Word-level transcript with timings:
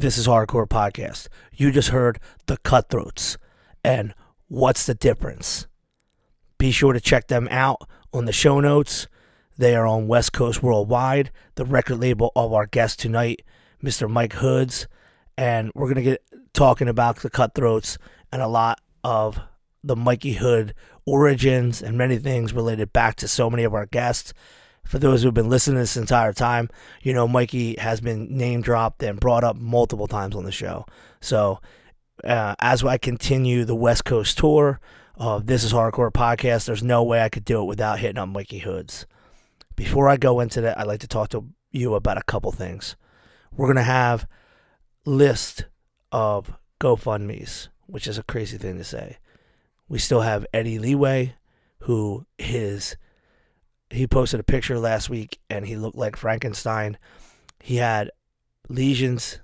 This 0.00 0.16
Is 0.16 0.28
Hardcore 0.28 0.68
Podcast. 0.68 1.26
You 1.52 1.72
just 1.72 1.88
heard 1.88 2.20
The 2.46 2.56
Cutthroats. 2.58 3.36
And 3.82 4.14
what's 4.46 4.86
the 4.86 4.94
difference? 4.94 5.66
Be 6.56 6.70
sure 6.70 6.92
to 6.92 7.00
check 7.00 7.26
them 7.26 7.48
out 7.50 7.82
on 8.12 8.24
the 8.24 8.32
show 8.32 8.60
notes. 8.60 9.08
They 9.56 9.74
are 9.74 9.86
on 9.86 10.06
West 10.06 10.32
Coast 10.32 10.62
Worldwide, 10.62 11.32
the 11.56 11.64
record 11.64 11.98
label 11.98 12.30
of 12.36 12.52
our 12.52 12.66
guest 12.66 13.00
tonight, 13.00 13.42
Mr. 13.82 14.08
Mike 14.08 14.34
Hoods. 14.34 14.86
And 15.36 15.72
we're 15.74 15.86
going 15.86 15.96
to 15.96 16.02
get 16.02 16.22
talking 16.52 16.88
about 16.88 17.16
the 17.16 17.30
Cutthroats 17.30 17.98
and 18.30 18.40
a 18.40 18.46
lot 18.46 18.80
of 19.02 19.40
the 19.82 19.96
Mikey 19.96 20.34
Hood 20.34 20.74
origins 21.06 21.82
and 21.82 21.98
many 21.98 22.18
things 22.18 22.52
related 22.52 22.92
back 22.92 23.16
to 23.16 23.26
so 23.26 23.50
many 23.50 23.64
of 23.64 23.74
our 23.74 23.86
guests 23.86 24.32
for 24.88 24.98
those 24.98 25.22
who've 25.22 25.34
been 25.34 25.50
listening 25.50 25.78
this 25.78 25.98
entire 25.98 26.32
time, 26.32 26.70
you 27.02 27.12
know, 27.12 27.28
Mikey 27.28 27.76
has 27.78 28.00
been 28.00 28.34
name 28.34 28.62
dropped 28.62 29.02
and 29.02 29.20
brought 29.20 29.44
up 29.44 29.54
multiple 29.54 30.06
times 30.06 30.34
on 30.34 30.44
the 30.44 30.50
show. 30.50 30.86
So, 31.20 31.60
uh, 32.24 32.54
as 32.58 32.82
I 32.82 32.96
continue 32.96 33.66
the 33.66 33.74
West 33.74 34.06
Coast 34.06 34.38
tour 34.38 34.80
of 35.14 35.44
This 35.44 35.62
Is 35.62 35.74
Hardcore 35.74 36.10
podcast, 36.10 36.64
there's 36.64 36.82
no 36.82 37.02
way 37.02 37.20
I 37.20 37.28
could 37.28 37.44
do 37.44 37.60
it 37.60 37.66
without 37.66 37.98
hitting 37.98 38.16
up 38.16 38.30
Mikey 38.30 38.60
Hoods. 38.60 39.04
Before 39.76 40.08
I 40.08 40.16
go 40.16 40.40
into 40.40 40.62
that, 40.62 40.78
I'd 40.78 40.86
like 40.86 41.00
to 41.00 41.06
talk 41.06 41.28
to 41.30 41.44
you 41.70 41.94
about 41.94 42.16
a 42.16 42.22
couple 42.22 42.50
things. 42.50 42.96
We're 43.52 43.66
going 43.66 43.76
to 43.76 43.82
have 43.82 44.26
list 45.04 45.66
of 46.10 46.56
GoFundMe's, 46.80 47.68
which 47.86 48.06
is 48.06 48.16
a 48.16 48.22
crazy 48.22 48.56
thing 48.56 48.78
to 48.78 48.84
say. 48.84 49.18
We 49.86 49.98
still 49.98 50.22
have 50.22 50.46
Eddie 50.54 50.78
Leeway, 50.78 51.34
who 51.80 52.24
is 52.38 52.96
he 53.90 54.06
posted 54.06 54.40
a 54.40 54.44
picture 54.44 54.78
last 54.78 55.08
week 55.08 55.38
and 55.48 55.66
he 55.66 55.76
looked 55.76 55.96
like 55.96 56.16
Frankenstein. 56.16 56.98
He 57.60 57.76
had 57.76 58.10
lesions 58.68 59.40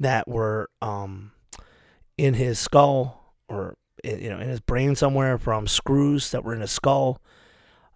that 0.00 0.26
were 0.28 0.68
um, 0.82 1.32
in 2.18 2.34
his 2.34 2.58
skull 2.58 3.34
or 3.48 3.76
you 4.04 4.28
know 4.28 4.38
in 4.38 4.48
his 4.48 4.60
brain 4.60 4.94
somewhere 4.94 5.38
from 5.38 5.66
screws 5.66 6.30
that 6.30 6.44
were 6.44 6.54
in 6.54 6.60
his 6.60 6.72
skull. 6.72 7.20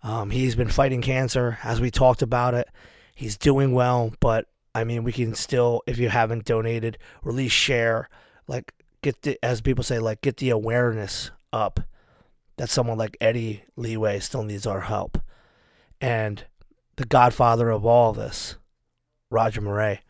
Um, 0.03 0.31
he's 0.31 0.55
been 0.55 0.69
fighting 0.69 1.03
cancer 1.03 1.59
as 1.63 1.81
we 1.81 1.91
talked 1.91 2.23
about 2.23 2.55
it. 2.55 2.69
He's 3.15 3.37
doing 3.37 3.73
well, 3.73 4.15
but 4.21 4.47
I 4.75 4.85
mean, 4.85 5.05
we 5.05 5.13
can 5.13 5.35
still, 5.35 5.83
if 5.87 5.99
you 5.99 6.09
haven't 6.09 6.45
donated, 6.45 6.97
or 7.23 7.33
at 7.33 7.37
least 7.37 7.55
share, 7.55 8.09
like 8.47 8.73
get 9.03 9.23
the, 9.23 9.39
as 9.43 9.61
people 9.61 9.85
say, 9.85 9.99
like 9.99 10.23
get 10.23 10.39
the 10.39 10.51
awareness 10.51 11.31
up 11.53 11.81
that 12.57 12.71
someone 12.71 12.97
like 12.97 13.17
Eddie 13.21 13.65
Leeway 13.77 14.21
still 14.21 14.43
needs 14.43 14.67
our 14.67 14.83
help 14.83 15.19
and 16.01 16.45
the 16.97 17.07
godfather 17.07 17.71
of 17.71 17.85
all 17.85 18.13
this, 18.13 18.57
Roger 19.31 19.61
Miret. 19.61 20.01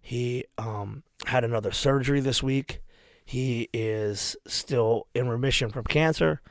He 0.00 0.44
um, 0.58 1.02
had 1.26 1.44
another 1.44 1.72
surgery 1.72 2.20
this 2.20 2.42
week. 2.42 2.80
He 3.24 3.70
is 3.72 4.36
still 4.46 5.06
in 5.14 5.28
remission 5.28 5.70
from 5.70 5.84
cancer. 5.84 6.42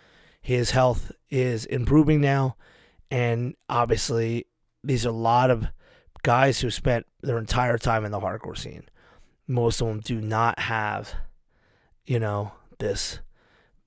His 0.42 0.72
health 0.72 1.12
is 1.30 1.66
improving 1.66 2.20
now. 2.20 2.56
And 3.12 3.56
obviously, 3.70 4.48
these 4.84 5.06
are 5.06 5.10
a 5.10 5.14
lot 5.14 5.52
of 5.52 5.68
guys 6.24 6.62
who 6.62 6.72
spent 6.72 7.06
their 7.22 7.38
entire 7.38 7.78
time 7.78 8.06
in 8.06 8.12
the 8.12 8.20
hardcore 8.20 8.58
scene. 8.58 8.86
Most 9.48 9.82
of 9.82 9.88
them 9.88 10.00
do 10.00 10.20
not 10.20 10.58
have, 10.58 11.14
you 12.06 12.20
know, 12.20 12.54
this 12.80 13.20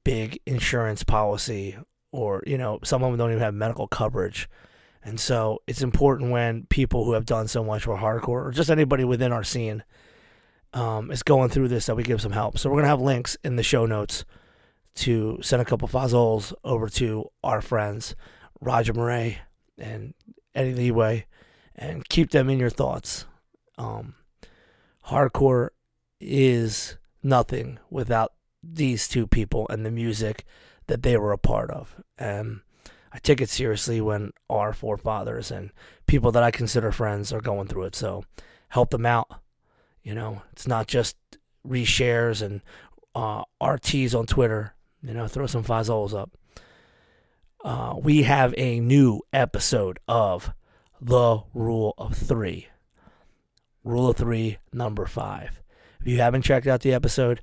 big 0.05 0.39
insurance 0.47 1.03
policy, 1.03 1.77
or, 2.13 2.43
you 2.47 2.57
know, 2.57 2.79
some 2.85 3.03
of 3.03 3.11
them 3.11 3.19
don't 3.19 3.31
even 3.31 3.43
have 3.43 3.55
medical 3.55 3.89
coverage. 3.89 4.49
And 5.07 5.21
so 5.21 5.63
it's 5.69 5.83
important 5.83 6.33
when 6.33 6.65
people 6.65 7.05
who 7.05 7.13
have 7.13 7.27
done 7.27 7.47
so 7.47 7.63
much 7.63 7.85
for 7.85 7.97
hardcore 7.97 8.45
or 8.45 8.51
just 8.51 8.71
anybody 8.71 9.05
within 9.05 9.31
our 9.31 9.45
scene 9.45 9.85
um, 10.73 11.13
is 11.13 11.23
going 11.23 11.49
through 11.49 11.69
this 11.69 11.87
that 11.87 11.95
we 11.95 12.03
give 12.03 12.21
some 12.21 12.33
help. 12.33 12.59
So 12.59 12.69
we're 12.69 12.75
going 12.75 12.87
to 12.87 12.89
have 12.89 13.01
links 13.01 13.37
in 13.45 13.55
the 13.55 13.63
show 13.63 13.87
notes 13.87 14.25
to 14.97 15.39
send 15.43 15.63
a 15.63 15.65
couple 15.65 15.87
fazzoles 15.87 16.53
over 16.65 16.89
to 16.89 17.31
our 17.45 17.63
friends, 17.63 18.17
Roger 18.61 18.93
Miret 18.95 19.37
and 19.79 20.13
Eddie 20.57 20.75
Leeway, 20.75 21.27
and 21.77 22.09
keep 22.09 22.33
them 22.33 22.51
in 22.51 22.59
your 22.59 22.69
thoughts. 22.69 23.27
Um, 23.79 24.17
hardcore 25.07 25.69
is 26.21 26.97
nothing 27.23 27.79
without 27.91 28.33
these 28.61 29.07
two 29.07 29.29
people 29.29 29.69
and 29.71 29.87
the 29.87 29.93
music 29.93 30.45
that 30.89 31.05
they 31.05 31.17
were 31.17 31.31
a 31.31 31.39
part 31.39 31.71
of. 31.71 31.95
And 32.19 32.63
I 33.17 33.19
take 33.19 33.41
it 33.41 33.49
seriously 33.49 34.03
when 34.03 34.35
our 34.51 34.75
forefathers 34.75 35.51
and 35.51 35.71
people 36.07 36.33
that 36.33 36.43
I 36.43 36.51
consider 36.51 36.93
friends 36.93 37.33
are 37.33 37.41
going 37.41 37.67
through 37.67 37.85
it. 37.85 37.97
So 37.97 38.25
help 38.69 38.91
them 38.91 39.07
out. 39.07 39.41
You 40.03 40.15
know, 40.15 40.43
it's 40.53 40.67
not 40.67 40.87
just 40.87 41.17
reshares 41.67 42.43
and 42.43 42.61
uh, 43.15 43.45
RTs 43.59 44.15
on 44.15 44.27
Twitter. 44.27 44.75
You 45.03 45.15
know, 45.15 45.29
throw 45.29 45.47
some 45.47 45.65
fazzoles 45.65 46.13
up. 46.13 46.31
Uh, 47.65 47.95
we 47.99 48.25
have 48.25 48.53
a 48.59 48.81
new 48.81 49.23
episode 49.33 49.99
of 50.07 50.53
The 51.01 51.39
Rule 51.55 51.95
of 51.97 52.15
Three. 52.15 52.69
Rule 53.83 54.11
of 54.11 54.19
Three, 54.19 54.59
number 54.75 55.07
five. 55.07 55.63
If 56.03 56.07
you 56.07 56.19
haven't 56.19 56.43
checked 56.43 56.67
out 56.67 56.83
the 56.83 56.93
episode, 56.93 57.41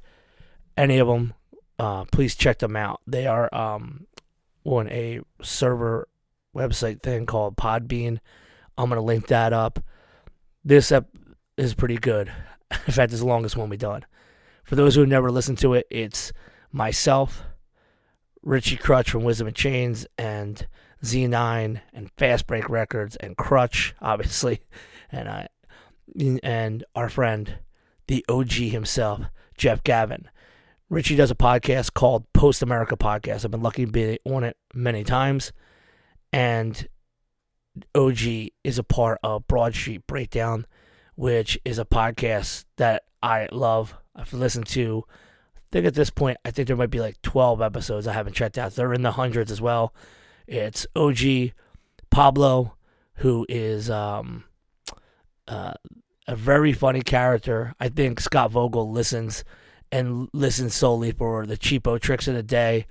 any 0.77 0.99
of 0.99 1.07
them, 1.07 1.33
uh, 1.79 2.05
please 2.05 2.35
check 2.35 2.59
them 2.59 2.75
out. 2.75 3.01
They 3.07 3.25
are 3.25 3.53
um, 3.55 4.05
on 4.63 4.89
a 4.89 5.19
server 5.41 6.07
website 6.55 7.01
thing 7.01 7.25
called 7.25 7.57
Podbean. 7.57 8.19
I'm 8.77 8.89
gonna 8.89 9.01
link 9.01 9.27
that 9.27 9.53
up. 9.53 9.79
This 10.63 10.91
ep 10.91 11.07
is 11.57 11.73
pretty 11.73 11.97
good. 11.97 12.31
In 12.71 12.93
fact, 12.93 13.11
it's 13.11 13.21
the 13.21 13.27
longest 13.27 13.57
one 13.57 13.69
we've 13.69 13.79
done. 13.79 14.05
For 14.63 14.75
those 14.75 14.95
who 14.95 15.01
have 15.01 15.09
never 15.09 15.29
listened 15.29 15.59
to 15.59 15.73
it, 15.73 15.85
it's 15.89 16.31
myself, 16.71 17.43
Richie 18.41 18.77
Krutch 18.77 19.09
from 19.09 19.23
Wisdom 19.23 19.47
in 19.47 19.53
Chains, 19.53 20.07
and 20.17 20.65
Z9 21.03 21.81
and 21.93 22.11
Fast 22.17 22.47
Break 22.47 22.69
Records 22.69 23.15
and 23.17 23.37
Krutch, 23.37 23.93
obviously, 24.01 24.61
and 25.11 25.29
I 25.29 25.47
and 26.43 26.83
our 26.95 27.09
friend, 27.09 27.59
the 28.07 28.25
OG 28.29 28.51
himself, 28.51 29.21
Jeff 29.57 29.83
Gavin. 29.83 30.29
Richie 30.93 31.15
does 31.15 31.31
a 31.31 31.35
podcast 31.35 31.95
called 31.95 32.31
Post 32.33 32.61
America 32.61 32.95
Podcast. 32.95 33.43
I've 33.43 33.49
been 33.49 33.63
lucky 33.63 33.87
to 33.87 33.91
be 33.91 34.19
on 34.27 34.43
it 34.43 34.57
many 34.75 35.03
times. 35.03 35.51
And 36.31 36.87
OG 37.95 38.19
is 38.63 38.77
a 38.77 38.83
part 38.83 39.17
of 39.23 39.47
Broad 39.47 39.73
Street 39.73 40.05
Breakdown, 40.05 40.67
which 41.15 41.59
is 41.65 41.79
a 41.79 41.85
podcast 41.85 42.65
that 42.77 43.05
I 43.23 43.47
love. 43.51 43.95
I've 44.15 44.33
listened 44.33 44.67
to, 44.67 45.03
I 45.57 45.59
think 45.71 45.87
at 45.87 45.95
this 45.95 46.11
point, 46.11 46.37
I 46.45 46.51
think 46.51 46.67
there 46.67 46.77
might 46.77 46.91
be 46.91 46.99
like 46.99 47.19
12 47.23 47.59
episodes 47.59 48.05
I 48.05 48.13
haven't 48.13 48.35
checked 48.35 48.59
out. 48.59 48.75
They're 48.75 48.93
in 48.93 49.01
the 49.01 49.13
hundreds 49.13 49.51
as 49.51 49.59
well. 49.59 49.95
It's 50.45 50.85
OG, 50.95 51.53
Pablo, 52.11 52.75
who 53.15 53.47
is 53.49 53.89
um, 53.89 54.43
uh, 55.47 55.73
a 56.27 56.35
very 56.35 56.71
funny 56.71 57.01
character. 57.01 57.73
I 57.79 57.89
think 57.89 58.19
Scott 58.19 58.51
Vogel 58.51 58.91
listens 58.91 59.43
and 59.93 60.27
listen 60.33 60.71
solely 60.71 61.11
for 61.11 61.45
the 61.45 61.55
cheapo 61.55 61.99
tricks 61.99 62.27
of 62.27 62.33
the 62.33 62.41
day 62.41 62.87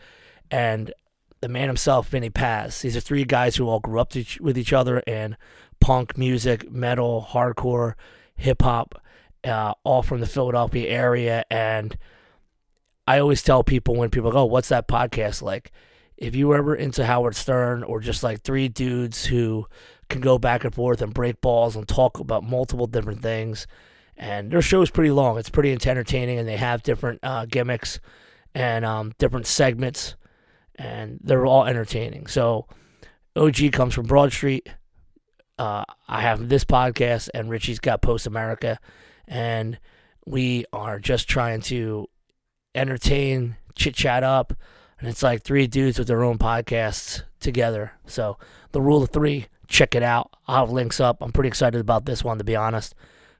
and 0.52 0.94
the 1.40 1.48
man 1.48 1.66
himself, 1.66 2.08
Vinnie 2.08 2.30
Paz. 2.30 2.80
These 2.80 2.96
are 2.96 3.00
three 3.00 3.24
guys 3.24 3.56
who 3.56 3.68
all 3.68 3.80
grew 3.80 3.98
up 3.98 4.12
with 4.40 4.56
each 4.56 4.72
other 4.72 5.00
in 5.00 5.36
punk 5.80 6.16
music, 6.16 6.70
metal, 6.70 7.26
hardcore, 7.30 7.94
hip 8.36 8.62
hop, 8.62 9.02
uh, 9.42 9.74
all 9.82 10.04
from 10.04 10.20
the 10.20 10.28
Philadelphia 10.28 10.88
area. 10.88 11.44
And 11.50 11.98
I 13.08 13.18
always 13.18 13.42
tell 13.42 13.64
people 13.64 13.96
when 13.96 14.10
people 14.10 14.30
go, 14.30 14.44
"What's 14.44 14.68
that 14.68 14.86
podcast 14.86 15.42
like?" 15.42 15.72
If 16.16 16.36
you 16.36 16.46
were 16.46 16.56
ever 16.56 16.76
into 16.76 17.04
Howard 17.04 17.34
Stern 17.34 17.82
or 17.82 17.98
just 17.98 18.22
like 18.22 18.42
three 18.42 18.68
dudes 18.68 19.24
who 19.24 19.66
can 20.08 20.20
go 20.20 20.38
back 20.38 20.62
and 20.62 20.72
forth 20.72 21.02
and 21.02 21.12
break 21.12 21.40
balls 21.40 21.74
and 21.74 21.88
talk 21.88 22.20
about 22.20 22.44
multiple 22.44 22.86
different 22.86 23.22
things 23.22 23.66
and 24.22 24.52
their 24.52 24.62
show 24.62 24.80
is 24.82 24.90
pretty 24.90 25.10
long. 25.10 25.36
It's 25.36 25.50
pretty 25.50 25.72
entertaining, 25.72 26.38
and 26.38 26.46
they 26.46 26.56
have 26.56 26.84
different 26.84 27.18
uh, 27.24 27.44
gimmicks 27.44 27.98
and 28.54 28.84
um, 28.84 29.12
different 29.18 29.46
segments, 29.48 30.14
and 30.76 31.18
they're 31.24 31.44
all 31.44 31.64
entertaining. 31.64 32.28
So, 32.28 32.68
OG 33.34 33.72
comes 33.72 33.94
from 33.94 34.06
Broad 34.06 34.32
Street. 34.32 34.68
Uh, 35.58 35.82
I 36.06 36.20
have 36.20 36.48
this 36.48 36.64
podcast, 36.64 37.30
and 37.34 37.50
Richie's 37.50 37.80
got 37.80 38.00
Post 38.00 38.28
America, 38.28 38.78
and 39.26 39.80
we 40.24 40.66
are 40.72 41.00
just 41.00 41.28
trying 41.28 41.60
to 41.62 42.06
entertain, 42.76 43.56
chit 43.74 43.96
chat 43.96 44.22
up, 44.22 44.52
and 45.00 45.08
it's 45.08 45.24
like 45.24 45.42
three 45.42 45.66
dudes 45.66 45.98
with 45.98 46.06
their 46.06 46.22
own 46.22 46.38
podcasts 46.38 47.22
together. 47.40 47.94
So, 48.06 48.38
the 48.70 48.80
rule 48.80 49.02
of 49.02 49.10
three, 49.10 49.46
check 49.66 49.96
it 49.96 50.02
out. 50.04 50.30
I'll 50.46 50.66
have 50.66 50.70
links 50.72 51.00
up. 51.00 51.20
I'm 51.20 51.32
pretty 51.32 51.48
excited 51.48 51.80
about 51.80 52.04
this 52.04 52.22
one, 52.22 52.38
to 52.38 52.44
be 52.44 52.54
honest 52.54 52.94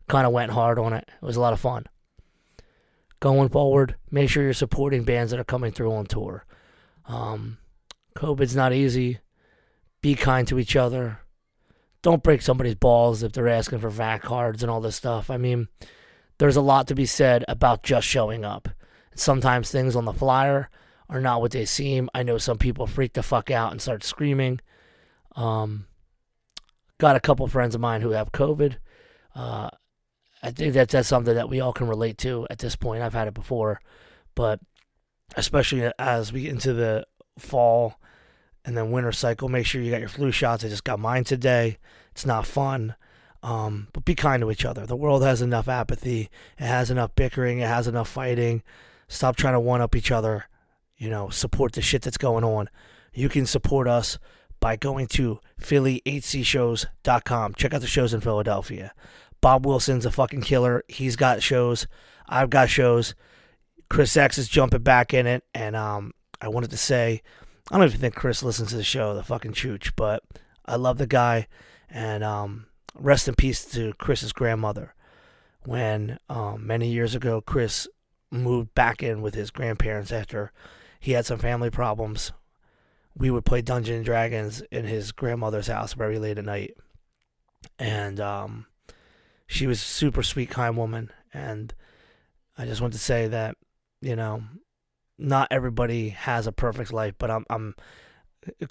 kind 0.08 0.26
of 0.26 0.32
went 0.32 0.52
hard 0.52 0.78
on 0.78 0.93
it. 0.93 1.08
It 1.08 1.25
was 1.25 1.37
a 1.37 1.40
lot 1.40 1.52
of 1.52 1.60
fun. 1.60 1.87
Going 3.20 3.49
forward, 3.49 3.96
make 4.10 4.28
sure 4.28 4.43
you're 4.43 4.52
supporting 4.52 5.04
bands 5.04 5.31
that 5.31 5.40
are 5.40 5.44
coming 5.44 5.72
through 5.72 5.93
on 5.93 6.06
tour. 6.06 6.44
Um, 7.06 7.58
COVID's 8.16 8.56
not 8.56 8.72
easy. 8.72 9.20
Be 10.00 10.14
kind 10.14 10.46
to 10.49 10.58
each 10.58 10.75
other. 10.75 11.20
Don't 12.02 12.22
break 12.22 12.43
somebody's 12.43 12.75
balls 12.75 13.22
if 13.22 13.32
they're 13.32 13.49
asking 13.49 13.78
for 13.78 13.90
VAC 13.90 14.22
cards 14.22 14.62
and 14.62 14.70
all 14.70 14.81
this 14.81 14.96
stuff. 14.96 15.31
I 15.31 15.37
mean, 15.37 15.69
there's 16.38 16.56
a 16.56 16.60
lot 16.60 16.88
to 16.88 16.96
be 16.96 17.06
said 17.06 17.44
about 17.46 17.84
just 17.84 18.06
showing 18.06 18.44
up. 18.44 18.69
Sometimes 19.14 19.70
things 19.70 19.94
on 19.94 20.04
the 20.04 20.12
flyer 20.12 20.69
are 21.08 21.20
not 21.20 21.40
what 21.40 21.52
they 21.52 21.64
seem. 21.64 22.10
I 22.14 22.25
know 22.25 22.38
some 22.38 22.58
people 22.58 22.87
freak 22.87 23.12
the 23.12 23.22
fuck 23.22 23.50
out 23.50 23.70
and 23.70 23.81
start 23.81 24.02
screaming. 24.02 24.61
Um, 25.37 25.87
got 26.99 27.14
a 27.14 27.21
couple 27.21 27.47
friends 27.47 27.75
of 27.75 27.80
mine 27.80 28.00
who 28.00 28.11
have 28.11 28.32
COVID. 28.32 28.76
Uh, 29.35 29.71
I 30.42 30.50
think 30.50 30.75
that 30.75 30.88
that's 30.88 31.08
something 31.08 31.34
that 31.34 31.49
we 31.49 31.61
all 31.61 31.72
can 31.72 31.87
relate 31.87 32.18
to 32.18 32.46
at 32.50 32.58
this 32.58 32.76
point. 32.76 33.02
I've 33.02 33.14
had 33.14 33.28
it 33.28 33.34
before, 33.34 33.80
but 34.34 34.61
especially 35.37 35.90
as 35.99 36.32
we 36.32 36.42
get 36.42 36.52
into 36.52 36.72
the 36.72 37.06
fall 37.38 37.94
and 38.64 38.76
then 38.76 38.90
winter 38.90 39.12
cycle, 39.12 39.49
make 39.49 39.66
sure 39.66 39.80
you 39.80 39.90
got 39.90 40.00
your 40.00 40.08
flu 40.08 40.32
shots. 40.32 40.64
I 40.64 40.68
just 40.68 40.84
got 40.84 40.99
mine 40.99 41.25
today. 41.25 41.78
It's 42.12 42.26
not 42.26 42.46
fun. 42.46 42.94
Um, 43.42 43.88
but 43.92 44.04
be 44.04 44.14
kind 44.14 44.40
to 44.42 44.50
each 44.52 44.64
other. 44.64 44.87
The 44.87 44.96
world 44.96 45.22
has 45.25 45.42
enough 45.42 45.68
apathy. 45.68 46.30
It 46.58 46.64
has 46.64 46.90
enough 46.90 47.14
bickering. 47.16 47.58
It 47.58 47.66
has 47.66 47.88
enough 47.88 48.08
fighting. 48.08 48.62
Stop 49.08 49.37
trying 49.37 49.54
to 49.54 49.61
one 49.61 49.80
up 49.80 49.96
each 49.96 50.12
other. 50.12 50.44
You 50.96 51.11
know, 51.11 51.28
support 51.28 51.72
the 51.72 51.82
shit 51.82 52.02
that's 52.02 52.18
going 52.18 52.44
on. 52.44 52.68
You 53.12 53.28
can 53.28 53.46
support 53.46 53.88
us 53.88 54.18
by 54.61 54.76
going 54.76 55.08
to 55.08 55.40
PhillyHCShows.com. 55.61 57.54
Check 57.54 57.75
out 57.75 57.80
the 57.80 57.87
shows 57.88 58.14
in 58.14 58.20
Philadelphia. 58.20 58.92
Bob 59.42 59.66
Wilson's 59.66 60.06
a 60.06 60.11
fucking 60.11 60.40
killer. 60.40 60.84
He's 60.88 61.16
got 61.16 61.42
shows. 61.42 61.87
I've 62.26 62.49
got 62.49 62.70
shows. 62.70 63.14
Chris 63.90 64.16
X 64.16 64.38
is 64.38 64.49
jumping 64.49 64.82
back 64.82 65.12
in 65.12 65.26
it, 65.26 65.44
and 65.52 65.76
um, 65.76 66.12
I 66.40 66.49
wanted 66.49 66.70
to 66.70 66.78
say, 66.78 67.20
I 67.70 67.76
don't 67.76 67.87
even 67.87 68.00
think 68.00 68.14
Chris 68.14 68.42
listens 68.42 68.70
to 68.70 68.76
the 68.76 68.84
show, 68.84 69.14
the 69.14 69.22
fucking 69.22 69.52
chooch, 69.52 69.92
but 69.96 70.22
I 70.64 70.76
love 70.76 70.96
the 70.96 71.06
guy, 71.06 71.49
and 71.90 72.25
um, 72.25 72.66
rest 72.94 73.28
in 73.28 73.34
peace 73.34 73.66
to 73.66 73.92
Chris's 73.99 74.32
grandmother. 74.32 74.94
When 75.64 76.18
um, 76.30 76.66
many 76.66 76.88
years 76.88 77.14
ago, 77.14 77.40
Chris 77.40 77.87
moved 78.30 78.75
back 78.75 79.02
in 79.02 79.20
with 79.20 79.34
his 79.34 79.50
grandparents 79.50 80.11
after 80.11 80.52
he 80.99 81.12
had 81.12 81.26
some 81.26 81.38
family 81.38 81.68
problems. 81.68 82.32
We 83.14 83.30
would 83.30 83.44
play 83.44 83.61
Dungeons 83.61 83.96
and 83.96 84.04
Dragons 84.04 84.62
in 84.70 84.87
his 84.87 85.12
grandmother's 85.12 85.66
house 85.66 85.92
very 85.92 86.18
late 86.18 86.38
at 86.38 86.44
night, 86.44 86.75
and 87.78 88.18
um, 88.18 88.66
she 89.52 89.66
was 89.66 89.78
a 89.78 89.85
super 89.85 90.23
sweet, 90.23 90.50
kind 90.50 90.76
woman, 90.76 91.11
and 91.32 91.75
I 92.56 92.64
just 92.66 92.80
want 92.80 92.92
to 92.94 92.99
say 92.99 93.28
that 93.28 93.56
you 94.02 94.16
know, 94.16 94.42
not 95.16 95.49
everybody 95.50 96.11
has 96.11 96.47
a 96.47 96.52
perfect 96.52 96.92
life, 96.92 97.14
but 97.16 97.30
I'm, 97.30 97.47
I'm 97.49 97.75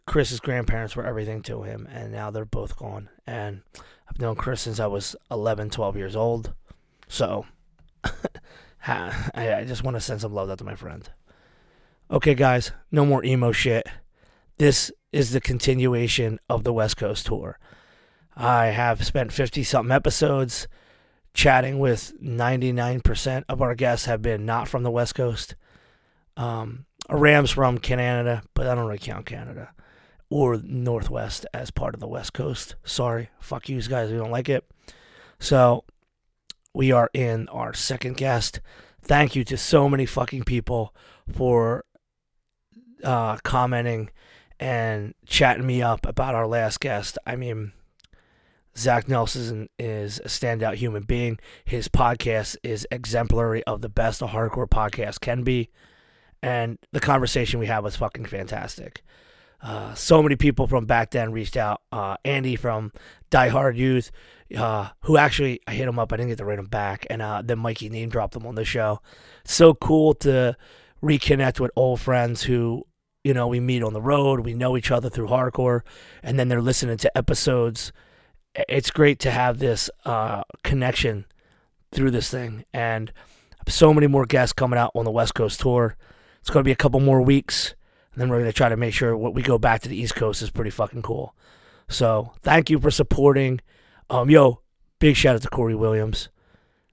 Chris's 0.05 0.41
grandparents 0.41 0.95
were 0.95 1.05
everything 1.05 1.41
to 1.43 1.63
him, 1.63 1.87
and 1.89 2.11
now 2.11 2.29
they're 2.29 2.45
both 2.45 2.75
gone. 2.77 3.09
And 3.25 3.61
I've 4.07 4.19
known 4.19 4.35
Chris 4.35 4.61
since 4.61 4.79
I 4.79 4.87
was 4.87 5.15
11, 5.31 5.69
12 5.69 5.95
years 5.95 6.15
old. 6.15 6.53
So 7.07 7.45
I 8.87 9.63
just 9.65 9.83
want 9.83 9.95
to 9.95 10.01
send 10.01 10.21
some 10.21 10.33
love 10.33 10.49
out 10.49 10.57
to 10.59 10.65
my 10.65 10.75
friend. 10.75 11.09
Okay, 12.11 12.35
guys, 12.35 12.73
no 12.91 13.05
more 13.05 13.23
emo 13.23 13.53
shit. 13.53 13.87
This 14.57 14.91
is 15.13 15.31
the 15.31 15.39
continuation 15.39 16.39
of 16.49 16.65
the 16.65 16.73
West 16.73 16.97
Coast 16.97 17.25
tour. 17.25 17.57
I 18.35 18.67
have 18.67 19.05
spent 19.05 19.31
50 19.31 19.63
something 19.63 19.91
episodes 19.91 20.67
chatting 21.33 21.79
with 21.79 22.13
99% 22.21 23.43
of 23.47 23.61
our 23.61 23.75
guests 23.75 24.05
have 24.05 24.21
been 24.21 24.45
not 24.45 24.67
from 24.67 24.83
the 24.83 24.91
West 24.91 25.15
Coast. 25.15 25.55
Um, 26.37 26.85
Rams 27.09 27.51
from 27.51 27.77
Canada, 27.77 28.43
but 28.53 28.67
I 28.67 28.75
don't 28.75 28.85
really 28.85 28.97
count 28.97 29.25
Canada 29.25 29.71
or 30.29 30.57
Northwest 30.63 31.45
as 31.53 31.71
part 31.71 31.93
of 31.93 31.99
the 31.99 32.07
West 32.07 32.33
Coast. 32.33 32.75
Sorry, 32.83 33.29
fuck 33.39 33.67
you 33.67 33.81
guys, 33.81 34.11
we 34.11 34.17
don't 34.17 34.31
like 34.31 34.49
it. 34.49 34.65
So 35.39 35.83
we 36.73 36.91
are 36.91 37.09
in 37.13 37.49
our 37.49 37.73
second 37.73 38.17
guest. 38.17 38.61
Thank 39.01 39.35
you 39.35 39.43
to 39.45 39.57
so 39.57 39.89
many 39.89 40.05
fucking 40.05 40.43
people 40.43 40.95
for 41.29 41.83
uh, 43.03 43.37
commenting 43.37 44.09
and 44.59 45.15
chatting 45.25 45.65
me 45.65 45.81
up 45.81 46.05
about 46.05 46.35
our 46.35 46.47
last 46.47 46.79
guest. 46.79 47.17
I 47.25 47.35
mean, 47.35 47.73
Zach 48.77 49.07
Nelson 49.07 49.67
is 49.77 50.19
a 50.19 50.27
standout 50.27 50.75
human 50.75 51.03
being. 51.03 51.39
His 51.65 51.87
podcast 51.87 52.55
is 52.63 52.87
exemplary 52.91 53.63
of 53.65 53.81
the 53.81 53.89
best 53.89 54.21
a 54.21 54.27
hardcore 54.27 54.69
podcast 54.69 55.19
can 55.19 55.43
be. 55.43 55.69
and 56.43 56.77
the 56.91 56.99
conversation 56.99 57.59
we 57.59 57.67
had 57.67 57.79
was 57.79 57.95
fucking 57.95 58.25
fantastic. 58.25 59.03
Uh, 59.61 59.93
so 59.93 60.23
many 60.23 60.35
people 60.35 60.65
from 60.65 60.85
back 60.85 61.11
then 61.11 61.31
reached 61.31 61.55
out. 61.55 61.81
Uh, 61.91 62.17
Andy 62.25 62.55
from 62.55 62.91
Die 63.29 63.49
Hard 63.49 63.77
Youth, 63.77 64.09
uh, 64.57 64.89
who 65.01 65.17
actually 65.17 65.59
I 65.67 65.73
hit 65.73 65.87
him 65.87 65.99
up. 65.99 66.11
I 66.11 66.17
didn't 66.17 66.29
get 66.29 66.39
to 66.39 66.45
write 66.45 66.57
him 66.57 66.65
back, 66.65 67.05
and 67.11 67.21
uh, 67.21 67.43
then 67.45 67.59
Mikey 67.59 67.89
name 67.89 68.09
dropped 68.09 68.35
him 68.35 68.47
on 68.47 68.55
the 68.55 68.65
show. 68.65 69.01
So 69.43 69.75
cool 69.75 70.15
to 70.15 70.57
reconnect 71.03 71.59
with 71.59 71.71
old 71.75 71.99
friends 71.99 72.43
who 72.43 72.87
you 73.23 73.35
know 73.35 73.47
we 73.47 73.59
meet 73.59 73.83
on 73.83 73.93
the 73.93 74.01
road. 74.01 74.39
We 74.39 74.55
know 74.55 74.75
each 74.75 74.89
other 74.89 75.09
through 75.09 75.27
hardcore, 75.27 75.81
and 76.23 76.39
then 76.39 76.47
they're 76.47 76.61
listening 76.61 76.97
to 76.97 77.15
episodes. 77.17 77.91
It's 78.55 78.91
great 78.91 79.19
to 79.19 79.31
have 79.31 79.59
this 79.59 79.89
uh, 80.05 80.43
connection 80.63 81.25
through 81.91 82.11
this 82.11 82.29
thing, 82.29 82.65
and 82.73 83.11
so 83.67 83.93
many 83.93 84.07
more 84.07 84.25
guests 84.25 84.53
coming 84.53 84.79
out 84.79 84.91
on 84.95 85.05
the 85.05 85.11
West 85.11 85.35
Coast 85.35 85.59
tour. 85.59 85.95
It's 86.39 86.49
going 86.49 86.63
to 86.63 86.67
be 86.67 86.71
a 86.71 86.75
couple 86.75 86.99
more 86.99 87.21
weeks 87.21 87.75
and 88.13 88.21
then 88.21 88.29
we're 88.29 88.39
going 88.39 88.49
to 88.49 88.53
try 88.53 88.69
to 88.69 88.77
make 88.77 88.93
sure 88.93 89.15
what 89.15 89.33
we 89.33 89.41
go 89.41 89.57
back 89.57 89.81
to 89.81 89.89
the 89.89 89.95
East 89.95 90.15
Coast 90.15 90.41
is 90.41 90.49
pretty 90.49 90.69
fucking 90.69 91.01
cool. 91.01 91.33
So 91.87 92.33
thank 92.41 92.69
you 92.69 92.79
for 92.79 92.91
supporting. 92.91 93.61
Um, 94.09 94.29
yo, 94.29 94.61
big 94.99 95.15
shout 95.15 95.35
out 95.35 95.41
to 95.43 95.49
Corey 95.49 95.75
Williams, 95.75 96.29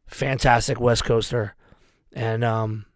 fantastic 0.06 0.80
West 0.80 1.04
Coaster, 1.04 1.54
and 2.12 2.44
um, 2.44 2.86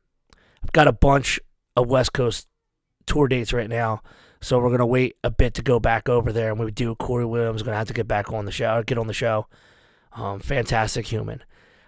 I've 0.62 0.72
got 0.72 0.86
a 0.86 0.92
bunch 0.92 1.40
of 1.76 1.88
West 1.88 2.12
Coast 2.12 2.46
tour 3.06 3.26
dates 3.26 3.52
right 3.52 3.68
now. 3.68 4.02
So 4.42 4.58
we're 4.58 4.70
gonna 4.70 4.84
wait 4.84 5.16
a 5.24 5.30
bit 5.30 5.54
to 5.54 5.62
go 5.62 5.80
back 5.80 6.08
over 6.08 6.32
there, 6.32 6.50
and 6.50 6.60
we 6.60 6.70
do. 6.70 6.94
Corey 6.96 7.24
Williams 7.24 7.62
gonna 7.62 7.76
have 7.76 7.88
to 7.88 7.94
get 7.94 8.08
back 8.08 8.32
on 8.32 8.44
the 8.44 8.52
show, 8.52 8.82
get 8.82 8.98
on 8.98 9.06
the 9.06 9.14
show. 9.14 9.46
Um, 10.12 10.40
fantastic 10.40 11.06
human. 11.06 11.42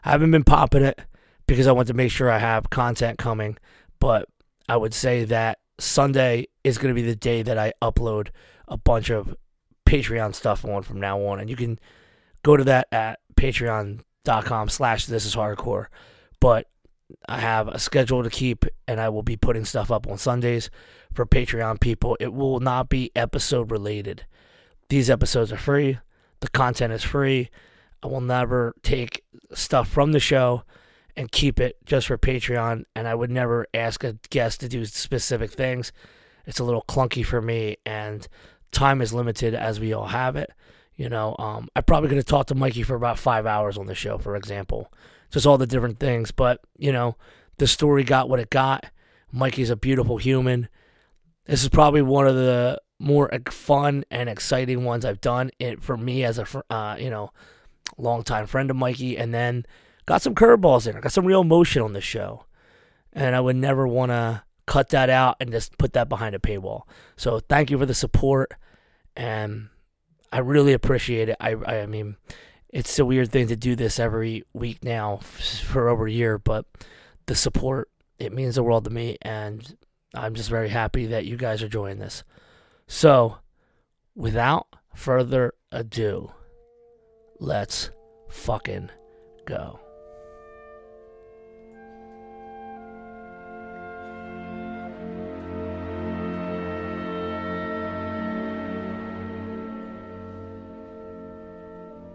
I 0.05 0.13
haven't 0.13 0.31
been 0.31 0.45
popping 0.45 0.85
it 0.85 1.01
because 1.47 1.67
I 1.67 1.73
want 1.73 1.89
to 1.89 1.95
make 1.95 2.11
sure 2.11 2.31
I 2.31 2.39
have 2.39 2.71
content 2.71 3.19
coming, 3.19 3.59
but 3.99 4.29
I 4.69 4.77
would 4.77 4.95
say 4.95 5.25
that 5.25 5.59
Sunday 5.79 6.47
is 6.63 6.79
to 6.79 6.95
be 6.95 7.03
the 7.03 7.17
day 7.17 7.43
that 7.43 7.59
I 7.59 7.73
upload 7.83 8.29
a 8.69 8.77
bunch 8.77 9.11
of 9.11 9.37
Patreon 9.87 10.35
stuff 10.35 10.65
on 10.65 10.83
from 10.83 11.01
now 11.01 11.21
on. 11.27 11.41
And 11.41 11.51
you 11.51 11.57
can 11.57 11.79
go 12.43 12.57
to 12.57 12.65
that 12.65 12.89
at 12.93 13.21
patreon.com 13.35 14.69
slash 14.69 15.07
this 15.07 15.27
is 15.27 15.35
hardcore. 15.35 15.87
But 16.41 16.69
I 17.29 17.41
have 17.41 17.69
a 17.69 17.79
schedule 17.79 18.23
to 18.23 18.31
keep 18.31 18.65
and 18.89 19.01
I 19.01 19.09
will 19.11 19.23
be 19.23 19.37
putting 19.37 19.65
stuff 19.65 19.91
up 19.91 20.07
on 20.07 20.19
Sundays 20.19 20.71
for 21.15 21.25
Patreon 21.25 21.81
people. 21.81 22.17
It 22.21 22.35
will 22.35 22.61
not 22.61 22.89
be 22.89 23.11
episode 23.15 23.71
related. 23.71 24.27
These 24.89 25.09
episodes 25.09 25.53
are 25.53 25.57
free. 25.57 25.99
The 26.41 26.49
content 26.49 26.93
is 26.93 27.03
free. 27.03 27.51
I 28.03 28.09
will 28.09 28.21
never 28.21 28.75
take 28.83 29.25
stuff 29.55 29.89
from 29.89 30.13
the 30.13 30.21
show 30.21 30.65
and 31.17 31.33
keep 31.33 31.61
it 31.61 31.77
just 31.87 32.09
for 32.09 32.19
Patreon. 32.19 32.85
And 32.95 33.09
I 33.09 33.15
would 33.15 33.31
never 33.31 33.67
ask 33.73 34.05
a 34.05 34.19
guest 34.31 34.61
to 34.61 34.69
do 34.69 34.85
specific 34.85 35.53
things. 35.53 35.93
It's 36.47 36.59
a 36.59 36.65
little 36.65 36.85
clunky 36.87 37.25
for 37.25 37.41
me, 37.41 37.79
and 37.87 38.29
time 38.71 39.01
is 39.01 39.15
limited 39.15 39.55
as 39.55 39.81
we 39.81 39.95
all 39.95 40.09
have 40.09 40.37
it. 40.37 40.51
You 40.97 41.09
know, 41.09 41.35
um, 41.39 41.69
I 41.75 41.81
probably 41.81 42.09
could 42.09 42.19
have 42.19 42.27
talked 42.27 42.51
to 42.51 42.55
Mikey 42.55 42.83
for 42.83 42.95
about 42.95 43.19
five 43.19 43.47
hours 43.47 43.79
on 43.79 43.87
the 43.87 43.95
show, 43.95 44.19
for 44.19 44.37
example, 44.37 44.93
just 45.31 45.47
all 45.47 45.57
the 45.57 45.67
different 45.67 45.99
things. 45.99 46.31
But 46.31 46.61
you 46.77 46.93
know, 46.93 47.17
the 47.57 47.67
story 47.67 48.05
got 48.05 48.29
what 48.29 48.41
it 48.41 48.51
got. 48.51 48.87
Mikey's 49.33 49.71
a 49.71 49.77
beautiful 49.77 50.19
human. 50.19 50.69
This 51.47 51.63
is 51.63 51.69
probably 51.69 52.03
one 52.03 52.27
of 52.27 52.35
the 52.35 52.81
more 52.99 53.31
fun 53.51 54.05
and 54.11 54.29
exciting 54.29 54.85
ones 54.85 55.05
I've 55.05 55.21
done 55.21 55.51
it 55.59 55.83
for 55.83 55.97
me 55.97 56.25
as 56.25 56.39
a 56.39 56.47
uh, 56.71 56.97
you 56.99 57.11
know 57.11 57.31
longtime 57.99 58.47
friend 58.47 58.71
of 58.71 58.77
Mikey, 58.77 59.19
and 59.19 59.35
then 59.35 59.67
got 60.07 60.23
some 60.23 60.35
curveballs 60.35 60.87
in. 60.87 60.97
I 60.97 61.01
got 61.01 61.13
some 61.13 61.27
real 61.27 61.43
emotion 61.43 61.83
on 61.83 61.93
this 61.93 62.05
show, 62.05 62.45
and 63.13 63.37
I 63.37 63.41
would 63.41 63.57
never 63.57 63.87
want 63.87 64.11
to 64.11 64.43
cut 64.67 64.89
that 64.91 65.11
out 65.11 65.37
and 65.41 65.51
just 65.51 65.77
put 65.77 65.93
that 65.93 66.09
behind 66.09 66.35
a 66.35 66.39
paywall. 66.39 66.83
So 67.17 67.41
thank 67.41 67.71
you 67.71 67.79
for 67.79 67.87
the 67.87 67.95
support, 67.95 68.55
and 69.15 69.69
I 70.33 70.39
really 70.39 70.73
appreciate 70.73 71.29
it. 71.29 71.37
I 71.41 71.55
I 71.55 71.87
mean, 71.87 72.17
it's 72.71 72.99
a 72.99 73.05
weird 73.05 73.31
thing 73.31 73.49
to 73.49 73.57
do 73.57 73.77
this 73.77 73.99
every 73.99 74.45
week 74.55 74.83
now 74.83 75.19
for 75.19 75.89
over 75.89 76.07
a 76.07 76.13
year, 76.13 76.39
but 76.39 76.65
the 77.27 77.35
support 77.35 77.91
it 78.19 78.33
means 78.33 78.55
the 78.55 78.63
world 78.63 78.85
to 78.85 78.91
me, 78.91 79.19
and 79.21 79.77
I'm 80.15 80.35
just 80.35 80.49
very 80.49 80.69
happy 80.69 81.07
that 81.07 81.25
you 81.25 81.37
guys 81.37 81.63
are 81.63 81.69
joining 81.69 81.99
this. 81.99 82.23
So, 82.87 83.39
without 84.15 84.69
further 84.95 85.55
ado, 85.73 86.31
let's 87.41 87.91
fucking 88.29 88.91
go. 89.45 89.81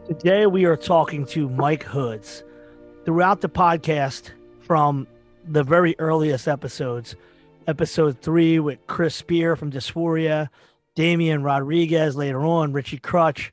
Today 0.07 0.45
we 0.47 0.65
are 0.65 0.77
talking 0.77 1.25
to 1.27 1.49
Mike 1.49 1.83
Hoods. 1.83 2.43
Throughout 3.05 3.41
the 3.41 3.49
podcast, 3.49 4.31
from 4.61 5.05
the 5.47 5.63
very 5.63 5.95
earliest 5.99 6.47
episodes, 6.47 7.15
episode 7.69 8.19
three 8.19 8.57
with 8.57 8.79
Chris 8.87 9.15
Spear 9.15 9.55
from 9.55 9.71
Dysphoria, 9.71 10.49
Damian 10.95 11.43
Rodriguez 11.43 12.15
later 12.15 12.43
on, 12.43 12.73
Richie 12.73 12.97
Krutch, 12.97 13.51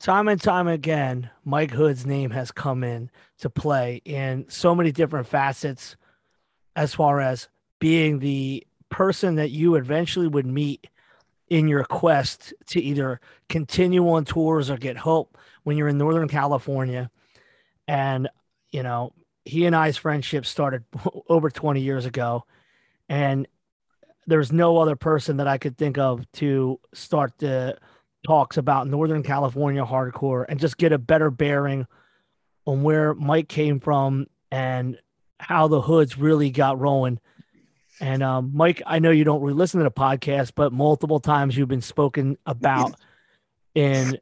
time 0.00 0.28
and 0.28 0.40
time 0.40 0.66
again, 0.66 1.28
Mike 1.44 1.72
Hood's 1.72 2.06
name 2.06 2.30
has 2.30 2.50
come 2.50 2.82
in 2.82 3.10
to 3.40 3.50
play 3.50 4.00
in 4.06 4.46
so 4.48 4.74
many 4.74 4.92
different 4.92 5.26
facets 5.26 5.94
as 6.74 6.94
far 6.94 7.20
as 7.20 7.48
being 7.80 8.20
the 8.20 8.66
person 8.88 9.34
that 9.34 9.50
you 9.50 9.74
eventually 9.74 10.26
would 10.26 10.46
meet 10.46 10.88
in 11.50 11.68
your 11.68 11.84
quest 11.84 12.54
to 12.68 12.80
either 12.80 13.20
continue 13.50 14.08
on 14.08 14.24
tours 14.24 14.70
or 14.70 14.78
get 14.78 14.96
help 14.96 15.36
when 15.64 15.76
you're 15.76 15.88
in 15.88 15.98
Northern 15.98 16.28
California. 16.28 17.10
And, 17.86 18.30
you 18.72 18.82
know, 18.82 19.12
he 19.44 19.66
and 19.66 19.76
I's 19.76 19.98
friendship 19.98 20.46
started 20.46 20.84
over 21.28 21.50
20 21.50 21.82
years 21.82 22.06
ago. 22.06 22.46
And 23.08 23.46
there's 24.26 24.52
no 24.52 24.78
other 24.78 24.96
person 24.96 25.36
that 25.38 25.48
I 25.48 25.58
could 25.58 25.76
think 25.76 25.98
of 25.98 26.30
to 26.32 26.80
start 26.92 27.32
the 27.38 27.78
talks 28.26 28.56
about 28.56 28.88
Northern 28.88 29.22
California 29.22 29.84
hardcore 29.84 30.46
and 30.48 30.58
just 30.58 30.78
get 30.78 30.92
a 30.92 30.98
better 30.98 31.30
bearing 31.30 31.86
on 32.66 32.82
where 32.82 33.14
Mike 33.14 33.48
came 33.48 33.80
from 33.80 34.26
and 34.50 34.98
how 35.38 35.68
the 35.68 35.82
hoods 35.82 36.16
really 36.16 36.50
got 36.50 36.80
rolling. 36.80 37.20
And 38.00 38.22
um, 38.22 38.52
Mike, 38.54 38.82
I 38.86 38.98
know 38.98 39.10
you 39.10 39.24
don't 39.24 39.42
really 39.42 39.54
listen 39.54 39.78
to 39.80 39.84
the 39.84 39.90
podcast, 39.90 40.52
but 40.54 40.72
multiple 40.72 41.20
times 41.20 41.56
you've 41.56 41.68
been 41.68 41.82
spoken 41.82 42.38
about 42.46 42.94
in 43.74 44.18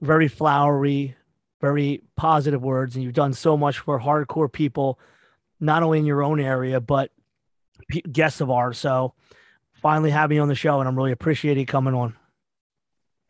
very 0.00 0.28
flowery, 0.28 1.16
very 1.60 2.02
positive 2.16 2.62
words, 2.62 2.94
and 2.94 3.04
you've 3.04 3.12
done 3.12 3.32
so 3.32 3.56
much 3.56 3.80
for 3.80 4.00
hardcore 4.00 4.50
people, 4.50 4.98
not 5.60 5.82
only 5.82 5.98
in 5.98 6.06
your 6.06 6.22
own 6.22 6.40
area 6.40 6.80
but 6.80 7.10
guests 8.00 8.40
of 8.40 8.50
ours. 8.50 8.78
So 8.78 9.14
finally 9.82 10.10
having 10.10 10.36
you 10.36 10.42
on 10.42 10.48
the 10.48 10.54
show, 10.54 10.80
and 10.80 10.88
I'm 10.88 10.96
really 10.96 11.12
appreciating 11.12 11.66
coming 11.66 11.94
on. 11.94 12.16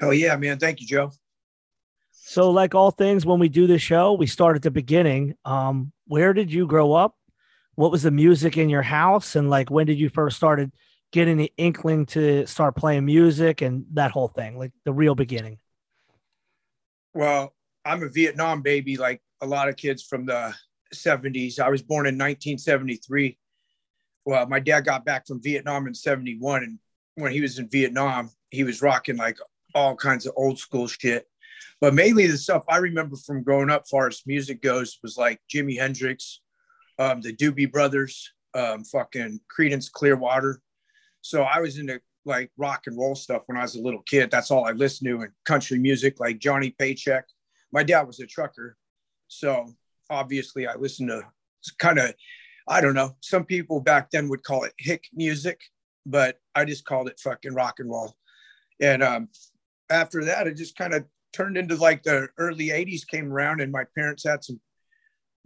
Oh 0.01 0.11
yeah, 0.11 0.37
man! 0.37 0.59
Thank 0.59 0.81
you, 0.81 0.87
Joe. 0.87 1.13
So, 2.11 2.51
like 2.51 2.75
all 2.75 2.91
things, 2.91 3.27
when 3.27 3.41
we 3.41 3.49
do 3.49 3.67
this 3.67 3.83
show, 3.83 4.13
we 4.13 4.27
start 4.27 4.57
at 4.57 4.63
the 4.63 4.71
beginning. 4.71 5.35
Um, 5.45 5.93
where 6.07 6.33
did 6.33 6.53
you 6.53 6.67
grow 6.67 6.93
up? 6.93 7.17
What 7.75 7.91
was 7.91 8.03
the 8.03 8.11
music 8.11 8.57
in 8.57 8.69
your 8.69 8.83
house, 8.83 9.35
and 9.35 9.51
like 9.51 9.71
when 9.71 9.87
did 9.87 9.99
you 9.99 10.09
first 10.09 10.37
started 10.37 10.73
getting 11.13 11.37
the 11.37 11.53
inkling 11.57 12.07
to 12.07 12.47
start 12.47 12.75
playing 12.75 13.05
music 13.05 13.61
and 13.61 13.85
that 13.93 14.11
whole 14.11 14.29
thing, 14.29 14.59
like 14.59 14.73
the 14.85 14.93
real 14.93 15.15
beginning? 15.15 15.59
Well, 17.15 17.55
I'm 17.85 18.03
a 18.03 18.09
Vietnam 18.09 18.63
baby, 18.63 18.97
like 18.97 19.21
a 19.41 19.47
lot 19.47 19.69
of 19.69 19.77
kids 19.77 20.03
from 20.03 20.25
the 20.25 20.55
70s. 20.95 21.61
I 21.61 21.69
was 21.69 21.83
born 21.83 22.07
in 22.07 22.15
1973. 22.15 23.39
Well, 24.25 24.47
my 24.47 24.61
dad 24.61 24.85
got 24.85 25.05
back 25.05 25.27
from 25.27 25.43
Vietnam 25.43 25.87
in 25.87 25.95
71. 25.95 26.63
And 26.63 26.79
when 27.17 27.33
he 27.33 27.41
was 27.41 27.59
in 27.59 27.69
Vietnam, 27.69 28.31
he 28.51 28.65
was 28.65 28.83
rocking 28.83 29.17
like 29.17 29.39
all 29.75 29.97
kinds 29.97 30.27
of 30.27 30.35
old 30.37 30.59
school 30.59 30.87
shit. 30.87 31.27
But 31.81 31.95
mainly 31.95 32.27
the 32.27 32.39
stuff 32.39 32.65
I 32.69 32.77
remember 32.77 33.17
from 33.17 33.43
growing 33.43 33.71
up, 33.71 33.89
far 33.89 34.07
as 34.07 34.23
music 34.27 34.63
goes, 34.63 34.99
was 35.03 35.17
like 35.17 35.41
Jimi 35.53 35.79
Hendrix, 35.79 36.41
um, 36.99 37.21
the 37.21 37.35
Doobie 37.35 37.71
Brothers, 37.71 38.33
um, 38.55 38.85
fucking 38.85 39.41
Creedence 39.51 39.91
Clearwater. 39.91 40.61
So 41.23 41.43
I 41.43 41.61
was 41.61 41.79
into 41.79 42.01
like 42.25 42.51
rock 42.57 42.85
and 42.87 42.97
roll 42.97 43.15
stuff 43.15 43.43
when 43.47 43.59
I 43.59 43.63
was 43.63 43.75
a 43.75 43.83
little 43.83 44.03
kid. 44.03 44.31
That's 44.31 44.51
all 44.51 44.65
I 44.65 44.73
listened 44.73 45.09
to 45.09 45.23
and 45.23 45.33
country 45.45 45.79
music 45.79 46.21
like 46.21 46.39
Johnny 46.39 46.71
Paycheck. 46.71 47.25
My 47.73 47.83
dad 47.83 48.03
was 48.03 48.21
a 48.21 48.27
trucker. 48.27 48.77
So 49.29 49.75
obviously 50.11 50.67
I 50.67 50.75
listened 50.77 51.09
to 51.09 51.23
kind 51.79 51.99
of, 51.99 52.15
I 52.69 52.81
don't 52.81 52.95
know, 52.95 53.17
some 53.21 53.45
people 53.45 53.81
back 53.81 54.11
then 54.11 54.29
would 54.29 54.43
call 54.43 54.65
it 54.65 54.73
hick 54.79 55.05
music, 55.13 55.61
but 56.07 56.39
I 56.55 56.65
just 56.65 56.85
called 56.85 57.09
it 57.09 57.21
fucking 57.21 57.55
rock 57.55 57.77
and 57.79 57.91
roll. 57.91 58.15
And 58.81 59.03
um, 59.03 59.29
after 59.91 60.25
that, 60.25 60.47
it 60.47 60.57
just 60.57 60.77
kind 60.77 60.95
of 60.95 61.05
turned 61.33 61.57
into 61.57 61.77
like 61.77 62.03
the 62.03 62.29
early 62.39 62.69
80s 62.69 63.07
came 63.07 63.33
around 63.33 63.61
and 63.61 63.73
my 63.73 63.85
parents 63.97 64.25
had 64.25 64.45
some 64.45 64.61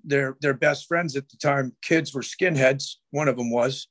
their 0.05 0.37
their 0.41 0.55
best 0.55 0.87
friends 0.87 1.17
at 1.17 1.29
the 1.31 1.37
time 1.37 1.75
kids 1.83 2.15
were 2.15 2.21
skinheads 2.21 2.97
one 3.11 3.27
of 3.27 3.37
them 3.37 3.51
was 3.51 3.89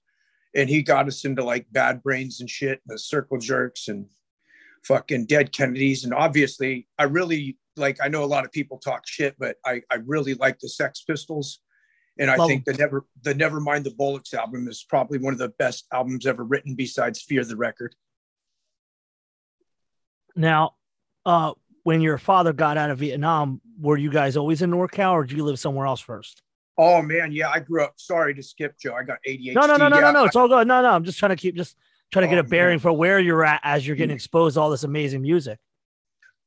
and 0.56 0.70
he 0.70 0.82
got 0.82 1.08
us 1.08 1.26
into 1.26 1.44
like 1.44 1.68
Bad 1.72 2.02
Brains 2.02 2.40
and 2.40 2.50
shit, 2.50 2.82
and 2.88 2.96
the 2.96 2.98
Circle 2.98 3.38
Jerks 3.38 3.90
and 3.90 4.08
fucking 4.84 5.26
Dead 5.26 5.52
Kennedys, 5.52 6.06
and 6.06 6.14
obviously 6.14 6.88
I 6.98 7.04
really 7.04 7.58
like. 7.76 7.98
I 8.02 8.08
know 8.08 8.24
a 8.24 8.26
lot 8.26 8.46
of 8.46 8.52
people 8.52 8.80
talk 8.80 9.06
shit, 9.06 9.36
but 9.38 9.58
I 9.66 9.82
I 9.92 9.96
really 10.06 10.34
like 10.36 10.60
the 10.60 10.70
Sex 10.70 11.04
Pistols. 11.04 11.60
And 12.18 12.32
I 12.32 12.38
Love 12.38 12.48
think 12.48 12.64
the 12.66 12.74
never 12.74 13.06
the 13.24 13.34
Nevermind 13.36 13.84
the 13.84 13.92
Bollocks 13.92 14.34
album 14.34 14.68
is 14.70 14.86
probably 14.88 15.18
one 15.18 15.34
of 15.34 15.40
the 15.40 15.50
best 15.50 15.86
albums 15.92 16.26
ever 16.26 16.44
written 16.44 16.74
besides 16.76 17.22
Fear 17.22 17.44
the 17.46 17.58
Record. 17.58 17.94
Now, 20.36 20.76
uh, 21.26 21.54
when 21.84 22.02
your 22.02 22.18
father 22.18 22.54
got 22.54 22.78
out 22.78 22.90
of 22.90 23.00
Vietnam, 23.00 23.62
were 23.80 23.98
you 23.98 24.10
guys 24.10 24.38
always 24.38 24.62
in 24.62 24.72
NorCal, 24.72 25.12
or 25.14 25.24
did 25.26 25.38
you 25.38 25.44
live 25.44 25.60
somewhere 25.60 25.86
else 25.86 26.00
first? 26.02 26.42
Oh 26.78 27.02
man, 27.02 27.32
yeah, 27.32 27.50
I 27.50 27.60
grew 27.60 27.84
up. 27.84 27.94
Sorry 27.98 28.34
to 28.34 28.44
skip, 28.44 28.78
Joe. 28.80 28.94
I 28.96 29.04
got 29.04 29.20
ADHD. 29.28 29.54
No, 29.54 29.66
no, 29.66 29.78
no, 29.78 29.88
no, 29.88 29.96
yeah, 29.98 30.02
no, 30.02 30.12
no. 30.12 30.24
It's 30.26 30.36
all 30.36 30.48
good. 30.48 30.68
No, 30.68 30.82
no. 30.82 30.90
I'm 30.90 31.04
just 31.06 31.20
trying 31.20 31.30
to 31.30 31.36
keep 31.38 31.56
just 31.56 31.78
trying 32.12 32.24
to 32.24 32.28
get 32.28 32.38
Oh, 32.38 32.46
a 32.46 32.50
bearing 32.50 32.74
man. 32.76 32.80
for 32.80 32.92
where 32.94 33.20
you're 33.20 33.46
at 33.46 33.62
as 33.64 33.86
you're 33.88 33.96
getting 33.96 34.16
exposed 34.16 34.56
to 34.56 34.62
all 34.62 34.70
this 34.70 34.84
amazing 34.84 35.22
music. 35.22 35.58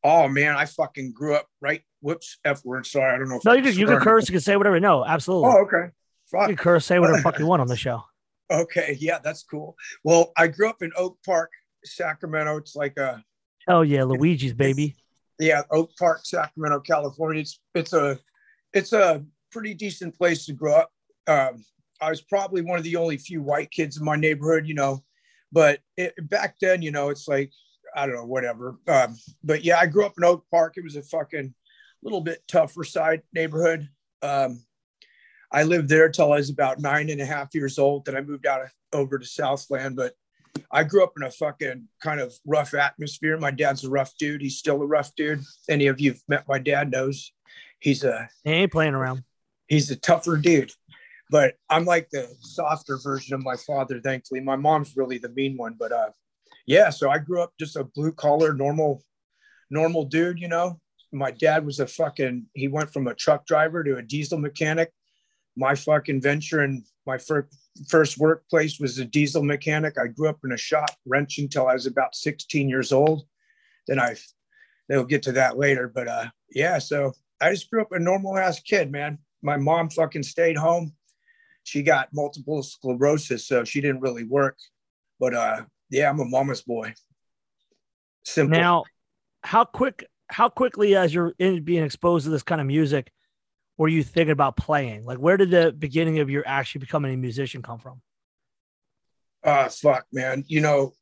Oh 0.04 0.28
man, 0.28 0.54
I 0.54 0.66
fucking 0.66 1.12
grew 1.12 1.34
up 1.34 1.46
right. 1.60 1.82
Whoops, 2.00 2.38
f 2.44 2.64
word. 2.64 2.86
Sorry, 2.86 3.14
I 3.14 3.18
don't 3.18 3.28
know. 3.28 3.36
If 3.36 3.44
No, 3.44 3.52
you 3.52 3.62
can 3.62 3.76
you 3.78 3.86
can 3.86 3.98
curse, 4.00 4.28
you 4.28 4.32
can 4.32 4.40
say 4.40 4.56
whatever. 4.56 4.78
No, 4.80 5.04
absolutely. 5.04 5.50
Oh, 5.50 5.62
okay. 5.62 5.90
You 6.32 6.46
can 6.48 6.56
curse, 6.56 6.86
say 6.86 6.98
whatever 6.98 7.20
fuck 7.22 7.38
you 7.38 7.46
want 7.46 7.60
on 7.62 7.68
the 7.68 7.76
show. 7.86 8.02
Okay, 8.50 8.96
yeah, 9.00 9.18
that's 9.22 9.42
cool. 9.42 9.76
Well, 10.04 10.32
I 10.36 10.46
grew 10.48 10.68
up 10.68 10.82
in 10.82 10.90
Oak 10.96 11.18
Park, 11.24 11.50
Sacramento. 11.84 12.56
It's 12.56 12.76
like 12.76 12.96
a 12.96 13.22
oh 13.66 13.82
yeah, 13.82 14.04
Luigi's 14.04 14.54
baby. 14.54 14.96
yeah, 15.38 15.62
Oak 15.70 15.90
Park, 15.98 16.20
Sacramento, 16.24 16.80
California. 16.80 17.40
It's 17.42 17.60
it's 17.74 17.92
a 17.92 18.18
it's 18.72 18.92
a 18.92 19.24
pretty 19.50 19.74
decent 19.74 20.16
place 20.16 20.46
to 20.46 20.52
grow 20.52 20.74
up. 20.74 20.90
Um, 21.26 21.64
I 22.00 22.10
was 22.10 22.20
probably 22.22 22.62
one 22.62 22.78
of 22.78 22.84
the 22.84 22.96
only 22.96 23.16
few 23.16 23.42
white 23.42 23.70
kids 23.70 23.98
in 23.98 24.04
my 24.04 24.16
neighborhood, 24.16 24.66
you 24.66 24.74
know, 24.74 25.02
but 25.50 25.80
it, 25.96 26.14
back 26.30 26.56
then, 26.60 26.80
you 26.80 26.90
know, 26.90 27.08
it's 27.08 27.26
like 27.28 27.50
I 27.96 28.06
don't 28.06 28.16
know, 28.16 28.24
whatever. 28.26 28.78
Um, 28.86 29.16
but 29.42 29.64
yeah, 29.64 29.78
I 29.78 29.86
grew 29.86 30.04
up 30.06 30.14
in 30.18 30.24
Oak 30.24 30.44
Park. 30.50 30.74
It 30.76 30.84
was 30.84 30.96
a 30.96 31.02
fucking 31.02 31.54
little 32.02 32.20
bit 32.20 32.42
tougher 32.48 32.84
side 32.84 33.22
neighborhood. 33.32 33.88
Um, 34.22 34.62
I 35.50 35.62
lived 35.62 35.88
there 35.88 36.08
till 36.10 36.32
I 36.32 36.36
was 36.36 36.50
about 36.50 36.80
nine 36.80 37.10
and 37.10 37.20
a 37.20 37.26
half 37.26 37.54
years 37.54 37.78
old. 37.78 38.04
Then 38.04 38.16
I 38.16 38.20
moved 38.20 38.46
out 38.46 38.62
of, 38.62 38.70
over 38.92 39.18
to 39.18 39.26
Southland, 39.26 39.96
but 39.96 40.14
I 40.70 40.84
grew 40.84 41.02
up 41.02 41.12
in 41.16 41.22
a 41.22 41.30
fucking 41.30 41.88
kind 42.02 42.20
of 42.20 42.34
rough 42.46 42.74
atmosphere. 42.74 43.38
My 43.38 43.50
dad's 43.50 43.84
a 43.84 43.90
rough 43.90 44.12
dude. 44.18 44.42
He's 44.42 44.58
still 44.58 44.82
a 44.82 44.86
rough 44.86 45.14
dude. 45.16 45.40
Any 45.68 45.86
of 45.86 46.00
you've 46.00 46.22
met 46.28 46.48
my 46.48 46.58
dad 46.58 46.90
knows 46.90 47.32
he's 47.80 48.04
a 48.04 48.28
He 48.44 48.50
ain't 48.50 48.72
playing 48.72 48.94
around. 48.94 49.24
he's 49.68 49.90
a 49.90 49.96
tougher 49.96 50.36
dude. 50.36 50.72
But 51.30 51.54
I'm 51.68 51.84
like 51.84 52.08
the 52.10 52.28
softer 52.40 52.98
version 53.02 53.34
of 53.34 53.42
my 53.42 53.56
father, 53.56 54.00
thankfully. 54.00 54.40
My 54.40 54.56
mom's 54.56 54.96
really 54.96 55.18
the 55.18 55.28
mean 55.30 55.56
one. 55.56 55.76
But 55.78 55.92
uh 55.92 56.10
yeah, 56.66 56.90
so 56.90 57.08
I 57.08 57.18
grew 57.18 57.40
up 57.42 57.52
just 57.58 57.76
a 57.76 57.84
blue 57.84 58.12
collar, 58.12 58.52
normal, 58.52 59.02
normal 59.70 60.04
dude, 60.04 60.38
you 60.38 60.48
know. 60.48 60.78
My 61.12 61.30
dad 61.30 61.64
was 61.64 61.80
a 61.80 61.86
fucking 61.86 62.46
he 62.54 62.68
went 62.68 62.92
from 62.92 63.06
a 63.06 63.14
truck 63.14 63.46
driver 63.46 63.82
to 63.84 63.96
a 63.96 64.02
diesel 64.02 64.38
mechanic. 64.38 64.92
My 65.56 65.74
fucking 65.74 66.20
venture 66.20 66.60
and 66.60 66.84
my 67.06 67.18
first 67.18 67.56
first 67.88 68.18
workplace 68.18 68.78
was 68.78 68.98
a 68.98 69.04
diesel 69.04 69.42
mechanic. 69.42 69.96
I 69.98 70.08
grew 70.08 70.28
up 70.28 70.40
in 70.44 70.52
a 70.52 70.58
shop 70.58 70.90
wrench 71.06 71.38
until 71.38 71.66
I 71.66 71.74
was 71.74 71.86
about 71.86 72.14
16 72.14 72.68
years 72.68 72.92
old. 72.92 73.24
Then 73.86 73.98
I 73.98 74.16
they'll 74.88 75.04
get 75.04 75.22
to 75.24 75.32
that 75.32 75.58
later. 75.58 75.88
But 75.88 76.08
uh 76.08 76.26
yeah, 76.50 76.78
so 76.78 77.12
I 77.40 77.50
just 77.50 77.70
grew 77.70 77.82
up 77.82 77.92
a 77.92 77.98
normal 77.98 78.36
ass 78.36 78.60
kid, 78.60 78.90
man. 78.90 79.18
My 79.42 79.56
mom 79.56 79.90
fucking 79.90 80.24
stayed 80.24 80.56
home. 80.56 80.92
She 81.64 81.82
got 81.82 82.08
multiple 82.12 82.62
sclerosis, 82.62 83.46
so 83.46 83.64
she 83.64 83.80
didn't 83.80 84.00
really 84.00 84.24
work. 84.24 84.56
But 85.18 85.34
uh 85.34 85.62
yeah, 85.90 86.10
I'm 86.10 86.20
a 86.20 86.24
mama's 86.24 86.62
boy. 86.62 86.94
Simple. 88.24 88.58
Now, 88.58 88.84
how 89.42 89.64
quick 89.64 90.04
how 90.28 90.48
quickly 90.48 90.94
as 90.96 91.12
you're 91.12 91.34
in 91.38 91.62
being 91.62 91.82
exposed 91.82 92.24
to 92.24 92.30
this 92.30 92.42
kind 92.42 92.60
of 92.60 92.66
music 92.66 93.10
were 93.78 93.88
you 93.88 94.02
thinking 94.02 94.32
about 94.32 94.56
playing? 94.56 95.04
Like 95.04 95.18
where 95.18 95.36
did 95.36 95.50
the 95.50 95.72
beginning 95.72 96.18
of 96.18 96.28
your 96.28 96.42
actually 96.46 96.80
becoming 96.80 97.14
a 97.14 97.16
musician 97.16 97.62
come 97.62 97.78
from? 97.78 98.02
Ah, 99.44 99.68
fuck, 99.68 100.04
man. 100.12 100.44
You 100.48 100.60
know, 100.60 100.92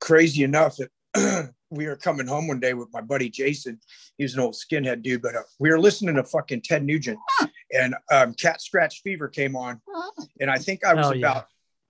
crazy 0.00 0.42
enough 0.42 0.76
that 0.76 1.52
we 1.70 1.86
were 1.86 1.96
coming 1.96 2.26
home 2.26 2.48
one 2.48 2.60
day 2.60 2.74
with 2.74 2.88
my 2.92 3.00
buddy 3.00 3.30
Jason. 3.30 3.80
He 4.18 4.24
was 4.24 4.34
an 4.34 4.40
old 4.40 4.54
skinhead 4.54 5.02
dude, 5.02 5.22
but 5.22 5.36
uh, 5.36 5.42
we 5.58 5.70
were 5.70 5.80
listening 5.80 6.16
to 6.16 6.24
fucking 6.24 6.62
Ted 6.62 6.84
Nugent, 6.84 7.18
and 7.72 7.94
um, 8.12 8.34
Cat 8.34 8.60
Scratch 8.60 9.02
Fever 9.02 9.28
came 9.28 9.56
on, 9.56 9.80
and 10.40 10.50
I 10.50 10.58
think 10.58 10.84
I 10.84 10.94
was 10.94 11.06
Hell 11.06 11.16
yeah. 11.16 11.30
about, 11.30 11.46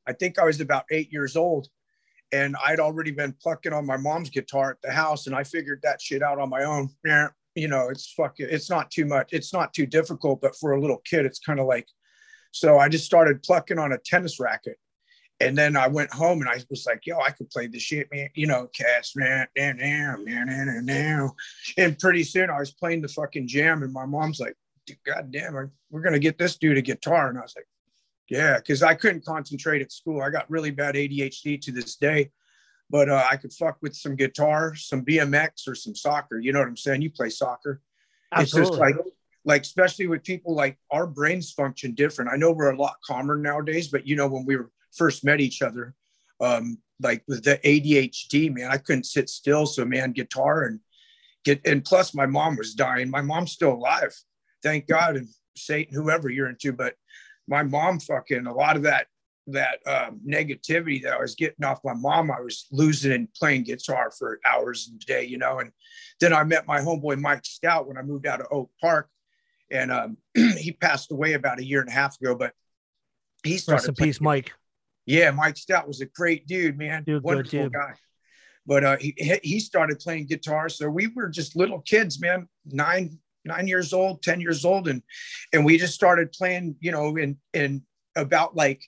I 0.07 0.12
think 0.12 0.38
I 0.38 0.44
was 0.44 0.61
about 0.61 0.85
eight 0.90 1.11
years 1.11 1.37
old, 1.37 1.68
and 2.35 2.57
I'd 2.66 2.81
already 2.81 3.12
been 3.12 3.33
plucking 3.40 3.73
on 3.73 3.87
my 3.87 3.97
mom's 3.97 4.29
guitar 4.29 4.73
at 4.73 4.83
the 4.83 4.90
house, 4.90 5.27
and 5.29 5.37
I 5.37 5.44
figured 5.44 5.81
that 5.83 6.03
shit 6.03 6.20
out 6.20 6.40
on 6.40 6.51
my 6.51 6.64
own. 6.64 6.90
You 7.55 7.68
know, 7.68 7.88
it's 7.88 8.12
fucking, 8.12 8.49
it's 8.51 8.68
not 8.68 8.90
too 8.90 9.07
much, 9.07 9.33
it's 9.33 9.53
not 9.53 9.73
too 9.73 9.87
difficult, 9.87 10.40
but 10.40 10.57
for 10.57 10.73
a 10.73 10.81
little 10.81 11.01
kid, 11.09 11.25
it's 11.25 11.38
kind 11.38 11.61
of 11.61 11.66
like, 11.66 11.87
so 12.51 12.79
I 12.79 12.88
just 12.88 13.05
started 13.05 13.44
plucking 13.44 13.79
on 13.79 13.92
a 13.92 13.99
tennis 13.99 14.40
racket. 14.40 14.77
And 15.40 15.57
then 15.57 15.77
I 15.77 15.87
went 15.88 16.12
home 16.12 16.40
and 16.40 16.49
I 16.49 16.61
was 16.70 16.85
like, 16.87 17.03
yo, 17.05 17.18
I 17.18 17.31
could 17.31 17.51
play 17.51 17.66
this 17.66 17.83
shit, 17.83 18.09
man. 18.12 18.29
You 18.35 18.47
know, 18.47 18.68
cats, 18.75 19.14
man, 19.16 19.47
man, 19.57 19.77
man, 19.77 20.25
man, 20.25 20.85
man. 20.85 21.31
And 21.77 21.99
pretty 21.99 22.25
soon 22.25 22.51
I 22.51 22.59
was 22.59 22.73
playing 22.73 23.03
the 23.03 23.09
fucking 23.09 23.47
jam, 23.47 23.85
and 23.85 23.92
my 23.92 24.07
mom's 24.07 24.40
like, 24.40 24.57
God 25.07 25.31
damn 25.31 25.55
we're 25.90 26.03
gonna 26.03 26.18
get 26.18 26.38
this 26.38 26.57
dude 26.57 26.79
a 26.79 26.83
guitar. 26.83 27.29
And 27.29 27.38
I 27.38 27.42
was 27.42 27.55
like, 27.57 27.66
Yeah, 28.31 28.57
because 28.57 28.83
I 28.83 28.95
couldn't 28.95 29.25
concentrate 29.25 29.83
at 29.83 29.93
school. 29.93 30.23
I 30.23 30.31
got 30.31 30.51
really 30.51 30.71
bad 30.71 30.95
ADHD 30.95 31.61
to 31.63 31.73
this 31.73 31.97
day, 31.97 32.31
but 32.89 33.09
uh, 33.09 33.23
I 33.31 33.37
could 33.37 33.53
fuck 33.53 33.77
with 33.83 33.95
some 33.95 34.17
guitar, 34.17 34.75
some 34.75 35.05
BMX, 35.05 35.69
or 35.69 35.75
some 35.75 35.95
soccer. 35.95 36.39
You 36.39 36.53
know 36.53 36.61
what 36.61 36.69
I'm 36.69 36.77
saying? 36.77 37.03
You 37.03 37.11
play 37.11 37.29
soccer. 37.29 37.83
It's 38.33 38.55
Absolutely. 38.55 38.71
just 38.71 38.81
like 38.81 38.97
like 39.45 39.63
especially 39.63 40.07
with 40.07 40.25
people 40.25 40.55
like 40.55 40.79
our 40.91 41.07
brains 41.07 41.53
function 41.53 41.95
different. 41.95 42.31
I 42.33 42.37
know 42.37 42.51
we're 42.51 42.73
a 42.73 42.79
lot 42.79 42.97
calmer 43.07 43.37
nowadays, 43.37 43.89
but 43.89 44.07
you 44.07 44.17
know 44.17 44.27
when 44.27 44.47
we 44.47 44.57
were 44.57 44.71
first 44.97 45.25
met 45.25 45.41
each 45.41 45.61
other, 45.61 45.95
um, 46.41 46.79
like 47.01 47.23
with 47.29 47.45
the 47.45 47.59
ADHD, 47.59 48.55
man, 48.55 48.71
I 48.71 48.79
couldn't 48.79 49.05
sit 49.05 49.29
still. 49.29 49.67
So 49.67 49.85
man, 49.85 50.13
guitar 50.13 50.63
and 50.63 50.81
get 51.45 51.61
and 51.67 51.85
plus 51.85 52.15
my 52.15 52.27
mom 52.27 52.57
was 52.57 52.75
dying. 52.75 53.11
My 53.11 53.21
mom's 53.21 53.53
still 53.53 53.75
alive, 53.75 54.15
thank 54.63 54.87
God, 54.87 55.17
and 55.17 55.29
Satan, 55.57 55.95
whoever 55.95 56.31
you're 56.31 56.49
into. 56.49 56.73
But 56.73 56.95
my 57.48 57.62
mom 57.62 58.00
fucking 58.00 58.46
a 58.46 58.54
lot 58.54 58.76
of 58.76 58.83
that 58.83 59.07
that 59.46 59.78
um, 59.87 60.20
negativity 60.26 61.02
that 61.02 61.12
I 61.12 61.20
was 61.20 61.35
getting 61.35 61.64
off 61.64 61.80
my 61.85 61.92
mom, 61.92 62.30
I 62.30 62.40
was 62.40 62.66
losing 62.72 63.12
and 63.12 63.33
playing 63.35 63.64
guitar 63.64 64.11
for 64.11 64.40
hours 64.46 64.90
a 64.94 65.04
day, 65.04 65.24
you 65.24 65.37
know. 65.38 65.59
And 65.59 65.70
then 66.20 66.33
I 66.33 66.44
met 66.44 66.66
my 66.66 66.80
homeboy 66.80 67.20
Mike 67.20 67.44
Stout 67.44 67.87
when 67.87 67.98
I 67.98 68.02
moved 68.02 68.26
out 68.26 68.40
of 68.40 68.46
Oak 68.50 68.70
Park, 68.80 69.09
and 69.70 69.92
um, 69.92 70.16
he 70.35 70.72
passed 70.72 71.12
away 71.12 71.35
about 71.35 71.59
a 71.59 71.64
year 71.64 71.80
and 71.80 71.88
a 71.90 71.92
half 71.92 72.18
ago. 72.20 72.35
But 72.35 72.52
he 73.42 73.59
started 73.59 73.87
Rest 73.87 73.88
in 73.88 73.94
peace, 74.07 74.20
Mike. 74.20 74.52
yeah, 75.04 75.30
Mike 75.30 75.57
Stout 75.57 75.87
was 75.87 76.00
a 76.00 76.07
great 76.07 76.46
dude, 76.46 76.78
man. 76.78 77.04
Dude, 77.04 77.22
Wonderful 77.22 77.64
dude. 77.64 77.72
guy. 77.72 77.94
But 78.66 78.85
uh, 78.85 78.96
he 78.98 79.14
he 79.42 79.61
started 79.61 79.98
playing 79.98 80.26
guitar, 80.26 80.70
so 80.70 80.88
we 80.88 81.09
were 81.09 81.28
just 81.28 81.54
little 81.54 81.80
kids, 81.80 82.18
man. 82.18 82.48
Nine 82.64 83.18
nine 83.44 83.66
years 83.66 83.92
old, 83.92 84.22
ten 84.22 84.40
years 84.40 84.64
old, 84.64 84.88
and 84.88 85.02
and 85.52 85.64
we 85.64 85.78
just 85.78 85.94
started 85.94 86.33
playing, 86.33 86.76
you 86.80 86.92
know, 86.92 87.16
in 87.16 87.37
in 87.52 87.83
about 88.16 88.54
like 88.54 88.83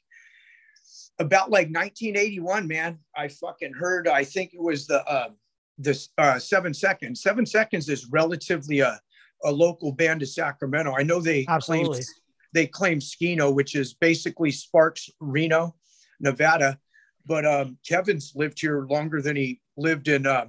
about 1.18 1.50
like 1.50 1.68
1981, 1.68 2.66
man. 2.66 2.98
I 3.16 3.28
fucking 3.28 3.72
heard. 3.72 4.08
I 4.08 4.24
think 4.24 4.52
it 4.54 4.62
was 4.62 4.86
the 4.86 5.04
uh, 5.06 5.30
this 5.78 6.10
uh, 6.18 6.38
Seven 6.38 6.74
Seconds. 6.74 7.22
Seven 7.22 7.46
Seconds 7.46 7.88
is 7.88 8.06
relatively 8.10 8.80
a 8.80 9.00
a 9.44 9.52
local 9.52 9.92
band 9.92 10.22
of 10.22 10.28
Sacramento. 10.28 10.94
I 10.96 11.02
know 11.02 11.20
they 11.20 11.44
Absolutely. 11.48 11.86
claim 11.86 12.04
they 12.52 12.66
claim 12.66 13.00
Skeeno, 13.00 13.54
which 13.54 13.74
is 13.74 13.94
basically 13.94 14.50
Sparks, 14.50 15.10
Reno, 15.20 15.74
Nevada. 16.20 16.78
But 17.26 17.44
um, 17.44 17.78
Kevin's 17.86 18.32
lived 18.34 18.60
here 18.60 18.86
longer 18.88 19.20
than 19.20 19.36
he 19.36 19.60
lived 19.76 20.08
in 20.08 20.26
um, 20.26 20.48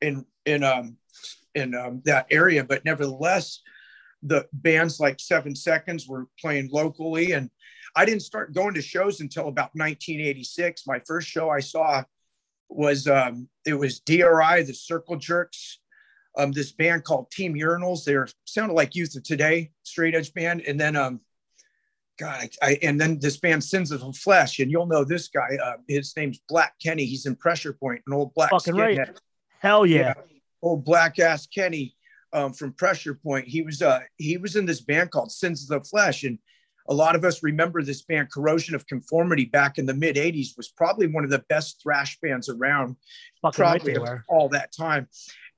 in 0.00 0.24
in 0.46 0.64
um, 0.64 0.96
in 1.54 1.74
um, 1.74 2.02
that 2.04 2.26
area. 2.30 2.64
But 2.64 2.84
nevertheless, 2.84 3.60
the 4.22 4.46
bands 4.52 5.00
like 5.00 5.20
Seven 5.20 5.54
Seconds 5.54 6.08
were 6.08 6.26
playing 6.40 6.70
locally, 6.72 7.32
and 7.32 7.50
I 7.96 8.04
didn't 8.04 8.22
start 8.22 8.54
going 8.54 8.74
to 8.74 8.82
shows 8.82 9.20
until 9.20 9.48
about 9.48 9.70
1986. 9.74 10.86
My 10.86 11.00
first 11.06 11.28
show 11.28 11.50
I 11.50 11.60
saw 11.60 12.04
was 12.68 13.06
um, 13.06 13.48
it 13.66 13.74
was 13.74 14.00
DRI, 14.00 14.62
the 14.62 14.74
Circle 14.74 15.16
Jerks, 15.16 15.80
um, 16.36 16.52
this 16.52 16.72
band 16.72 17.04
called 17.04 17.30
Team 17.30 17.54
Urinals. 17.54 18.04
They 18.04 18.16
were 18.16 18.28
sounded 18.44 18.74
like 18.74 18.94
Youth 18.94 19.16
of 19.16 19.24
Today, 19.24 19.70
straight 19.82 20.14
edge 20.14 20.32
band, 20.34 20.62
and 20.62 20.78
then 20.78 20.96
um, 20.96 21.20
God, 22.18 22.48
I, 22.62 22.70
I 22.70 22.78
and 22.82 23.00
then 23.00 23.18
this 23.20 23.38
band 23.38 23.62
Sins 23.62 23.90
of 23.90 24.00
the 24.00 24.12
Flesh, 24.12 24.58
and 24.58 24.70
you'll 24.70 24.86
know 24.86 25.04
this 25.04 25.28
guy. 25.28 25.56
Uh, 25.62 25.76
his 25.86 26.14
name's 26.16 26.40
Black 26.48 26.74
Kenny. 26.82 27.04
He's 27.04 27.26
in 27.26 27.36
Pressure 27.36 27.72
Point, 27.72 28.02
an 28.06 28.12
old 28.12 28.34
black 28.34 28.50
Fucking 28.50 28.74
right. 28.74 28.98
skinhead. 28.98 29.18
Hell 29.60 29.86
yeah. 29.86 30.14
Old 30.62 30.84
black 30.84 31.18
ass 31.18 31.46
Kenny 31.46 31.94
um, 32.32 32.52
from 32.52 32.72
Pressure 32.72 33.14
Point. 33.14 33.48
He 33.48 33.62
was 33.62 33.82
uh 33.82 34.00
he 34.16 34.36
was 34.36 34.56
in 34.56 34.66
this 34.66 34.80
band 34.80 35.10
called 35.10 35.32
Sins 35.32 35.62
of 35.62 35.80
the 35.82 35.88
Flesh, 35.88 36.24
and 36.24 36.38
a 36.88 36.94
lot 36.94 37.14
of 37.14 37.24
us 37.24 37.42
remember 37.42 37.82
this 37.82 38.02
band 38.02 38.30
Corrosion 38.32 38.74
of 38.74 38.86
Conformity 38.86 39.44
back 39.44 39.78
in 39.78 39.86
the 39.86 39.94
mid 39.94 40.16
80s 40.16 40.56
was 40.56 40.68
probably 40.68 41.06
one 41.06 41.24
of 41.24 41.30
the 41.30 41.44
best 41.48 41.80
thrash 41.82 42.18
bands 42.20 42.48
around 42.48 42.96
Fucking 43.42 43.56
probably 43.56 43.98
right 43.98 44.20
all 44.28 44.48
that 44.50 44.72
time. 44.72 45.08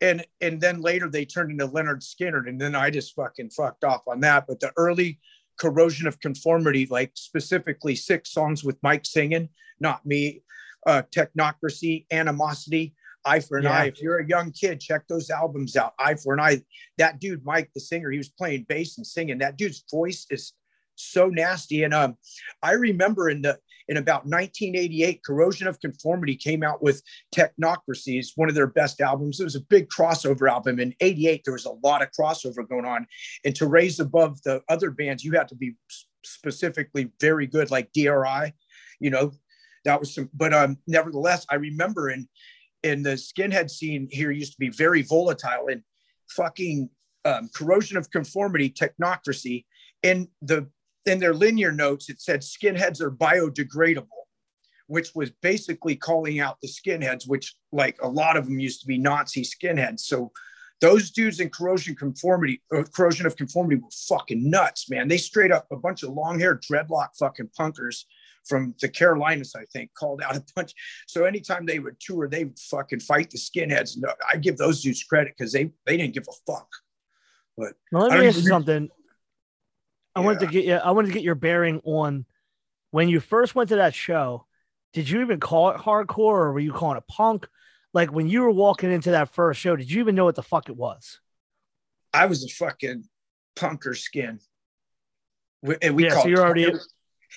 And 0.01 0.25
and 0.41 0.61
then 0.61 0.81
later 0.81 1.09
they 1.09 1.25
turned 1.25 1.51
into 1.51 1.69
Lynyrd 1.69 2.03
Skynyrd 2.03 2.49
and 2.49 2.61
then 2.61 2.75
I 2.75 2.91
just 2.91 3.15
fucking 3.15 3.51
fucked 3.51 3.85
off 3.85 4.03
on 4.09 4.21
that. 4.21 4.47
But 4.49 4.61
the 4.61 4.73
early 4.77 5.19
Corrosion 5.59 6.07
of 6.07 6.19
Conformity, 6.21 6.87
like 6.91 7.13
specifically 7.15 7.95
six 7.95 8.33
songs 8.33 8.65
with 8.65 8.79
Mike 8.83 9.05
singing, 9.05 9.51
not 9.79 10.05
me, 10.07 10.43
uh, 10.87 11.03
Technocracy, 11.15 12.07
Animosity, 12.11 12.95
Eye 13.25 13.41
for 13.41 13.59
an 13.59 13.65
Yeah. 13.65 13.79
Eye. 13.79 13.87
If 13.87 14.01
you're 14.01 14.19
a 14.19 14.27
young 14.27 14.53
kid, 14.53 14.81
check 14.81 15.07
those 15.09 15.31
albums 15.31 15.77
out. 15.77 15.95
Eye 15.99 16.15
for 16.15 16.35
an 16.35 16.41
Eye. 16.41 16.63
That 16.99 17.21
dude, 17.21 17.45
Mike, 17.45 17.71
the 17.75 17.81
singer, 17.81 18.11
he 18.11 18.19
was 18.19 18.29
playing 18.31 18.67
bass 18.69 18.97
and 18.97 19.07
singing. 19.07 19.39
That 19.39 19.57
dude's 19.57 19.85
voice 19.91 20.27
is 20.31 20.55
so 20.97 21.29
nasty. 21.29 21.83
And 21.85 21.95
um, 21.95 22.17
I 22.63 22.73
remember 22.73 23.31
in 23.31 23.43
the 23.43 23.59
in 23.89 23.97
about 23.97 24.25
1988, 24.25 25.25
Corrosion 25.25 25.67
of 25.67 25.81
Conformity 25.81 26.37
came 26.37 26.63
out 26.63 26.81
with 26.81 27.03
Technocracy. 27.35 28.19
It's 28.19 28.37
one 28.37 28.49
of 28.49 28.55
their 28.55 28.69
best 28.69 29.01
albums. 29.01 29.41
It 29.41 29.45
was 29.45 29.57
a 29.57 29.61
big 29.63 29.89
crossover 29.89 30.49
album. 30.49 30.79
In 30.79 30.95
88, 31.01 31.43
there 31.45 31.55
was 31.55 31.65
a 31.65 31.73
lot 31.83 32.01
of 32.01 32.11
crossover 32.13 32.69
going 32.69 32.85
on. 32.85 33.07
And 33.45 33.53
to 33.57 33.67
raise 33.67 33.99
above 33.99 34.41
the 34.43 34.63
other 34.69 34.93
bands, 34.93 35.25
you 35.25 35.33
had 35.33 35.49
to 35.49 35.57
be 35.57 35.75
specifically 36.25 37.11
very 37.21 37.49
good, 37.49 37.73
like 37.73 37.93
DRI. 37.93 38.53
You 39.01 39.11
know, 39.11 39.33
that 39.85 39.99
was 39.99 40.15
some, 40.15 40.31
but 40.35 40.53
um, 40.53 40.79
nevertheless, 40.87 41.45
I 41.51 41.57
remember 41.57 42.11
in 42.11 42.29
in 42.83 43.03
the 43.03 43.11
skinhead 43.11 43.71
scene 43.71 44.09
here 44.11 44.31
used 44.31 44.53
to 44.53 44.59
be 44.59 44.71
very 44.71 45.03
volatile 45.03 45.69
and 45.71 45.83
fucking 46.29 46.89
um, 47.25 47.51
corrosion 47.55 47.97
of 47.97 48.11
conformity 48.11 48.71
technocracy. 48.71 49.65
In 50.03 50.29
the 50.41 50.69
in 51.07 51.19
their 51.19 51.35
linear 51.35 51.73
notes 51.73 52.09
it 52.09 52.21
said 52.21 52.41
skinheads 52.41 53.01
are 53.01 53.11
biodegradable 53.11 54.07
which 54.87 55.15
was 55.15 55.31
basically 55.41 55.95
calling 55.95 56.41
out 56.41 56.59
the 56.61 56.69
skinheads 56.69 57.29
which 57.29 57.55
like 57.71 57.97
a 58.03 58.09
lot 58.09 58.37
of 58.37 58.47
them 58.47 58.59
used 58.59 58.81
to 58.81 58.87
be 58.87 58.99
nazi 58.99 59.43
skinheads. 59.43 60.01
So 60.01 60.33
those 60.81 61.11
dudes 61.11 61.41
in 61.41 61.51
corrosion 61.51 61.95
conformity 61.95 62.63
or 62.71 62.85
corrosion 62.85 63.27
of 63.27 63.37
conformity 63.37 63.77
were 63.77 63.91
fucking 64.09 64.51
nuts 64.51 64.91
man. 64.91 65.09
They 65.09 65.19
straight 65.19 65.53
up 65.53 65.67
a 65.71 65.77
bunch 65.77 66.03
of 66.03 66.11
long 66.11 66.41
haired 66.41 66.63
dreadlock 66.63 67.11
fucking 67.19 67.51
punkers 67.59 68.05
from 68.47 68.75
the 68.81 68.89
carolinas 68.89 69.55
i 69.55 69.65
think 69.73 69.91
called 69.95 70.23
out 70.23 70.37
a 70.37 70.45
bunch 70.57 70.73
so 71.07 71.25
anytime 71.25 71.67
they 71.67 71.79
would 71.79 71.99
tour, 71.99 72.29
they 72.29 72.45
would 72.45 72.59
fucking 72.59 73.01
fight 73.01 73.31
the 73.31 73.39
skinheads. 73.39 73.97
No, 73.99 74.09
uh, 74.09 74.15
I 74.33 74.37
give 74.37 74.57
those 74.57 74.83
dudes 74.83 75.03
credit 75.03 75.35
because 75.37 75.53
they 75.53 75.73
they 75.87 75.97
didn't 75.97 76.15
give 76.15 76.27
a 76.29 76.53
fuck. 76.53 76.69
But 77.57 77.75
Now, 77.91 78.01
let 78.01 78.21
me 78.21 78.29
ask 78.29 78.37
you 78.37 78.45
something. 78.45 78.89
I 80.15 80.21
wanted 80.21 80.41
to 80.41 80.47
get 80.47 80.65
you. 80.65 80.75
I 80.75 80.91
wanted 80.93 81.09
to 81.09 81.15
get 81.15 81.23
your 81.23 81.35
bearing 81.35 81.81
on 81.85 82.27
when 82.91 83.09
you 83.09 83.21
first 83.21 83.55
went 83.55 83.71
to 83.71 83.77
that 83.77 83.95
show. 83.95 84.47
Did 84.93 85.09
you 85.09 85.21
even 85.21 85.41
call 85.41 85.71
it 85.71 85.79
hardcore, 85.79 86.19
or 86.19 86.53
were 86.53 86.61
you 86.61 86.73
calling 86.73 86.97
it 86.97 87.05
punk? 87.09 87.49
Like 87.93 88.13
when 88.13 88.29
you 88.29 88.43
were 88.43 88.51
walking 88.51 88.93
into 88.93 89.13
that 89.13 89.35
first 89.35 89.61
show, 89.61 89.77
did 89.77 89.91
you 89.91 90.01
even 90.01 90.15
know 90.15 90.25
what 90.25 90.37
the 90.37 90.43
fuck 90.43 90.69
it 90.69 90.77
was? 90.77 91.21
I 92.13 92.27
was 92.27 92.45
a 92.45 92.49
fucking 92.49 93.05
punker 93.57 93.97
skin. 93.97 94.41
We, 95.63 95.77
and 95.83 95.95
we 95.97 96.05
Yeah, 96.05 96.21
so 96.21 96.29
you're 96.29 96.45
already- 96.45 96.65
it, 96.65 96.77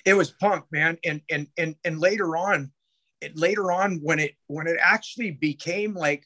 it 0.04 0.14
was 0.14 0.30
punk, 0.32 0.64
man. 0.70 0.98
And 1.04 1.20
and 1.30 1.46
and 1.58 1.76
and 1.84 1.98
later 1.98 2.36
on, 2.36 2.72
it 3.20 3.36
later 3.36 3.72
on 3.72 4.00
when 4.02 4.18
it 4.18 4.34
when 4.46 4.66
it 4.66 4.76
actually 4.80 5.32
became 5.32 5.94
like 5.94 6.24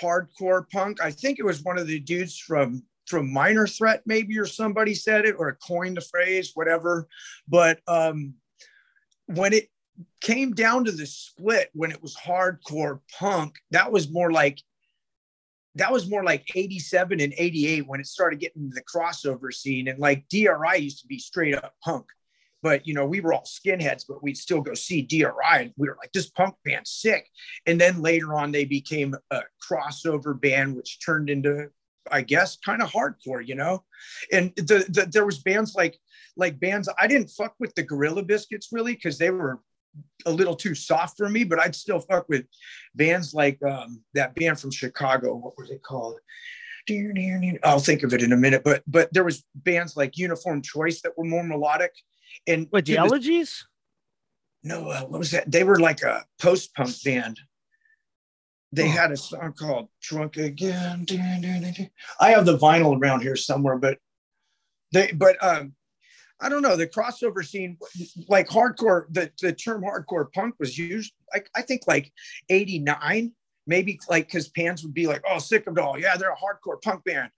hardcore 0.00 0.68
punk, 0.70 1.02
I 1.02 1.10
think 1.10 1.38
it 1.38 1.44
was 1.44 1.62
one 1.62 1.78
of 1.78 1.86
the 1.86 2.00
dudes 2.00 2.38
from 2.38 2.82
from 3.06 3.32
Minor 3.32 3.66
Threat, 3.66 4.02
maybe, 4.06 4.38
or 4.38 4.46
somebody 4.46 4.94
said 4.94 5.24
it, 5.24 5.34
or 5.38 5.58
coined 5.66 5.96
the 5.96 6.02
phrase, 6.02 6.52
whatever. 6.54 7.08
But 7.48 7.80
um, 7.86 8.34
when 9.26 9.52
it 9.52 9.68
came 10.20 10.52
down 10.52 10.84
to 10.84 10.92
the 10.92 11.06
split, 11.06 11.70
when 11.74 11.90
it 11.90 12.02
was 12.02 12.16
hardcore 12.16 13.00
punk, 13.18 13.56
that 13.70 13.92
was 13.92 14.10
more 14.10 14.32
like 14.32 14.60
that 15.74 15.92
was 15.92 16.08
more 16.08 16.22
like 16.22 16.46
87 16.54 17.20
and 17.20 17.32
88 17.36 17.86
when 17.86 18.00
it 18.00 18.06
started 18.06 18.40
getting 18.40 18.70
the 18.70 18.82
crossover 18.82 19.52
scene. 19.52 19.88
And 19.88 19.98
like 19.98 20.28
DRI 20.28 20.76
used 20.78 21.00
to 21.00 21.06
be 21.06 21.18
straight 21.18 21.54
up 21.54 21.74
punk. 21.82 22.06
But 22.62 22.86
you 22.86 22.94
know, 22.94 23.06
we 23.06 23.20
were 23.20 23.32
all 23.32 23.44
skinheads, 23.44 24.04
but 24.08 24.22
we'd 24.22 24.38
still 24.38 24.60
go 24.60 24.74
see 24.74 25.02
DRI. 25.02 25.32
And 25.52 25.72
we 25.76 25.88
were 25.88 25.96
like, 26.00 26.12
this 26.12 26.30
punk 26.30 26.54
band's 26.64 26.90
sick. 26.90 27.28
And 27.66 27.80
then 27.80 28.02
later 28.02 28.34
on, 28.34 28.52
they 28.52 28.64
became 28.64 29.14
a 29.30 29.42
crossover 29.68 30.40
band, 30.40 30.76
which 30.76 30.98
turned 31.04 31.28
into, 31.28 31.68
I 32.10 32.22
guess, 32.22 32.56
kind 32.64 32.82
of 32.82 32.90
hardcore, 32.90 33.46
you 33.46 33.54
know. 33.54 33.84
And 34.30 34.52
the, 34.56 34.86
the 34.88 35.08
there 35.10 35.26
was 35.26 35.38
bands 35.38 35.74
like 35.74 35.98
like 36.36 36.60
bands. 36.60 36.88
I 36.98 37.06
didn't 37.06 37.30
fuck 37.30 37.54
with 37.58 37.74
the 37.74 37.82
Gorilla 37.82 38.22
Biscuits 38.22 38.68
really 38.72 38.94
because 38.94 39.18
they 39.18 39.30
were 39.30 39.60
a 40.26 40.32
little 40.32 40.56
too 40.56 40.74
soft 40.74 41.16
for 41.16 41.28
me, 41.28 41.44
but 41.44 41.58
I'd 41.58 41.74
still 41.74 42.00
fuck 42.00 42.28
with 42.28 42.46
bands 42.94 43.34
like 43.34 43.58
um, 43.62 44.02
that 44.14 44.34
band 44.34 44.58
from 44.58 44.70
Chicago. 44.70 45.34
What 45.34 45.58
was 45.58 45.70
it 45.70 45.82
called? 45.82 46.18
I'll 47.62 47.78
think 47.78 48.02
of 48.02 48.12
it 48.12 48.22
in 48.22 48.32
a 48.32 48.36
minute. 48.36 48.62
But 48.64 48.82
but 48.86 49.12
there 49.12 49.24
was 49.24 49.44
bands 49.54 49.96
like 49.96 50.18
Uniform 50.18 50.62
Choice 50.62 51.02
that 51.02 51.16
were 51.16 51.24
more 51.24 51.44
melodic. 51.44 51.92
And 52.46 52.68
Wait, 52.72 52.84
the 52.86 52.96
elegies? 52.96 53.66
no, 54.62 54.88
uh, 54.90 55.02
what 55.02 55.18
was 55.18 55.30
that? 55.32 55.50
They 55.50 55.64
were 55.64 55.78
like 55.80 56.02
a 56.02 56.24
post 56.40 56.74
punk 56.74 56.94
band. 57.04 57.40
They 58.72 58.84
Oh. 58.84 58.88
had 58.88 59.12
a 59.12 59.16
song 59.16 59.52
called 59.52 59.88
"Drunk 60.00 60.36
Again." 60.36 61.04
I 62.20 62.30
have 62.30 62.46
the 62.46 62.56
vinyl 62.56 62.98
around 62.98 63.20
here 63.20 63.36
somewhere, 63.36 63.76
but 63.76 63.98
they, 64.92 65.12
but 65.12 65.36
um, 65.44 65.74
I 66.40 66.48
don't 66.48 66.62
know. 66.62 66.76
The 66.76 66.86
crossover 66.86 67.44
scene, 67.44 67.76
like 68.28 68.48
hardcore, 68.48 69.04
the, 69.10 69.30
the 69.40 69.52
term 69.52 69.82
hardcore 69.82 70.32
punk 70.32 70.54
was 70.58 70.78
used, 70.78 71.12
like 71.34 71.50
I 71.54 71.62
think 71.62 71.82
like 71.86 72.12
'89, 72.48 73.32
maybe 73.66 73.98
like 74.08 74.26
because 74.26 74.48
Pans 74.48 74.82
would 74.82 74.94
be 74.94 75.06
like, 75.06 75.22
"Oh, 75.28 75.38
sick 75.38 75.66
of 75.66 75.76
it 75.76 75.80
all, 75.80 75.98
yeah, 75.98 76.16
they're 76.16 76.32
a 76.32 76.36
hardcore 76.36 76.80
punk 76.80 77.04
band," 77.04 77.30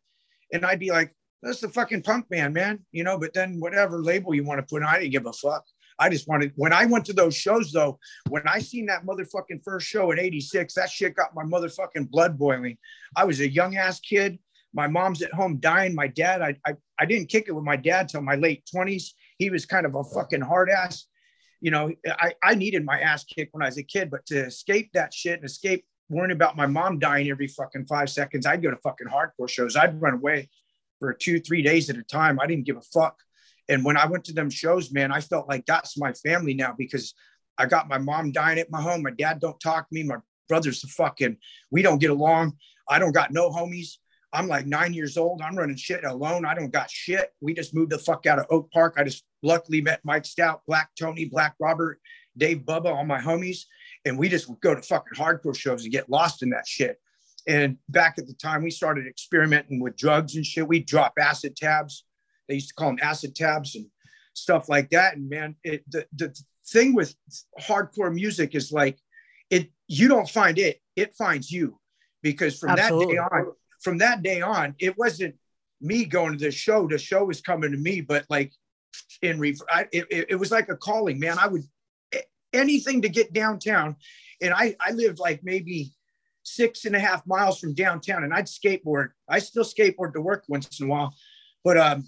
and 0.52 0.64
I'd 0.64 0.78
be 0.78 0.90
like, 0.92 1.14
"That's 1.44 1.60
the 1.60 1.68
fucking 1.68 2.02
punk 2.02 2.28
band, 2.28 2.54
man," 2.54 2.80
you 2.90 3.04
know. 3.04 3.18
But 3.18 3.34
then 3.34 3.60
whatever 3.60 4.02
label 4.02 4.34
you 4.34 4.44
want 4.44 4.58
to 4.58 4.66
put 4.66 4.82
on, 4.82 4.88
I 4.88 4.98
didn't 4.98 5.12
give 5.12 5.26
a 5.26 5.32
fuck. 5.32 5.64
I 5.98 6.08
just 6.08 6.28
wanted 6.28 6.52
when 6.56 6.72
I 6.72 6.86
went 6.86 7.04
to 7.06 7.12
those 7.12 7.36
shows 7.36 7.70
though, 7.72 7.98
when 8.28 8.46
I 8.46 8.58
seen 8.58 8.86
that 8.86 9.06
motherfucking 9.06 9.62
first 9.64 9.86
show 9.86 10.10
in 10.10 10.18
86, 10.18 10.74
that 10.74 10.90
shit 10.90 11.14
got 11.14 11.34
my 11.34 11.44
motherfucking 11.44 12.10
blood 12.10 12.38
boiling. 12.38 12.78
I 13.16 13.24
was 13.24 13.40
a 13.40 13.48
young 13.48 13.76
ass 13.76 14.00
kid. 14.00 14.38
My 14.72 14.88
mom's 14.88 15.22
at 15.22 15.32
home 15.32 15.58
dying. 15.58 15.94
My 15.94 16.08
dad, 16.08 16.42
I, 16.42 16.56
I 16.66 16.74
I 16.98 17.06
didn't 17.06 17.28
kick 17.28 17.44
it 17.48 17.52
with 17.52 17.64
my 17.64 17.76
dad 17.76 18.08
till 18.08 18.22
my 18.22 18.34
late 18.34 18.68
20s. 18.74 19.10
He 19.38 19.50
was 19.50 19.66
kind 19.66 19.86
of 19.86 19.94
a 19.94 20.04
fucking 20.04 20.40
hard 20.40 20.70
ass. 20.70 21.06
You 21.60 21.70
know, 21.70 21.92
I, 22.06 22.34
I 22.42 22.54
needed 22.54 22.84
my 22.84 23.00
ass 23.00 23.24
kicked 23.24 23.54
when 23.54 23.62
I 23.62 23.66
was 23.66 23.78
a 23.78 23.82
kid, 23.82 24.10
but 24.10 24.26
to 24.26 24.46
escape 24.46 24.90
that 24.94 25.14
shit 25.14 25.36
and 25.36 25.44
escape 25.44 25.86
worrying 26.10 26.32
about 26.32 26.56
my 26.56 26.66
mom 26.66 26.98
dying 26.98 27.30
every 27.30 27.46
fucking 27.46 27.86
five 27.86 28.10
seconds, 28.10 28.46
I'd 28.46 28.62
go 28.62 28.70
to 28.70 28.76
fucking 28.76 29.06
hardcore 29.06 29.48
shows. 29.48 29.76
I'd 29.76 30.00
run 30.00 30.14
away 30.14 30.50
for 31.04 31.14
two, 31.14 31.40
three 31.40 31.62
days 31.62 31.90
at 31.90 31.96
a 31.96 32.02
time. 32.02 32.40
I 32.40 32.46
didn't 32.46 32.64
give 32.64 32.76
a 32.76 32.82
fuck. 32.82 33.18
And 33.68 33.84
when 33.84 33.96
I 33.96 34.06
went 34.06 34.24
to 34.24 34.32
them 34.32 34.50
shows, 34.50 34.92
man, 34.92 35.12
I 35.12 35.20
felt 35.20 35.48
like 35.48 35.66
that's 35.66 35.98
my 35.98 36.12
family 36.12 36.54
now 36.54 36.74
because 36.76 37.14
I 37.56 37.66
got 37.66 37.88
my 37.88 37.98
mom 37.98 38.32
dying 38.32 38.58
at 38.58 38.70
my 38.70 38.80
home. 38.80 39.02
My 39.02 39.10
dad 39.10 39.40
don't 39.40 39.58
talk 39.60 39.88
to 39.88 39.94
me. 39.94 40.02
My 40.02 40.16
brother's 40.48 40.84
a 40.84 40.88
fucking, 40.88 41.36
we 41.70 41.82
don't 41.82 42.00
get 42.00 42.10
along. 42.10 42.56
I 42.88 42.98
don't 42.98 43.12
got 43.12 43.32
no 43.32 43.50
homies. 43.50 43.96
I'm 44.32 44.48
like 44.48 44.66
nine 44.66 44.92
years 44.92 45.16
old. 45.16 45.40
I'm 45.40 45.56
running 45.56 45.76
shit 45.76 46.04
alone. 46.04 46.44
I 46.44 46.54
don't 46.54 46.72
got 46.72 46.90
shit. 46.90 47.30
We 47.40 47.54
just 47.54 47.74
moved 47.74 47.92
the 47.92 47.98
fuck 47.98 48.26
out 48.26 48.40
of 48.40 48.46
Oak 48.50 48.70
Park. 48.72 48.94
I 48.98 49.04
just 49.04 49.24
luckily 49.42 49.80
met 49.80 50.00
Mike 50.04 50.26
Stout, 50.26 50.62
Black 50.66 50.90
Tony, 50.98 51.26
Black 51.26 51.54
Robert, 51.60 52.00
Dave 52.36 52.58
Bubba, 52.58 52.86
all 52.86 53.04
my 53.04 53.20
homies. 53.20 53.60
And 54.04 54.18
we 54.18 54.28
just 54.28 54.50
go 54.60 54.74
to 54.74 54.82
fucking 54.82 55.16
hardcore 55.16 55.56
shows 55.56 55.84
and 55.84 55.92
get 55.92 56.10
lost 56.10 56.42
in 56.42 56.50
that 56.50 56.66
shit. 56.66 56.98
And 57.46 57.78
back 57.88 58.14
at 58.18 58.26
the 58.26 58.34
time, 58.34 58.62
we 58.62 58.70
started 58.70 59.06
experimenting 59.06 59.80
with 59.80 59.96
drugs 59.96 60.34
and 60.36 60.44
shit. 60.44 60.66
We'd 60.66 60.86
drop 60.86 61.14
acid 61.18 61.56
tabs. 61.56 62.04
They 62.48 62.54
used 62.54 62.68
to 62.68 62.74
call 62.74 62.88
them 62.88 62.98
acid 63.02 63.34
tabs 63.34 63.74
and 63.74 63.86
stuff 64.32 64.68
like 64.68 64.90
that. 64.90 65.16
And 65.16 65.28
man, 65.28 65.56
it, 65.62 65.84
the, 65.90 66.06
the 66.14 66.34
thing 66.66 66.94
with 66.94 67.14
hardcore 67.60 68.12
music 68.12 68.54
is 68.54 68.72
like, 68.72 68.98
it 69.50 69.70
you 69.88 70.08
don't 70.08 70.28
find 70.28 70.58
it, 70.58 70.80
it 70.96 71.14
finds 71.16 71.50
you. 71.50 71.78
Because 72.22 72.58
from 72.58 72.70
Absolutely. 72.70 73.16
that 73.16 73.28
day 73.30 73.36
on, 73.36 73.52
from 73.82 73.98
that 73.98 74.22
day 74.22 74.40
on, 74.40 74.74
it 74.78 74.96
wasn't 74.96 75.34
me 75.82 76.06
going 76.06 76.38
to 76.38 76.42
the 76.42 76.50
show. 76.50 76.88
The 76.88 76.96
show 76.96 77.24
was 77.24 77.42
coming 77.42 77.72
to 77.72 77.76
me, 77.76 78.00
but 78.00 78.24
like 78.30 78.52
in 79.20 79.38
re- 79.38 79.58
I, 79.68 79.86
it 79.92 80.06
it 80.30 80.36
was 80.36 80.50
like 80.50 80.70
a 80.70 80.76
calling, 80.76 81.20
man. 81.20 81.38
I 81.38 81.48
would 81.48 81.62
anything 82.54 83.02
to 83.02 83.10
get 83.10 83.34
downtown, 83.34 83.96
and 84.40 84.54
I 84.54 84.74
I 84.80 84.92
lived 84.92 85.18
like 85.18 85.40
maybe 85.44 85.92
six 86.44 86.84
and 86.84 86.94
a 86.94 87.00
half 87.00 87.26
miles 87.26 87.58
from 87.58 87.74
downtown, 87.74 88.22
and 88.22 88.32
I'd 88.32 88.46
skateboard. 88.46 89.08
I 89.28 89.40
still 89.40 89.64
skateboard 89.64 90.12
to 90.12 90.20
work 90.20 90.44
once 90.48 90.78
in 90.78 90.86
a 90.86 90.88
while, 90.88 91.12
but 91.64 91.76
um, 91.76 92.04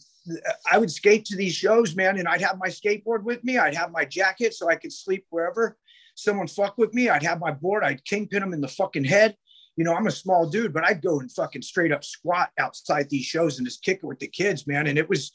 I 0.70 0.78
would 0.78 0.90
skate 0.90 1.24
to 1.26 1.36
these 1.36 1.54
shows, 1.54 1.96
man, 1.96 2.18
and 2.18 2.28
I'd 2.28 2.42
have 2.42 2.58
my 2.58 2.68
skateboard 2.68 3.24
with 3.24 3.42
me. 3.42 3.58
I'd 3.58 3.74
have 3.74 3.90
my 3.90 4.04
jacket 4.04 4.54
so 4.54 4.68
I 4.68 4.76
could 4.76 4.92
sleep 4.92 5.26
wherever. 5.30 5.76
Someone 6.14 6.46
fuck 6.46 6.78
with 6.78 6.94
me, 6.94 7.08
I'd 7.08 7.22
have 7.22 7.40
my 7.40 7.50
board. 7.50 7.82
I'd 7.82 8.04
kingpin 8.04 8.40
them 8.40 8.52
in 8.52 8.60
the 8.60 8.68
fucking 8.68 9.04
head. 9.04 9.36
You 9.76 9.84
know, 9.84 9.94
I'm 9.94 10.06
a 10.06 10.12
small 10.12 10.48
dude, 10.48 10.72
but 10.72 10.84
I'd 10.84 11.02
go 11.02 11.20
and 11.20 11.30
fucking 11.30 11.62
straight 11.62 11.92
up 11.92 12.04
squat 12.04 12.50
outside 12.58 13.10
these 13.10 13.26
shows 13.26 13.58
and 13.58 13.66
just 13.66 13.82
kick 13.82 13.98
it 14.02 14.06
with 14.06 14.18
the 14.18 14.26
kids, 14.26 14.66
man. 14.66 14.86
And 14.86 14.98
it 14.98 15.08
was, 15.08 15.32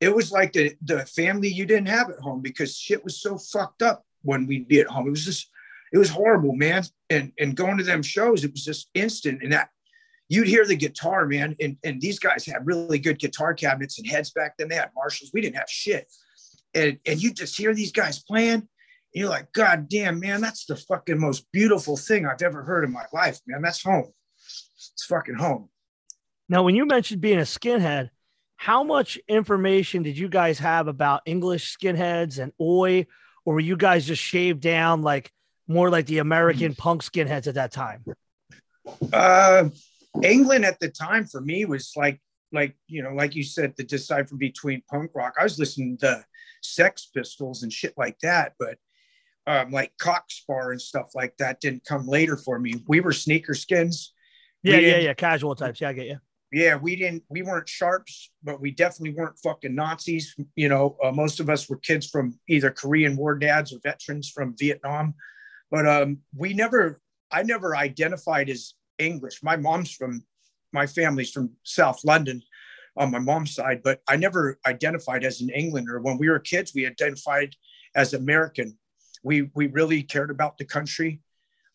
it 0.00 0.14
was 0.14 0.30
like 0.30 0.52
the 0.52 0.74
the 0.82 1.04
family 1.06 1.48
you 1.48 1.66
didn't 1.66 1.88
have 1.88 2.08
at 2.08 2.20
home 2.20 2.40
because 2.40 2.76
shit 2.76 3.02
was 3.04 3.20
so 3.20 3.36
fucked 3.36 3.82
up 3.82 4.04
when 4.22 4.46
we'd 4.46 4.68
be 4.68 4.80
at 4.80 4.86
home. 4.86 5.06
It 5.06 5.10
was 5.10 5.24
just 5.24 5.50
it 5.92 5.98
was 5.98 6.10
horrible, 6.10 6.54
man. 6.54 6.84
And 7.08 7.32
and 7.38 7.56
going 7.56 7.78
to 7.78 7.84
them 7.84 8.02
shows, 8.02 8.44
it 8.44 8.52
was 8.52 8.64
just 8.64 8.88
instant. 8.94 9.42
And 9.42 9.52
that 9.52 9.70
you'd 10.28 10.48
hear 10.48 10.64
the 10.64 10.76
guitar, 10.76 11.26
man. 11.26 11.56
And 11.60 11.76
and 11.84 12.00
these 12.00 12.18
guys 12.18 12.46
had 12.46 12.66
really 12.66 12.98
good 12.98 13.18
guitar 13.18 13.54
cabinets 13.54 13.98
and 13.98 14.08
heads 14.08 14.30
back 14.30 14.54
then. 14.56 14.68
They 14.68 14.76
had 14.76 14.90
Marshalls. 14.94 15.30
We 15.34 15.40
didn't 15.40 15.56
have 15.56 15.68
shit. 15.68 16.06
And 16.74 16.98
and 17.06 17.20
you 17.20 17.32
just 17.32 17.56
hear 17.56 17.74
these 17.74 17.92
guys 17.92 18.22
playing. 18.22 18.68
you're 19.12 19.28
like, 19.28 19.52
God 19.52 19.88
damn, 19.88 20.20
man, 20.20 20.40
that's 20.40 20.66
the 20.66 20.76
fucking 20.76 21.18
most 21.18 21.50
beautiful 21.52 21.96
thing 21.96 22.26
I've 22.26 22.42
ever 22.42 22.62
heard 22.62 22.84
in 22.84 22.92
my 22.92 23.06
life, 23.12 23.40
man. 23.46 23.62
That's 23.62 23.82
home. 23.82 24.12
It's 24.76 25.04
fucking 25.06 25.34
home. 25.34 25.68
Now, 26.48 26.62
when 26.62 26.74
you 26.74 26.86
mentioned 26.86 27.20
being 27.20 27.38
a 27.38 27.42
skinhead, 27.42 28.10
how 28.56 28.84
much 28.84 29.18
information 29.28 30.02
did 30.02 30.18
you 30.18 30.28
guys 30.28 30.58
have 30.58 30.86
about 30.86 31.22
English 31.24 31.76
skinheads 31.76 32.38
and 32.38 32.52
oi, 32.60 33.06
or 33.44 33.54
were 33.54 33.60
you 33.60 33.76
guys 33.76 34.06
just 34.06 34.22
shaved 34.22 34.60
down 34.60 35.02
like 35.02 35.32
more 35.70 35.90
like 35.90 36.06
the 36.06 36.18
American 36.18 36.74
punk 36.74 37.02
skinheads 37.02 37.46
at 37.46 37.54
that 37.54 37.72
time? 37.72 38.04
Uh, 39.12 39.68
England 40.22 40.64
at 40.64 40.80
the 40.80 40.88
time 40.88 41.26
for 41.26 41.40
me 41.40 41.64
was 41.64 41.92
like, 41.96 42.20
like 42.52 42.74
you 42.88 43.02
know, 43.02 43.14
like 43.14 43.34
you 43.34 43.44
said, 43.44 43.74
the 43.76 43.84
decipher 43.84 44.36
between 44.36 44.82
punk 44.90 45.12
rock. 45.14 45.34
I 45.38 45.44
was 45.44 45.58
listening 45.58 45.98
to 45.98 46.24
Sex 46.62 47.08
Pistols 47.14 47.62
and 47.62 47.72
shit 47.72 47.94
like 47.96 48.18
that, 48.22 48.54
but 48.58 48.76
um, 49.46 49.70
like 49.70 49.92
Cock 49.98 50.24
Sparrer 50.28 50.72
and 50.72 50.82
stuff 50.82 51.10
like 51.14 51.36
that 51.38 51.60
didn't 51.60 51.84
come 51.84 52.06
later 52.06 52.36
for 52.36 52.58
me. 52.58 52.82
We 52.88 53.00
were 53.00 53.12
sneaker 53.12 53.54
skins. 53.54 54.12
Yeah, 54.62 54.78
yeah, 54.78 54.98
yeah, 54.98 55.14
casual 55.14 55.54
types. 55.54 55.80
Yeah, 55.80 55.90
I 55.90 55.92
get 55.92 56.06
you 56.06 56.18
yeah, 56.52 56.76
we 56.76 56.96
didn't, 56.96 57.22
we 57.28 57.42
weren't 57.42 57.68
sharps, 57.68 58.30
but 58.42 58.60
we 58.60 58.72
definitely 58.72 59.14
weren't 59.14 59.38
fucking 59.38 59.74
Nazis. 59.74 60.34
You 60.56 60.68
know, 60.68 60.96
uh, 61.02 61.12
most 61.12 61.38
of 61.38 61.48
us 61.48 61.68
were 61.68 61.76
kids 61.76 62.08
from 62.08 62.38
either 62.48 62.70
Korean 62.70 63.16
War 63.16 63.38
dads 63.38 63.72
or 63.72 63.78
veterans 63.82 64.30
from 64.30 64.56
Vietnam. 64.58 65.14
But 65.70 65.86
um, 65.86 66.18
we 66.36 66.54
never, 66.54 67.00
I 67.30 67.42
never 67.42 67.76
identified 67.76 68.48
as 68.50 68.74
English. 68.98 69.42
My 69.42 69.56
mom's 69.56 69.92
from, 69.92 70.24
my 70.72 70.86
family's 70.86 71.30
from 71.30 71.50
South 71.64 72.04
London 72.04 72.42
on 72.96 73.10
my 73.10 73.18
mom's 73.18 73.54
side, 73.54 73.82
but 73.82 74.00
I 74.08 74.16
never 74.16 74.58
identified 74.66 75.24
as 75.24 75.40
an 75.40 75.50
Englander. 75.50 76.00
When 76.00 76.18
we 76.18 76.28
were 76.28 76.40
kids, 76.40 76.72
we 76.74 76.86
identified 76.86 77.54
as 77.94 78.14
American. 78.14 78.76
We, 79.22 79.50
we 79.54 79.68
really 79.68 80.02
cared 80.02 80.30
about 80.30 80.58
the 80.58 80.64
country. 80.64 81.20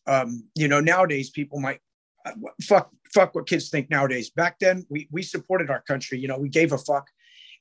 Um, 0.06 0.44
you 0.54 0.68
know, 0.68 0.80
nowadays 0.80 1.30
people 1.30 1.58
might 1.58 1.80
fuck 2.62 2.90
fuck 3.12 3.34
what 3.34 3.48
kids 3.48 3.68
think 3.68 3.90
nowadays. 3.90 4.30
Back 4.30 4.58
then, 4.58 4.84
we 4.88 5.08
we 5.10 5.22
supported 5.22 5.70
our 5.70 5.82
country. 5.82 6.18
You 6.18 6.28
know, 6.28 6.38
we 6.38 6.48
gave 6.48 6.72
a 6.72 6.78
fuck. 6.78 7.08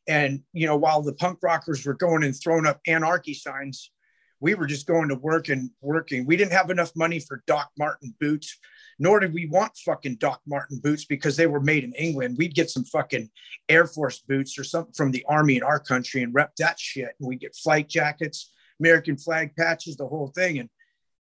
And 0.08 0.42
you 0.54 0.68
know, 0.68 0.78
while 0.78 1.02
the 1.02 1.14
punk 1.14 1.40
rockers 1.42 1.86
were 1.86 1.94
going 1.94 2.24
and 2.24 2.36
throwing 2.36 2.66
up 2.66 2.80
anarchy 2.88 3.34
signs, 3.34 3.92
we 4.40 4.54
were 4.56 4.68
just 4.68 4.88
going 4.88 5.10
to 5.10 5.16
work 5.16 5.50
and 5.50 5.70
working. 5.82 6.26
We 6.26 6.38
didn't 6.38 6.54
have 6.54 6.70
enough 6.70 6.92
money 6.96 7.20
for 7.20 7.44
Doc 7.48 7.72
Martens 7.78 8.14
boots, 8.20 8.58
nor 9.00 9.20
did 9.20 9.34
we 9.34 9.48
want 9.48 9.78
fucking 9.78 10.16
Doc 10.16 10.42
Martens 10.46 10.80
boots 10.80 11.06
because 11.06 11.36
they 11.36 11.48
were 11.48 11.62
made 11.62 11.84
in 11.84 11.94
England. 11.94 12.36
We'd 12.38 12.56
get 12.56 12.70
some 12.70 12.86
fucking 12.86 13.30
Air 13.70 13.88
Force 13.88 14.20
boots 14.20 14.60
or 14.60 14.64
something 14.64 14.94
from 14.94 15.12
the 15.12 15.26
army 15.28 15.58
in 15.58 15.64
our 15.64 15.80
country 15.80 16.22
and 16.22 16.34
rep 16.34 16.56
that 16.58 16.80
shit. 16.80 17.16
And 17.20 17.28
we'd 17.28 17.40
get 17.40 17.56
flight 17.56 17.90
jackets, 17.90 18.52
American 18.80 19.18
flag 19.18 19.56
patches, 19.56 19.98
the 19.98 20.08
whole 20.08 20.32
thing. 20.36 20.60
And 20.60 20.70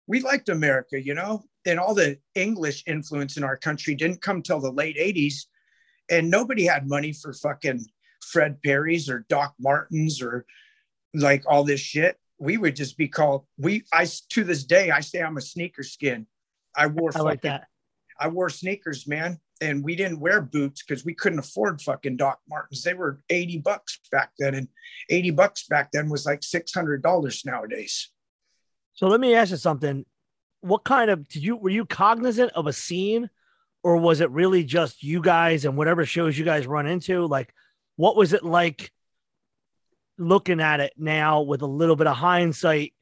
we 0.07 0.21
liked 0.21 0.49
America, 0.49 1.01
you 1.01 1.15
know 1.15 1.45
and 1.69 1.79
all 1.79 1.95
the 1.95 2.19
English 2.35 2.83
influence 2.87 3.37
in 3.37 3.45
our 3.45 3.57
country 3.57 3.95
didn't 3.95 4.23
come 4.23 4.43
till 4.43 4.61
the 4.61 4.73
late 4.73 4.97
80s. 4.97 5.45
And 6.11 6.31
nobody 6.31 6.65
had 6.65 6.89
money 6.89 7.13
for 7.13 7.33
fucking 7.33 7.85
Fred 8.23 8.63
Perry's 8.63 9.09
or 9.09 9.27
Doc 9.29 9.55
Martens 9.61 10.23
or 10.23 10.47
like 11.15 11.45
all 11.47 11.65
this 11.65 11.81
shit. 11.81 12.17
We 12.39 12.57
would 12.57 12.77
just 12.77 12.97
be 12.97 13.09
called 13.09 13.45
we 13.59 13.85
I 13.93 14.07
to 14.31 14.45
this 14.45 14.65
day 14.65 14.91
I 14.91 15.01
say 15.01 15.21
I'm 15.21 15.37
a 15.37 15.43
sneaker 15.43 15.83
skin. 15.83 16.27
I 16.77 16.87
wore 16.87 17.11
I 17.15 17.21
like 17.21 17.43
that. 17.43 17.67
I 18.21 18.29
wore 18.29 18.51
sneakers, 18.51 19.07
man. 19.07 19.39
And 19.61 19.83
we 19.83 19.97
didn't 19.97 20.21
wear 20.21 20.41
boots 20.41 20.85
because 20.85 21.05
we 21.05 21.15
couldn't 21.15 21.41
afford 21.41 21.81
fucking 21.83 22.17
Doc 22.17 22.39
Martens. 22.49 22.83
They 22.85 22.95
were 22.95 23.21
80 23.29 23.59
bucks 23.59 23.99
back 24.13 24.31
then. 24.39 24.55
And 24.55 24.69
80 25.09 25.33
bucks 25.33 25.67
back 25.67 25.91
then 25.93 26.09
was 26.09 26.27
like 26.27 26.41
$600 26.41 27.47
nowadays. 27.47 28.09
So 28.95 29.09
let 29.09 29.19
me 29.19 29.35
ask 29.35 29.51
you 29.51 29.57
something 29.57 30.05
what 30.61 30.85
kind 30.85 31.11
of 31.11 31.29
did 31.29 31.43
you 31.43 31.57
were 31.57 31.71
you 31.71 31.85
cognizant 31.85 32.53
of 32.53 32.67
a 32.67 32.73
scene 32.73 33.31
or 33.83 33.97
was 33.97 34.21
it 34.21 34.31
really 34.31 34.65
just 34.65 35.03
you 35.03 35.21
guys 35.21 35.65
and 35.65 35.77
whatever 35.77 36.05
shows 36.05 36.37
you 36.37 36.45
guys 36.45 36.67
run 36.67 36.87
into 36.87 37.27
like 37.27 37.53
what 37.97 38.17
was 38.17 38.33
it 38.33 38.45
like 38.45 38.91
looking 40.19 40.61
at 40.61 40.81
it 40.81 40.93
now 40.97 41.43
with 41.43 41.63
a 41.63 41.67
little 41.67 41.97
bit 41.97 42.07
of 42.07 42.17
hindsight 42.17 42.93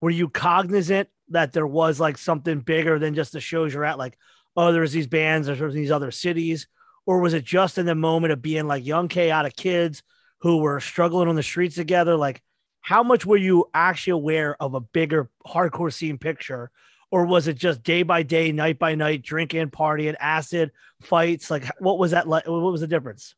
were 0.00 0.10
you 0.10 0.28
cognizant 0.28 1.08
that 1.28 1.52
there 1.52 1.66
was 1.66 1.98
like 2.00 2.18
something 2.18 2.60
bigger 2.60 2.98
than 2.98 3.14
just 3.14 3.32
the 3.32 3.40
shows 3.40 3.72
you're 3.72 3.84
at 3.84 3.98
like 3.98 4.18
oh 4.56 4.72
there's 4.72 4.92
these 4.92 5.06
bands 5.06 5.46
there's 5.46 5.74
these 5.74 5.90
other 5.90 6.10
cities 6.10 6.66
or 7.06 7.20
was 7.20 7.34
it 7.34 7.44
just 7.44 7.78
in 7.78 7.86
the 7.86 7.94
moment 7.94 8.32
of 8.32 8.42
being 8.42 8.66
like 8.66 8.84
young 8.84 9.08
chaotic 9.08 9.56
kids 9.56 10.02
who 10.40 10.58
were 10.58 10.80
struggling 10.80 11.28
on 11.28 11.36
the 11.36 11.42
streets 11.42 11.76
together 11.76 12.16
like 12.16 12.42
how 12.80 13.02
much 13.02 13.24
were 13.24 13.36
you 13.36 13.68
actually 13.74 14.12
aware 14.12 14.60
of 14.60 14.74
a 14.74 14.80
bigger 14.80 15.30
hardcore 15.46 15.92
scene 15.92 16.18
picture 16.18 16.70
or 17.10 17.24
was 17.24 17.46
it 17.46 17.56
just 17.56 17.82
day 17.82 18.02
by 18.02 18.22
day, 18.22 18.52
night 18.52 18.78
by 18.78 18.94
night, 18.94 19.22
drinking, 19.22 19.70
partying, 19.70 20.16
acid 20.18 20.72
fights? 21.02 21.50
Like, 21.50 21.64
what 21.78 21.98
was 21.98 22.10
that 22.10 22.28
like? 22.28 22.46
What 22.46 22.60
was 22.60 22.80
the 22.80 22.86
difference? 22.86 23.34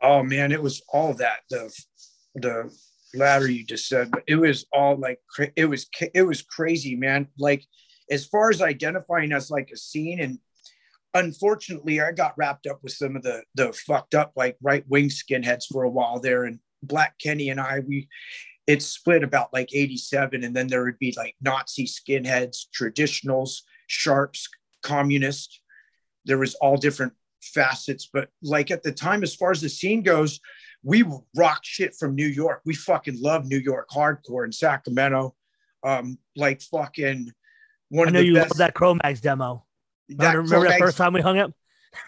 Oh 0.00 0.22
man, 0.22 0.52
it 0.52 0.62
was 0.62 0.82
all 0.92 1.14
that 1.14 1.40
the 1.48 1.72
the 2.34 2.74
latter 3.14 3.50
you 3.50 3.64
just 3.64 3.88
said, 3.88 4.10
but 4.10 4.22
it 4.26 4.36
was 4.36 4.66
all 4.72 4.96
like 4.96 5.20
it 5.56 5.66
was 5.66 5.86
it 6.14 6.22
was 6.22 6.42
crazy, 6.42 6.96
man. 6.96 7.28
Like 7.38 7.64
as 8.10 8.26
far 8.26 8.50
as 8.50 8.62
identifying 8.62 9.32
as 9.32 9.50
like 9.50 9.70
a 9.72 9.76
scene, 9.76 10.20
and 10.20 10.38
unfortunately, 11.14 12.00
I 12.00 12.12
got 12.12 12.36
wrapped 12.36 12.66
up 12.66 12.80
with 12.82 12.92
some 12.92 13.16
of 13.16 13.22
the 13.22 13.42
the 13.54 13.72
fucked 13.72 14.14
up 14.14 14.32
like 14.36 14.56
right 14.62 14.84
wing 14.88 15.08
skinheads 15.08 15.64
for 15.70 15.84
a 15.84 15.90
while 15.90 16.20
there, 16.20 16.44
and 16.44 16.58
Black 16.82 17.18
Kenny 17.18 17.50
and 17.50 17.60
I 17.60 17.80
we 17.80 18.08
it 18.66 18.82
split 18.82 19.24
about 19.24 19.52
like 19.52 19.74
87 19.74 20.44
and 20.44 20.54
then 20.54 20.68
there 20.68 20.84
would 20.84 20.98
be 20.98 21.12
like 21.16 21.34
nazi 21.40 21.86
skinheads 21.86 22.66
traditionals 22.78 23.62
sharps 23.86 24.48
communist 24.82 25.60
there 26.24 26.38
was 26.38 26.54
all 26.56 26.76
different 26.76 27.12
facets 27.42 28.08
but 28.12 28.28
like 28.42 28.70
at 28.70 28.82
the 28.82 28.92
time 28.92 29.22
as 29.22 29.34
far 29.34 29.50
as 29.50 29.60
the 29.60 29.68
scene 29.68 30.02
goes 30.02 30.40
we 30.82 31.04
rock 31.36 31.60
shit 31.62 31.94
from 31.94 32.14
new 32.14 32.26
york 32.26 32.60
we 32.64 32.74
fucking 32.74 33.20
love 33.20 33.46
new 33.46 33.58
york 33.58 33.88
hardcore 33.90 34.44
in 34.44 34.52
sacramento 34.52 35.34
um 35.84 36.18
like 36.36 36.60
fucking 36.62 37.30
one 37.88 38.08
I 38.08 38.10
know 38.10 38.18
of 38.18 38.22
the 38.22 38.28
you 38.28 38.34
best, 38.34 38.50
love 38.50 38.58
that 38.58 38.74
Cro-Mags 38.74 39.20
demo 39.20 39.64
that 40.10 40.36
remember 40.36 40.68
that 40.68 40.78
first 40.78 40.96
time 40.96 41.12
we 41.12 41.20
hung 41.20 41.38
up 41.38 41.52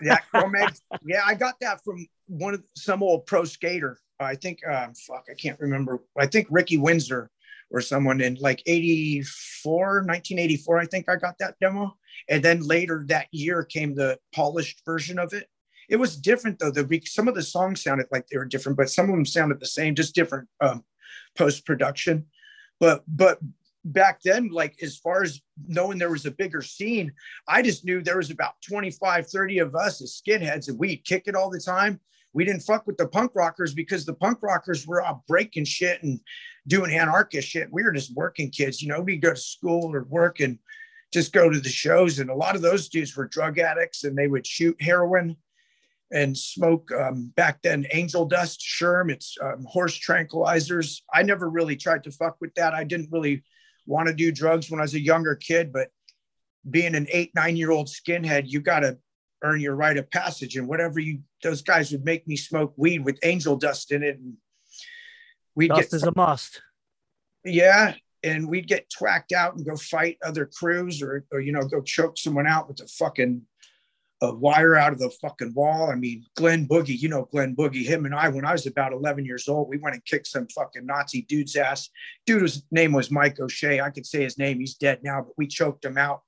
yeah 0.02 0.16
Cro-Mags, 0.30 0.80
yeah 1.04 1.22
i 1.26 1.34
got 1.34 1.54
that 1.60 1.82
from 1.84 2.06
one 2.26 2.54
of 2.54 2.64
some 2.74 3.02
old 3.02 3.26
pro 3.26 3.44
skater 3.44 3.98
I 4.20 4.34
think, 4.34 4.60
uh, 4.68 4.88
fuck, 5.06 5.26
I 5.30 5.34
can't 5.34 5.58
remember. 5.60 6.00
I 6.18 6.26
think 6.26 6.46
Ricky 6.50 6.76
Windsor 6.76 7.30
or 7.70 7.80
someone 7.80 8.20
in 8.20 8.36
like 8.40 8.62
84, 8.66 10.02
1984, 10.02 10.78
I 10.78 10.86
think 10.86 11.08
I 11.08 11.16
got 11.16 11.38
that 11.38 11.56
demo. 11.60 11.96
And 12.28 12.42
then 12.42 12.60
later 12.60 13.04
that 13.08 13.26
year 13.32 13.64
came 13.64 13.94
the 13.94 14.18
polished 14.34 14.82
version 14.84 15.18
of 15.18 15.32
it. 15.32 15.48
It 15.88 15.96
was 15.96 16.16
different 16.16 16.58
though. 16.58 16.70
The 16.70 17.02
some 17.04 17.28
of 17.28 17.34
the 17.34 17.42
songs 17.42 17.82
sounded 17.82 18.06
like 18.10 18.26
they 18.28 18.38
were 18.38 18.44
different, 18.44 18.78
but 18.78 18.90
some 18.90 19.06
of 19.06 19.12
them 19.12 19.26
sounded 19.26 19.60
the 19.60 19.66
same, 19.66 19.94
just 19.94 20.14
different 20.14 20.48
um, 20.60 20.84
post 21.36 21.64
production. 21.66 22.26
But 22.80 23.02
but 23.06 23.38
back 23.84 24.20
then, 24.22 24.48
like 24.48 24.76
as 24.82 24.96
far 24.96 25.22
as 25.22 25.40
knowing 25.66 25.98
there 25.98 26.10
was 26.10 26.26
a 26.26 26.30
bigger 26.30 26.62
scene, 26.62 27.12
I 27.46 27.62
just 27.62 27.84
knew 27.84 28.02
there 28.02 28.16
was 28.16 28.30
about 28.30 28.54
25, 28.66 29.28
30 29.28 29.58
of 29.58 29.74
us 29.74 30.00
as 30.00 30.20
skinheads 30.20 30.68
and 30.68 30.78
we'd 30.78 31.04
kick 31.04 31.24
it 31.26 31.34
all 31.34 31.50
the 31.50 31.60
time 31.60 32.00
we 32.34 32.44
didn't 32.44 32.62
fuck 32.62 32.86
with 32.86 32.98
the 32.98 33.06
punk 33.06 33.30
rockers 33.34 33.72
because 33.72 34.04
the 34.04 34.12
punk 34.12 34.42
rockers 34.42 34.86
were 34.86 35.02
out 35.02 35.26
breaking 35.26 35.64
shit 35.64 36.02
and 36.02 36.20
doing 36.66 36.92
anarchist 36.92 37.48
shit. 37.48 37.72
We 37.72 37.84
were 37.84 37.92
just 37.92 38.14
working 38.14 38.50
kids, 38.50 38.82
you 38.82 38.88
know, 38.88 39.00
we'd 39.00 39.22
go 39.22 39.30
to 39.30 39.40
school 39.40 39.94
or 39.94 40.02
work 40.04 40.40
and 40.40 40.58
just 41.12 41.32
go 41.32 41.48
to 41.48 41.60
the 41.60 41.68
shows. 41.68 42.18
And 42.18 42.28
a 42.28 42.34
lot 42.34 42.56
of 42.56 42.62
those 42.62 42.88
dudes 42.88 43.16
were 43.16 43.28
drug 43.28 43.58
addicts 43.58 44.02
and 44.02 44.18
they 44.18 44.26
would 44.26 44.46
shoot 44.46 44.80
heroin 44.82 45.36
and 46.14 46.38
smoke 46.38 46.90
um, 46.92 47.32
back 47.34 47.60
then 47.62 47.86
angel 47.92 48.24
dust, 48.24 48.60
sherm, 48.60 49.10
it's 49.10 49.36
um, 49.42 49.64
horse 49.66 49.98
tranquilizers. 49.98 51.02
I 51.12 51.24
never 51.24 51.50
really 51.50 51.76
tried 51.76 52.04
to 52.04 52.12
fuck 52.12 52.36
with 52.40 52.54
that. 52.54 52.72
I 52.72 52.84
didn't 52.84 53.10
really 53.10 53.42
want 53.84 54.06
to 54.06 54.14
do 54.14 54.30
drugs 54.30 54.70
when 54.70 54.78
I 54.80 54.84
was 54.84 54.94
a 54.94 55.00
younger 55.00 55.34
kid, 55.34 55.72
but 55.72 55.88
being 56.70 56.94
an 56.94 57.08
eight, 57.10 57.32
nine 57.34 57.56
year 57.56 57.72
old 57.72 57.88
skinhead, 57.88 58.44
you 58.46 58.60
got 58.60 58.80
to 58.80 58.96
earn 59.42 59.60
your 59.60 59.74
rite 59.74 59.98
of 59.98 60.10
passage 60.10 60.56
and 60.56 60.66
whatever 60.66 60.98
you 60.98 61.20
those 61.42 61.60
guys 61.60 61.92
would 61.92 62.04
make 62.04 62.26
me 62.26 62.36
smoke 62.36 62.72
weed 62.76 63.04
with 63.04 63.18
angel 63.22 63.56
dust 63.56 63.92
in 63.92 64.02
it 64.02 64.16
and 64.16 64.34
we'd 65.54 65.68
dust 65.68 65.90
get 65.90 65.96
is 65.96 66.02
a 66.02 66.12
must 66.16 66.62
yeah 67.44 67.92
and 68.22 68.48
we'd 68.48 68.66
get 68.66 68.88
twacked 68.88 69.32
out 69.32 69.54
and 69.54 69.66
go 69.66 69.76
fight 69.76 70.16
other 70.24 70.46
crews 70.46 71.02
or, 71.02 71.26
or 71.30 71.40
you 71.40 71.52
know 71.52 71.60
go 71.60 71.82
choke 71.82 72.16
someone 72.16 72.46
out 72.46 72.68
with 72.68 72.80
a 72.80 72.86
fucking 72.86 73.42
a 74.24 74.34
wire 74.34 74.76
out 74.76 74.92
of 74.92 74.98
the 74.98 75.10
fucking 75.10 75.54
wall. 75.54 75.90
I 75.90 75.94
mean, 75.94 76.24
Glenn 76.36 76.66
Boogie, 76.66 76.98
you 76.98 77.08
know 77.08 77.28
Glenn 77.30 77.54
Boogie. 77.54 77.84
Him 77.84 78.04
and 78.04 78.14
I, 78.14 78.28
when 78.28 78.44
I 78.44 78.52
was 78.52 78.66
about 78.66 78.92
11 78.92 79.24
years 79.24 79.48
old, 79.48 79.68
we 79.68 79.78
went 79.78 79.94
and 79.94 80.04
kicked 80.04 80.26
some 80.26 80.46
fucking 80.48 80.86
Nazi 80.86 81.22
dude's 81.22 81.56
ass. 81.56 81.90
Dude's 82.26 82.62
name 82.70 82.92
was 82.92 83.10
Mike 83.10 83.40
O'Shea. 83.40 83.80
I 83.80 83.90
could 83.90 84.06
say 84.06 84.22
his 84.22 84.38
name. 84.38 84.60
He's 84.60 84.74
dead 84.74 85.00
now, 85.02 85.22
but 85.22 85.34
we 85.36 85.46
choked 85.46 85.84
him 85.84 85.98
out. 85.98 86.22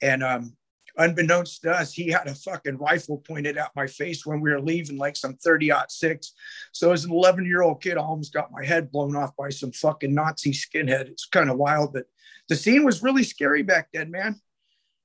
And 0.00 0.22
um, 0.22 0.56
unbeknownst 0.96 1.62
to 1.62 1.72
us, 1.72 1.92
he 1.92 2.08
had 2.08 2.26
a 2.26 2.34
fucking 2.34 2.78
rifle 2.78 3.18
pointed 3.18 3.56
at 3.56 3.70
my 3.74 3.86
face 3.86 4.26
when 4.26 4.40
we 4.40 4.50
were 4.50 4.60
leaving, 4.60 4.98
like 4.98 5.16
some 5.16 5.36
30 5.36 5.72
six. 5.88 6.32
So 6.72 6.92
as 6.92 7.04
an 7.04 7.12
11 7.12 7.46
year 7.46 7.62
old 7.62 7.82
kid, 7.82 7.98
I 7.98 8.02
almost 8.02 8.32
got 8.32 8.52
my 8.52 8.64
head 8.64 8.90
blown 8.90 9.16
off 9.16 9.36
by 9.36 9.50
some 9.50 9.72
fucking 9.72 10.14
Nazi 10.14 10.52
skinhead. 10.52 11.08
It's 11.08 11.26
kind 11.26 11.50
of 11.50 11.56
wild, 11.56 11.92
but 11.92 12.04
the 12.48 12.56
scene 12.56 12.84
was 12.84 13.02
really 13.02 13.24
scary 13.24 13.62
back 13.62 13.88
then, 13.92 14.10
man. 14.10 14.40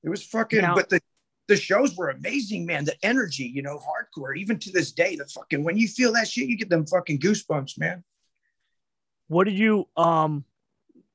It 0.02 0.10
was 0.10 0.24
fucking, 0.24 0.60
but 0.74 0.88
the 0.88 1.00
the 1.48 1.56
shows 1.56 1.96
were 1.96 2.10
amazing, 2.10 2.66
man. 2.66 2.84
The 2.84 2.94
energy, 3.02 3.44
you 3.44 3.62
know, 3.62 3.78
hardcore. 3.78 4.36
Even 4.36 4.58
to 4.60 4.70
this 4.70 4.92
day, 4.92 5.16
the 5.16 5.24
fucking 5.24 5.64
when 5.64 5.76
you 5.76 5.88
feel 5.88 6.12
that 6.12 6.28
shit, 6.28 6.48
you 6.48 6.56
get 6.56 6.68
them 6.68 6.86
fucking 6.86 7.18
goosebumps, 7.18 7.78
man. 7.78 8.04
What 9.28 9.44
did 9.44 9.58
you 9.58 9.88
um 9.96 10.44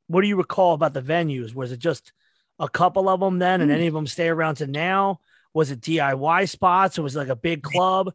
what 0.08 0.22
do 0.22 0.28
you 0.28 0.36
recall 0.36 0.74
about 0.74 0.93
the 0.93 1.02
venues? 1.02 1.54
Was 1.54 1.72
it 1.72 1.80
just 1.80 2.12
a 2.60 2.67
couple 2.67 3.08
of 3.08 3.19
them 3.19 3.39
then 3.39 3.62
and 3.62 3.72
mm. 3.72 3.76
any 3.76 3.88
of 3.88 3.93
them 3.93 4.08
stay 4.08 4.28
around 4.28 4.56
to 4.56 4.67
now? 4.67 5.19
Was 5.54 5.69
it 5.69 5.82
DIY 5.82 6.50
spots 6.50 6.98
or 6.98 7.04
was 7.04 7.15
it 7.15 7.19
like 7.19 7.28
a 7.28 7.36
big 7.36 7.62
club? 7.62 8.12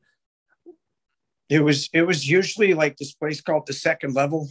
It 1.49 1.61
was 1.61 1.89
it 1.93 2.03
was 2.03 2.29
usually 2.29 2.75
like 2.75 2.97
this 2.97 3.15
place 3.15 3.41
called 3.41 3.67
the 3.67 3.73
second 3.73 4.15
level. 4.15 4.49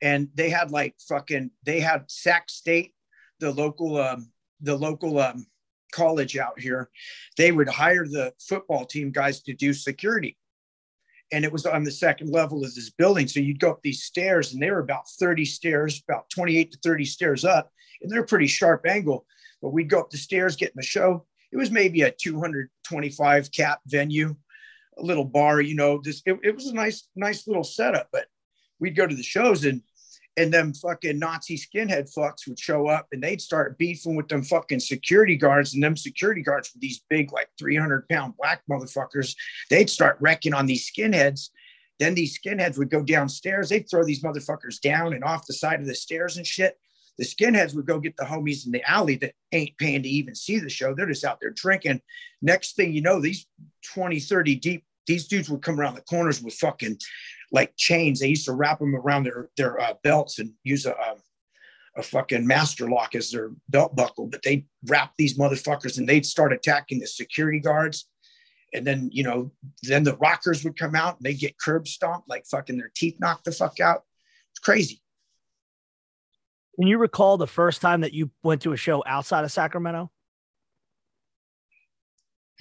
And 0.00 0.28
they 0.34 0.50
had 0.50 0.70
like 0.70 0.94
fucking 1.08 1.50
they 1.64 1.80
had 1.80 2.04
Sac 2.10 2.48
State, 2.48 2.94
the 3.40 3.50
local 3.50 3.98
um 3.98 4.30
the 4.60 4.76
local 4.76 5.18
um 5.18 5.46
college 5.92 6.36
out 6.36 6.58
here, 6.58 6.90
they 7.36 7.52
would 7.52 7.68
hire 7.68 8.06
the 8.06 8.32
football 8.40 8.84
team 8.84 9.10
guys 9.10 9.42
to 9.42 9.54
do 9.54 9.72
security. 9.72 10.36
And 11.32 11.44
it 11.44 11.52
was 11.52 11.66
on 11.66 11.82
the 11.82 11.90
second 11.90 12.30
level 12.30 12.64
of 12.64 12.74
this 12.74 12.90
building. 12.90 13.26
So 13.26 13.40
you'd 13.40 13.60
go 13.60 13.70
up 13.70 13.80
these 13.82 14.04
stairs, 14.04 14.52
and 14.52 14.62
they 14.62 14.70
were 14.70 14.78
about 14.78 15.08
30 15.18 15.44
stairs, 15.44 16.02
about 16.08 16.30
28 16.30 16.72
to 16.72 16.78
30 16.84 17.04
stairs 17.04 17.44
up. 17.44 17.70
And 18.00 18.10
they're 18.10 18.24
pretty 18.24 18.46
sharp 18.46 18.86
angle. 18.86 19.26
But 19.60 19.72
we'd 19.72 19.90
go 19.90 20.00
up 20.00 20.10
the 20.10 20.18
stairs, 20.18 20.54
get 20.54 20.68
in 20.68 20.76
the 20.76 20.82
show. 20.82 21.26
It 21.50 21.56
was 21.56 21.70
maybe 21.70 22.02
a 22.02 22.10
225 22.10 23.50
cap 23.50 23.80
venue, 23.86 24.36
a 24.98 25.02
little 25.02 25.24
bar, 25.24 25.60
you 25.60 25.74
know, 25.74 26.00
this 26.02 26.22
it, 26.26 26.38
it 26.42 26.54
was 26.54 26.66
a 26.66 26.74
nice, 26.74 27.08
nice 27.16 27.46
little 27.46 27.64
setup. 27.64 28.08
But 28.12 28.26
we'd 28.78 28.96
go 28.96 29.06
to 29.06 29.14
the 29.14 29.22
shows 29.22 29.64
and 29.64 29.82
and 30.36 30.52
them 30.52 30.74
fucking 30.74 31.18
Nazi 31.18 31.56
skinhead 31.56 32.12
fucks 32.12 32.46
would 32.46 32.58
show 32.58 32.88
up 32.88 33.06
and 33.12 33.22
they'd 33.22 33.40
start 33.40 33.78
beefing 33.78 34.16
with 34.16 34.28
them 34.28 34.42
fucking 34.42 34.80
security 34.80 35.36
guards. 35.36 35.74
And 35.74 35.82
them 35.82 35.96
security 35.96 36.42
guards 36.42 36.70
with 36.72 36.82
these 36.82 37.02
big, 37.08 37.32
like 37.32 37.48
300 37.58 38.08
pound 38.08 38.34
black 38.36 38.62
motherfuckers, 38.70 39.34
they'd 39.70 39.88
start 39.88 40.18
wrecking 40.20 40.52
on 40.52 40.66
these 40.66 40.90
skinheads. 40.90 41.48
Then 41.98 42.14
these 42.14 42.38
skinheads 42.38 42.76
would 42.76 42.90
go 42.90 43.02
downstairs. 43.02 43.70
They'd 43.70 43.88
throw 43.88 44.04
these 44.04 44.22
motherfuckers 44.22 44.80
down 44.80 45.14
and 45.14 45.24
off 45.24 45.46
the 45.46 45.54
side 45.54 45.80
of 45.80 45.86
the 45.86 45.94
stairs 45.94 46.36
and 46.36 46.46
shit. 46.46 46.76
The 47.16 47.24
skinheads 47.24 47.74
would 47.74 47.86
go 47.86 47.98
get 47.98 48.16
the 48.18 48.24
homies 48.24 48.66
in 48.66 48.72
the 48.72 48.82
alley 48.88 49.16
that 49.16 49.32
ain't 49.52 49.78
paying 49.78 50.02
to 50.02 50.08
even 50.08 50.34
see 50.34 50.58
the 50.58 50.68
show. 50.68 50.94
They're 50.94 51.06
just 51.06 51.24
out 51.24 51.38
there 51.40 51.50
drinking. 51.50 52.02
Next 52.42 52.76
thing 52.76 52.92
you 52.92 53.00
know, 53.00 53.20
these 53.20 53.46
20, 53.94 54.20
30 54.20 54.56
deep, 54.56 54.84
these 55.06 55.26
dudes 55.26 55.48
would 55.48 55.62
come 55.62 55.80
around 55.80 55.94
the 55.94 56.02
corners 56.02 56.42
with 56.42 56.54
fucking 56.54 56.98
like 57.52 57.76
chains. 57.76 58.20
They 58.20 58.28
used 58.28 58.46
to 58.46 58.52
wrap 58.52 58.78
them 58.78 58.94
around 58.94 59.24
their 59.24 59.50
their 59.56 59.80
uh, 59.80 59.94
belts 60.02 60.38
and 60.38 60.52
use 60.64 60.86
a, 60.86 60.92
a, 60.92 61.12
um, 61.12 61.18
a 61.96 62.02
fucking 62.02 62.46
master 62.46 62.88
lock 62.90 63.14
as 63.14 63.30
their 63.30 63.50
belt 63.68 63.96
buckle. 63.96 64.26
But 64.26 64.42
they 64.42 64.66
wrap 64.86 65.12
these 65.16 65.38
motherfuckers 65.38 65.98
and 65.98 66.08
they'd 66.08 66.26
start 66.26 66.52
attacking 66.52 67.00
the 67.00 67.06
security 67.06 67.60
guards. 67.60 68.08
And 68.74 68.86
then 68.86 69.08
you 69.12 69.22
know, 69.22 69.52
then 69.82 70.02
the 70.02 70.16
rockers 70.16 70.64
would 70.64 70.78
come 70.78 70.94
out 70.94 71.16
and 71.16 71.24
they 71.24 71.34
get 71.34 71.58
curb 71.58 71.88
stomped, 71.88 72.28
like 72.28 72.46
fucking 72.46 72.76
their 72.76 72.92
teeth 72.94 73.16
knocked 73.18 73.44
the 73.44 73.52
fuck 73.52 73.80
out. 73.80 74.02
It's 74.52 74.60
crazy. 74.60 75.02
Can 76.76 76.86
you 76.86 76.98
recall 76.98 77.38
the 77.38 77.46
first 77.46 77.80
time 77.80 78.02
that 78.02 78.12
you 78.12 78.30
went 78.42 78.62
to 78.62 78.72
a 78.72 78.76
show 78.76 79.02
outside 79.06 79.44
of 79.44 79.52
Sacramento? 79.52 80.10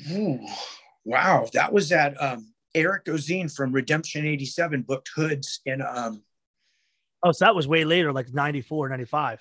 Ooh, 0.09 0.39
wow, 1.03 1.47
that 1.53 1.73
was 1.73 1.91
at 1.91 2.21
um, 2.21 2.53
Eric 2.75 3.05
Ozenne 3.05 3.49
from 3.49 3.71
Redemption 3.71 4.25
87 4.25 4.83
booked 4.83 5.09
hoods 5.15 5.61
in 5.65 5.81
um 5.81 6.21
Oh, 7.23 7.31
so 7.31 7.45
that 7.45 7.55
was 7.55 7.67
way 7.67 7.85
later, 7.85 8.13
like 8.13 8.31
94, 8.31 8.87
95. 8.89 9.39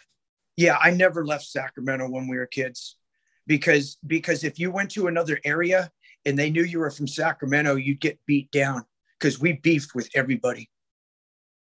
Yeah, 0.56 0.78
I 0.80 0.90
never 0.90 1.26
left 1.26 1.44
Sacramento 1.44 2.08
when 2.08 2.28
we 2.28 2.38
were 2.38 2.46
kids 2.46 2.96
because 3.46 3.98
because 4.06 4.44
if 4.44 4.58
you 4.58 4.70
went 4.70 4.90
to 4.92 5.08
another 5.08 5.38
area 5.44 5.90
and 6.24 6.38
they 6.38 6.48
knew 6.48 6.62
you 6.62 6.78
were 6.78 6.90
from 6.90 7.06
Sacramento, 7.06 7.74
you'd 7.74 8.00
get 8.00 8.18
beat 8.26 8.50
down 8.50 8.84
because 9.18 9.38
we 9.38 9.52
beefed 9.52 9.94
with 9.94 10.08
everybody. 10.14 10.70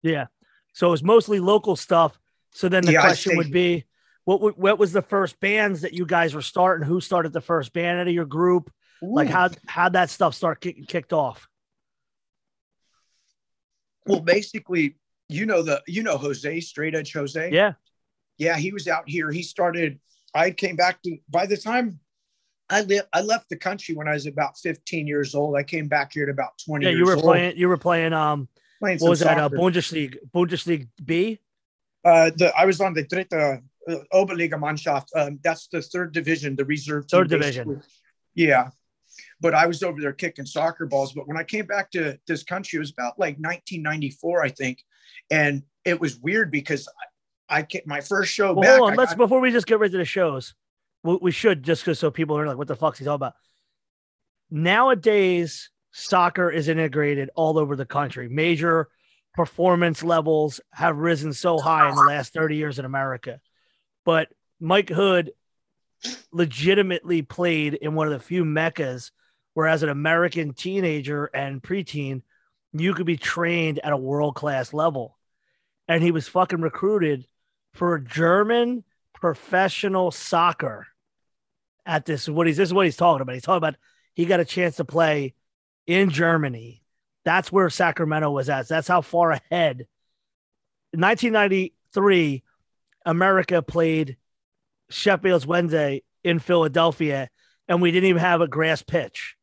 Yeah. 0.02 0.28
So 0.74 0.88
it 0.88 0.92
was 0.92 1.04
mostly 1.04 1.40
local 1.40 1.76
stuff. 1.76 2.18
So 2.52 2.70
then 2.70 2.84
the 2.86 2.94
yeah, 2.94 3.02
question 3.02 3.36
would 3.36 3.52
be 3.52 3.86
what 4.26 4.58
what 4.58 4.80
was 4.80 4.94
the 4.94 5.02
first 5.02 5.40
bands 5.40 5.82
that 5.82 5.94
you 5.94 6.06
guys 6.06 6.34
were 6.34 6.42
starting? 6.42 6.88
Who 6.88 7.02
started 7.02 7.34
the 7.34 7.42
first 7.42 7.74
band 7.74 8.00
out 8.00 8.08
of 8.08 8.14
your 8.14 8.26
group? 8.26 8.72
Ooh. 9.04 9.14
Like 9.14 9.28
how 9.28 9.50
how'd 9.66 9.94
that 9.94 10.10
stuff 10.10 10.36
start 10.36 10.62
kick, 10.62 10.88
kicked 10.88 11.12
off? 11.12 11.48
Well, 14.06 14.20
basically, 14.22 14.96
you 15.30 15.46
know 15.46 15.62
the 15.62 15.82
you 15.88 16.04
know 16.04 16.18
Jose 16.18 16.60
Straight 16.62 16.96
Edge 16.96 17.14
Jose. 17.14 17.52
Yeah, 17.52 17.74
yeah, 18.38 18.58
he 18.58 18.72
was 18.72 18.88
out 18.88 19.08
here. 19.08 19.32
He 19.32 19.44
started. 19.44 20.00
I 20.34 20.52
came 20.52 20.76
back 20.76 21.02
to 21.04 21.18
by 21.30 21.46
the 21.46 21.58
time 21.58 22.00
I 22.70 22.82
left. 22.82 23.08
I 23.14 23.22
left 23.22 23.50
the 23.50 23.58
country 23.58 23.96
when 23.96 24.08
I 24.08 24.14
was 24.14 24.26
about 24.26 24.58
15 24.58 25.08
years 25.08 25.36
old. 25.36 25.56
I 25.56 25.64
came 25.64 25.88
back 25.88 26.14
here 26.14 26.24
at 26.24 26.30
about 26.30 26.54
20. 26.66 26.86
Yeah, 26.86 26.92
you 26.92 27.06
were 27.06 27.16
old. 27.16 27.24
playing. 27.24 27.58
You 27.58 27.68
were 27.68 27.78
playing. 27.78 28.14
Um, 28.14 28.48
playing 28.80 29.00
what 29.00 29.10
was 29.10 29.20
soccer. 29.20 29.50
that? 29.50 29.58
Uh, 29.58 29.62
Bundesliga, 29.62 30.18
Bundesliga 30.34 30.88
B. 31.04 31.40
Uh, 32.04 32.32
the 32.36 32.54
I 32.58 32.66
was 32.66 32.82
on 32.82 32.94
the 32.94 33.04
Dritte 33.04 33.62
uh, 33.88 33.96
Oberliga 34.14 34.54
Mannschaft. 34.54 35.08
Um, 35.16 35.40
that's 35.44 35.68
the 35.68 35.82
third 35.82 36.14
division, 36.14 36.56
the 36.56 36.66
reserve. 36.66 37.06
Third 37.10 37.30
division. 37.30 37.82
Yeah, 38.36 38.70
but 39.44 39.54
I 39.54 39.68
was 39.68 39.84
over 39.84 40.00
there 40.00 40.14
kicking 40.14 40.46
soccer 40.46 40.86
balls. 40.86 41.12
But 41.12 41.28
when 41.28 41.38
I 41.38 41.44
came 41.44 41.66
back 41.66 41.92
to 41.92 42.18
this 42.26 42.44
country, 42.44 42.78
it 42.78 42.80
was 42.80 42.92
about 42.92 43.20
like 43.20 43.36
1994, 43.36 44.42
I 44.42 44.50
think, 44.50 44.82
and 45.30 45.64
it 45.84 46.00
was 46.00 46.18
weird 46.18 46.50
because 46.50 46.88
I, 47.50 47.60
I 47.60 47.82
my 47.86 48.00
first 48.00 48.34
show 48.34 48.54
well, 48.54 48.62
back. 48.62 48.78
Hold 48.80 48.92
on, 48.92 48.98
let's 48.98 49.14
before 49.14 49.42
we 49.42 49.52
just 49.52 49.68
get 49.68 49.80
rid 49.80 49.94
of 49.94 50.00
the 50.00 50.06
shows, 50.06 50.56
we, 51.04 51.20
we 51.22 51.32
should 51.32 51.62
just 51.62 51.84
because 51.84 52.00
so 52.00 52.10
people 52.10 52.38
are 52.38 52.48
like, 52.48 52.58
what 52.58 52.70
the 52.70 52.76
fuck's 52.78 53.00
he 53.00 53.06
talking 53.06 53.16
about? 53.16 53.34
Nowadays, 54.50 55.70
soccer 55.92 56.50
is 56.50 56.70
integrated 56.70 57.30
all 57.36 57.60
over 57.60 57.76
the 57.76 57.86
country. 57.86 58.30
Major 58.30 58.88
performance 59.34 60.04
levels 60.04 60.62
have 60.72 60.96
risen 60.96 61.34
so 61.34 61.60
high 61.60 61.90
in 61.90 61.96
the 61.96 62.04
last 62.04 62.32
30 62.34 62.56
years 62.56 62.80
in 62.80 62.86
America. 62.86 63.42
But 64.06 64.30
Mike 64.62 64.90
Hood 64.90 65.32
legitimately 66.32 67.24
played 67.24 67.74
in 67.74 67.94
one 67.94 68.08
of 68.08 68.14
the 68.14 68.20
few 68.20 68.46
meccas 68.46 69.12
where 69.54 69.68
as 69.68 69.84
an 69.84 69.90
American 69.90 70.54
teenager 70.54 71.26
and 71.26 71.62
preteen, 71.62 72.22
you 72.74 72.94
could 72.94 73.06
be 73.06 73.18
trained 73.18 73.80
at 73.80 73.94
a 73.94 73.98
world 73.98 74.36
class 74.36 74.74
level. 74.74 75.18
And 75.88 76.02
he 76.04 76.12
was 76.12 76.28
fucking 76.28 76.62
recruited 76.62 77.28
for 77.74 78.00
German 78.00 78.84
professional 79.14 80.12
soccer 80.12 80.88
at 81.86 82.06
this. 82.06 82.28
What 82.28 82.48
he's 82.48 82.58
this 82.58 82.70
is 82.70 82.74
what 82.74 82.86
he's 82.86 82.98
talking 82.98 83.22
about. 83.22 83.34
He's 83.34 83.44
talking 83.44 83.58
about 83.58 83.76
he 84.14 84.26
got 84.26 84.40
a 84.40 84.46
chance 84.46 84.78
to 84.78 84.86
play 84.86 85.34
in 85.86 86.10
Germany. 86.10 86.84
That's 87.26 87.52
where 87.52 87.70
Sacramento 87.70 88.32
was 88.32 88.50
at. 88.50 88.68
That's 88.68 88.88
how 88.88 89.02
far 89.02 89.32
ahead. 89.32 89.88
In 90.92 91.02
1993, 91.02 92.44
America 93.06 93.62
played 93.62 94.18
Sheffield's 94.90 95.48
Wednesday 95.48 96.04
in 96.24 96.40
Philadelphia, 96.40 97.30
and 97.68 97.82
we 97.82 97.92
didn't 97.92 98.10
even 98.10 98.22
have 98.22 98.42
a 98.42 98.48
grass 98.48 98.82
pitch. 98.82 99.36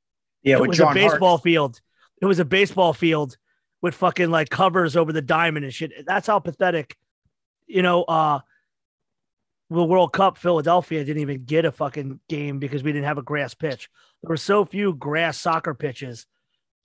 Yeah, 0.43 0.57
it 0.57 0.66
was 0.66 0.78
John 0.78 0.93
a 0.93 0.95
baseball 0.95 1.36
Hart. 1.36 1.43
field. 1.43 1.80
It 2.20 2.26
was 2.26 2.38
a 2.38 2.45
baseball 2.45 2.93
field 2.93 3.36
with 3.82 3.95
fucking 3.95 4.30
like 4.30 4.51
covers 4.51 4.97
over 4.97 5.12
the 5.12 5.22
diamond 5.22 5.64
and 5.64 5.74
shit. 5.74 5.93
That's 6.07 6.26
how 6.26 6.38
pathetic, 6.38 6.97
you 7.66 7.82
know. 7.82 8.03
uh 8.05 8.41
the 9.70 9.84
World 9.84 10.12
Cup, 10.12 10.36
Philadelphia 10.36 11.05
didn't 11.05 11.22
even 11.22 11.45
get 11.45 11.64
a 11.64 11.70
fucking 11.70 12.18
game 12.28 12.59
because 12.59 12.82
we 12.82 12.93
didn't 12.93 13.07
have 13.07 13.18
a 13.18 13.22
grass 13.22 13.55
pitch. 13.55 13.88
There 14.20 14.28
were 14.28 14.36
so 14.36 14.64
few 14.64 14.95
grass 14.95 15.38
soccer 15.38 15.74
pitches 15.74 16.26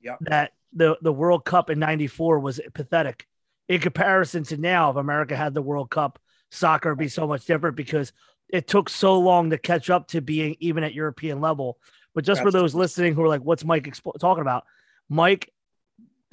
yep. 0.01 0.19
that 0.21 0.53
the, 0.71 0.97
the 1.01 1.11
World 1.11 1.45
Cup 1.45 1.71
in 1.71 1.79
94 1.79 2.39
was 2.39 2.61
pathetic 2.73 3.25
in 3.67 3.81
comparison 3.81 4.43
to 4.43 4.57
now. 4.57 4.91
If 4.91 4.97
America 4.97 5.35
had 5.35 5.55
the 5.55 5.63
World 5.63 5.89
Cup, 5.89 6.19
soccer 6.51 6.89
would 6.89 6.99
be 6.99 7.07
so 7.07 7.27
much 7.27 7.45
different 7.45 7.75
because 7.75 8.13
it 8.49 8.67
took 8.67 8.89
so 8.89 9.19
long 9.19 9.49
to 9.49 9.57
catch 9.57 9.89
up 9.89 10.09
to 10.09 10.21
being 10.21 10.55
even 10.59 10.83
at 10.83 10.93
European 10.93 11.41
level. 11.41 11.79
But 12.15 12.23
just 12.23 12.39
That's 12.39 12.47
for 12.47 12.51
those 12.51 12.73
listening 12.73 13.13
who 13.13 13.21
are 13.23 13.27
like, 13.27 13.41
what's 13.41 13.65
Mike 13.65 13.83
expo- 13.83 14.17
talking 14.19 14.41
about? 14.41 14.63
Mike 15.09 15.51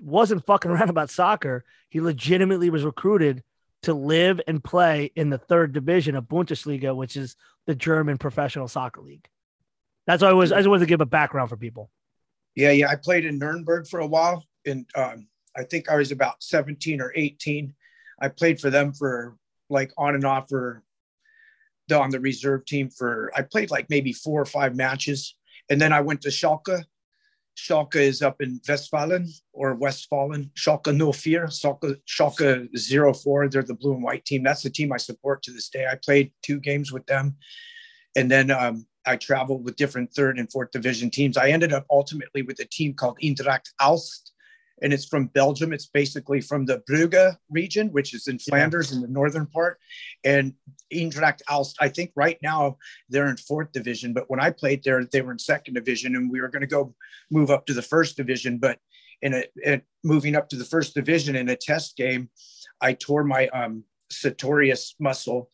wasn't 0.01 0.47
fucking 0.47 0.71
around 0.71 0.89
about 0.89 1.11
soccer. 1.11 1.65
He 1.91 2.01
legitimately 2.01 2.71
was 2.71 2.85
recruited 2.85 3.43
to 3.83 3.93
live 3.93 4.41
and 4.47 4.63
play 4.63 5.11
in 5.17 5.29
the 5.29 5.39
third 5.39 5.73
division 5.73 6.15
of 6.15 6.25
Bundesliga, 6.25 6.95
which 6.95 7.17
is 7.17 7.37
the 7.67 7.75
German 7.75 8.17
professional 8.17 8.69
soccer 8.69 9.01
league. 9.01 9.29
That's 10.07 10.23
why 10.23 10.31
I 10.31 10.33
was. 10.33 10.53
I 10.53 10.59
just 10.59 10.69
wanted 10.69 10.81
to 10.81 10.87
give 10.87 11.01
a 11.01 11.07
background 11.07 11.51
for 11.51 11.57
people. 11.57 11.91
Yeah, 12.55 12.71
yeah. 12.71 12.89
I 12.89 12.97
played 12.97 13.25
in 13.25 13.39
Nuremberg 13.39 13.87
for 13.87 14.01
a 14.01 14.07
while, 14.07 14.45
and 14.67 14.87
um, 14.95 15.27
I 15.57 15.65
think 15.65 15.89
I 15.89 15.97
was 15.97 16.13
about 16.13 16.43
17 16.43 17.01
or 17.01 17.13
18. 17.15 17.75
I 18.21 18.29
played 18.29 18.61
for 18.61 18.71
them 18.71 18.93
for 18.93 19.37
like 19.69 19.93
on 19.97 20.15
and 20.15 20.25
off 20.25 20.49
for 20.49 20.83
the, 21.89 21.99
on 21.99 22.11
the 22.11 22.21
reserve 22.21 22.65
team 22.65 22.91
for 22.91 23.33
I 23.35 23.43
played 23.43 23.71
like 23.71 23.91
maybe 23.91 24.13
four 24.13 24.41
or 24.41 24.47
five 24.47 24.77
matches, 24.77 25.35
and 25.73 25.81
then 25.81 25.91
I 25.91 26.03
went 26.03 26.21
to 26.23 26.29
Schalke. 26.29 26.85
Schalke 27.57 27.97
is 27.97 28.21
up 28.21 28.43
in 28.43 28.61
Westfalen 28.69 29.27
or 29.55 29.75
Westfalen. 29.75 30.51
Schalke 30.53 30.93
04, 30.93 31.47
Schalke, 31.47 31.97
Schalke 32.07 33.17
04. 33.17 33.49
They're 33.49 33.63
the 33.63 33.75
blue 33.75 33.95
and 33.95 34.03
white 34.03 34.27
team. 34.27 34.43
That's 34.43 34.63
the 34.63 34.69
team 34.69 34.93
I 34.93 34.99
support 34.99 35.43
to 35.45 35.51
this 35.51 35.71
day. 35.71 35.87
I 35.91 35.97
played 35.97 36.31
two 36.43 36.61
games 36.61 36.93
with 36.93 37.07
them. 37.07 37.37
And 38.15 38.31
then 38.31 38.51
um, 38.51 38.87
I 39.07 39.17
traveled 39.17 39.65
with 39.65 39.77
different 39.77 40.13
third 40.13 40.39
and 40.39 40.53
fourth 40.53 40.73
division 40.73 41.11
teams. 41.11 41.39
I 41.39 41.49
ended 41.49 41.73
up 41.73 41.87
ultimately 41.91 42.43
with 42.43 42.61
a 42.61 42.67
team 42.67 42.93
called 42.93 43.19
Eintracht 43.23 43.71
Aalst 43.81 44.33
and 44.83 44.93
it's 44.93 45.07
from 45.07 45.27
Belgium. 45.29 45.73
It's 45.73 45.87
basically 45.87 46.41
from 46.41 46.67
the 46.67 46.83
Brugge 46.91 47.37
region, 47.51 47.89
which 47.89 48.13
is 48.15 48.27
in 48.27 48.39
Flanders 48.39 48.91
yeah. 48.91 48.97
in 48.97 49.03
the 49.03 49.09
northern 49.09 49.47
part. 49.47 49.79
And 50.25 50.55
Eintracht 50.93 51.41
Aalst, 51.49 51.77
I 51.81 51.89
think 51.89 52.11
right 52.17 52.39
now 52.43 52.77
they're 53.09 53.29
in 53.29 53.37
fourth 53.37 53.73
division, 53.73 54.13
but 54.13 54.29
when 54.29 54.41
I 54.41 54.51
played 54.51 54.83
there, 54.85 55.05
they 55.05 55.23
were 55.23 55.33
in 55.33 55.39
second 55.39 55.75
division, 55.75 56.17
and 56.17 56.31
we 56.31 56.41
were 56.41 56.49
going 56.49 56.63
to 56.63 56.67
go 56.67 56.95
move 57.31 57.51
up 57.51 57.65
to 57.67 57.75
the 57.75 57.83
first 57.83 58.17
division. 58.17 58.59
But 58.59 58.79
in 59.23 59.35
a, 59.35 59.45
in 59.65 59.83
moving 60.03 60.35
up 60.35 60.49
to 60.51 60.57
the 60.57 60.65
first 60.65 60.95
division 60.95 61.37
in 61.37 61.49
a 61.49 61.57
test 61.57 61.97
game, 61.97 62.29
I 62.81 62.95
tore 62.95 63.25
my 63.25 63.49
um, 63.49 63.85
sartorius 64.11 64.95
muscle. 64.99 65.49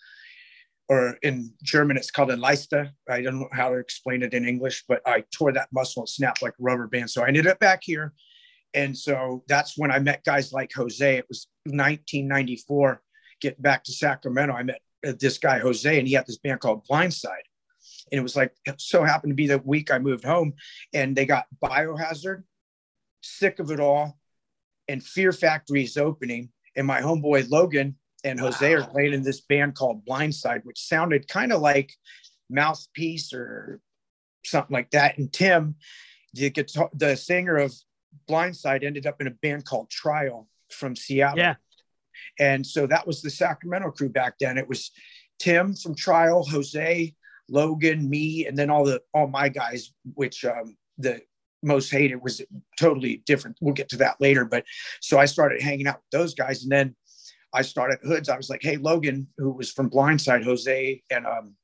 Or 0.90 1.18
in 1.20 1.52
German, 1.62 1.98
it's 1.98 2.10
called 2.10 2.30
a 2.30 2.36
Leiste. 2.36 2.90
I 3.10 3.20
don't 3.20 3.40
know 3.40 3.48
how 3.52 3.68
to 3.68 3.76
explain 3.76 4.22
it 4.22 4.32
in 4.32 4.48
English, 4.48 4.84
but 4.88 5.02
I 5.06 5.22
tore 5.36 5.52
that 5.52 5.68
muscle 5.70 6.04
and 6.04 6.08
snapped 6.08 6.40
like 6.40 6.54
a 6.54 6.62
rubber 6.62 6.86
band. 6.86 7.10
So 7.10 7.22
I 7.22 7.28
ended 7.28 7.46
up 7.46 7.60
back 7.60 7.80
here 7.82 8.14
and 8.74 8.96
so 8.96 9.44
that's 9.48 9.78
when 9.78 9.90
I 9.90 9.98
met 9.98 10.24
guys 10.24 10.52
like 10.52 10.72
Jose. 10.74 11.16
It 11.16 11.26
was 11.28 11.46
1994, 11.64 13.02
getting 13.40 13.62
back 13.62 13.84
to 13.84 13.92
Sacramento. 13.92 14.54
I 14.54 14.62
met 14.62 14.80
uh, 15.06 15.12
this 15.18 15.38
guy, 15.38 15.58
Jose, 15.58 15.98
and 15.98 16.06
he 16.06 16.14
had 16.14 16.26
this 16.26 16.38
band 16.38 16.60
called 16.60 16.86
Blindside. 16.90 17.46
And 18.10 18.18
it 18.18 18.22
was 18.22 18.36
like, 18.36 18.52
it 18.66 18.80
so 18.80 19.04
happened 19.04 19.32
to 19.32 19.36
be 19.36 19.46
the 19.46 19.58
week 19.58 19.90
I 19.90 19.98
moved 19.98 20.24
home, 20.24 20.54
and 20.94 21.16
they 21.16 21.26
got 21.26 21.46
Biohazard, 21.62 22.42
Sick 23.22 23.58
of 23.58 23.70
It 23.70 23.80
All, 23.80 24.18
and 24.88 25.04
Fear 25.04 25.32
Factory 25.32 25.84
is 25.84 25.96
opening. 25.96 26.50
And 26.76 26.86
my 26.86 27.00
homeboy 27.00 27.50
Logan 27.50 27.96
and 28.24 28.38
Jose 28.38 28.74
wow. 28.74 28.82
are 28.82 28.86
playing 28.86 29.12
in 29.12 29.22
this 29.22 29.40
band 29.40 29.74
called 29.74 30.04
Blindside, 30.06 30.64
which 30.64 30.80
sounded 30.80 31.28
kind 31.28 31.52
of 31.52 31.60
like 31.60 31.92
Mouthpiece 32.50 33.32
or 33.32 33.80
something 34.44 34.74
like 34.74 34.90
that. 34.90 35.18
And 35.18 35.32
Tim, 35.32 35.76
the 36.34 36.50
guitar, 36.50 36.90
the 36.94 37.16
singer 37.16 37.56
of 37.56 37.74
Blindside 38.28 38.84
ended 38.84 39.06
up 39.06 39.20
in 39.20 39.26
a 39.26 39.32
band 39.32 39.64
called 39.64 39.90
Trial 39.90 40.48
from 40.70 40.94
Seattle. 40.96 41.38
Yeah. 41.38 41.54
And 42.38 42.66
so 42.66 42.86
that 42.86 43.06
was 43.06 43.22
the 43.22 43.30
Sacramento 43.30 43.90
crew 43.92 44.08
back 44.08 44.34
then. 44.40 44.58
It 44.58 44.68
was 44.68 44.90
Tim 45.38 45.74
from 45.74 45.94
Trial, 45.94 46.44
Jose, 46.44 47.14
Logan, 47.48 48.08
me, 48.08 48.46
and 48.46 48.56
then 48.56 48.70
all 48.70 48.84
the 48.84 49.00
all 49.14 49.26
my 49.26 49.48
guys, 49.48 49.92
which 50.14 50.44
um, 50.44 50.76
the 50.98 51.20
most 51.62 51.90
hated 51.90 52.16
was 52.22 52.42
totally 52.78 53.22
different. 53.26 53.56
We'll 53.60 53.74
get 53.74 53.88
to 53.90 53.96
that 53.98 54.20
later. 54.20 54.44
But 54.44 54.64
so 55.00 55.18
I 55.18 55.24
started 55.24 55.62
hanging 55.62 55.86
out 55.86 55.96
with 55.96 56.20
those 56.20 56.34
guys, 56.34 56.62
and 56.62 56.72
then 56.72 56.96
I 57.52 57.62
started 57.62 57.98
Hoods. 58.02 58.28
I 58.28 58.36
was 58.36 58.50
like, 58.50 58.62
hey, 58.62 58.76
Logan, 58.76 59.28
who 59.38 59.50
was 59.50 59.70
from 59.70 59.90
Blindside, 59.90 60.44
Jose, 60.44 61.02
and 61.10 61.26
um, 61.26 61.54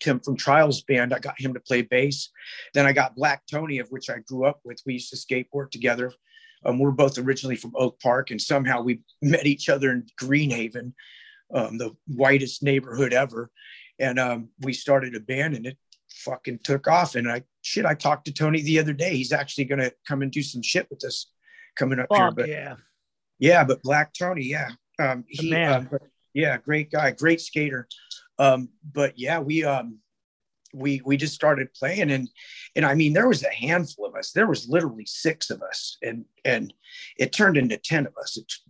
Tim 0.00 0.20
from 0.20 0.36
Trials 0.36 0.82
Band. 0.82 1.12
I 1.14 1.18
got 1.18 1.40
him 1.40 1.54
to 1.54 1.60
play 1.60 1.82
bass. 1.82 2.30
Then 2.74 2.86
I 2.86 2.92
got 2.92 3.16
Black 3.16 3.42
Tony, 3.50 3.78
of 3.78 3.88
which 3.88 4.10
I 4.10 4.18
grew 4.18 4.46
up 4.46 4.60
with. 4.64 4.80
We 4.84 4.94
used 4.94 5.10
to 5.10 5.16
skateboard 5.16 5.70
together. 5.70 6.12
Um, 6.64 6.78
we're 6.78 6.90
both 6.90 7.18
originally 7.18 7.56
from 7.56 7.72
Oak 7.74 8.00
Park, 8.00 8.30
and 8.30 8.40
somehow 8.40 8.82
we 8.82 9.00
met 9.22 9.46
each 9.46 9.68
other 9.68 9.90
in 9.92 10.06
Greenhaven, 10.20 10.92
um, 11.54 11.78
the 11.78 11.92
whitest 12.06 12.62
neighborhood 12.62 13.12
ever. 13.12 13.50
And 13.98 14.18
um, 14.18 14.48
we 14.60 14.72
started 14.72 15.14
a 15.14 15.20
band, 15.20 15.54
and 15.54 15.66
it 15.66 15.78
fucking 16.10 16.60
took 16.64 16.88
off. 16.88 17.14
And 17.14 17.30
I 17.30 17.42
shit, 17.62 17.86
I 17.86 17.94
talked 17.94 18.26
to 18.26 18.32
Tony 18.32 18.62
the 18.62 18.78
other 18.78 18.92
day. 18.92 19.16
He's 19.16 19.32
actually 19.32 19.64
going 19.64 19.80
to 19.80 19.92
come 20.06 20.22
and 20.22 20.30
do 20.30 20.42
some 20.42 20.62
shit 20.62 20.86
with 20.90 21.04
us 21.04 21.30
coming 21.78 21.98
up 21.98 22.08
Fuck 22.08 22.18
here. 22.18 22.30
But 22.32 22.48
yeah, 22.48 22.74
yeah, 23.38 23.64
but 23.64 23.82
Black 23.82 24.12
Tony, 24.12 24.44
yeah, 24.44 24.70
um, 24.98 25.24
he, 25.28 25.54
um, 25.54 25.88
yeah, 26.34 26.58
great 26.58 26.90
guy, 26.90 27.10
great 27.12 27.40
skater. 27.40 27.88
Um, 28.40 28.70
but 28.90 29.18
yeah, 29.18 29.38
we 29.38 29.64
um, 29.64 29.98
we 30.72 31.02
we 31.04 31.18
just 31.18 31.34
started 31.34 31.72
playing, 31.74 32.10
and 32.10 32.28
and 32.74 32.86
I 32.86 32.94
mean, 32.94 33.12
there 33.12 33.28
was 33.28 33.44
a 33.44 33.50
handful 33.50 34.06
of 34.06 34.14
us. 34.14 34.32
There 34.32 34.46
was 34.46 34.66
literally 34.66 35.04
six 35.04 35.50
of 35.50 35.62
us, 35.62 35.98
and 36.02 36.24
and 36.44 36.72
it 37.18 37.34
turned 37.34 37.58
into 37.58 37.76
ten 37.76 38.06
of 38.06 38.14
us. 38.18 38.38
It's, 38.38 38.62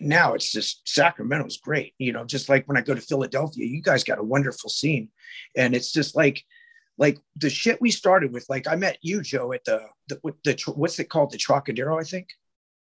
now 0.00 0.32
it's 0.32 0.50
just 0.50 0.88
Sacramento's 0.88 1.58
great. 1.58 1.92
You 1.98 2.12
know, 2.12 2.24
just 2.24 2.48
like 2.48 2.66
when 2.66 2.78
I 2.78 2.80
go 2.80 2.94
to 2.94 3.00
Philadelphia, 3.00 3.66
you 3.66 3.82
guys 3.82 4.04
got 4.04 4.18
a 4.18 4.24
wonderful 4.24 4.70
scene, 4.70 5.10
and 5.54 5.74
it's 5.74 5.92
just 5.92 6.16
like 6.16 6.42
like 6.96 7.18
the 7.36 7.50
shit 7.50 7.80
we 7.80 7.90
started 7.90 8.32
with. 8.32 8.46
Like 8.48 8.66
I 8.66 8.76
met 8.76 8.96
you, 9.02 9.20
Joe, 9.20 9.52
at 9.52 9.64
the 9.64 9.82
the, 10.08 10.18
the 10.44 10.72
what's 10.74 10.98
it 10.98 11.10
called, 11.10 11.32
the 11.32 11.38
Trocadero, 11.38 12.00
I 12.00 12.04
think. 12.04 12.28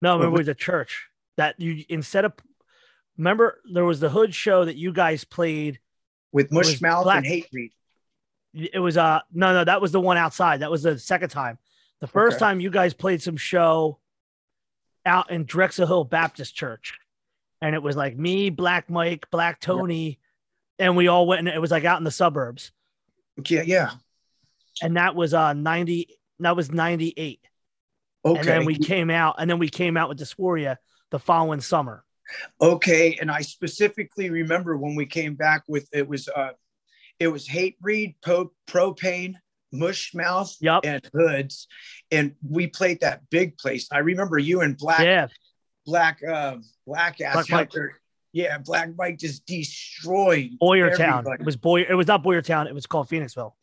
No, 0.02 0.24
it 0.24 0.32
was 0.32 0.48
a 0.48 0.56
church 0.56 1.06
that 1.38 1.60
you 1.60 1.86
instead 1.88 2.26
of 2.26 2.34
remember 3.16 3.62
there 3.72 3.86
was 3.86 4.00
the 4.00 4.10
hood 4.10 4.34
show 4.34 4.66
that 4.66 4.76
you 4.76 4.92
guys 4.92 5.24
played 5.24 5.80
with 6.36 6.50
Mushmouth 6.50 7.08
and 7.16 7.26
Hatebreed. 7.26 7.72
It 8.54 8.80
was 8.80 8.98
uh 8.98 9.22
no 9.34 9.54
no 9.54 9.64
that 9.64 9.82
was 9.82 9.94
the 9.94 10.02
one 10.02 10.18
outside. 10.18 10.60
That 10.60 10.70
was 10.70 10.84
the 10.84 11.00
second 11.00 11.30
time. 11.30 11.58
The 12.02 12.08
first 12.08 12.36
okay. 12.36 12.46
time 12.46 12.60
you 12.60 12.70
guys 12.70 12.94
played 12.94 13.22
some 13.22 13.38
show 13.38 14.00
out 15.06 15.32
in 15.32 15.46
Drexel 15.46 15.88
Hill 15.88 16.04
Baptist 16.04 16.54
Church, 16.54 16.94
and 17.62 17.74
it 17.74 17.82
was 17.82 17.96
like 17.96 18.18
me, 18.18 18.50
Black 18.50 18.90
Mike, 18.90 19.28
Black 19.32 19.62
Tony, 19.62 20.20
and 20.78 20.98
we 20.98 21.08
all 21.08 21.26
went. 21.26 21.40
And 21.40 21.48
it 21.48 21.62
was 21.62 21.72
like 21.72 21.86
out 21.86 22.00
in 22.00 22.04
the 22.04 22.12
suburbs. 22.12 22.74
Yeah, 23.48 23.64
yeah. 23.66 23.92
And 24.82 24.98
that 24.98 25.16
was 25.16 25.34
uh 25.34 25.54
ninety. 25.54 26.18
That 26.40 26.58
was 26.58 26.70
ninety 26.70 27.14
eight. 27.16 27.40
Okay. 28.26 28.40
And 28.40 28.48
then 28.48 28.66
we 28.66 28.78
came 28.78 29.10
out, 29.10 29.36
and 29.40 29.50
then 29.50 29.58
we 29.58 29.70
came 29.70 29.96
out 29.96 30.10
with 30.10 30.20
Dysphoria 30.20 30.78
the 31.12 31.20
following 31.20 31.62
summer. 31.62 32.04
Okay, 32.62 33.18
and 33.20 33.30
I 33.30 33.42
specifically 33.42 34.30
remember 34.30 34.78
when 34.78 34.96
we 34.96 35.06
came 35.06 35.36
back 35.36 35.64
with 35.68 35.88
it 35.94 36.08
was 36.08 36.28
uh 36.28 36.52
it 37.20 37.28
was 37.28 37.48
Hatebreed, 37.48 38.16
po- 38.24 38.52
propane, 38.68 39.36
mushmouth, 39.74 40.56
yep. 40.60 40.82
and 40.84 41.08
hoods, 41.14 41.68
and 42.12 42.36
we 42.48 42.68
played 42.68 43.02
that 43.02 43.30
big 43.30 43.58
place. 43.58 43.88
I 43.92 44.00
remember 44.00 44.38
you 44.38 44.62
and 44.62 44.78
Black, 44.78 45.02
yeah. 45.02 45.28
Black, 45.86 46.22
uh, 46.24 46.58
Black 46.86 47.22
ass 47.22 47.48
Black 47.48 47.72
Yeah, 48.34 48.58
Black 48.58 48.90
Mike 48.98 49.18
just 49.20 49.46
destroyed 49.46 50.52
Boyertown. 50.62 51.26
It 51.40 51.46
was 51.46 51.56
Boyer. 51.56 51.86
It 51.88 51.96
was 51.96 52.08
not 52.08 52.24
Boyertown. 52.24 52.68
It 52.68 52.74
was 52.74 52.86
called 52.86 53.08
Phoenixville. 53.08 53.54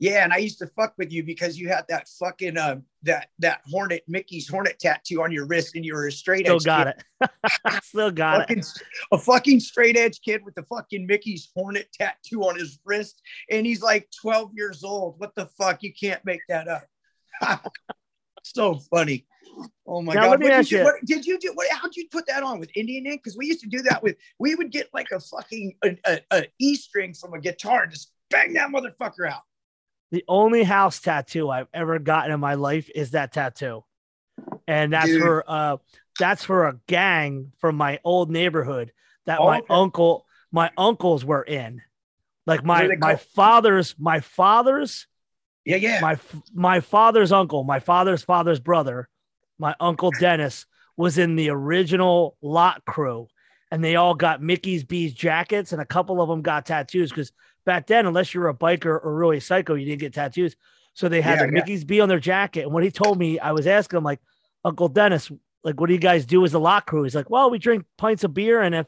Yeah, 0.00 0.24
and 0.24 0.32
I 0.32 0.38
used 0.38 0.58
to 0.60 0.66
fuck 0.66 0.94
with 0.96 1.12
you 1.12 1.22
because 1.22 1.58
you 1.58 1.68
had 1.68 1.84
that 1.90 2.08
fucking 2.18 2.56
uh, 2.56 2.76
that 3.02 3.28
that 3.38 3.60
Hornet 3.70 4.02
Mickey's 4.08 4.48
Hornet 4.48 4.78
tattoo 4.78 5.22
on 5.22 5.30
your 5.30 5.46
wrist, 5.46 5.76
and 5.76 5.84
you 5.84 5.92
were 5.92 6.06
a 6.06 6.12
straight 6.12 6.48
edge. 6.48 6.62
Still 6.62 6.72
edge. 6.72 6.86
got 6.86 6.96
kid. 6.96 7.04
it. 7.66 7.82
Still 7.84 8.10
got 8.10 8.38
fucking, 8.40 8.58
it. 8.60 8.82
A 9.12 9.18
fucking 9.18 9.60
straight 9.60 9.98
edge 9.98 10.22
kid 10.24 10.42
with 10.42 10.54
the 10.54 10.62
fucking 10.62 11.06
Mickey's 11.06 11.50
Hornet 11.54 11.92
tattoo 11.92 12.44
on 12.44 12.58
his 12.58 12.78
wrist, 12.86 13.20
and 13.50 13.66
he's 13.66 13.82
like 13.82 14.08
12 14.22 14.52
years 14.54 14.82
old. 14.82 15.16
What 15.18 15.34
the 15.34 15.50
fuck? 15.58 15.82
You 15.82 15.92
can't 15.92 16.24
make 16.24 16.40
that 16.48 16.66
up. 16.66 17.70
so 18.42 18.76
funny. 18.90 19.26
Oh 19.86 20.00
my 20.00 20.14
now, 20.14 20.22
god! 20.22 20.30
Let 20.30 20.40
me 20.40 20.48
did, 20.48 20.70
you, 20.70 20.78
you, 20.78 20.84
what, 20.84 20.94
did 21.04 21.26
you 21.26 21.38
do? 21.38 21.52
What, 21.52 21.66
how'd 21.70 21.94
you 21.94 22.08
put 22.10 22.26
that 22.28 22.42
on 22.42 22.58
with 22.58 22.70
Indian 22.74 23.04
ink? 23.04 23.20
Because 23.22 23.36
we 23.36 23.44
used 23.44 23.60
to 23.60 23.68
do 23.68 23.82
that 23.82 24.02
with. 24.02 24.16
We 24.38 24.54
would 24.54 24.70
get 24.70 24.88
like 24.94 25.08
a 25.12 25.20
fucking 25.20 25.74
a, 25.84 25.98
a, 26.06 26.20
a 26.30 26.46
E 26.58 26.74
string 26.74 27.12
from 27.12 27.34
a 27.34 27.40
guitar 27.40 27.82
and 27.82 27.92
just 27.92 28.12
bang 28.30 28.54
that 28.54 28.70
motherfucker 28.70 29.28
out. 29.28 29.42
The 30.10 30.24
only 30.26 30.64
house 30.64 31.00
tattoo 31.00 31.50
I've 31.50 31.68
ever 31.72 31.98
gotten 31.98 32.32
in 32.32 32.40
my 32.40 32.54
life 32.54 32.90
is 32.94 33.12
that 33.12 33.32
tattoo. 33.32 33.84
And 34.66 34.92
that's 34.92 35.06
Dude. 35.06 35.22
for 35.22 35.44
uh 35.46 35.76
that's 36.18 36.44
for 36.44 36.66
a 36.66 36.78
gang 36.86 37.52
from 37.58 37.76
my 37.76 38.00
old 38.04 38.30
neighborhood 38.30 38.92
that 39.26 39.38
oh, 39.40 39.46
my 39.46 39.58
okay. 39.58 39.66
uncle 39.70 40.26
my 40.52 40.70
uncles 40.76 41.24
were 41.24 41.42
in. 41.42 41.82
Like 42.46 42.64
my 42.64 42.88
my 42.98 43.16
father's 43.16 43.94
my 43.98 44.20
father's 44.20 45.06
yeah 45.64 45.76
yeah 45.76 46.00
my 46.00 46.18
my 46.52 46.80
father's 46.80 47.32
uncle 47.32 47.62
my 47.64 47.80
father's 47.80 48.22
father's 48.22 48.60
brother 48.60 49.08
my 49.58 49.74
uncle 49.78 50.10
Dennis 50.18 50.66
was 50.96 51.18
in 51.18 51.36
the 51.36 51.50
original 51.50 52.36
lot 52.42 52.84
crew 52.84 53.28
and 53.70 53.84
they 53.84 53.96
all 53.96 54.14
got 54.14 54.42
Mickey's 54.42 54.84
bees 54.84 55.14
jackets 55.14 55.72
and 55.72 55.80
a 55.80 55.86
couple 55.86 56.20
of 56.20 56.28
them 56.28 56.42
got 56.42 56.66
tattoos 56.66 57.10
because 57.10 57.32
back 57.64 57.86
then, 57.86 58.06
unless 58.06 58.34
you 58.34 58.40
were 58.40 58.48
a 58.48 58.54
biker 58.54 58.86
or 59.04 59.14
really 59.14 59.40
psycho, 59.40 59.74
you 59.74 59.86
didn't 59.86 60.00
get 60.00 60.14
tattoos. 60.14 60.56
So 60.94 61.08
they 61.08 61.20
had 61.20 61.38
yeah, 61.38 61.46
the 61.46 61.52
yeah. 61.52 61.62
Mickey's 61.62 61.84
B 61.84 62.00
on 62.00 62.08
their 62.08 62.20
jacket. 62.20 62.62
And 62.62 62.72
when 62.72 62.82
he 62.82 62.90
told 62.90 63.18
me, 63.18 63.38
I 63.38 63.52
was 63.52 63.66
asking 63.66 63.98
him, 63.98 64.04
like, 64.04 64.20
Uncle 64.64 64.88
Dennis, 64.88 65.30
like, 65.62 65.80
what 65.80 65.86
do 65.86 65.94
you 65.94 66.00
guys 66.00 66.26
do 66.26 66.44
as 66.44 66.54
a 66.54 66.58
lot 66.58 66.86
crew? 66.86 67.04
He's 67.04 67.14
like, 67.14 67.30
well, 67.30 67.50
we 67.50 67.58
drink 67.58 67.84
pints 67.96 68.24
of 68.24 68.34
beer. 68.34 68.60
And 68.60 68.74
if 68.74 68.86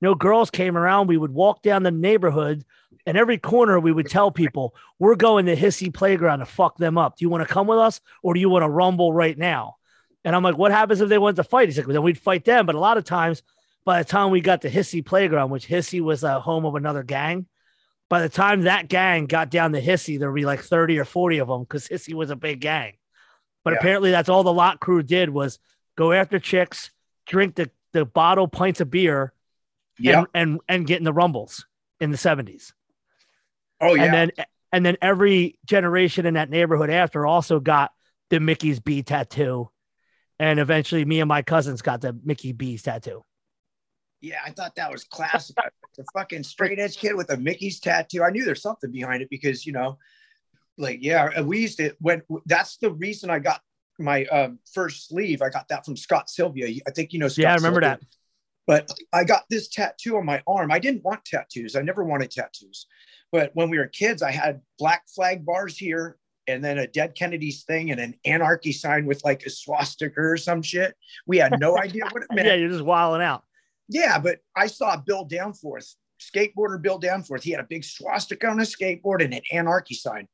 no 0.00 0.14
girls 0.14 0.50
came 0.50 0.76
around, 0.76 1.08
we 1.08 1.16
would 1.16 1.32
walk 1.32 1.62
down 1.62 1.82
the 1.82 1.90
neighborhood 1.90 2.64
And 3.06 3.16
every 3.16 3.38
corner 3.38 3.78
we 3.80 3.92
would 3.92 4.08
tell 4.08 4.30
people, 4.30 4.74
we're 4.98 5.16
going 5.16 5.46
to 5.46 5.56
Hissy 5.56 5.92
Playground 5.92 6.40
to 6.40 6.46
fuck 6.46 6.76
them 6.76 6.98
up. 6.98 7.16
Do 7.16 7.24
you 7.24 7.28
want 7.28 7.46
to 7.46 7.52
come 7.52 7.66
with 7.66 7.78
us 7.78 8.00
or 8.22 8.34
do 8.34 8.40
you 8.40 8.48
want 8.48 8.62
to 8.62 8.68
rumble 8.68 9.12
right 9.12 9.36
now? 9.36 9.76
And 10.24 10.36
I'm 10.36 10.42
like, 10.42 10.58
what 10.58 10.72
happens 10.72 11.00
if 11.00 11.08
they 11.08 11.18
want 11.18 11.36
to 11.36 11.44
fight? 11.44 11.68
He's 11.68 11.78
like, 11.78 11.86
well, 11.86 11.94
then 11.94 12.02
we'd 12.02 12.18
fight 12.18 12.44
them. 12.44 12.66
But 12.66 12.74
a 12.74 12.80
lot 12.80 12.98
of 12.98 13.04
times, 13.04 13.42
by 13.84 14.02
the 14.02 14.08
time 14.08 14.30
we 14.30 14.42
got 14.42 14.62
to 14.62 14.70
Hissy 14.70 15.04
Playground, 15.04 15.50
which 15.50 15.66
Hissy 15.66 16.00
was 16.00 16.22
a 16.22 16.40
home 16.40 16.66
of 16.66 16.74
another 16.74 17.02
gang, 17.02 17.46
by 18.10 18.20
the 18.20 18.28
time 18.28 18.62
that 18.62 18.88
gang 18.88 19.24
got 19.26 19.50
down 19.50 19.72
to 19.72 19.80
Hissy, 19.80 20.18
there'd 20.18 20.34
be 20.34 20.44
like 20.44 20.60
30 20.60 20.98
or 20.98 21.04
40 21.06 21.38
of 21.38 21.48
them 21.48 21.62
because 21.62 21.88
Hissy 21.88 22.12
was 22.12 22.28
a 22.30 22.36
big 22.36 22.60
gang. 22.60 22.94
But 23.64 23.72
Yeah. 23.72 23.78
apparently, 23.78 24.10
that's 24.10 24.28
all 24.28 24.42
the 24.42 24.52
lot 24.52 24.80
crew 24.80 25.02
did 25.02 25.30
was 25.30 25.58
go 25.96 26.12
after 26.12 26.38
chicks, 26.38 26.90
drink 27.26 27.54
the, 27.54 27.70
the 27.92 28.04
bottle 28.04 28.48
pints 28.48 28.80
of 28.80 28.90
beer, 28.90 29.32
Yeah. 29.98 30.18
and, 30.18 30.26
and 30.34 30.60
and 30.68 30.86
get 30.86 30.98
in 30.98 31.04
the 31.04 31.12
rumbles 31.12 31.66
in 32.00 32.10
the 32.10 32.16
70s. 32.18 32.72
Oh 33.80 33.94
yeah. 33.94 34.04
And 34.04 34.14
then 34.14 34.30
and 34.72 34.84
then 34.86 34.96
every 35.00 35.58
generation 35.64 36.26
in 36.26 36.34
that 36.34 36.50
neighborhood 36.50 36.90
after 36.90 37.26
also 37.26 37.60
got 37.60 37.92
the 38.28 38.38
Mickey's 38.40 38.80
B 38.80 39.02
tattoo. 39.02 39.70
And 40.38 40.58
eventually 40.58 41.04
me 41.04 41.20
and 41.20 41.28
my 41.28 41.42
cousins 41.42 41.82
got 41.82 42.00
the 42.00 42.16
Mickey 42.24 42.52
B's 42.52 42.82
tattoo. 42.82 43.24
Yeah, 44.20 44.40
I 44.44 44.50
thought 44.50 44.74
that 44.76 44.90
was 44.90 45.04
classic. 45.04 45.56
the 45.96 46.04
fucking 46.14 46.44
straight 46.44 46.78
edge 46.78 46.96
kid 46.98 47.14
with 47.14 47.30
a 47.30 47.36
Mickey's 47.36 47.80
tattoo. 47.80 48.22
I 48.22 48.30
knew 48.30 48.44
there's 48.44 48.62
something 48.62 48.90
behind 48.90 49.22
it 49.22 49.30
because 49.30 49.66
you 49.66 49.72
know, 49.72 49.98
like 50.76 50.98
yeah, 51.00 51.40
we 51.40 51.60
used 51.60 51.78
to 51.78 51.94
when 52.00 52.22
that's 52.46 52.76
the 52.78 52.90
reason 52.90 53.30
I 53.30 53.38
got 53.38 53.60
my 53.98 54.24
um, 54.26 54.58
first 54.72 55.08
sleeve. 55.08 55.42
I 55.42 55.48
got 55.48 55.68
that 55.68 55.84
from 55.84 55.96
Scott 55.96 56.28
Sylvia. 56.28 56.68
I 56.86 56.90
think 56.90 57.12
you 57.12 57.18
know. 57.18 57.28
Scott 57.28 57.42
yeah, 57.42 57.52
I 57.52 57.56
remember 57.56 57.80
Sylvia. 57.80 57.98
that. 58.00 58.06
But 58.66 58.92
I 59.12 59.24
got 59.24 59.44
this 59.50 59.68
tattoo 59.68 60.16
on 60.16 60.24
my 60.24 60.42
arm. 60.46 60.70
I 60.70 60.78
didn't 60.78 61.02
want 61.02 61.24
tattoos. 61.24 61.74
I 61.74 61.82
never 61.82 62.04
wanted 62.04 62.30
tattoos. 62.30 62.86
But 63.32 63.50
when 63.54 63.70
we 63.70 63.78
were 63.78 63.86
kids, 63.86 64.22
I 64.22 64.30
had 64.30 64.60
black 64.78 65.08
flag 65.08 65.44
bars 65.44 65.76
here 65.76 66.18
and 66.46 66.62
then 66.62 66.78
a 66.78 66.86
dead 66.86 67.14
Kennedy's 67.14 67.64
thing 67.64 67.90
and 67.90 68.00
an 68.00 68.14
anarchy 68.24 68.72
sign 68.72 69.06
with 69.06 69.24
like 69.24 69.42
a 69.44 69.50
swastika 69.50 70.20
or 70.20 70.36
some 70.36 70.62
shit. 70.62 70.94
We 71.26 71.38
had 71.38 71.58
no 71.58 71.78
idea 71.82 72.04
what 72.10 72.22
it 72.22 72.28
meant. 72.32 72.46
Yeah, 72.46 72.54
you're 72.54 72.68
just 72.68 72.84
wilding 72.84 73.22
out. 73.22 73.44
Yeah, 73.90 74.18
but 74.18 74.38
I 74.56 74.68
saw 74.68 74.96
Bill 74.96 75.24
Danforth, 75.24 75.94
skateboarder 76.20 76.80
Bill 76.80 76.98
Danforth. 76.98 77.42
He 77.42 77.50
had 77.50 77.60
a 77.60 77.66
big 77.68 77.84
swastika 77.84 78.46
on 78.46 78.58
his 78.58 78.74
skateboard 78.74 79.22
and 79.22 79.34
an 79.34 79.42
anarchy 79.52 79.94
sign. 79.94 80.28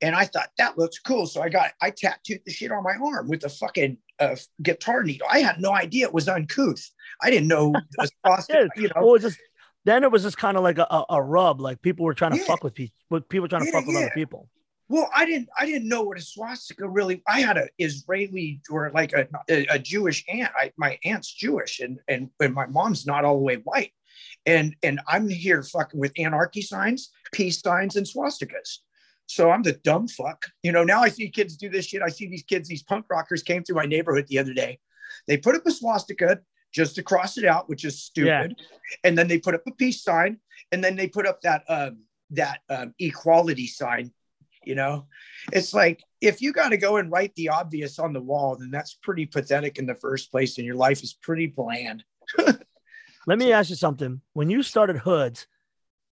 And 0.00 0.14
I 0.14 0.24
thought 0.24 0.48
that 0.56 0.78
looks 0.78 0.98
cool. 0.98 1.26
So 1.26 1.42
I 1.42 1.48
got, 1.50 1.72
I 1.82 1.90
tattooed 1.90 2.40
the 2.46 2.52
shit 2.52 2.72
on 2.72 2.82
my 2.84 2.94
arm 2.94 3.28
with 3.28 3.44
a 3.44 3.50
fucking 3.50 3.98
uh, 4.18 4.36
guitar 4.62 5.02
needle. 5.02 5.26
I 5.30 5.40
had 5.40 5.60
no 5.60 5.72
idea 5.72 6.06
it 6.06 6.14
was 6.14 6.28
uncouth. 6.28 6.82
I 7.20 7.30
didn't 7.30 7.48
know 7.48 7.74
swastika, 8.24 8.68
you 8.76 8.88
know. 8.94 9.06
Well, 9.06 9.18
just 9.18 9.38
then 9.84 10.04
it 10.04 10.12
was 10.12 10.22
just 10.22 10.38
kind 10.38 10.56
of 10.56 10.62
like 10.62 10.78
a, 10.78 11.04
a, 11.10 11.20
rub. 11.20 11.60
Like 11.60 11.82
people 11.82 12.06
were 12.06 12.14
trying 12.14 12.32
to 12.32 12.38
Yeah. 12.38 12.44
fuck 12.44 12.62
with 12.64 12.74
people, 12.74 13.20
people 13.28 13.48
trying 13.48 13.62
to 13.62 13.66
Yeah, 13.66 13.72
fuck 13.72 13.86
with 13.86 13.96
other 13.96 14.12
people. 14.14 14.48
Well, 14.90 15.08
I 15.14 15.24
didn't. 15.24 15.48
I 15.56 15.66
didn't 15.66 15.88
know 15.88 16.02
what 16.02 16.18
a 16.18 16.20
swastika 16.20 16.88
really. 16.88 17.22
I 17.28 17.42
had 17.42 17.56
an 17.56 17.68
Israeli 17.78 18.60
or 18.68 18.90
like 18.92 19.12
a, 19.12 19.28
a, 19.48 19.78
Jewish 19.78 20.24
aunt. 20.28 20.50
I, 20.60 20.72
my 20.76 20.98
aunt's 21.04 21.32
Jewish, 21.32 21.78
and 21.78 22.00
and 22.08 22.28
and 22.40 22.52
my 22.52 22.66
mom's 22.66 23.06
not 23.06 23.24
all 23.24 23.36
the 23.36 23.44
way 23.44 23.54
white. 23.62 23.92
And 24.46 24.74
and 24.82 25.00
I'm 25.06 25.28
here 25.28 25.62
fucking 25.62 26.00
with 26.00 26.10
anarchy 26.18 26.60
signs, 26.60 27.10
peace 27.32 27.60
signs, 27.60 27.94
and 27.94 28.04
swastikas. 28.04 28.78
So 29.26 29.52
I'm 29.52 29.62
the 29.62 29.74
dumb 29.74 30.08
fuck. 30.08 30.44
You 30.64 30.72
know. 30.72 30.82
Now 30.82 31.02
I 31.02 31.08
see 31.08 31.30
kids 31.30 31.56
do 31.56 31.68
this 31.68 31.86
shit. 31.86 32.02
I 32.02 32.08
see 32.08 32.26
these 32.26 32.42
kids. 32.42 32.68
These 32.68 32.82
punk 32.82 33.06
rockers 33.08 33.44
came 33.44 33.62
through 33.62 33.76
my 33.76 33.86
neighborhood 33.86 34.26
the 34.26 34.40
other 34.40 34.54
day. 34.54 34.80
They 35.28 35.36
put 35.36 35.54
up 35.54 35.64
a 35.66 35.70
swastika 35.70 36.40
just 36.74 36.96
to 36.96 37.04
cross 37.04 37.38
it 37.38 37.44
out, 37.44 37.68
which 37.68 37.84
is 37.84 38.02
stupid. 38.02 38.56
yeah. 38.58 38.96
And 39.04 39.16
then 39.16 39.28
they 39.28 39.38
put 39.38 39.54
up 39.54 39.62
a 39.68 39.72
peace 39.72 40.02
sign, 40.02 40.38
and 40.72 40.82
then 40.82 40.96
they 40.96 41.06
put 41.06 41.28
up 41.28 41.42
that 41.42 41.62
um, 41.68 41.98
that 42.30 42.58
um, 42.68 42.92
equality 42.98 43.68
sign 43.68 44.10
you 44.70 44.74
know 44.74 45.06
it's 45.52 45.74
like 45.74 46.02
if 46.20 46.40
you 46.40 46.52
got 46.52 46.70
to 46.70 46.76
go 46.76 46.96
and 46.96 47.12
write 47.12 47.34
the 47.34 47.50
obvious 47.50 47.98
on 47.98 48.12
the 48.12 48.20
wall 48.20 48.56
then 48.56 48.70
that's 48.70 48.94
pretty 48.94 49.26
pathetic 49.26 49.78
in 49.78 49.86
the 49.86 49.94
first 49.94 50.30
place 50.30 50.56
and 50.56 50.66
your 50.66 50.76
life 50.76 51.02
is 51.02 51.12
pretty 51.12 51.46
bland 51.46 52.04
Let 53.26 53.38
me 53.38 53.52
ask 53.52 53.70
you 53.70 53.76
something. 53.76 54.20
When 54.32 54.50
you 54.50 54.62
started 54.62 54.96
Hoods, 54.96 55.46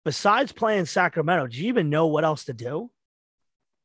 besides 0.05 0.53
playing 0.53 0.87
Sacramento, 0.87 1.47
did 1.47 1.57
you 1.57 1.69
even 1.69 1.91
know 1.91 2.07
what 2.07 2.25
else 2.25 2.45
to 2.45 2.53
do? 2.53 2.91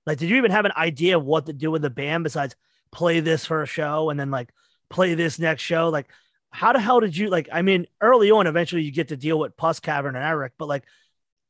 Like, 0.05 0.17
did 0.17 0.30
you 0.30 0.38
even 0.38 0.51
have 0.51 0.65
an 0.65 0.74
idea 0.76 1.17
of 1.17 1.26
what 1.26 1.45
to 1.45 1.53
do 1.53 1.71
with 1.71 1.82
the 1.82 1.89
band 1.89 2.26
besides 2.26 2.55
play 2.91 3.21
this 3.21 3.45
for 3.45 3.63
a 3.63 3.67
show 3.67 4.09
and 4.09 4.19
then 4.19 4.30
like 4.30 4.51
play 4.89 5.13
this 5.13 5.39
next 5.39 5.63
show? 5.63 5.89
Like, 5.89 6.09
how 6.51 6.74
the 6.74 6.80
hell 6.80 6.99
did 6.99 7.15
you 7.15 7.30
like? 7.30 7.47
I 7.51 7.61
mean, 7.61 7.88
early 8.01 8.30
on, 8.30 8.45
eventually 8.45 8.84
you 8.84 8.91
get 8.91 9.07
to 9.07 9.17
deal 9.17 9.39
with 9.39 9.57
Puss 9.57 9.80
Cavern 9.80 10.15
and 10.15 10.26
Eric, 10.26 10.53
but 10.57 10.67
like 10.67 10.84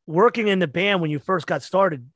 working 0.06 0.48
in 0.48 0.60
the 0.60 0.68
band 0.68 1.02
when 1.02 1.10
you 1.10 1.20
first 1.20 1.48
got 1.48 1.64
started, 1.64 2.08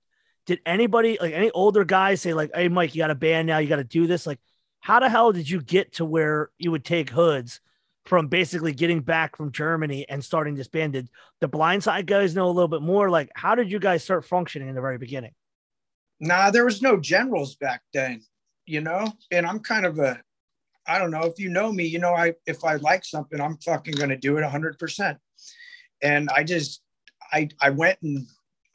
did 0.48 0.60
anybody 0.66 1.18
like 1.22 1.34
any 1.34 1.52
older 1.52 1.86
guys 1.86 2.22
say 2.22 2.34
like, 2.34 2.52
"Hey, 2.56 2.68
Mike, 2.68 2.96
you 2.96 3.00
got 3.00 3.12
a 3.12 3.16
band 3.16 3.48
now, 3.48 3.60
you 3.60 3.70
got 3.70 3.76
to 3.76 3.84
do 3.84 4.08
this"? 4.08 4.26
Like, 4.26 4.40
how 4.80 5.00
the 5.00 5.10
hell 5.10 5.32
did 5.32 5.50
you 5.50 5.62
get 5.62 5.94
to 5.94 6.06
where 6.06 6.50
you 6.58 6.72
would 6.72 6.86
take 6.86 7.10
Hoods? 7.10 7.62
from 8.06 8.30
basically 8.30 8.72
getting 8.72 9.02
back 9.02 9.36
from 9.36 9.52
Germany 9.52 10.08
and 10.08 10.24
starting 10.24 10.56
this 10.56 10.70
band? 10.70 10.94
Did 10.94 11.10
the 11.42 11.50
blindside 11.50 12.06
guys 12.06 12.34
know 12.34 12.48
a 12.48 12.56
little 12.56 12.70
bit 12.70 12.82
more? 12.82 13.10
Like, 13.10 13.30
how 13.36 13.54
did 13.54 13.70
you 13.70 13.80
guys 13.80 14.02
start 14.02 14.24
functioning 14.24 14.70
in 14.70 14.76
the 14.76 14.80
very 14.80 14.98
beginning? 14.98 15.34
nah 16.20 16.50
there 16.50 16.66
was 16.66 16.82
no 16.82 16.98
generals 16.98 17.56
back 17.56 17.82
then 17.94 18.22
you 18.66 18.82
know 18.82 19.12
and 19.32 19.46
i'm 19.46 19.60
kind 19.60 19.86
of 19.86 20.00
a 20.00 20.20
i 20.88 20.98
don't 20.98 21.12
know 21.12 21.24
if 21.24 21.40
you 21.40 21.50
know 21.50 21.72
me 21.72 21.86
you 21.86 22.00
know 22.00 22.14
i 22.14 22.34
if 22.46 22.64
i 22.64 22.76
like 22.78 23.06
something 23.06 23.40
i'm 23.40 23.58
fucking 23.58 23.94
to 23.96 24.18
do 24.18 24.38
it 24.38 24.44
100% 24.44 25.18
and 26.02 26.30
i 26.30 26.44
just 26.44 26.82
i 27.32 27.48
i 27.62 27.70
went 27.70 28.00
and 28.02 28.26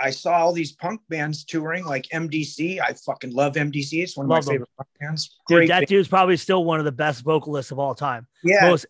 i 0.03 0.11
saw 0.11 0.33
all 0.33 0.53
these 0.53 0.73
punk 0.73 1.01
bands 1.09 1.45
touring 1.45 1.85
like 1.85 2.07
mdc 2.13 2.81
i 2.81 2.93
fucking 2.93 3.33
love 3.33 3.55
mdc 3.55 3.93
it's 4.03 4.17
one 4.17 4.27
of 4.27 4.31
Love 4.31 4.45
my 4.47 4.53
them. 4.53 4.53
favorite 4.55 4.69
punk 4.77 4.89
bands 5.01 5.39
Dude, 5.49 5.69
that 5.71 5.81
band. 5.81 5.87
dude's 5.87 6.09
probably 6.09 6.37
still 6.37 6.65
one 6.65 6.79
of 6.79 6.85
the 6.85 6.93
best 6.93 7.23
vocalists 7.25 7.71
of 7.73 7.79
all 7.79 7.95
time. 7.95 8.27
yeah 8.43 8.69
Most 8.71 8.87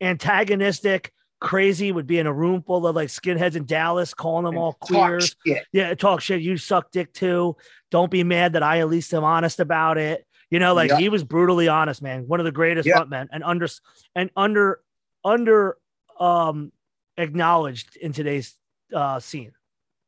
antagonistic, 0.00 1.12
crazy 1.40 1.90
would 1.92 2.06
be 2.06 2.18
in 2.18 2.26
a 2.26 2.32
room 2.32 2.62
full 2.62 2.86
of 2.86 2.94
like 2.96 3.08
skinheads 3.08 3.56
in 3.56 3.64
Dallas, 3.66 4.14
calling 4.14 4.44
them 4.44 4.56
all 4.56 4.74
Talk 4.74 4.88
queers. 4.88 5.36
Yeah, 5.72 5.94
talk 5.94 6.20
shit. 6.20 6.40
You 6.42 6.56
suck 6.56 6.90
dick 6.92 7.12
too. 7.12 7.56
Don't 7.90 8.10
be 8.10 8.22
mad 8.24 8.52
that 8.54 8.62
I 8.62 8.80
at 8.80 8.88
least 8.88 9.12
am 9.14 9.24
honest 9.24 9.60
about 9.60 9.98
it. 9.98 10.24
You 10.50 10.58
know, 10.58 10.74
like 10.74 10.90
Yeah. 10.90 10.98
he 10.98 11.08
was 11.08 11.24
brutally 11.24 11.68
honest, 11.68 12.02
man. 12.02 12.28
One 12.28 12.40
of 12.40 12.44
the 12.44 12.52
greatest 12.52 12.86
Yeah. 12.86 12.98
frontmen 13.00 13.28
and 13.32 13.42
under 13.42 13.66
and 14.14 14.30
under 14.36 14.80
under 15.24 15.76
um 16.20 16.72
acknowledged 17.16 17.96
in 17.96 18.12
today's 18.12 18.56
uh 18.94 19.18
scene. 19.20 19.52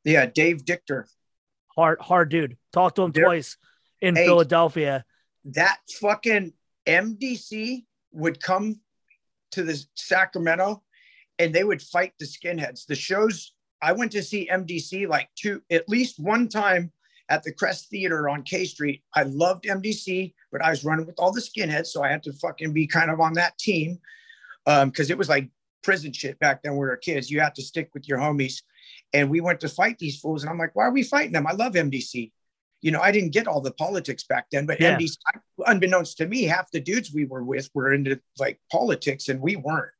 Yeah 0.04 0.26
dave 0.26 0.64
dictor 0.64 1.04
Hard, 1.76 1.98
hard 2.00 2.28
dude. 2.28 2.56
Talked 2.72 2.96
to 2.96 3.02
him 3.02 3.12
twice 3.12 3.56
in 4.00 4.14
Hey. 4.14 4.26
Philadelphia. 4.26 5.04
that 5.46 5.78
fucking 6.00 6.52
MDC 6.86 7.84
would 8.12 8.40
come 8.40 8.80
to 9.52 9.62
the 9.64 9.84
Sacramento 9.94 10.82
and 11.38 11.52
they 11.52 11.64
would 11.64 11.82
fight 11.82 12.12
the 12.18 12.26
skinheads. 12.26 12.86
The 12.86 12.94
shows 12.94 13.54
I 13.82 13.92
went 13.92 14.12
to 14.12 14.22
see 14.22 14.48
MDC 14.50 15.08
like 15.08 15.28
two, 15.36 15.62
at 15.70 15.88
least 15.88 16.18
one 16.20 16.48
time 16.48 16.92
at 17.28 17.42
the 17.42 17.52
Crest 17.52 17.90
Theater 17.90 18.28
on 18.28 18.42
K 18.42 18.64
Street. 18.66 19.02
I 19.14 19.24
loved 19.24 19.64
MDC, 19.64 20.32
but 20.52 20.62
I 20.62 20.70
was 20.70 20.84
running 20.84 21.06
with 21.06 21.16
all 21.18 21.32
the 21.32 21.40
skinheads, 21.40 21.86
so 21.88 22.02
I 22.04 22.08
had 22.10 22.22
to 22.24 22.32
fucking 22.34 22.72
be 22.72 22.86
kind 22.86 23.10
of 23.10 23.18
on 23.20 23.32
that 23.34 23.58
team 23.58 23.98
um, 24.66 24.90
because 24.90 25.10
it 25.10 25.18
was 25.18 25.28
like 25.28 25.48
prison 25.84 26.12
shit 26.12 26.38
back 26.40 26.62
then. 26.62 26.72
when 26.72 26.80
We 26.80 26.86
were 26.86 26.96
kids. 26.96 27.30
You 27.30 27.40
had 27.40 27.54
to 27.54 27.62
stick 27.62 27.90
with 27.94 28.08
your 28.08 28.18
homies, 28.18 28.62
and 29.12 29.30
we 29.30 29.40
went 29.40 29.60
to 29.60 29.68
fight 29.68 29.98
these 29.98 30.18
fools. 30.18 30.42
And 30.42 30.50
I'm 30.50 30.58
like, 30.58 30.74
why 30.74 30.84
are 30.86 30.90
we 30.90 31.04
fighting 31.04 31.32
them? 31.32 31.46
I 31.46 31.52
love 31.52 31.74
MDC. 31.74 32.32
You 32.80 32.90
know, 32.90 33.00
I 33.00 33.12
didn't 33.12 33.30
get 33.30 33.46
all 33.46 33.60
the 33.60 33.72
politics 33.72 34.24
back 34.24 34.46
then, 34.50 34.66
but 34.66 34.80
Yeah. 34.80 34.98
MDC, 34.98 35.16
unbeknownst 35.66 36.18
to 36.18 36.26
me, 36.26 36.42
half 36.42 36.70
the 36.70 36.80
dudes 36.80 37.12
we 37.14 37.24
were 37.24 37.44
with 37.44 37.70
were 37.74 37.94
into 37.94 38.20
like 38.38 38.58
politics, 38.72 39.28
and 39.28 39.40
we 39.40 39.56
weren't. 39.56 39.92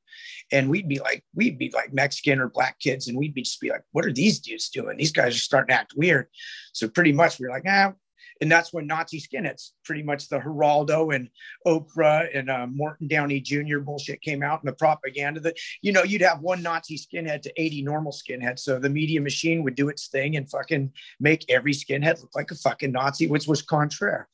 And 0.53 0.69
we'd 0.69 0.89
be 0.89 1.01
like, 1.01 1.25
we'd 1.35 1.59
be 1.59 1.71
like 1.75 1.93
Mexican 1.93 2.41
or 2.41 2.49
black 2.49 2.79
kids, 2.79 3.09
and 3.09 3.17
we'd 3.17 3.35
be 3.35 3.43
just 3.43 3.61
be 3.61 3.71
like, 3.71 3.85
what 3.93 4.05
are 4.05 4.13
these 4.13 4.39
dudes 4.41 4.69
doing? 4.69 4.97
These 4.97 5.13
guys 5.13 5.35
are 5.35 5.39
starting 5.39 5.75
to 5.75 5.81
act 5.81 5.95
weird. 5.97 6.27
So 6.73 6.89
pretty 6.89 7.13
much 7.13 7.39
we 7.39 7.47
were 7.47 7.53
like, 7.53 7.65
ah. 7.67 7.95
And 8.41 8.51
that's 8.51 8.73
when 8.73 8.87
Nazi 8.87 9.21
skinheads, 9.21 9.71
pretty 9.85 10.03
much 10.03 10.29
the 10.29 10.41
Geraldo 10.41 11.15
and 11.15 11.31
Oprah 11.67 12.29
and 12.37 12.51
uh, 12.51 12.67
Morton 12.67 13.07
Downey 13.07 13.41
Jr. 13.41 13.79
bullshit 13.79 14.21
came 14.23 14.43
out 14.43 14.61
and 14.61 14.69
the 14.69 14.77
propaganda 14.77 15.41
that, 15.41 15.57
you 15.83 15.93
know, 15.93 16.03
you'd 16.03 16.23
have 16.23 16.41
one 16.41 16.63
Nazi 16.63 16.99
skinhead 16.99 17.43
to 17.43 17.53
80 17.57 17.83
normal 17.83 18.13
skinheads. 18.13 18.61
So 18.61 18.79
the 18.79 18.91
media 18.91 19.21
machine 19.21 19.63
would 19.63 19.77
do 19.77 19.89
its 19.89 20.09
thing 20.09 20.37
and 20.37 20.51
fucking 20.51 20.93
make 21.21 21.45
every 21.49 21.73
skinhead 21.73 22.21
look 22.21 22.35
like 22.35 22.51
a 22.51 22.57
fucking 22.57 22.93
Nazi, 22.93 23.29
which 23.29 23.47
was 23.47 23.63
contraire. 23.63 24.29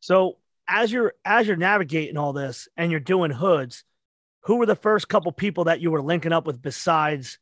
So 0.00 0.38
as 0.66 0.90
you're 0.90 1.14
as 1.24 1.46
you're 1.46 1.56
navigating 1.56 2.16
all 2.16 2.32
this 2.32 2.68
and 2.76 2.90
you're 2.90 3.00
doing 3.00 3.30
hoods, 3.30 3.84
who 4.42 4.56
were 4.56 4.66
the 4.66 4.76
first 4.76 5.08
couple 5.08 5.32
people 5.32 5.64
that 5.64 5.80
you 5.80 5.90
were 5.90 6.02
linking 6.02 6.32
up 6.32 6.46
with 6.46 6.60
besides 6.60 7.38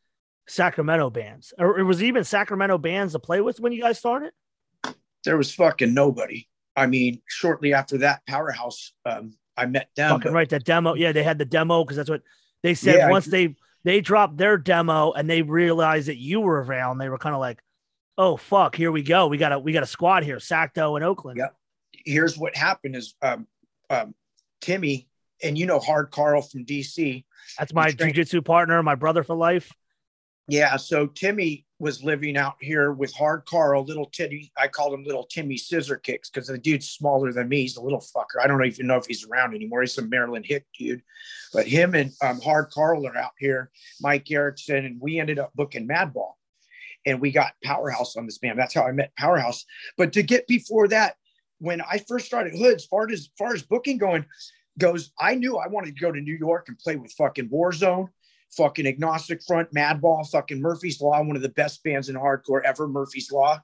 Sacramento 0.49 1.11
bands? 1.11 1.53
Or 1.59 1.79
or 1.79 1.85
was 1.85 2.01
it 2.01 2.07
even 2.07 2.25
Sacramento 2.25 2.79
bands 2.79 3.13
to 3.13 3.19
play 3.19 3.41
with 3.41 3.61
when 3.61 3.73
you 3.73 3.81
guys 3.81 3.99
started? 3.99 4.33
There 5.25 5.37
was 5.37 5.55
fucking 5.55 5.95
nobody. 5.95 6.49
I 6.77 6.87
mean, 6.87 7.21
shortly 7.29 7.75
after 7.75 7.99
that, 7.99 8.23
Powerhouse, 8.27 8.93
um, 9.05 9.37
I 9.57 9.67
met 9.67 9.89
them. 9.97 10.11
Fucking 10.11 10.33
right, 10.33 10.49
that 10.49 10.65
demo. 10.65 10.95
Yeah, 10.95 11.13
they 11.13 11.23
had 11.23 11.39
the 11.39 11.45
demo 11.45 11.85
because 11.85 11.97
that's 11.97 12.11
what 12.11 12.23
they 12.63 12.75
said. 12.75 12.97
Yeah, 12.97 13.09
I- 13.09 13.11
once 13.11 13.27
they 13.27 13.55
they 13.85 14.01
dropped 14.01 14.37
their 14.37 14.57
demo 14.57 15.13
and 15.13 15.29
they 15.29 15.43
realized 15.43 16.09
that 16.09 16.17
you 16.17 16.41
were 16.41 16.63
around. 16.63 16.99
They 16.99 17.09
were 17.09 17.19
kind 17.19 17.35
of 17.35 17.41
like, 17.41 17.61
"Oh 18.17 18.37
fuck, 18.37 18.77
here 18.77 18.93
we 18.93 19.03
go. 19.03 19.27
We 19.27 19.37
got 19.37 19.53
a 19.53 19.59
we 19.59 19.73
got 19.73 19.83
a 19.83 19.87
squad 19.87 20.25
here, 20.25 20.37
Sacto 20.37 20.97
and 20.97 21.05
Oakland." 21.05 21.39
Yeah. 21.39 21.49
Here's 22.05 22.39
what 22.39 22.57
happened: 22.57 22.97
is 22.97 23.15
um, 23.23 23.47
um, 23.91 24.15
Timmy 24.61 25.09
and 25.43 25.59
you 25.59 25.67
know 25.67 25.79
Hard 25.79 26.11
Carl 26.11 26.43
from 26.43 26.65
DC. 26.65 27.25
That's 27.59 27.75
my 27.75 27.91
jujitsu 27.91 28.45
partner, 28.45 28.83
my 28.83 28.95
brother 28.95 29.23
for 29.23 29.35
life. 29.35 29.71
Yeah. 30.49 30.77
So 30.77 31.07
Timmy 31.07 31.67
was 31.83 32.05
living 32.05 32.37
out 32.37 32.55
here 32.61 32.93
with 32.93 33.13
Hard 33.13 33.45
Carl, 33.45 33.85
little 33.85 34.07
Timmy. 34.07 34.53
I 34.57 34.69
called 34.69 34.95
him 34.95 35.03
little 35.03 35.25
Timmy 35.25 35.57
Scissor 35.57 35.97
Kicks 35.97 36.31
because 36.31 36.47
the 36.47 36.57
dude's 36.57 36.89
smaller 36.89 37.33
than 37.33 37.49
me. 37.49 37.63
He's 37.63 37.77
a 37.77 37.83
little 37.83 37.99
fucker. 37.99 38.41
I 38.41 38.47
don't 38.47 38.65
even 38.65 38.87
know 38.87 38.99
if 38.99 39.07
he's 39.07 39.27
around 39.27 39.53
anymore. 39.53 39.81
He's 39.81 39.99
a 39.99 40.03
Maryland 40.03 40.47
Hick 40.47 40.65
dude. 40.79 41.03
But 41.53 41.67
him 41.67 41.97
and 41.97 42.13
um, 42.23 42.41
Hard 42.41 42.71
Carl 42.71 43.05
are 43.09 43.17
out 43.17 43.33
here, 43.37 43.73
Mike 44.01 44.31
Erickson, 44.31 44.85
and 44.85 45.01
we 45.01 45.19
ended 45.19 45.41
up 45.41 45.51
booking 45.57 45.89
Madball. 45.89 46.35
And 47.05 47.21
we 47.21 47.33
got 47.33 47.55
Powerhouse 47.65 48.17
on 48.17 48.27
this 48.27 48.39
band. 48.39 48.61
That's 48.61 48.75
how 48.75 48.87
I 48.87 48.93
met 48.93 49.11
Powerhouse. 49.19 49.65
But 49.99 50.13
to 50.13 50.23
get 50.23 50.47
before 50.47 50.87
that, 50.87 51.17
when 51.59 51.81
I 51.81 51.99
first 52.07 52.27
started 52.27 52.53
Hoods, 52.57 52.85
far 52.85 53.11
as 53.11 53.29
far 53.37 53.55
as 53.55 53.63
booking 53.65 53.99
going 53.99 54.25
goes, 54.79 55.11
I 55.19 55.35
knew 55.35 55.57
I 55.57 55.67
wanted 55.67 55.97
to 55.97 56.01
go 56.01 56.13
to 56.13 56.21
New 56.21 56.37
York 56.37 56.67
and 56.69 56.79
play 56.79 56.95
with 56.95 57.11
fucking 57.15 57.49
Warzone 57.49 58.07
fucking 58.57 58.87
Agnostic 58.87 59.43
Front, 59.43 59.73
Madball, 59.73 60.29
fucking 60.31 60.61
Murphy's 60.61 61.01
Law, 61.01 61.23
one 61.23 61.37
of 61.37 61.43
the 61.43 61.49
best 61.51 61.83
bands 61.83 62.09
in 62.09 62.17
hardcore 62.17 62.63
ever, 62.65 62.87
Murphy's 62.87 63.31
Law. 63.31 63.59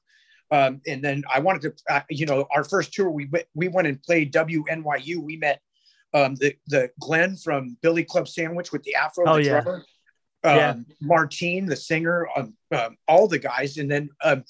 Um, 0.51 0.81
and 0.87 1.03
then 1.05 1.25
I 1.33 1.41
wanted 1.41 1.63
to, 1.63 1.95
uh, 1.95 2.01
you 2.09 2.25
know, 2.27 2.47
our 2.55 2.65
first 2.65 2.93
tour, 2.93 3.11
we 3.11 3.27
went, 3.27 3.47
we 3.55 3.69
went 3.69 3.87
and 3.87 4.03
played 4.03 4.33
WNYU. 4.33 5.19
We 5.19 5.37
met 5.37 5.61
um, 6.15 6.37
the 6.37 6.57
the 6.69 6.91
Glenn 6.99 7.37
from 7.37 7.77
Billy 7.83 8.03
Club 8.03 8.29
Sandwich 8.29 8.73
with 8.73 8.83
the 8.85 8.95
Afro, 8.95 9.27
oh, 9.29 9.37
the 9.37 9.45
yeah. 9.45 9.61
drummer, 9.61 9.85
um, 10.45 10.57
Yeah. 10.57 10.75
Martine, 11.03 11.67
the 11.67 11.77
singer, 11.77 12.27
um, 12.35 12.55
um, 12.73 12.97
all 13.07 13.29
the 13.29 13.39
guys, 13.39 13.77
and 13.77 13.91
then 13.91 14.09
um, 14.25 14.45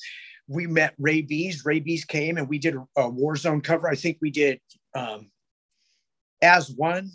we 0.47 0.68
met 0.68 0.95
Raybeez. 1.01 1.64
Ray 1.64 1.80
Bees 1.80 2.05
came 2.05 2.39
and 2.39 2.49
we 2.49 2.59
did 2.59 2.76
a, 2.76 2.86
a 2.97 3.11
Warzone 3.11 3.62
cover. 3.62 3.89
I 3.89 3.97
think 3.97 4.18
we 4.20 4.30
did 4.30 4.61
um, 4.95 5.30
as 6.43 6.70
one 6.70 7.11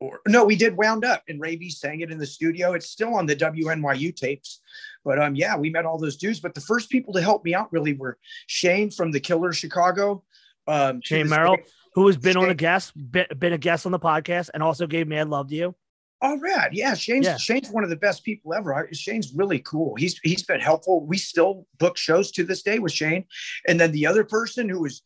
or 0.00 0.20
no, 0.26 0.44
we 0.44 0.56
did 0.56 0.76
wound 0.76 1.04
up 1.04 1.22
and 1.28 1.40
Ravy 1.40 1.70
sang 1.70 2.00
it 2.00 2.10
in 2.10 2.18
the 2.18 2.26
studio. 2.26 2.74
It's 2.74 2.90
still 2.90 3.14
on 3.14 3.26
the 3.26 3.36
WNYU 3.36 4.14
tapes. 4.14 4.60
But 5.04 5.20
um, 5.20 5.34
yeah, 5.34 5.56
we 5.56 5.70
met 5.70 5.86
all 5.86 5.98
those 5.98 6.16
dudes. 6.16 6.40
But 6.40 6.54
the 6.54 6.60
first 6.60 6.90
people 6.90 7.14
to 7.14 7.22
help 7.22 7.44
me 7.44 7.54
out 7.54 7.72
really 7.72 7.94
were 7.94 8.18
Shane 8.46 8.90
from 8.90 9.10
the 9.10 9.20
Killer 9.20 9.52
Chicago. 9.52 10.22
Um, 10.66 11.00
Shane 11.02 11.28
Merrill, 11.28 11.56
who 11.94 12.06
has 12.08 12.16
been 12.16 12.36
on 12.36 12.50
a 12.50 12.54
guest, 12.54 12.92
been, 12.94 13.26
been 13.38 13.52
a 13.52 13.58
guest 13.58 13.86
on 13.86 13.92
the 13.92 14.00
podcast, 14.00 14.50
and 14.52 14.62
also 14.62 14.86
gave 14.86 15.06
Mad 15.06 15.28
Love 15.28 15.48
to 15.48 15.54
you. 15.54 15.74
Oh, 16.22 16.38
rad. 16.40 16.70
Yeah. 16.72 16.94
Shane's 16.94 17.26
Yeah. 17.26 17.36
Shane's 17.36 17.70
one 17.70 17.84
of 17.84 17.90
the 17.90 17.96
best 17.96 18.24
people 18.24 18.54
ever. 18.54 18.88
Shane's 18.92 19.32
really 19.34 19.58
cool. 19.60 19.94
He's 19.96 20.18
he's 20.22 20.42
been 20.42 20.60
helpful. 20.60 21.04
We 21.04 21.18
still 21.18 21.66
book 21.78 21.96
shows 21.96 22.30
to 22.32 22.44
this 22.44 22.62
day 22.62 22.78
with 22.78 22.92
Shane. 22.92 23.26
And 23.68 23.78
then 23.78 23.92
the 23.92 24.06
other 24.06 24.24
person 24.24 24.68
who 24.68 24.80
was 24.80 25.02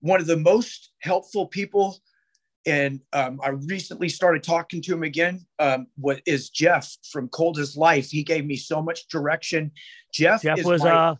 one 0.00 0.20
of 0.20 0.26
the 0.26 0.36
most 0.36 0.92
helpful 1.00 1.46
people, 1.46 1.98
and 2.66 3.00
um, 3.12 3.40
I 3.42 3.50
recently 3.50 4.08
started 4.08 4.42
talking 4.42 4.82
to 4.82 4.92
him 4.94 5.02
again. 5.02 5.46
Um, 5.58 5.86
what 5.96 6.20
is 6.26 6.50
Jeff 6.50 6.94
from 7.10 7.28
Cold 7.28 7.58
as 7.58 7.76
Life? 7.76 8.10
He 8.10 8.22
gave 8.22 8.44
me 8.44 8.56
so 8.56 8.82
much 8.82 9.08
direction. 9.08 9.72
Jeff, 10.12 10.42
Jeff 10.42 10.62
was 10.64 10.82
my- 10.82 10.90
uh 10.90 11.14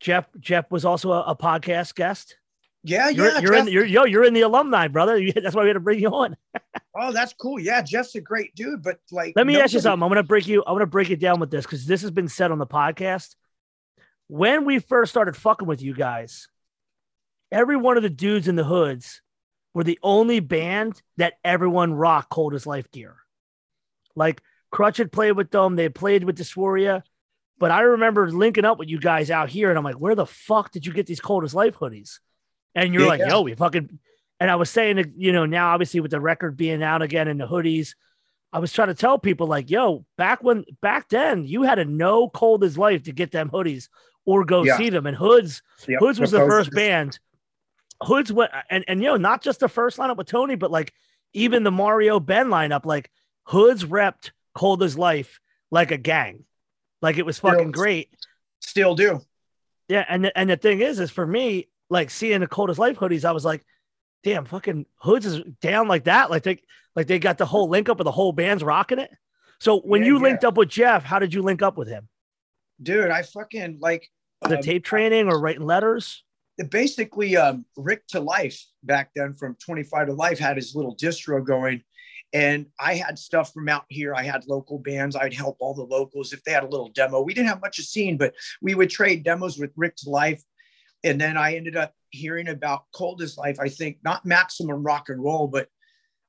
Jeff 0.00 0.26
Jeff 0.38 0.70
was 0.70 0.84
also 0.84 1.10
a, 1.12 1.22
a 1.22 1.36
podcast 1.36 1.94
guest. 1.96 2.36
yeah, 2.84 3.08
You're, 3.08 3.32
yeah. 3.32 3.38
you're 3.40 3.52
Jeff- 3.54 3.66
in 3.66 3.72
you're 3.72 3.84
yo 3.84 4.04
you're 4.04 4.24
in 4.24 4.32
the 4.32 4.42
alumni, 4.42 4.88
brother. 4.88 5.20
That's 5.34 5.54
why 5.54 5.62
we 5.62 5.68
had 5.68 5.74
to 5.74 5.80
bring 5.80 5.98
you 6.00 6.08
on. 6.08 6.36
oh, 6.94 7.12
that's 7.12 7.32
cool. 7.34 7.58
Yeah, 7.60 7.82
Jeff's 7.82 8.14
a 8.14 8.20
great 8.20 8.54
dude. 8.54 8.82
But 8.82 8.98
like, 9.10 9.34
Let 9.36 9.46
me 9.46 9.60
ask 9.60 9.72
you 9.74 9.80
something. 9.80 10.02
I'm 10.02 10.08
gonna 10.08 10.22
break 10.22 10.46
you. 10.46 10.62
I'm 10.66 10.74
gonna 10.74 10.86
break 10.86 11.10
it 11.10 11.18
down 11.20 11.40
with 11.40 11.50
this 11.50 11.64
because 11.66 11.84
this 11.86 12.02
has 12.02 12.10
been 12.10 12.28
said 12.28 12.50
on 12.52 12.58
the 12.58 12.66
podcast. 12.66 13.34
When 14.28 14.64
we 14.64 14.78
first 14.78 15.10
started 15.10 15.36
fucking 15.36 15.66
with 15.66 15.82
you 15.82 15.94
guys, 15.94 16.48
every 17.50 17.76
one 17.76 17.96
of 17.96 18.02
the 18.02 18.10
dudes 18.10 18.46
in 18.46 18.56
the 18.56 18.64
hoods 18.64 19.20
were 19.78 19.84
the 19.84 20.00
only 20.02 20.40
band 20.40 21.00
that 21.18 21.34
everyone 21.44 21.94
rocked 21.94 22.30
cold 22.30 22.52
as 22.52 22.66
life 22.66 22.90
gear. 22.90 23.14
Like 24.16 24.42
Krutch 24.74 24.96
had 24.96 25.12
played 25.12 25.36
with 25.36 25.52
them, 25.52 25.76
they 25.76 25.88
played 25.88 26.24
with 26.24 26.36
Dysphoria. 26.36 27.02
But 27.60 27.70
I 27.70 27.82
remember 27.82 28.28
linking 28.28 28.64
up 28.64 28.80
with 28.80 28.88
you 28.88 28.98
guys 28.98 29.30
out 29.30 29.50
here, 29.50 29.68
and 29.68 29.78
I'm 29.78 29.84
like, 29.84 29.94
where 29.94 30.16
the 30.16 30.26
fuck 30.26 30.72
did 30.72 30.84
you 30.84 30.92
get 30.92 31.06
these 31.06 31.20
cold 31.20 31.44
as 31.44 31.54
life 31.54 31.76
hoodies? 31.76 32.18
And 32.74 32.92
you're 32.92 33.04
Yeah, 33.04 33.08
like, 33.08 33.20
yeah. 33.20 33.28
yo, 33.28 33.42
we 33.42 33.54
fucking 33.54 34.00
and 34.40 34.50
I 34.50 34.56
was 34.56 34.68
saying 34.68 35.14
you 35.16 35.30
know, 35.30 35.46
now 35.46 35.68
obviously 35.68 36.00
with 36.00 36.10
the 36.10 36.20
record 36.20 36.56
being 36.56 36.82
out 36.82 37.00
again 37.00 37.28
and 37.28 37.40
the 37.40 37.46
hoodies, 37.46 37.94
I 38.52 38.58
was 38.58 38.72
trying 38.72 38.88
to 38.88 38.94
tell 38.94 39.16
people 39.16 39.46
like, 39.46 39.70
yo, 39.70 40.04
back 40.16 40.42
when 40.42 40.64
back 40.82 41.08
then 41.08 41.44
you 41.44 41.62
had 41.62 41.76
to 41.76 41.84
know 41.84 42.28
cold 42.28 42.64
as 42.64 42.76
life 42.76 43.04
to 43.04 43.12
get 43.12 43.30
them 43.30 43.48
hoodies 43.48 43.88
or 44.26 44.44
go 44.44 44.64
Yeah. 44.64 44.76
see 44.76 44.90
them. 44.90 45.06
And 45.06 45.16
Hoods, 45.16 45.62
Yep, 45.86 46.00
Hoods 46.00 46.18
was 46.18 46.32
the 46.32 46.38
first 46.38 46.72
band. 46.72 47.20
Hoods 48.02 48.32
went 48.32 48.50
and 48.70 48.84
and 48.88 49.00
you 49.02 49.08
know, 49.08 49.16
not 49.16 49.42
just 49.42 49.60
the 49.60 49.68
first 49.68 49.98
lineup 49.98 50.16
with 50.16 50.26
Tony, 50.28 50.54
but 50.54 50.70
like 50.70 50.92
even 51.32 51.62
the 51.64 51.70
Mario 51.70 52.20
Ben 52.20 52.46
lineup, 52.48 52.84
like 52.86 53.10
Hoods 53.44 53.84
repped 53.84 54.30
cold 54.54 54.82
as 54.82 54.96
life 54.96 55.40
like 55.70 55.90
a 55.90 55.96
gang. 55.98 56.44
Like 57.02 57.16
it 57.18 57.26
was 57.26 57.38
fucking 57.38 57.58
Still- 57.60 57.70
great. 57.72 58.10
Still 58.60 58.94
do. 58.94 59.20
Yeah, 59.88 60.04
and 60.08 60.24
the, 60.26 60.36
and 60.38 60.50
the 60.50 60.56
thing 60.56 60.80
is, 60.80 61.00
is 61.00 61.10
for 61.10 61.26
me, 61.26 61.68
like 61.88 62.10
seeing 62.10 62.40
the 62.40 62.46
cold 62.46 62.68
as 62.70 62.78
life 62.78 62.98
hoodies, 62.98 63.24
I 63.24 63.32
was 63.32 63.44
like, 63.44 63.64
damn, 64.22 64.44
fucking 64.44 64.84
hoods 64.96 65.24
is 65.24 65.40
down 65.62 65.88
like 65.88 66.04
that. 66.04 66.28
Like 66.30 66.42
they 66.42 66.60
like 66.94 67.06
they 67.06 67.18
got 67.18 67.38
the 67.38 67.46
whole 67.46 67.68
link 67.68 67.88
up 67.88 67.98
with 67.98 68.04
the 68.04 68.10
whole 68.12 68.32
band's 68.32 68.62
rocking 68.62 68.98
it. 68.98 69.10
So 69.60 69.80
when 69.80 70.02
Yeah, 70.02 70.08
you 70.08 70.16
yeah. 70.16 70.22
linked 70.22 70.44
up 70.44 70.56
with 70.56 70.68
Jeff, 70.68 71.04
how 71.04 71.18
did 71.18 71.32
you 71.32 71.40
link 71.42 71.62
up 71.62 71.78
with 71.78 71.88
him? 71.88 72.08
Dude, 72.82 73.10
I 73.10 73.22
fucking 73.22 73.78
like 73.80 74.10
The 74.42 74.56
um, 74.56 74.62
tape 74.62 74.84
training 74.84 75.28
or 75.28 75.40
writing 75.40 75.64
letters? 75.64 76.22
Basically 76.64 77.36
um, 77.36 77.64
Rick 77.76 78.06
to 78.08 78.20
Life 78.20 78.60
back 78.82 79.10
then 79.14 79.34
from 79.34 79.56
25 79.64 80.08
to 80.08 80.12
Life 80.14 80.38
had 80.38 80.56
his 80.56 80.74
little 80.74 80.96
distro 80.96 81.44
going. 81.44 81.82
And 82.32 82.66
I 82.78 82.94
had 82.94 83.18
stuff 83.18 83.54
from 83.54 83.68
out 83.68 83.84
here. 83.88 84.14
I 84.14 84.22
had 84.22 84.46
local 84.46 84.78
bands. 84.78 85.16
I'd 85.16 85.32
help 85.32 85.56
all 85.60 85.72
the 85.72 85.82
locals 85.82 86.32
if 86.32 86.44
they 86.44 86.52
had 86.52 86.64
a 86.64 86.68
little 86.68 86.90
demo. 86.90 87.22
We 87.22 87.32
didn't 87.32 87.48
have 87.48 87.62
much 87.62 87.78
of 87.78 87.86
scene, 87.86 88.18
but 88.18 88.34
we 88.60 88.74
would 88.74 88.90
trade 88.90 89.24
demos 89.24 89.58
with 89.58 89.70
Rick 89.76 89.96
to 89.98 90.10
Life. 90.10 90.42
And 91.04 91.18
then 91.18 91.36
I 91.36 91.54
ended 91.54 91.76
up 91.76 91.94
hearing 92.10 92.48
about 92.48 92.82
Cold 92.92 93.22
as 93.22 93.38
Life. 93.38 93.58
I 93.60 93.68
think 93.68 93.98
not 94.04 94.26
Maximum 94.26 94.82
Rock 94.82 95.08
and 95.08 95.22
Roll, 95.22 95.46
but 95.46 95.68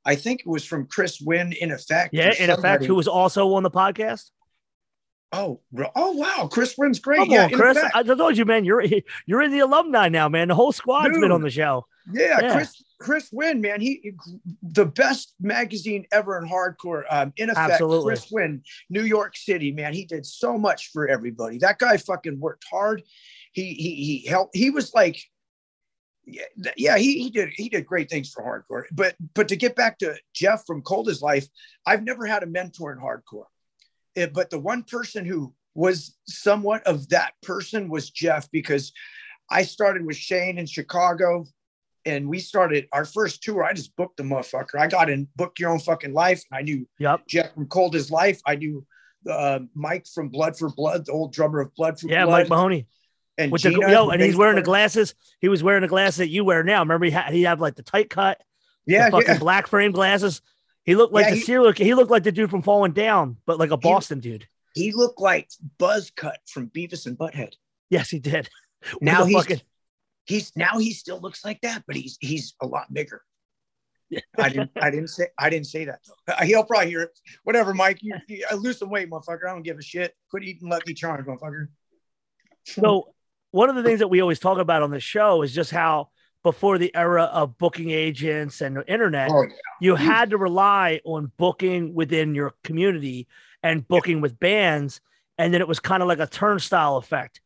I 0.06 0.16
think 0.16 0.42
it 0.42 0.48
was 0.48 0.64
from 0.64 0.88
Chris 0.88 1.20
Wynn 1.20 1.54
in 1.54 1.72
effect. 1.72 2.14
Yeah, 2.14 2.34
in 2.40 2.50
effect, 2.50 2.86
who 2.86 2.96
was 2.96 3.08
also 3.08 3.54
on 3.54 3.64
the 3.64 3.72
podcast. 3.72 4.32
Oh, 5.32 5.62
oh 5.96 6.12
wow, 6.14 6.50
Chris 6.52 6.76
Wynn's 6.78 7.00
great. 7.00 7.20
Come 7.20 7.30
yeah, 7.30 7.46
on, 7.46 7.52
Chris. 7.52 7.78
Effect. 7.78 7.96
I 7.96 8.04
told 8.04 8.38
you, 8.38 8.46
man, 8.46 8.66
you're 8.66 8.84
you're 9.28 9.42
in 9.42 9.52
the 9.52 9.60
alumni 9.60 10.10
now, 10.10 10.28
man. 10.28 10.48
The 10.48 10.56
whole 10.56 10.72
squad's 10.72 11.18
been 11.20 11.32
on 11.32 11.42
the 11.42 11.52
show. 11.52 11.86
Yeah, 12.12 12.40
Yeah. 12.42 12.54
Chris 12.54 12.84
Chris 13.00 13.30
Wynn, 13.32 13.62
man, 13.62 13.80
he 13.80 14.14
the 14.62 14.86
best 14.86 15.34
magazine 15.40 16.06
ever 16.12 16.38
in 16.38 16.50
hardcore. 16.50 17.04
Um, 17.10 17.32
in 17.38 17.50
effect, 17.50 17.74
Absolutely. 17.74 18.10
Chris 18.10 18.32
Wynn, 18.32 18.62
New 18.90 19.04
York 19.04 19.38
City, 19.38 19.72
man, 19.72 19.94
he 19.94 20.06
did 20.06 20.26
so 20.26 20.58
much 20.58 20.90
for 20.92 21.08
everybody. 21.08 21.60
That 21.60 21.80
guy 21.80 21.98
fucking 21.98 22.40
worked 22.40 22.66
hard. 22.70 23.04
He 23.54 23.74
he 23.74 23.96
he 24.22 24.28
helped. 24.28 24.56
He 24.56 24.70
was 24.70 24.94
like, 24.94 25.22
yeah, 26.26 26.44
yeah, 26.76 26.98
he 26.98 27.24
he 27.24 27.30
did 27.30 27.50
he 27.54 27.70
did 27.70 27.86
great 27.86 28.10
things 28.10 28.32
for 28.32 28.44
hardcore. 28.44 28.84
But 28.92 29.16
but 29.34 29.48
to 29.48 29.56
get 29.56 29.76
back 29.76 30.00
to 30.00 30.18
Jeff 30.34 30.66
from 30.66 30.82
Cold 30.82 31.08
as 31.08 31.22
Life, 31.22 31.48
I've 31.86 32.04
never 32.04 32.26
had 32.26 32.44
a 32.44 32.48
mentor 32.48 32.92
in 32.92 33.00
hardcore. 33.00 33.46
Eh, 34.16 34.28
but 34.34 34.50
the 34.50 34.60
one 34.60 34.84
person 34.84 35.26
who 35.26 35.54
was 35.76 36.16
somewhat 36.28 36.86
of 36.88 37.08
that 37.10 37.34
person 37.42 37.90
was 37.90 38.10
Jeff 38.10 38.50
because 38.52 38.92
I 39.50 39.64
started 39.64 40.06
with 40.06 40.18
Shane 40.18 40.58
in 40.58 40.66
Chicago 40.66 41.46
and 42.06 42.28
we 42.28 42.40
started 42.40 42.88
our 42.92 43.06
first 43.06 43.44
tour. 43.44 43.64
I 43.64 43.74
just 43.74 43.96
booked 43.96 44.18
the 44.18 44.24
motherfucker. 44.24 44.80
I 44.80 44.88
got 44.88 45.10
in 45.10 45.28
Book 45.36 45.60
Your 45.60 45.72
Own 45.72 45.80
Fucking 45.80 46.14
Life. 46.14 46.44
I 46.52 46.62
knew 46.64 46.88
Yep. 47.00 47.28
Jeff 47.28 47.54
from 47.54 47.68
Cold 47.68 47.96
as 47.96 48.10
Life. 48.12 48.42
I 48.46 48.56
knew 48.56 48.86
uh, 49.30 49.60
Mike 49.76 50.08
from 50.14 50.30
Blood 50.30 50.58
for 50.58 50.70
Blood, 50.70 51.06
the 51.06 51.12
old 51.12 51.34
drummer 51.34 51.60
of 51.60 51.74
Blood 51.76 52.00
for 52.00 52.08
Yeah, 52.08 52.26
Blood. 52.26 52.42
Mike 52.44 52.50
Mahoney. 52.50 52.88
and 53.38 53.52
With 53.52 53.62
the 53.64 53.72
yo, 53.72 54.10
and 54.10 54.22
he's 54.22 54.36
wearing 54.36 54.56
the 54.56 54.62
glasses. 54.62 55.14
He 55.40 55.50
was 55.50 55.62
wearing 55.62 55.82
the 55.82 55.88
glasses 55.88 56.18
that 56.18 56.30
you 56.30 56.44
wear 56.44 56.64
now. 56.64 56.80
Remember, 56.80 57.06
he 57.06 57.12
had 57.12 57.34
he 57.34 57.44
had 57.44 57.60
like 57.60 57.76
the 57.76 57.84
tight 57.84 58.10
cut, 58.10 58.42
Yeah, 58.86 59.06
the 59.06 59.12
fucking 59.18 59.28
yeah. 59.36 59.38
black 59.40 59.68
frame 59.68 59.92
glasses. 59.92 60.42
He 60.90 60.96
looked 60.96 61.14
like 61.14 61.26
Yeah, 61.26 61.30
the 61.30 61.36
he- 61.36 61.42
serial. 61.44 61.72
He 61.72 61.94
looked 61.94 62.10
like 62.10 62.24
the 62.24 62.32
dude 62.32 62.50
from 62.50 62.64
Falling 62.64 62.94
Down, 62.94 63.38
but 63.46 63.60
like 63.60 63.70
a 63.70 63.78
Boston 63.78 64.20
dude. 64.22 64.48
He 64.74 64.92
looked 64.92 65.22
like 65.22 65.48
Buzz 65.78 66.10
Cut 66.10 66.40
from 66.48 66.68
Beavis 66.72 67.06
and 67.06 67.16
Butthead. 67.16 67.54
Yes, 67.92 68.10
he 68.10 68.18
did. 68.18 68.50
Now 69.00 69.26
he's 69.26 69.36
fucking- 69.36 69.62
he's 70.26 70.52
now 70.56 70.80
he 70.80 70.94
still 70.94 71.20
looks 71.20 71.46
like 71.46 71.62
that, 71.62 71.84
but 71.86 71.96
he's 71.96 72.18
he's 72.22 72.56
a 72.60 72.66
lot 72.66 72.92
bigger. 72.92 73.22
I 74.40 74.50
didn't 74.50 74.72
I 74.82 74.90
didn't 74.90 75.10
say 75.10 75.28
I 75.38 75.52
didn't 75.52 75.68
say 75.68 75.86
that 75.86 76.00
though. 76.26 76.34
He'll 76.44 76.64
probably 76.64 76.90
hear 76.90 77.02
it. 77.04 77.20
Whatever, 77.44 77.76
Mike. 77.76 78.00
You, 78.02 78.16
you 78.28 78.48
I 78.50 78.56
lose 78.56 78.80
some 78.80 78.90
weight, 78.90 79.12
motherfucker. 79.12 79.46
I 79.48 79.52
don't 79.54 79.62
give 79.62 79.78
a 79.78 79.84
shit. 79.84 80.16
Quit 80.32 80.42
eating 80.44 80.70
Lucky 80.70 80.96
Charms, 80.96 81.28
motherfucker. 81.28 81.68
So 82.66 83.14
one 83.52 83.70
of 83.70 83.76
the 83.76 83.84
things 83.84 84.00
that 84.00 84.08
we 84.08 84.22
always 84.22 84.40
talk 84.40 84.58
about 84.58 84.82
on 84.82 84.90
the 84.90 85.00
show 85.00 85.44
is 85.44 85.54
just 85.54 85.70
how 85.70 86.10
before 86.44 86.78
the 86.78 86.96
era 86.96 87.24
of 87.24 87.58
booking 87.58 87.90
agents 87.90 88.62
and 88.62 88.78
the 88.78 88.92
internet, 88.92 89.30
Oh, 89.32 89.42
yeah. 89.44 89.50
you 89.82 89.96
had 89.96 90.30
to 90.30 90.38
rely 90.38 91.02
on 91.04 91.32
booking 91.38 91.94
within 91.94 92.34
your 92.36 92.54
community 92.64 93.28
and 93.62 93.88
booking 93.88 94.22
with 94.22 94.40
bands. 94.40 95.02
And 95.38 95.54
then 95.54 95.62
it 95.62 95.68
was 95.68 95.80
kind 95.80 96.02
of 96.02 96.08
like 96.08 96.20
a 96.20 96.28
turnstile 96.28 96.98
effect. 96.98 97.42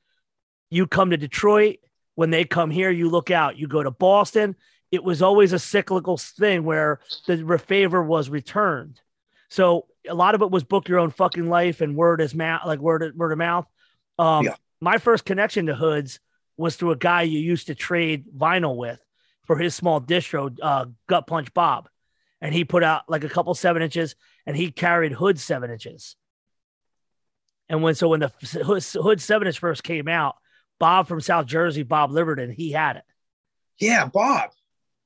You 0.70 0.88
come 0.88 1.10
to 1.12 1.18
Detroit, 1.18 1.78
when 2.16 2.30
they 2.30 2.44
come 2.44 2.70
here, 2.70 2.92
you 2.92 3.10
look 3.10 3.32
out. 3.32 3.58
You 3.58 3.68
go 3.68 3.82
to 3.82 3.92
Boston. 3.92 4.56
It 4.92 5.04
was 5.04 5.24
always 5.24 5.54
a 5.54 5.60
cyclical 5.60 6.18
thing 6.18 6.64
where 6.64 7.00
the 7.26 7.58
favor 7.58 8.04
was 8.04 8.30
returned. 8.30 9.02
So 9.50 9.88
a 10.08 10.14
lot 10.14 10.36
of 10.36 10.42
it 10.44 10.52
was 10.52 10.64
book 10.64 10.88
your 10.88 11.00
own 11.00 11.10
fucking 11.10 11.48
life 11.50 11.82
and 11.82 11.96
word 11.96 12.22
is 12.22 12.36
mouth, 12.36 12.62
like 12.68 12.80
word 12.80 13.16
word 13.18 13.32
of 13.32 13.38
mouth. 13.40 13.66
Um, 14.20 14.46
yeah. 14.46 14.56
My 14.80 14.98
first 15.00 15.26
connection 15.26 15.66
to 15.68 15.76
Hoods 15.76 16.20
was 16.58 16.76
through 16.76 16.92
a 16.92 16.98
guy 16.98 17.24
you 17.24 17.40
used 17.40 17.68
to 17.68 17.76
trade 17.76 18.26
vinyl 18.36 18.76
with 18.76 19.02
for 19.46 19.58
his 19.58 19.76
small 19.76 20.00
distro, 20.00 20.56
uh, 20.62 20.86
Gut 21.08 21.28
Punch 21.28 21.54
Bob, 21.54 21.90
and 22.42 22.54
he 22.54 22.64
put 22.66 22.84
out 22.84 23.04
like 23.08 23.24
a 23.24 23.30
couple 23.30 23.54
seven 23.54 23.82
inches, 23.82 24.16
and 24.46 24.56
he 24.56 24.72
carried 24.72 25.12
Hood 25.12 25.40
seven 25.40 25.72
inches. 25.72 26.16
And 27.70 27.82
when 27.82 27.96
so 27.96 28.10
when 28.10 28.20
the 28.20 28.32
Hood 29.02 29.22
seven 29.22 29.48
inch 29.48 29.60
first 29.60 29.84
came 29.84 30.08
out, 30.08 30.36
Bob 30.80 31.08
from 31.08 31.22
South 31.22 31.46
Jersey, 31.46 31.84
Bob 31.84 32.12
Liverton, 32.12 32.52
he 32.52 32.72
had 32.72 32.98
it. 32.98 33.04
Yeah, 33.80 34.06
Bob. 34.06 34.52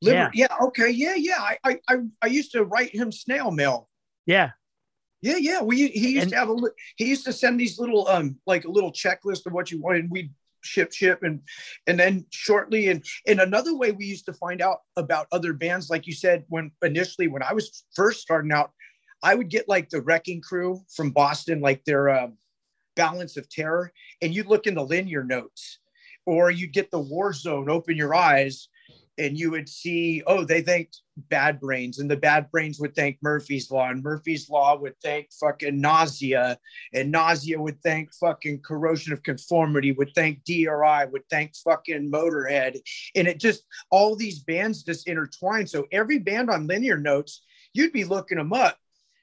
Liber- 0.02 0.32
yeah. 0.34 0.48
yeah. 0.50 0.66
Okay. 0.68 0.90
Yeah. 0.90 1.16
Yeah. 1.16 1.40
I, 1.64 1.80
I 1.88 1.96
I 2.22 2.28
used 2.28 2.52
to 2.52 2.64
write 2.64 2.94
him 2.94 3.12
snail 3.12 3.52
mail. 3.52 3.90
Yeah. 4.26 4.52
Yeah. 5.22 5.38
Yeah. 5.38 5.62
We 5.62 5.88
he 5.88 6.10
used 6.10 6.24
and, 6.24 6.32
to 6.32 6.38
have 6.38 6.50
a 6.50 6.56
he 6.96 7.06
used 7.06 7.26
to 7.26 7.34
send 7.34 7.60
these 7.60 7.80
little 7.80 8.08
um 8.08 8.38
like 8.46 8.66
a 8.66 8.72
little 8.72 8.92
checklist 8.92 9.46
of 9.46 9.54
what 9.54 9.72
you 9.72 9.82
wanted. 9.82 10.12
We 10.12 10.32
ship 10.68 10.92
ship 10.92 11.24
and 11.24 11.42
and 11.88 12.00
then 12.00 12.26
shortly 12.32 12.90
and 12.90 13.04
and 13.28 13.40
another 13.40 13.76
way 13.76 13.92
we 13.92 14.06
used 14.06 14.26
to 14.26 14.34
find 14.34 14.62
out 14.62 14.80
about 14.96 15.28
other 15.32 15.54
bands 15.54 15.90
like 15.90 16.06
you 16.06 16.14
said 16.14 16.44
when 16.50 16.72
initially 16.84 17.28
when 17.28 17.44
i 17.44 17.54
was 17.54 17.86
first 17.96 18.22
starting 18.22 18.52
out 18.52 18.72
i 19.24 19.34
would 19.34 19.50
get 19.50 19.68
like 19.68 19.90
the 19.90 20.02
wrecking 20.02 20.42
crew 20.42 20.80
from 20.94 21.12
boston 21.12 21.62
like 21.62 21.84
their 21.86 22.10
uh, 22.10 22.28
balance 22.96 23.38
of 23.38 23.50
terror 23.50 23.92
and 24.22 24.34
you'd 24.34 24.48
look 24.48 24.68
in 24.68 24.76
the 24.76 24.84
linear 24.84 25.24
notes 25.24 25.80
or 26.26 26.52
you'd 26.52 26.74
get 26.74 26.92
the 26.92 27.00
war 27.00 27.32
zone 27.32 27.70
open 27.70 27.96
your 27.96 28.14
eyes 28.14 28.68
and 29.18 29.38
you 29.38 29.52
would 29.52 29.68
see, 29.68 30.22
oh, 30.28 30.44
they 30.44 30.62
thanked 30.62 31.02
Bad 31.30 31.60
Brains, 31.60 32.00
and 32.00 32.10
the 32.10 32.18
Bad 32.18 32.52
Brains 32.52 32.80
would 32.80 32.96
thank 32.96 33.18
Murphy's 33.22 33.72
Law, 33.72 33.90
and 33.90 34.04
Murphy's 34.04 34.50
Law 34.50 34.78
would 34.78 34.94
thank 35.02 35.30
fucking 35.40 35.80
Nausea, 35.82 36.58
and 36.94 37.12
Nausea 37.12 37.60
would 37.60 37.82
thank 37.82 38.14
fucking 38.14 38.62
Corrosion 38.62 39.14
of 39.14 39.24
Conformity, 39.24 39.92
would 39.92 40.12
thank 40.14 40.44
DRI, 40.44 41.06
would 41.12 41.28
thank 41.30 41.56
fucking 41.58 42.12
Motorhead, 42.12 42.78
and 43.16 43.28
it 43.28 43.40
just 43.40 43.64
all 43.90 44.16
these 44.16 44.40
bands 44.40 44.84
just 44.84 45.08
intertwined. 45.08 45.70
So 45.70 45.86
every 45.92 46.20
band 46.20 46.50
on 46.50 46.68
linear 46.68 46.98
notes, 46.98 47.44
you'd 47.74 47.94
be 47.94 48.04
looking 48.04 48.38
them 48.38 48.54
up. 48.54 48.78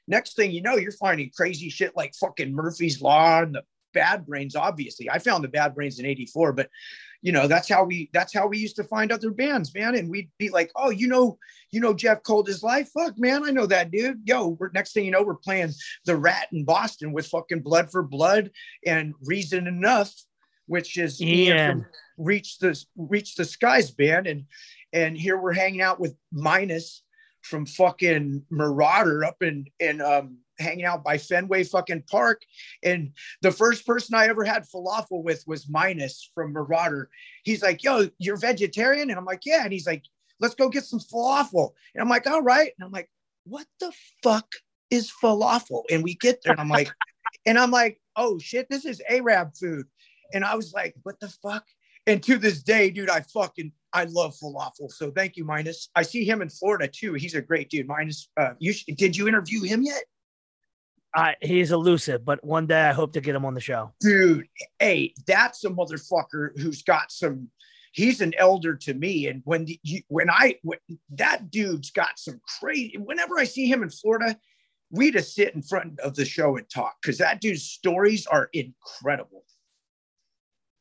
Next 0.07 0.35
thing 0.35 0.51
you 0.51 0.61
know, 0.61 0.77
you're 0.77 0.93
finding 0.93 1.31
crazy 1.35 1.71
shit 1.71 1.97
like 1.97 2.15
fucking 2.15 2.53
Murphy's 2.53 3.01
Law 3.01 3.43
and 3.43 3.55
the 3.55 3.63
Bad 3.95 4.27
Brains. 4.27 4.57
Obviously, 4.57 5.09
I 5.09 5.19
found 5.19 5.45
the 5.45 5.49
Bad 5.49 5.75
Brains 5.75 5.99
in 5.99 6.05
'84, 6.05 6.53
but 6.53 6.69
you 7.25 7.33
know 7.33 7.49
that's 7.49 7.69
how 7.69 7.83
we 7.83 8.09
that's 8.13 8.33
how 8.33 8.47
we 8.47 8.59
used 8.59 8.77
to 8.77 8.85
find 8.85 9.11
other 9.11 9.33
bands 9.33 9.75
man. 9.75 9.97
And 9.97 10.09
we'd 10.09 10.31
be 10.39 10.51
like 10.51 10.71
oh 10.77 10.91
you 10.91 11.09
know 11.09 11.37
you 11.73 11.81
know 11.81 11.95
jeff 11.95 12.23
cold 12.23 12.49
is 12.49 12.63
life 12.63 12.91
fuck 12.97 13.19
man 13.19 13.45
i 13.45 13.51
know 13.51 13.67
that 13.67 13.91
dude. 13.91 14.21
Yo 14.25 14.57
we're 14.61 14.71
next 14.73 14.93
thing 14.93 15.05
you 15.05 15.11
know 15.11 15.23
we're 15.23 15.35
playing 15.35 15.73
the 16.05 16.17
rat 16.17 16.49
in 16.53 16.65
boston 16.65 17.13
with 17.13 17.27
fucking 17.27 17.63
blood 17.63 17.91
for 17.91 18.03
blood 18.03 18.51
and 18.87 19.15
reason 19.25 19.67
enough 19.67 20.13
which 20.67 20.97
is 20.97 21.21
yeah. 21.21 21.75
reach 22.17 22.59
the 22.59 22.81
reach 22.97 23.35
the 23.35 23.45
skies 23.45 23.91
band. 23.91 24.27
And 24.27 24.45
and 24.93 25.17
here 25.17 25.37
we're 25.37 25.53
hanging 25.53 25.83
out 25.83 26.01
with 26.01 26.15
minus 26.33 27.03
from 27.45 27.67
fucking 27.67 28.45
marauder 28.51 29.25
up 29.25 29.43
in 29.43 29.67
in 29.81 30.01
um 30.01 30.39
hanging 30.59 30.85
out 30.85 31.03
by 31.05 31.19
Fenway 31.19 31.65
fucking 31.65 32.05
Park. 32.11 32.43
And 32.83 33.13
the 33.43 33.51
first 33.51 33.87
person 33.87 34.15
I 34.15 34.27
ever 34.27 34.45
had 34.45 34.65
falafel 34.65 35.23
with 35.23 35.45
was 35.47 35.69
Minus 35.69 36.31
from 36.35 36.53
Marauder. 36.53 37.11
He's 37.45 37.63
like, 37.63 37.83
yo, 37.83 38.09
you're 38.19 38.37
vegetarian? 38.37 39.11
And 39.11 39.19
I'm 39.19 39.25
like, 39.25 39.43
yeah. 39.45 39.65
And 39.65 39.73
he's 39.73 39.87
like, 39.87 40.05
let's 40.41 40.55
go 40.55 40.69
get 40.69 40.85
some 40.85 41.01
falafel. 41.01 41.73
And 41.95 42.03
I'm 42.03 42.09
like, 42.09 42.27
all 42.27 42.43
right. 42.43 42.71
And 42.79 42.85
I'm 42.85 42.93
like, 42.93 43.11
what 43.45 43.67
the 43.81 43.93
fuck 44.23 44.47
is 44.91 45.13
falafel? 45.23 45.83
And 45.91 46.03
we 46.03 46.15
get 46.15 46.43
there 46.43 46.53
and 46.53 46.61
I'm 46.61 46.69
like, 46.69 46.93
and 47.47 47.59
I'm 47.59 47.71
like, 47.71 48.01
oh 48.17 48.39
shit, 48.39 48.69
this 48.71 48.85
is 48.85 49.03
Arab 49.09 49.55
food. 49.57 49.87
And 50.33 50.45
I 50.45 50.55
was 50.55 50.73
like, 50.73 50.95
what 51.03 51.21
the 51.21 51.29
fuck? 51.29 51.65
And 52.07 52.23
to 52.25 52.37
this 52.37 52.63
day, 52.63 52.91
dude, 52.91 53.11
I 53.11 53.21
fucking 53.21 53.73
I 53.95 54.05
love 54.05 54.35
falafel. 54.43 54.91
So 54.91 55.13
thank 55.13 55.37
you, 55.37 55.45
Minus. 55.45 55.89
I 55.95 56.03
see 56.03 56.25
him 56.25 56.43
in 56.43 56.49
Florida 56.49 56.89
too. 56.89 57.15
He's 57.15 57.35
a 57.35 57.41
great 57.41 57.71
dude. 57.71 57.87
Minus, 57.87 58.29
uh, 58.37 58.51
you 58.59 58.75
did 58.97 59.17
you 59.17 59.29
interview 59.29 59.63
him 59.63 59.83
yet? 59.83 60.03
I, 61.15 61.37
he's 61.41 61.71
elusive, 61.71 62.25
but 62.25 62.43
one 62.45 62.67
day 62.67 62.83
I 62.83 62.93
hope 62.93 63.13
to 63.13 63.21
get 63.21 63.37
him 63.37 63.45
on 63.45 63.55
the 63.55 63.61
show. 63.61 63.93
Dude, 64.01 64.49
hey, 64.81 65.15
that's 65.29 65.65
a 65.65 65.71
motherfucker 65.71 66.59
who's 66.59 66.83
got 66.83 67.13
some. 67.13 67.49
He's 67.93 68.21
an 68.21 68.35
elder 68.37 68.75
to 68.75 68.95
me, 68.95 69.29
and 69.29 69.41
when 69.45 69.67
the, 69.67 69.79
you, 69.85 70.03
when 70.09 70.29
I 70.29 70.57
when, 70.63 70.81
that 71.11 71.53
dude's 71.53 71.93
got 71.93 72.19
some 72.19 72.41
crazy. 72.61 72.97
Whenever 72.99 73.39
I 73.39 73.45
see 73.45 73.71
him 73.71 73.85
in 73.85 73.91
Florida, 73.91 74.37
we 74.91 75.13
just 75.13 75.37
sit 75.37 75.55
in 75.55 75.63
front 75.63 76.01
of 76.01 76.17
the 76.17 76.25
show 76.25 76.57
and 76.57 76.69
talk 76.69 76.97
because 77.01 77.19
that 77.19 77.41
dude's 77.41 77.63
stories 77.63 78.27
are 78.27 78.51
incredible. 78.53 79.45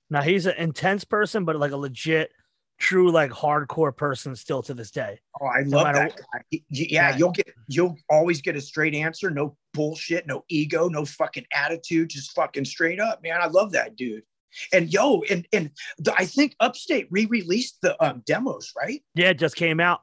Now 0.09 0.24
he's 0.24 0.47
an 0.47 0.55
intense 0.57 1.03
person, 1.03 1.45
but 1.45 1.55
like 1.57 1.72
a 1.72 1.78
legit 1.78 2.32
true 2.80 3.12
like 3.12 3.32
hardcore 3.32 3.96
person 3.96 4.36
still 4.36 4.62
to 4.64 4.74
this 4.74 4.92
day. 4.92 5.20
Oh, 5.42 5.48
I 5.48 5.64
no 5.64 5.78
love 5.78 5.96
that. 5.96 6.18
Guy. 6.18 6.60
Yeah, 6.70 7.16
you'll 7.16 7.32
get 7.32 7.48
you'll 7.68 7.98
always 8.10 8.42
get 8.42 8.56
a 8.56 8.62
straight 8.62 8.96
answer, 8.96 9.30
no 9.30 9.58
bullshit, 9.74 10.28
no 10.28 10.44
ego, 10.50 10.88
no 10.90 11.06
fucking 11.06 11.46
attitude, 11.54 12.10
just 12.10 12.34
fucking 12.36 12.66
straight 12.66 13.00
up, 13.00 13.24
man. 13.24 13.40
I 13.42 13.48
love 13.48 13.72
that 13.72 13.96
dude. 13.96 14.24
And 14.72 14.92
yo, 14.92 15.24
and 15.30 15.48
and 15.54 15.72
the, 15.98 16.14
I 16.18 16.26
think 16.26 16.56
Upstate 16.60 17.08
re-released 17.10 17.80
the 17.82 18.02
um, 18.04 18.22
demos, 18.26 18.72
right? 18.78 19.04
Yeah, 19.16 19.30
it 19.30 19.40
just 19.40 19.56
came 19.56 19.80
out. 19.80 20.02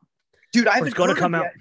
Dude, 0.52 0.66
I 0.66 0.76
haven't 0.76 0.94
going 0.94 1.14
to 1.14 1.20
come 1.20 1.34
out. 1.34 1.44
Yet. 1.44 1.54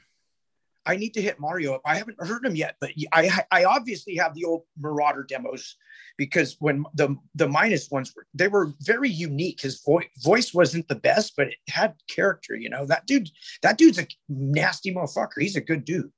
I 0.86 0.96
need 0.96 1.14
to 1.14 1.22
hit 1.22 1.40
Mario 1.40 1.76
up. 1.76 1.82
I 1.86 1.98
haven't 1.98 2.18
heard 2.20 2.44
him 2.44 2.56
yet, 2.56 2.78
but 2.82 2.92
I 3.12 3.44
I 3.52 3.66
obviously 3.66 4.16
have 4.16 4.34
the 4.34 4.46
old 4.46 4.64
Marauder 4.80 5.24
demos 5.24 5.76
because 6.20 6.58
when 6.60 6.84
the 6.94 7.16
the 7.34 7.48
minus 7.48 7.90
ones 7.90 8.14
were 8.14 8.28
they 8.34 8.50
were 8.50 8.74
very 8.82 9.10
unique. 9.10 9.62
His 9.62 9.82
voice 9.82 10.10
voice 10.22 10.54
wasn't 10.54 10.90
the 10.90 10.96
best, 10.96 11.34
but 11.38 11.48
it 11.48 11.56
had 11.70 11.96
character. 12.10 12.56
You 12.56 12.70
know 12.70 12.86
that 12.86 13.08
dude 13.08 13.30
that 13.64 13.78
dude's 13.78 13.98
a 13.98 14.08
nasty 14.28 14.94
motherfucker. 14.94 15.40
He's 15.40 15.56
a 15.56 15.62
good 15.62 15.86
dude. 15.86 16.12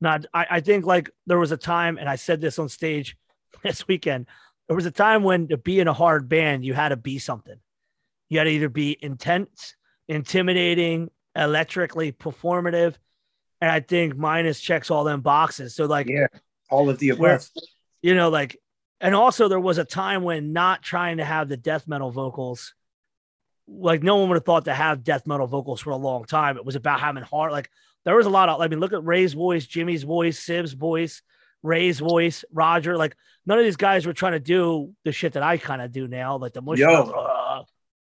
Not 0.00 0.26
I, 0.32 0.46
I 0.52 0.60
think 0.60 0.86
like 0.86 1.10
there 1.26 1.40
was 1.40 1.50
a 1.50 1.56
time, 1.56 1.98
and 1.98 2.08
I 2.08 2.14
said 2.14 2.40
this 2.40 2.58
on 2.58 2.68
stage 2.68 3.16
this 3.64 3.86
weekend. 3.88 4.26
There 4.68 4.76
was 4.76 4.86
a 4.86 4.92
time 4.92 5.24
when 5.24 5.48
to 5.48 5.56
be 5.56 5.80
in 5.80 5.88
a 5.88 5.92
hard 5.92 6.28
band, 6.28 6.64
you 6.64 6.72
had 6.72 6.90
to 6.90 6.96
be 6.96 7.18
something. 7.18 7.58
You 8.28 8.38
had 8.38 8.44
to 8.44 8.50
either 8.50 8.68
be 8.68 8.96
intense, 9.00 9.74
intimidating, 10.08 11.10
electrically 11.36 12.12
performative, 12.12 12.94
and 13.60 13.70
I 13.70 13.80
think 13.80 14.16
minus 14.16 14.60
checks 14.60 14.90
all 14.90 15.02
them 15.02 15.20
boxes. 15.20 15.74
So 15.74 15.86
like 15.86 16.08
yeah, 16.08 16.26
all 16.70 16.88
of 16.88 17.00
the 17.00 17.10
above. 17.10 17.48
You 18.06 18.14
know, 18.14 18.28
like 18.28 18.56
and 19.00 19.16
also 19.16 19.48
there 19.48 19.58
was 19.58 19.78
a 19.78 19.84
time 19.84 20.22
when 20.22 20.52
not 20.52 20.80
trying 20.80 21.16
to 21.16 21.24
have 21.24 21.48
the 21.48 21.56
death 21.56 21.88
metal 21.88 22.12
vocals, 22.12 22.72
like 23.66 24.04
no 24.04 24.18
one 24.18 24.28
would 24.28 24.36
have 24.36 24.44
thought 24.44 24.66
to 24.66 24.74
have 24.74 25.02
death 25.02 25.26
metal 25.26 25.48
vocals 25.48 25.80
for 25.80 25.90
a 25.90 25.96
long 25.96 26.24
time. 26.24 26.56
It 26.56 26.64
was 26.64 26.76
about 26.76 27.00
having 27.00 27.24
hard 27.24 27.50
like 27.50 27.68
there 28.04 28.14
was 28.14 28.26
a 28.26 28.30
lot 28.30 28.48
of 28.48 28.60
I 28.60 28.68
mean, 28.68 28.78
look 28.78 28.92
at 28.92 29.02
Ray's 29.02 29.32
voice, 29.32 29.66
Jimmy's 29.66 30.04
voice, 30.04 30.38
Sib's 30.38 30.72
voice, 30.72 31.20
Ray's 31.64 31.98
voice, 31.98 32.44
Roger. 32.52 32.96
Like 32.96 33.16
none 33.44 33.58
of 33.58 33.64
these 33.64 33.74
guys 33.74 34.06
were 34.06 34.12
trying 34.12 34.34
to 34.34 34.38
do 34.38 34.94
the 35.04 35.10
shit 35.10 35.32
that 35.32 35.42
I 35.42 35.58
kind 35.58 35.82
of 35.82 35.90
do 35.90 36.06
now, 36.06 36.36
like 36.36 36.52
the 36.52 36.62
mush. 36.62 36.78
Yo, 36.78 37.10
uh, 37.10 37.64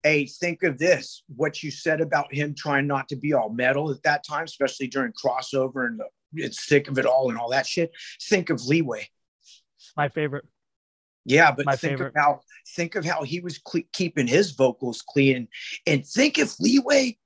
hey, 0.03 0.27
think 0.27 0.61
of 0.61 0.77
this 0.77 1.23
what 1.35 1.63
you 1.63 1.71
said 1.71 1.99
about 1.99 2.31
him 2.31 2.53
trying 2.53 2.85
not 2.85 3.09
to 3.09 3.15
be 3.15 3.33
all 3.33 3.49
metal 3.49 3.89
at 3.89 4.03
that 4.03 4.23
time, 4.23 4.43
especially 4.43 4.85
during 4.85 5.13
crossover 5.13 5.87
and 5.87 5.99
the, 5.99 6.05
it's 6.45 6.63
sick 6.63 6.89
of 6.89 6.99
it 6.99 7.07
all 7.07 7.31
and 7.31 7.39
all 7.39 7.49
that 7.49 7.65
shit. 7.65 7.89
Think 8.21 8.51
of 8.51 8.63
Leeway. 8.67 9.09
My 9.97 10.09
favorite. 10.09 10.45
Yeah, 11.25 11.51
but 11.51 11.65
My 11.65 11.75
think 11.75 11.93
favorite. 11.93 12.15
of 12.15 12.21
how 12.21 12.39
think 12.75 12.95
of 12.95 13.05
how 13.05 13.23
he 13.23 13.39
was 13.39 13.57
cle- 13.59 13.81
keeping 13.93 14.27
his 14.27 14.51
vocals 14.51 15.03
clean, 15.07 15.47
and 15.85 16.05
think 16.05 16.37
if 16.37 16.59
Leeway, 16.59 17.17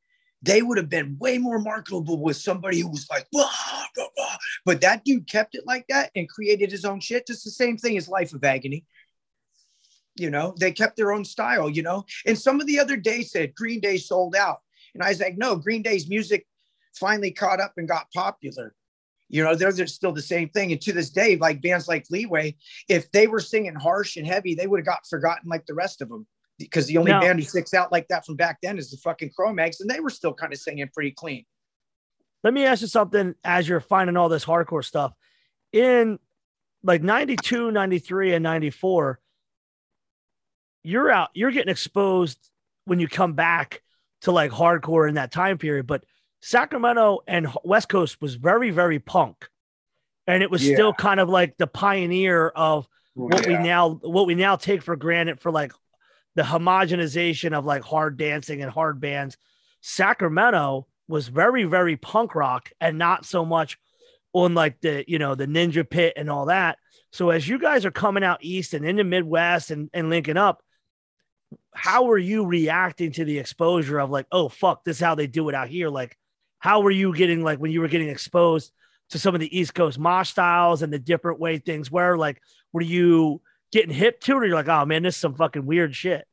they 0.42 0.62
would 0.62 0.78
have 0.78 0.90
been 0.90 1.18
way 1.20 1.38
more 1.38 1.60
marketable 1.60 2.22
with 2.22 2.36
somebody 2.36 2.80
who 2.80 2.90
was 2.90 3.08
like, 3.10 3.28
blah, 3.32 3.50
blah, 3.96 4.08
blah. 4.16 4.36
but 4.66 4.82
that 4.82 5.06
dude 5.06 5.30
kept 5.30 5.56
it 5.56 5.66
like 5.66 5.86
that 5.88 6.12
and 6.16 6.28
created 6.28 6.72
his 6.72 6.86
own 6.86 7.00
shit. 7.00 7.28
Just 7.28 7.46
the 7.46 7.52
same 7.52 7.78
thing 7.78 7.96
as 7.98 8.10
Life 8.10 8.34
of 8.34 8.44
Agony 8.44 8.86
you 10.16 10.30
know 10.30 10.54
they 10.60 10.72
kept 10.72 10.96
their 10.96 11.12
own 11.12 11.26
style 11.26 11.70
you 11.70 11.82
know 11.82 12.04
and 12.26 12.38
some 12.38 12.62
of 12.62 12.68
the 12.68 12.80
other 12.80 12.96
days 12.98 13.32
said 13.32 13.56
green 13.56 13.80
day 13.80 13.98
sold 13.98 14.36
out 14.36 14.60
and 14.94 15.04
i 15.04 15.10
was 15.10 15.20
like 15.20 15.38
no 15.38 15.56
green 15.56 15.82
day's 15.82 16.08
music 16.08 16.46
finally 16.96 17.32
caught 17.32 17.60
up 17.60 17.74
and 17.78 17.88
got 17.88 18.12
popular 18.14 18.76
you 19.34 19.44
know 19.44 19.56
they're, 19.56 19.74
they're 19.74 19.88
still 19.88 20.12
the 20.12 20.22
same 20.22 20.48
thing 20.50 20.72
and 20.72 20.80
to 20.80 20.94
this 20.94 21.10
day 21.10 21.36
like 21.38 21.62
bands 21.62 21.88
like 21.88 22.06
leeway 22.12 22.56
if 22.88 23.12
they 23.12 23.28
were 23.28 23.40
singing 23.40 23.74
harsh 23.74 24.16
and 24.16 24.28
heavy 24.28 24.54
they 24.54 24.68
would 24.68 24.80
have 24.80 24.86
got 24.86 25.00
forgotten 25.10 25.50
like 25.50 25.66
the 25.66 25.74
rest 25.74 26.02
of 26.02 26.10
them 26.10 26.28
because 26.60 26.86
the 26.86 26.98
only 26.98 27.12
no. 27.12 27.20
band 27.20 27.40
who 27.40 27.46
sticks 27.46 27.74
out 27.74 27.92
like 27.92 28.08
that 28.10 28.26
from 28.26 28.36
back 28.36 28.60
then 28.62 28.78
is 28.78 28.92
the 28.92 28.98
fucking 28.98 29.32
Cro-Mags 29.36 29.82
and 29.82 29.90
they 29.90 30.00
were 30.00 30.12
still 30.12 30.34
kind 30.34 30.54
of 30.54 30.60
singing 30.60 30.88
pretty 30.94 31.12
clean 31.12 31.44
let 32.44 32.54
me 32.54 32.66
ask 32.66 32.82
you 32.82 32.88
something 32.88 33.34
as 33.44 33.68
you're 33.68 33.82
finding 33.82 34.18
all 34.18 34.30
this 34.30 34.46
hardcore 34.46 34.86
stuff 34.86 35.14
in 35.72 36.20
like 36.84 37.02
92, 37.02 37.72
93, 37.72 38.34
and 38.34 38.44
94, 38.44 39.20
you're 40.84 41.10
out, 41.10 41.30
you're 41.34 41.52
getting 41.52 41.72
exposed 41.72 42.38
when 42.86 43.00
you 43.00 43.08
come 43.08 43.34
back 43.34 43.82
to 44.22 44.32
like 44.32 44.52
hardcore 44.52 45.08
in 45.08 45.16
that 45.16 45.32
time 45.32 45.58
period. 45.58 45.88
But 45.88 46.04
Sacramento 46.46 47.20
and 47.26 47.48
West 47.64 47.88
Coast 47.88 48.22
was 48.22 48.36
very, 48.36 48.70
very 48.70 49.00
punk. 49.00 49.48
And 50.28 50.44
it 50.44 50.52
was 50.52 50.68
Yeah. 50.68 50.76
still 50.76 50.94
kind 50.94 51.22
of 51.22 51.30
like 51.30 51.56
the 51.58 51.68
pioneer 51.68 52.50
of 52.50 52.86
what 53.14 53.48
we 53.48 53.54
now 53.58 53.92
what 53.92 54.28
we 54.28 54.36
now 54.36 54.58
take 54.58 54.82
for 54.82 54.96
granted 54.98 55.40
for 55.40 55.52
like 55.52 55.72
the 56.36 56.42
homogenization 56.44 57.54
of 57.54 57.64
like 57.64 57.84
hard 57.84 58.18
dancing 58.18 58.62
and 58.62 58.70
hard 58.70 59.00
bands. 59.00 59.38
Sacramento 59.80 60.86
was 61.08 61.30
very, 61.30 61.64
very 61.64 61.96
punk 61.96 62.36
rock 62.36 62.72
and 62.82 62.98
not 62.98 63.26
so 63.26 63.46
much 63.46 63.78
on 64.34 64.54
like 64.54 64.82
the, 64.82 65.06
you 65.08 65.20
know, 65.20 65.36
the 65.36 65.46
ninja 65.48 65.90
pit 65.90 66.14
and 66.18 66.30
all 66.30 66.48
that. 66.48 66.78
So 67.14 67.30
as 67.30 67.48
you 67.48 67.58
guys 67.58 67.86
are 67.86 67.92
coming 67.92 68.24
out 68.24 68.44
east 68.44 68.74
and 68.74 68.86
in 68.86 68.98
the 68.98 69.04
Midwest 69.06 69.72
and, 69.72 69.90
and 69.94 70.10
linking 70.10 70.38
up, 70.38 70.62
how 71.74 72.10
are 72.10 72.18
you 72.18 72.46
reacting 72.46 73.14
to 73.14 73.24
the 73.24 73.40
exposure 73.40 74.00
of 74.00 74.10
like, 74.10 74.26
oh 74.32 74.50
fuck, 74.50 74.84
this 74.84 74.98
is 74.98 75.02
how 75.02 75.16
they 75.16 75.28
do 75.28 75.48
it 75.48 75.56
out 75.56 75.70
here? 75.70 75.90
Like, 75.90 76.18
how 76.64 76.80
were 76.80 76.92
you 76.92 77.14
getting 77.14 77.44
like 77.44 77.60
when 77.60 77.72
you 77.72 77.82
were 77.82 77.90
getting 77.90 78.08
exposed 78.08 78.72
to 79.10 79.20
some 79.20 79.36
of 79.36 79.42
the 79.42 79.60
East 79.60 79.74
Coast 79.74 80.00
mosh 80.00 80.30
styles 80.30 80.82
and 80.82 80.94
the 80.94 80.98
different 80.98 81.38
way 81.38 81.58
things 81.58 81.92
were? 81.92 82.16
Like, 82.16 82.42
were 82.72 82.82
you 82.82 83.42
getting 83.74 83.94
hip 83.94 84.22
to 84.22 84.32
it, 84.32 84.36
or 84.38 84.46
you're 84.46 84.56
like, 84.56 84.70
oh 84.70 84.86
man, 84.86 85.04
this 85.04 85.16
is 85.16 85.20
some 85.20 85.36
fucking 85.36 85.66
weird 85.66 85.94
shit? 85.94 86.26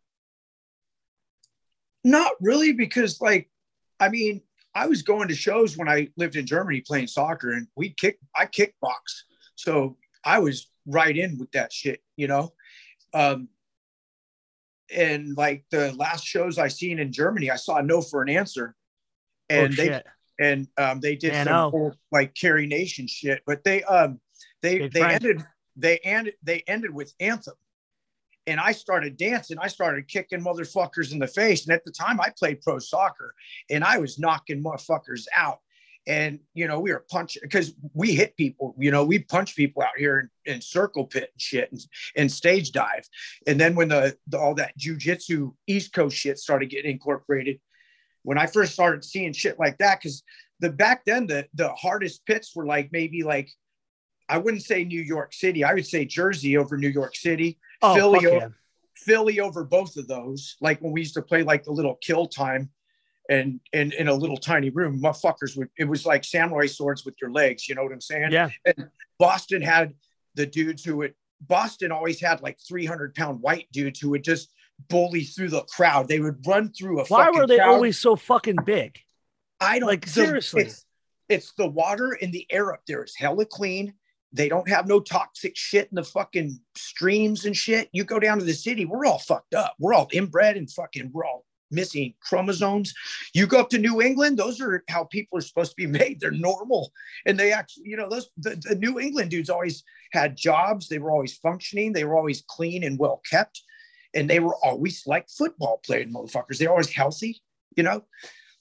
Not 2.05 2.31
really, 2.41 2.73
because 2.73 3.21
like, 3.21 3.51
I 3.99 4.09
mean, 4.09 4.41
I 4.73 4.87
was 4.87 5.03
going 5.03 5.27
to 5.29 5.35
shows 5.35 5.77
when 5.77 5.89
I 5.89 6.11
lived 6.17 6.37
in 6.37 6.47
Germany 6.47 6.81
playing 6.87 7.09
soccer, 7.09 7.51
and 7.51 7.67
we 7.75 7.91
kick. 7.91 8.21
I 8.37 8.47
kickbox, 8.47 9.25
so 9.57 9.97
I 10.25 10.39
was 10.39 10.71
right 10.87 11.17
in 11.17 11.39
with 11.39 11.51
that 11.53 11.73
shit, 11.73 12.03
you 12.17 12.29
know. 12.29 12.53
Um, 13.13 13.49
and 14.95 15.37
like 15.37 15.65
the 15.73 15.93
last 15.95 16.25
shows 16.25 16.57
I 16.57 16.69
seen 16.69 17.01
in 17.01 17.11
Germany, 17.11 17.51
I 17.51 17.57
saw 17.57 17.81
No 17.81 18.01
for 18.01 18.23
an 18.23 18.29
Answer, 18.29 18.77
and 19.49 19.73
oh, 19.73 19.77
they. 19.77 20.03
And 20.41 20.67
um, 20.79 21.01
they 21.01 21.15
did 21.15 21.33
Man, 21.33 21.47
some 21.47 21.55
oh. 21.55 21.71
old, 21.73 21.97
like 22.11 22.35
Carrie 22.35 22.67
Nation 22.67 23.07
shit, 23.07 23.43
but 23.47 23.63
they 23.63 23.85
um 23.85 24.19
they 24.63 24.79
Big 24.79 24.93
they 24.93 25.01
Frank. 25.01 25.15
ended 25.23 25.45
they 25.77 25.99
ended 25.99 26.35
they 26.43 26.65
ended 26.67 26.93
with 26.93 27.15
Anthem, 27.21 27.55
and 28.47 28.59
I 28.59 28.73
started 28.73 29.17
dancing. 29.17 29.59
I 29.61 29.69
started 29.69 30.09
kicking 30.09 30.41
motherfuckers 30.41 31.13
in 31.13 31.19
the 31.19 31.29
face, 31.29 31.67
and 31.67 31.75
at 31.75 31.85
the 31.85 31.93
time 31.93 32.21
I 32.21 32.33
played 32.37 32.63
pro 32.63 32.79
soccer, 32.79 33.35
and 33.69 33.85
I 33.85 33.99
was 33.99 34.19
knocking 34.19 34.63
motherfuckers 34.63 35.27
out. 35.37 35.61
And 36.07 36.41
you 36.55 36.67
know 36.67 36.81
we 36.81 36.93
were 36.93 37.05
punching 37.11 37.43
because 37.43 37.75
we 37.93 38.15
hit 38.15 38.35
people. 38.39 38.75
You 38.79 38.91
know 38.91 39.05
we 39.05 39.19
punch 39.19 39.55
people 39.55 39.83
out 39.83 39.99
here 39.99 40.31
in, 40.47 40.55
in 40.55 40.61
circle 40.63 41.05
pit 41.05 41.31
and 41.35 41.41
shit 41.41 41.71
and, 41.71 41.81
and 42.17 42.33
stage 42.33 42.73
dive. 42.73 43.07
And 43.47 43.61
then 43.61 43.75
when 43.75 43.89
the, 43.89 44.17
the 44.27 44.39
all 44.39 44.55
that 44.55 44.79
jujitsu 44.79 45.55
East 45.67 45.93
Coast 45.93 46.17
shit 46.17 46.39
started 46.39 46.71
getting 46.71 46.93
incorporated, 46.93 47.61
when 48.23 48.39
I 48.39 48.47
first 48.47 48.73
started 48.73 49.05
seeing 49.05 49.33
shit 49.33 49.59
like 49.59 49.79
that, 49.79 49.99
because 50.01 50.23
the 50.61 50.71
back 50.71 51.05
then 51.07 51.27
the 51.27 51.47
the 51.55 51.71
hardest 51.73 52.25
pits 52.27 52.55
were 52.55 52.67
like 52.67 52.91
maybe 52.93 53.23
like 53.23 53.51
I 54.29 54.39
wouldn't 54.39 54.63
say 54.63 54.85
New 54.85 55.01
York 55.03 55.33
City, 55.33 55.65
I 55.65 55.75
would 55.75 55.87
say 55.87 56.05
Jersey 56.05 56.57
over 56.57 56.77
New 56.77 56.89
York 56.89 57.17
City, 57.17 57.59
Oh, 57.83 57.95
Philly, 57.95 58.21
fuck 58.21 58.33
o- 58.33 58.37
yeah. 58.37 58.49
Philly 58.97 59.41
over 59.41 59.65
both 59.65 59.97
of 59.97 60.07
those. 60.07 60.57
Like 60.61 60.81
when 60.81 60.93
we 60.93 61.01
used 61.01 61.15
to 61.15 61.23
play 61.23 61.43
like 61.43 61.65
the 61.65 61.73
little 61.73 61.97
kill 62.03 62.27
time 62.27 62.71
and 63.31 63.59
and 63.73 63.93
in 63.95 64.09
a 64.09 64.15
little 64.15 64.37
tiny 64.37 64.71
room, 64.71 65.01
motherfuckers 65.03 65.57
would 65.57 65.69
it 65.79 65.85
was 65.85 66.05
like 66.07 66.25
samurai 66.25 66.67
swords 66.67 67.05
with 67.05 67.15
your 67.21 67.31
legs, 67.33 67.69
you 67.69 67.75
know 67.75 67.83
what 67.83 67.93
I'm 67.93 68.01
saying? 68.01 68.31
Yeah. 68.33 68.51
Boston 69.19 69.63
had 69.63 69.95
the 70.35 70.47
dudes 70.47 70.85
who 70.85 70.97
would 70.99 71.15
Boston 71.41 71.91
always 71.91 72.21
had 72.21 72.43
like 72.43 72.59
300 72.69 73.15
pound 73.15 73.41
white 73.41 73.67
dudes 73.73 73.99
who 73.99 74.11
would 74.11 74.23
just 74.25 74.53
bully 74.89 75.25
through 75.25 75.51
the 75.51 75.63
crowd. 75.63 76.09
They 76.09 76.21
would 76.21 76.47
run 76.47 76.73
through 76.73 77.01
a 77.01 77.05
Why 77.07 77.31
were 77.31 77.47
they 77.47 77.57
crowd. 77.57 77.69
always 77.69 77.99
so 77.99 78.17
fucking 78.17 78.59
big? 78.65 78.99
I 79.61 79.79
don't 79.79 79.89
like, 79.89 80.07
seriously? 80.07 80.63
It's, 80.63 80.85
it's 81.29 81.53
the 81.53 81.69
water 81.69 82.13
in 82.13 82.31
the 82.31 82.47
air 82.51 82.73
up 82.73 82.81
there 82.87 83.05
is 83.05 83.15
hella 83.17 83.45
clean. 83.45 83.95
They 84.33 84.49
don't 84.49 84.69
have 84.69 84.87
no 84.87 85.01
toxic 85.01 85.57
shit 85.57 85.89
in 85.91 85.97
the 85.97 86.05
fucking 86.05 86.61
streams 86.77 87.45
and 87.45 87.57
shit. 87.57 87.89
You 87.93 88.05
go 88.05 88.19
down 88.19 88.39
to 88.39 88.45
the 88.45 88.53
city, 88.53 88.85
we're 88.85 89.05
all 89.05 89.19
fucked 89.19 89.55
up. 89.55 89.75
We're 89.79 89.95
all 89.95 90.09
inbred 90.13 90.57
and 90.57 90.71
fucking 90.71 91.11
we're 91.13 91.25
all 91.25 91.45
missing 91.71 92.15
chromosomes. 92.21 92.95
You 93.35 93.47
go 93.47 93.61
up 93.61 93.71
to 93.71 93.79
New 93.79 94.01
England, 94.01 94.39
those 94.39 94.61
are 94.61 94.85
how 94.89 95.05
people 95.05 95.39
are 95.39 95.43
supposed 95.43 95.71
to 95.73 95.77
be 95.77 95.87
made. 95.99 96.21
They're 96.21 96.31
normal. 96.31 96.93
And 97.27 97.39
they 97.39 97.53
actually, 97.53 97.85
you 97.89 97.97
know, 97.97 98.09
those 98.09 98.29
the, 98.39 98.61
the 98.63 98.75
New 98.77 98.99
England 99.01 99.31
dudes 99.31 99.51
always 99.51 99.85
had 100.13 100.37
jobs, 100.37 100.89
they 100.89 100.99
were 100.99 101.11
always 101.11 101.37
functioning, 101.37 101.93
they 101.93 102.05
were 102.05 102.17
always 102.17 102.43
clean 102.49 102.85
and 102.85 102.99
well 102.99 103.21
kept. 103.29 103.63
And 104.15 104.29
they 104.29 104.41
were 104.41 104.57
always 104.65 105.07
like 105.07 105.29
football 105.29 105.81
playing 105.85 106.13
motherfuckers. 106.13 106.59
They're 106.59 106.71
always 106.71 106.91
healthy, 106.91 107.41
you 107.77 107.83
know. 107.83 108.05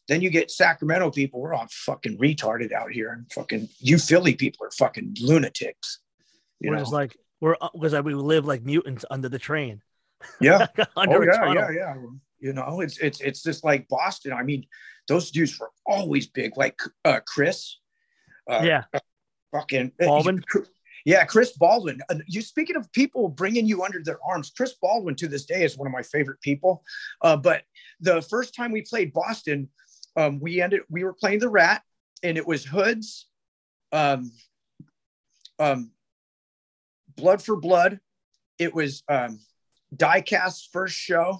Then 0.07 0.21
you 0.21 0.29
get 0.31 0.49
Sacramento 0.49 1.11
people, 1.11 1.39
we're 1.39 1.53
all 1.53 1.67
fucking 1.69 2.17
retarded 2.17 2.71
out 2.71 2.91
here. 2.91 3.11
And 3.11 3.31
fucking 3.31 3.69
you 3.79 3.97
Philly 3.97 4.35
people 4.35 4.65
are 4.65 4.71
fucking 4.71 5.17
lunatics. 5.21 5.99
You 6.59 6.71
we're 6.71 6.77
know? 6.77 6.81
just 6.81 6.93
like 6.93 7.15
we're 7.41 7.55
because 7.73 7.93
we 8.03 8.13
live 8.13 8.45
like 8.45 8.63
mutants 8.63 9.05
under 9.09 9.29
the 9.29 9.39
train. 9.39 9.81
yeah. 10.41 10.67
under 10.95 11.17
oh 11.17 11.23
yeah, 11.23 11.31
tunnel. 11.31 11.55
yeah, 11.55 11.71
yeah. 11.71 11.95
You 12.39 12.53
know, 12.53 12.81
it's 12.81 12.97
it's 12.99 13.21
it's 13.21 13.43
just 13.43 13.63
like 13.63 13.87
Boston. 13.87 14.33
I 14.33 14.43
mean, 14.43 14.65
those 15.07 15.31
dudes 15.31 15.59
were 15.59 15.71
always 15.85 16.27
big, 16.27 16.57
like 16.57 16.79
uh 17.05 17.19
Chris. 17.25 17.77
Uh, 18.49 18.61
Yeah. 18.63 18.83
fucking 19.51 19.91
Baldwin? 19.99 20.43
Yeah, 21.05 21.23
Chris 21.25 21.53
Baldwin. 21.57 21.99
Uh, 22.09 22.15
You 22.27 22.41
speaking 22.41 22.75
of 22.75 22.91
people 22.91 23.29
bringing 23.29 23.65
you 23.65 23.83
under 23.83 24.01
their 24.03 24.19
arms, 24.27 24.51
Chris 24.55 24.73
Baldwin 24.81 25.15
to 25.15 25.27
this 25.27 25.45
day 25.45 25.63
is 25.63 25.77
one 25.77 25.87
of 25.87 25.93
my 25.93 26.01
favorite 26.03 26.41
people. 26.41 26.83
Uh, 27.21 27.37
but 27.37 27.63
the 27.99 28.21
first 28.23 28.55
time 28.55 28.71
we 28.71 28.81
played 28.81 29.13
Boston, 29.13 29.69
um, 30.15 30.39
we 30.39 30.61
ended 30.61 30.81
we 30.89 31.03
were 31.03 31.13
playing 31.13 31.39
the 31.39 31.49
Rat, 31.49 31.81
and 32.23 32.37
it 32.37 32.45
was 32.45 32.65
Hoods, 32.65 33.27
um, 33.91 34.31
um, 35.59 35.91
Blood 37.15 37.41
for 37.41 37.55
Blood. 37.55 37.99
It 38.57 38.73
was 38.73 39.03
um, 39.07 39.39
Diecast's 39.95 40.67
first 40.71 40.95
show. 40.95 41.39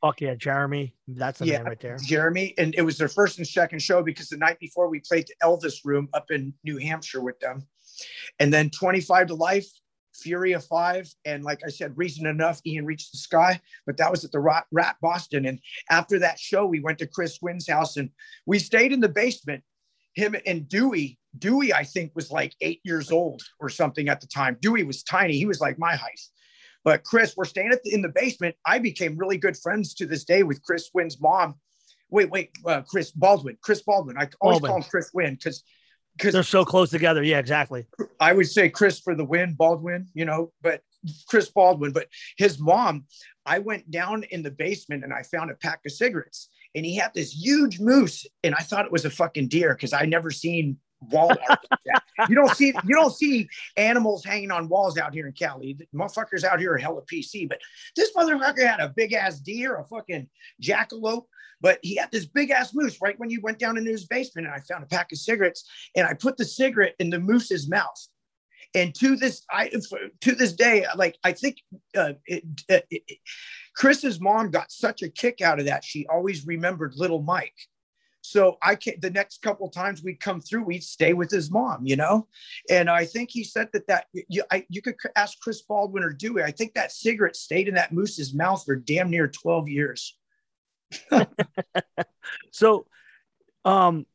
Fuck 0.00 0.20
yeah, 0.22 0.34
Jeremy. 0.34 0.94
That's 1.08 1.40
the 1.40 1.46
Yeah. 1.46 1.58
man 1.58 1.66
right 1.66 1.80
there. 1.80 1.98
Jeremy, 1.98 2.54
and 2.56 2.74
it 2.74 2.82
was 2.82 2.96
their 2.96 3.08
first 3.08 3.38
and 3.38 3.46
second 3.46 3.80
show 3.82 4.02
because 4.02 4.28
the 4.28 4.36
night 4.38 4.58
before 4.58 4.88
we 4.88 5.00
played 5.00 5.26
the 5.26 5.34
Elvis 5.46 5.80
Room 5.84 6.08
up 6.14 6.30
in 6.30 6.54
New 6.64 6.78
Hampshire 6.78 7.20
with 7.20 7.38
them, 7.40 7.66
and 8.38 8.52
then 8.52 8.70
25 8.70 9.28
to 9.28 9.34
Life, 9.34 9.66
Fury 10.14 10.52
of 10.52 10.64
Five, 10.64 11.08
and 11.24 11.44
like 11.44 11.60
I 11.64 11.70
said, 11.70 11.96
Reason 11.96 12.26
Enough, 12.26 12.60
Ian 12.66 12.86
Reached 12.86 13.12
the 13.12 13.18
Sky, 13.18 13.60
but 13.86 13.96
that 13.96 14.10
was 14.10 14.24
at 14.24 14.32
the 14.32 14.40
Rat, 14.40 14.66
Rat 14.72 14.96
Boston. 15.00 15.46
And 15.46 15.58
after 15.88 16.18
that 16.18 16.38
show, 16.38 16.66
we 16.66 16.80
went 16.80 16.98
to 16.98 17.06
Chris 17.06 17.38
Wynn's 17.40 17.68
house 17.68 17.96
and 17.96 18.10
we 18.46 18.58
stayed 18.58 18.92
in 18.92 19.00
the 19.00 19.08
basement. 19.08 19.62
Him 20.14 20.34
and 20.44 20.68
Dewey, 20.68 21.18
Dewey, 21.38 21.72
I 21.72 21.84
think 21.84 22.12
was 22.14 22.30
like 22.30 22.54
eight 22.60 22.80
years 22.84 23.12
old 23.12 23.42
or 23.60 23.68
something 23.68 24.08
at 24.08 24.20
the 24.20 24.26
time. 24.26 24.56
Dewey 24.60 24.82
was 24.82 25.04
tiny; 25.04 25.34
he 25.36 25.46
was 25.46 25.60
like 25.60 25.78
my 25.78 25.94
height. 25.94 26.20
But 26.84 27.04
Chris, 27.04 27.34
we're 27.36 27.44
staying 27.44 27.70
at 27.72 27.82
the, 27.84 27.94
in 27.94 28.02
the 28.02 28.08
basement. 28.08 28.56
I 28.66 28.78
became 28.78 29.16
really 29.16 29.36
good 29.36 29.56
friends 29.56 29.94
to 29.94 30.06
this 30.06 30.24
day 30.24 30.42
with 30.42 30.62
Chris 30.62 30.90
Wynn's 30.94 31.20
mom. 31.20 31.54
Wait, 32.10 32.30
wait, 32.30 32.50
uh, 32.66 32.82
Chris 32.82 33.12
Baldwin. 33.12 33.56
Chris 33.62 33.82
Baldwin. 33.82 34.16
I 34.18 34.28
always 34.40 34.60
Baldwin. 34.60 34.70
call 34.70 34.76
him 34.78 34.88
Chris 34.90 35.10
Wynn 35.14 35.34
because 35.34 35.62
They're 36.22 36.42
so 36.42 36.64
close 36.64 36.90
together. 36.90 37.22
Yeah, 37.22 37.38
exactly. 37.38 37.86
I 38.18 38.32
would 38.32 38.48
say 38.48 38.68
Chris 38.68 39.00
for 39.00 39.14
the 39.14 39.24
win, 39.24 39.54
Baldwin, 39.54 40.08
you 40.14 40.24
know, 40.24 40.52
but 40.62 40.82
Chris 41.28 41.48
Baldwin. 41.48 41.92
But 41.92 42.08
his 42.36 42.58
mom, 42.58 43.06
I 43.46 43.58
went 43.58 43.90
down 43.90 44.24
in 44.30 44.42
the 44.42 44.50
basement 44.50 45.04
and 45.04 45.12
I 45.12 45.22
found 45.22 45.50
a 45.50 45.54
pack 45.54 45.80
of 45.86 45.92
cigarettes, 45.92 46.48
and 46.74 46.84
he 46.84 46.96
had 46.96 47.12
this 47.14 47.32
huge 47.32 47.80
moose, 47.80 48.26
and 48.44 48.54
I 48.54 48.62
thought 48.62 48.86
it 48.86 48.92
was 48.92 49.04
a 49.04 49.10
fucking 49.10 49.48
deer 49.48 49.74
because 49.74 49.92
I 49.92 50.04
never 50.04 50.30
seen 50.30 50.76
wall 51.10 51.30
art 51.30 51.40
like 51.48 51.80
that. 51.86 52.02
You 52.28 52.34
don't 52.34 52.54
see 52.54 52.74
you 52.84 52.94
don't 52.94 53.14
see 53.14 53.48
animals 53.76 54.24
hanging 54.24 54.50
on 54.50 54.68
walls 54.68 54.98
out 54.98 55.14
here 55.14 55.26
in 55.26 55.32
Cali. 55.32 55.74
The 55.74 55.86
motherfuckers 55.94 56.44
out 56.44 56.60
here 56.60 56.74
are 56.74 56.78
hella 56.78 57.02
PC, 57.02 57.48
but 57.48 57.58
this 57.96 58.12
motherfucker 58.14 58.66
had 58.66 58.80
a 58.80 58.90
big 58.90 59.14
ass 59.14 59.40
deer, 59.40 59.76
a 59.76 59.84
fucking 59.84 60.28
jackalope. 60.62 61.24
But 61.60 61.78
he 61.82 61.96
had 61.96 62.10
this 62.10 62.26
big 62.26 62.50
ass 62.50 62.72
moose 62.74 62.98
right 63.02 63.18
when 63.18 63.30
you 63.30 63.40
went 63.42 63.58
down 63.58 63.76
into 63.76 63.90
his 63.90 64.06
basement, 64.06 64.46
and 64.46 64.54
I 64.54 64.60
found 64.60 64.82
a 64.82 64.86
pack 64.86 65.12
of 65.12 65.18
cigarettes, 65.18 65.68
and 65.94 66.06
I 66.06 66.14
put 66.14 66.36
the 66.36 66.44
cigarette 66.44 66.94
in 66.98 67.10
the 67.10 67.18
moose's 67.18 67.68
mouth. 67.68 68.06
And 68.74 68.94
to 68.96 69.16
this, 69.16 69.42
I 69.50 69.70
to 70.20 70.34
this 70.34 70.52
day, 70.52 70.86
like 70.96 71.16
I 71.24 71.32
think 71.32 71.56
uh, 71.96 72.12
it, 72.26 72.44
it, 72.68 72.86
it- 72.90 73.18
Chris's 73.76 74.20
mom 74.20 74.50
got 74.50 74.70
such 74.70 75.02
a 75.02 75.08
kick 75.08 75.40
out 75.40 75.58
of 75.58 75.66
that. 75.66 75.84
She 75.84 76.06
always 76.06 76.46
remembered 76.46 76.94
little 76.96 77.22
Mike. 77.22 77.54
So 78.22 78.58
I 78.62 78.74
can't. 78.74 79.00
The 79.00 79.10
next 79.10 79.40
couple 79.42 79.68
times 79.70 80.02
we'd 80.02 80.20
come 80.20 80.40
through, 80.40 80.64
we'd 80.64 80.84
stay 80.84 81.14
with 81.14 81.30
his 81.30 81.50
mom, 81.50 81.86
you 81.86 81.96
know. 81.96 82.28
And 82.68 82.90
I 82.90 83.06
think 83.06 83.30
he 83.30 83.44
said 83.44 83.68
that 83.72 83.86
that 83.86 84.06
you, 84.28 84.44
I, 84.52 84.66
you 84.68 84.82
could 84.82 84.96
ask 85.16 85.40
Chris 85.40 85.62
Baldwin 85.62 86.04
or 86.04 86.12
Dewey. 86.12 86.42
I 86.42 86.50
think 86.50 86.74
that 86.74 86.92
cigarette 86.92 87.36
stayed 87.36 87.66
in 87.68 87.74
that 87.74 87.92
moose's 87.92 88.34
mouth 88.34 88.62
for 88.64 88.76
damn 88.76 89.10
near 89.10 89.26
twelve 89.28 89.68
years. 89.68 90.18
So, 92.50 92.86
um, 93.64 94.06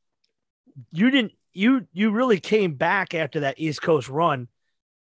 you 0.91 1.09
didn't 1.09 1.33
you 1.53 1.87
you 1.93 2.11
really 2.11 2.39
came 2.39 2.73
back 2.75 3.13
after 3.13 3.41
that 3.41 3.59
East 3.59 3.81
Coast 3.81 4.09
run 4.09 4.47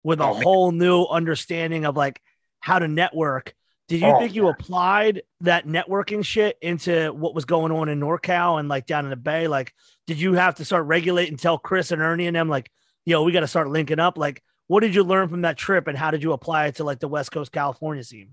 with 0.04 0.22
a 0.22 0.24
Oh, 0.26 0.34
man. 0.34 0.44
whole 0.44 0.72
new 0.72 1.04
understanding 1.04 1.86
of 1.86 1.98
like 1.98 2.22
how 2.60 2.80
to 2.80 2.88
network. 2.88 3.54
Did 3.88 4.02
you 4.02 4.08
Oh, 4.08 4.20
think 4.20 4.36
you 4.36 4.46
yeah. 4.46 4.52
applied 4.52 5.24
that 5.42 5.66
networking 5.66 6.24
shit 6.24 6.58
into 6.62 7.12
what 7.14 7.34
was 7.36 7.46
going 7.46 7.72
on 7.72 7.90
in 7.90 8.00
NorCal 8.00 8.60
and 8.60 8.68
like 8.70 8.86
down 8.86 9.06
in 9.06 9.10
the 9.10 9.16
Bay? 9.16 9.48
Like, 9.48 9.74
did 10.08 10.20
you 10.20 10.34
have 10.34 10.56
to 10.56 10.66
start 10.66 10.86
regulating, 10.86 11.38
tell 11.38 11.58
Chris 11.58 11.92
and 11.92 12.02
Ernie 12.02 12.28
and 12.28 12.36
them 12.36 12.50
like, 12.50 12.70
yo, 13.06 13.24
we 13.24 13.32
got 13.32 13.42
to 13.42 13.48
start 13.48 13.70
linking 13.70 14.00
up? 14.00 14.18
Like, 14.18 14.44
what 14.68 14.82
did 14.82 14.94
you 14.94 15.04
learn 15.04 15.30
from 15.30 15.42
that 15.42 15.58
trip 15.58 15.88
and 15.88 15.98
how 15.98 16.12
did 16.12 16.22
you 16.24 16.34
apply 16.34 16.68
it 16.68 16.76
to 16.76 16.84
like 16.84 17.00
the 17.00 17.08
West 17.08 17.32
Coast 17.32 17.52
California 17.52 18.04
scene? 18.04 18.32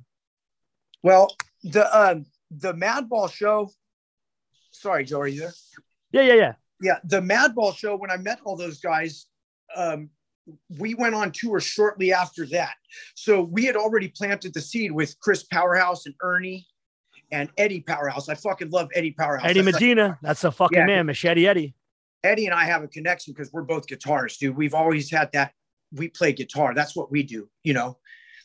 Well, 1.03 1.37
the 1.63 1.87
um, 1.97 2.27
the 2.59 2.75
Madball 2.75 3.33
show. 3.33 3.71
Sorry, 4.71 5.05
Joe, 5.05 5.21
are 5.21 5.29
you 5.29 5.41
there? 5.41 5.53
Yeah, 6.13 6.23
yeah, 6.23 6.35
yeah. 6.35 6.53
Yeah, 6.81 6.99
the 7.05 7.21
Madball 7.21 7.75
show. 7.77 7.97
When 7.97 8.11
I 8.11 8.17
met 8.17 8.41
all 8.45 8.57
those 8.57 8.81
guys, 8.81 9.27
um, 9.75 10.11
we 10.79 10.95
went 10.95 11.15
on 11.15 11.33
tour 11.33 11.61
shortly 11.61 12.13
after 12.13 12.45
that. 12.47 12.75
So 13.15 13.43
we 13.43 13.65
had 13.65 13.77
already 13.77 14.09
planted 14.09 14.53
the 14.53 14.61
seed 14.61 14.93
with 14.93 15.19
Chris 15.21 15.45
Powerhouse 15.45 16.07
and 16.07 16.15
Ernie 16.23 16.67
and 17.31 17.49
Eddie 17.57 17.81
Powerhouse. 17.81 18.29
I 18.29 18.35
fucking 18.35 18.71
love 18.71 18.89
Eddie 18.95 19.13
Powerhouse. 19.13 19.49
Eddie 19.49 19.61
That's 19.63 19.75
like- 19.75 19.81
Medina, 19.83 20.19
that's 20.23 20.45
a 20.45 20.53
fucking 20.53 20.79
Yeah. 20.79 20.87
man, 20.87 21.07
Machete 21.07 21.47
Eddie. 21.47 21.75
Eddie 22.23 22.47
and 22.47 22.55
I 22.55 22.65
have 22.65 22.83
a 22.83 22.89
connection 22.89 23.33
because 23.33 23.53
we're 23.53 23.63
both 23.63 23.87
guitarists, 23.87 24.39
dude. 24.39 24.57
We've 24.57 24.75
always 24.75 25.11
had 25.11 25.31
that. 25.33 25.53
We 25.93 26.09
play 26.09 26.33
guitar. 26.33 26.75
That's 26.75 26.97
what 26.97 27.11
we 27.11 27.23
do, 27.23 27.49
you 27.63 27.73
know, 27.75 27.99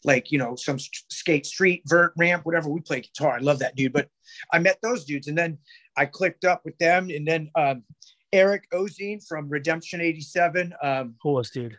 like, 0.03 0.31
you 0.31 0.37
know, 0.37 0.55
some 0.55 0.77
skate 0.79 1.45
street, 1.45 1.83
vert, 1.87 2.13
ramp, 2.17 2.45
whatever. 2.45 2.69
We 2.69 2.79
play 2.81 3.01
guitar. 3.01 3.35
I 3.35 3.39
love 3.39 3.59
that 3.59 3.75
dude. 3.75 3.93
But 3.93 4.09
I 4.51 4.59
met 4.59 4.79
those 4.81 5.05
dudes 5.05 5.27
and 5.27 5.37
then 5.37 5.57
I 5.97 6.05
clicked 6.05 6.45
up 6.45 6.61
with 6.65 6.77
them. 6.77 7.09
And 7.09 7.27
then 7.27 7.49
um, 7.55 7.83
Eric 8.31 8.65
Ozenne 8.73 9.21
from 9.27 9.49
Redemption 9.49 10.01
87, 10.01 10.73
um, 10.81 11.15
Coolest 11.21 11.53
dude. 11.53 11.77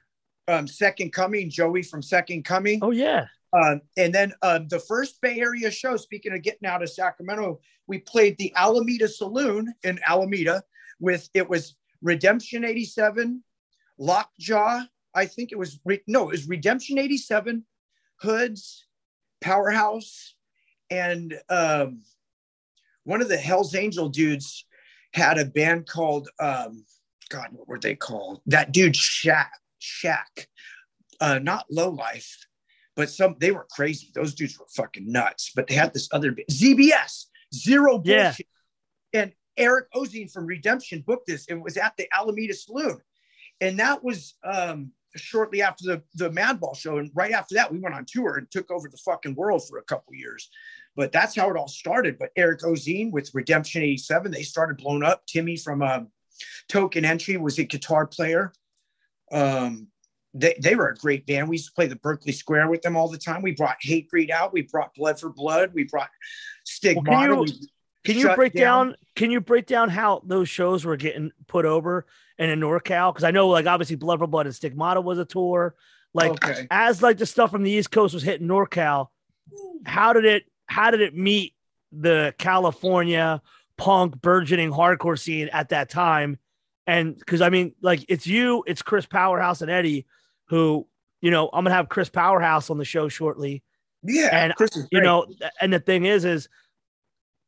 um, 0.48 0.66
Second 0.66 1.12
Coming, 1.12 1.48
Joey 1.50 1.82
from 1.82 2.02
Second 2.02 2.44
Coming. 2.44 2.80
Oh, 2.82 2.90
yeah. 2.90 3.26
Um, 3.52 3.80
and 3.96 4.14
then 4.14 4.32
um, 4.42 4.68
the 4.68 4.78
first 4.78 5.20
Bay 5.20 5.40
Area 5.40 5.70
show, 5.70 5.96
speaking 5.96 6.32
of 6.32 6.42
getting 6.42 6.68
out 6.68 6.82
of 6.82 6.90
Sacramento, 6.90 7.60
we 7.88 7.98
played 7.98 8.36
the 8.38 8.52
Alameda 8.54 9.08
Saloon 9.08 9.72
in 9.82 9.98
Alameda 10.06 10.62
with 11.00 11.28
it 11.34 11.48
was 11.48 11.74
Redemption 12.02 12.64
87, 12.64 13.42
Lockjaw. 13.98 14.82
I 15.14 15.26
think 15.26 15.50
it 15.50 15.58
was, 15.58 15.80
re- 15.84 16.02
no, 16.06 16.28
it 16.28 16.32
was 16.32 16.48
Redemption 16.48 16.98
87, 16.98 17.64
Hoods, 18.22 18.86
Powerhouse, 19.40 20.34
and 20.90 21.38
um, 21.48 22.02
one 23.04 23.22
of 23.22 23.28
the 23.28 23.36
Hells 23.36 23.74
Angel 23.74 24.08
dudes 24.08 24.66
had 25.12 25.38
a 25.38 25.44
band 25.44 25.86
called, 25.86 26.28
um, 26.38 26.84
God, 27.28 27.48
what 27.52 27.68
were 27.68 27.78
they 27.78 27.94
called? 27.94 28.40
That 28.46 28.72
dude, 28.72 28.94
Shaq, 28.94 29.48
Shaq, 29.80 30.46
uh, 31.20 31.38
not 31.38 31.66
Low 31.70 31.90
Life 31.90 32.46
but 33.00 33.08
some 33.08 33.34
they 33.38 33.50
were 33.50 33.66
crazy. 33.70 34.10
Those 34.14 34.34
dudes 34.34 34.58
were 34.58 34.66
fucking 34.74 35.10
nuts. 35.10 35.52
But 35.56 35.66
they 35.66 35.74
had 35.74 35.94
this 35.94 36.08
other 36.12 36.36
ZBS 36.50 37.26
zero 37.54 38.02
Yeah. 38.04 38.24
bullshit. 38.24 38.46
And 39.14 39.32
Eric 39.56 39.86
Ozenne 39.94 40.30
from 40.30 40.44
Redemption 40.44 41.02
booked 41.06 41.26
this. 41.26 41.46
It 41.46 41.54
was 41.54 41.78
at 41.78 41.96
the 41.96 42.06
Alameda 42.14 42.52
Saloon, 42.52 43.00
and 43.60 43.78
that 43.78 44.04
was 44.04 44.34
um, 44.44 44.92
shortly 45.16 45.62
after 45.62 45.84
the 45.84 46.02
the 46.14 46.30
Madball 46.30 46.76
show. 46.76 46.98
And 46.98 47.10
right 47.14 47.32
after 47.32 47.54
that, 47.56 47.72
we 47.72 47.78
went 47.78 47.94
on 47.94 48.04
tour 48.06 48.36
and 48.36 48.50
took 48.50 48.70
over 48.70 48.88
the 48.88 48.98
fucking 48.98 49.34
world 49.34 49.66
for 49.68 49.78
a 49.78 49.84
couple 49.84 50.14
years. 50.14 50.50
But 50.96 51.12
that's 51.12 51.36
how 51.36 51.50
it 51.50 51.56
all 51.56 51.68
started. 51.68 52.18
But 52.18 52.30
Eric 52.36 52.60
Ozenne 52.60 53.10
with 53.10 53.30
Redemption 53.34 53.82
'87, 53.82 54.30
they 54.32 54.42
started 54.42 54.76
blowing 54.76 55.02
up. 55.02 55.26
Timmy 55.26 55.56
from 55.56 55.82
um, 55.82 56.08
Token 56.68 57.04
Entry 57.04 57.36
was 57.36 57.58
a 57.58 57.64
guitar 57.64 58.06
player. 58.06 58.52
Um, 59.32 59.88
they, 60.34 60.56
they 60.62 60.76
were 60.76 60.88
a 60.88 60.94
great 60.94 61.26
band. 61.26 61.48
We 61.48 61.56
used 61.56 61.68
to 61.68 61.72
play 61.72 61.86
the 61.86 61.96
Berkeley 61.96 62.32
Square 62.32 62.68
with 62.68 62.82
them 62.82 62.96
all 62.96 63.08
the 63.08 63.18
time. 63.18 63.42
We 63.42 63.52
brought 63.52 63.78
Hatebreed 63.84 64.30
out. 64.30 64.52
We 64.52 64.62
brought 64.62 64.94
Blood 64.94 65.18
for 65.18 65.30
Blood. 65.30 65.72
We 65.74 65.84
brought 65.84 66.10
Stigmata. 66.64 67.34
Well, 67.34 67.44
can 67.44 67.56
We 68.04 68.14
Can 68.14 68.18
you 68.18 68.34
break 68.34 68.52
down? 68.54 68.94
Can 69.16 69.30
you 69.30 69.40
break 69.40 69.66
down 69.66 69.88
how 69.88 70.22
those 70.24 70.48
shows 70.48 70.84
were 70.84 70.96
getting 70.96 71.32
put 71.48 71.64
over 71.64 72.06
and 72.40 72.50
in 72.50 72.58
NorCal? 72.58 73.12
Because 73.12 73.22
I 73.22 73.30
know, 73.30 73.48
like, 73.48 73.66
obviously, 73.66 73.94
Blood 73.94 74.18
for 74.18 74.26
Blood 74.26 74.46
and 74.46 74.54
Stigmata 74.54 75.00
was 75.00 75.18
a 75.18 75.24
tour. 75.24 75.76
Like, 76.12 76.32
Okay. 76.32 76.66
as 76.72 77.02
like 77.02 77.18
the 77.18 77.26
stuff 77.26 77.52
from 77.52 77.62
the 77.62 77.70
East 77.70 77.92
Coast 77.92 78.14
was 78.14 78.24
hitting 78.24 78.48
NorCal, 78.48 79.08
how 79.86 80.12
did 80.12 80.24
it? 80.24 80.44
How 80.66 80.90
did 80.90 81.00
it 81.00 81.14
meet 81.14 81.54
the 81.92 82.34
California 82.38 83.40
punk 83.76 84.20
burgeoning 84.20 84.70
hardcore 84.72 85.18
scene 85.18 85.48
at 85.52 85.68
that 85.68 85.88
time? 85.88 86.38
And 86.86 87.16
because 87.16 87.40
I 87.40 87.50
mean, 87.50 87.74
like, 87.82 88.04
it's 88.08 88.26
you, 88.26 88.64
it's 88.66 88.82
Chris 88.82 89.06
Powerhouse 89.06 89.62
and 89.62 89.70
Eddie, 89.70 90.06
who 90.46 90.86
you 91.20 91.30
know, 91.30 91.48
I'm 91.52 91.64
gonna 91.64 91.74
have 91.76 91.88
Chris 91.88 92.08
Powerhouse 92.08 92.70
on 92.70 92.78
the 92.78 92.84
show 92.84 93.08
shortly 93.08 93.62
Yeah, 94.02 94.28
And, 94.44 94.54
Chris 94.56 94.74
is 94.76 94.88
you 94.90 95.00
know 95.02 95.26
and 95.60 95.70
the 95.72 95.78
thing 95.78 96.06
is 96.06 96.24
is 96.24 96.48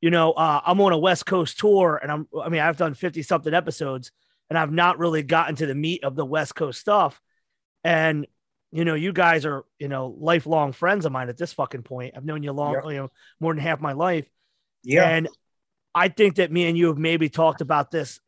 you 0.03 0.11
know 0.11 0.33
uh, 0.33 0.61
i'm 0.67 0.79
on 0.83 0.93
a 0.93 0.99
west 0.99 1.25
coast 1.25 1.59
tour 1.59 1.99
and 2.03 2.13
i'm 2.13 2.29
i 2.45 2.49
mean 2.51 2.61
i've 2.61 2.77
done 2.77 2.93
50 2.93 3.23
something 3.23 3.55
episodes 3.55 4.13
and 4.51 4.59
i've 4.59 4.73
not 4.73 4.99
really 4.99 5.23
gotten 5.23 5.55
to 5.57 5.67
the 5.67 5.75
meat 5.75 6.05
of 6.05 6.17
the 6.17 6.25
west 6.25 6.55
coast 6.55 6.81
stuff. 6.81 7.21
And 7.85 8.27
you 8.71 8.85
know 8.85 8.95
you 8.95 9.13
guys 9.13 9.45
are 9.45 9.65
you 9.79 9.89
know 9.89 10.15
lifelong 10.19 10.73
friends 10.73 11.05
of 11.05 11.13
mine 11.13 11.29
at 11.29 11.37
this 11.37 11.53
fucking 11.53 11.83
point. 11.83 12.15
I've 12.17 12.25
known 12.25 12.43
you 12.43 12.53
long 12.53 12.75
Yep. 12.75 12.85
you 12.87 12.97
know 12.97 13.11
more 13.41 13.55
than 13.55 13.63
half 13.63 13.81
my 13.81 13.93
life. 13.93 14.27
Yeah, 14.83 15.09
and 15.09 15.29
i 15.95 16.09
think 16.09 16.37
that 16.37 16.51
me 16.51 16.67
and 16.67 16.77
you 16.79 16.87
have 16.87 16.99
maybe 16.99 17.29
talked 17.29 17.61
about 17.61 17.91
this 17.91 18.21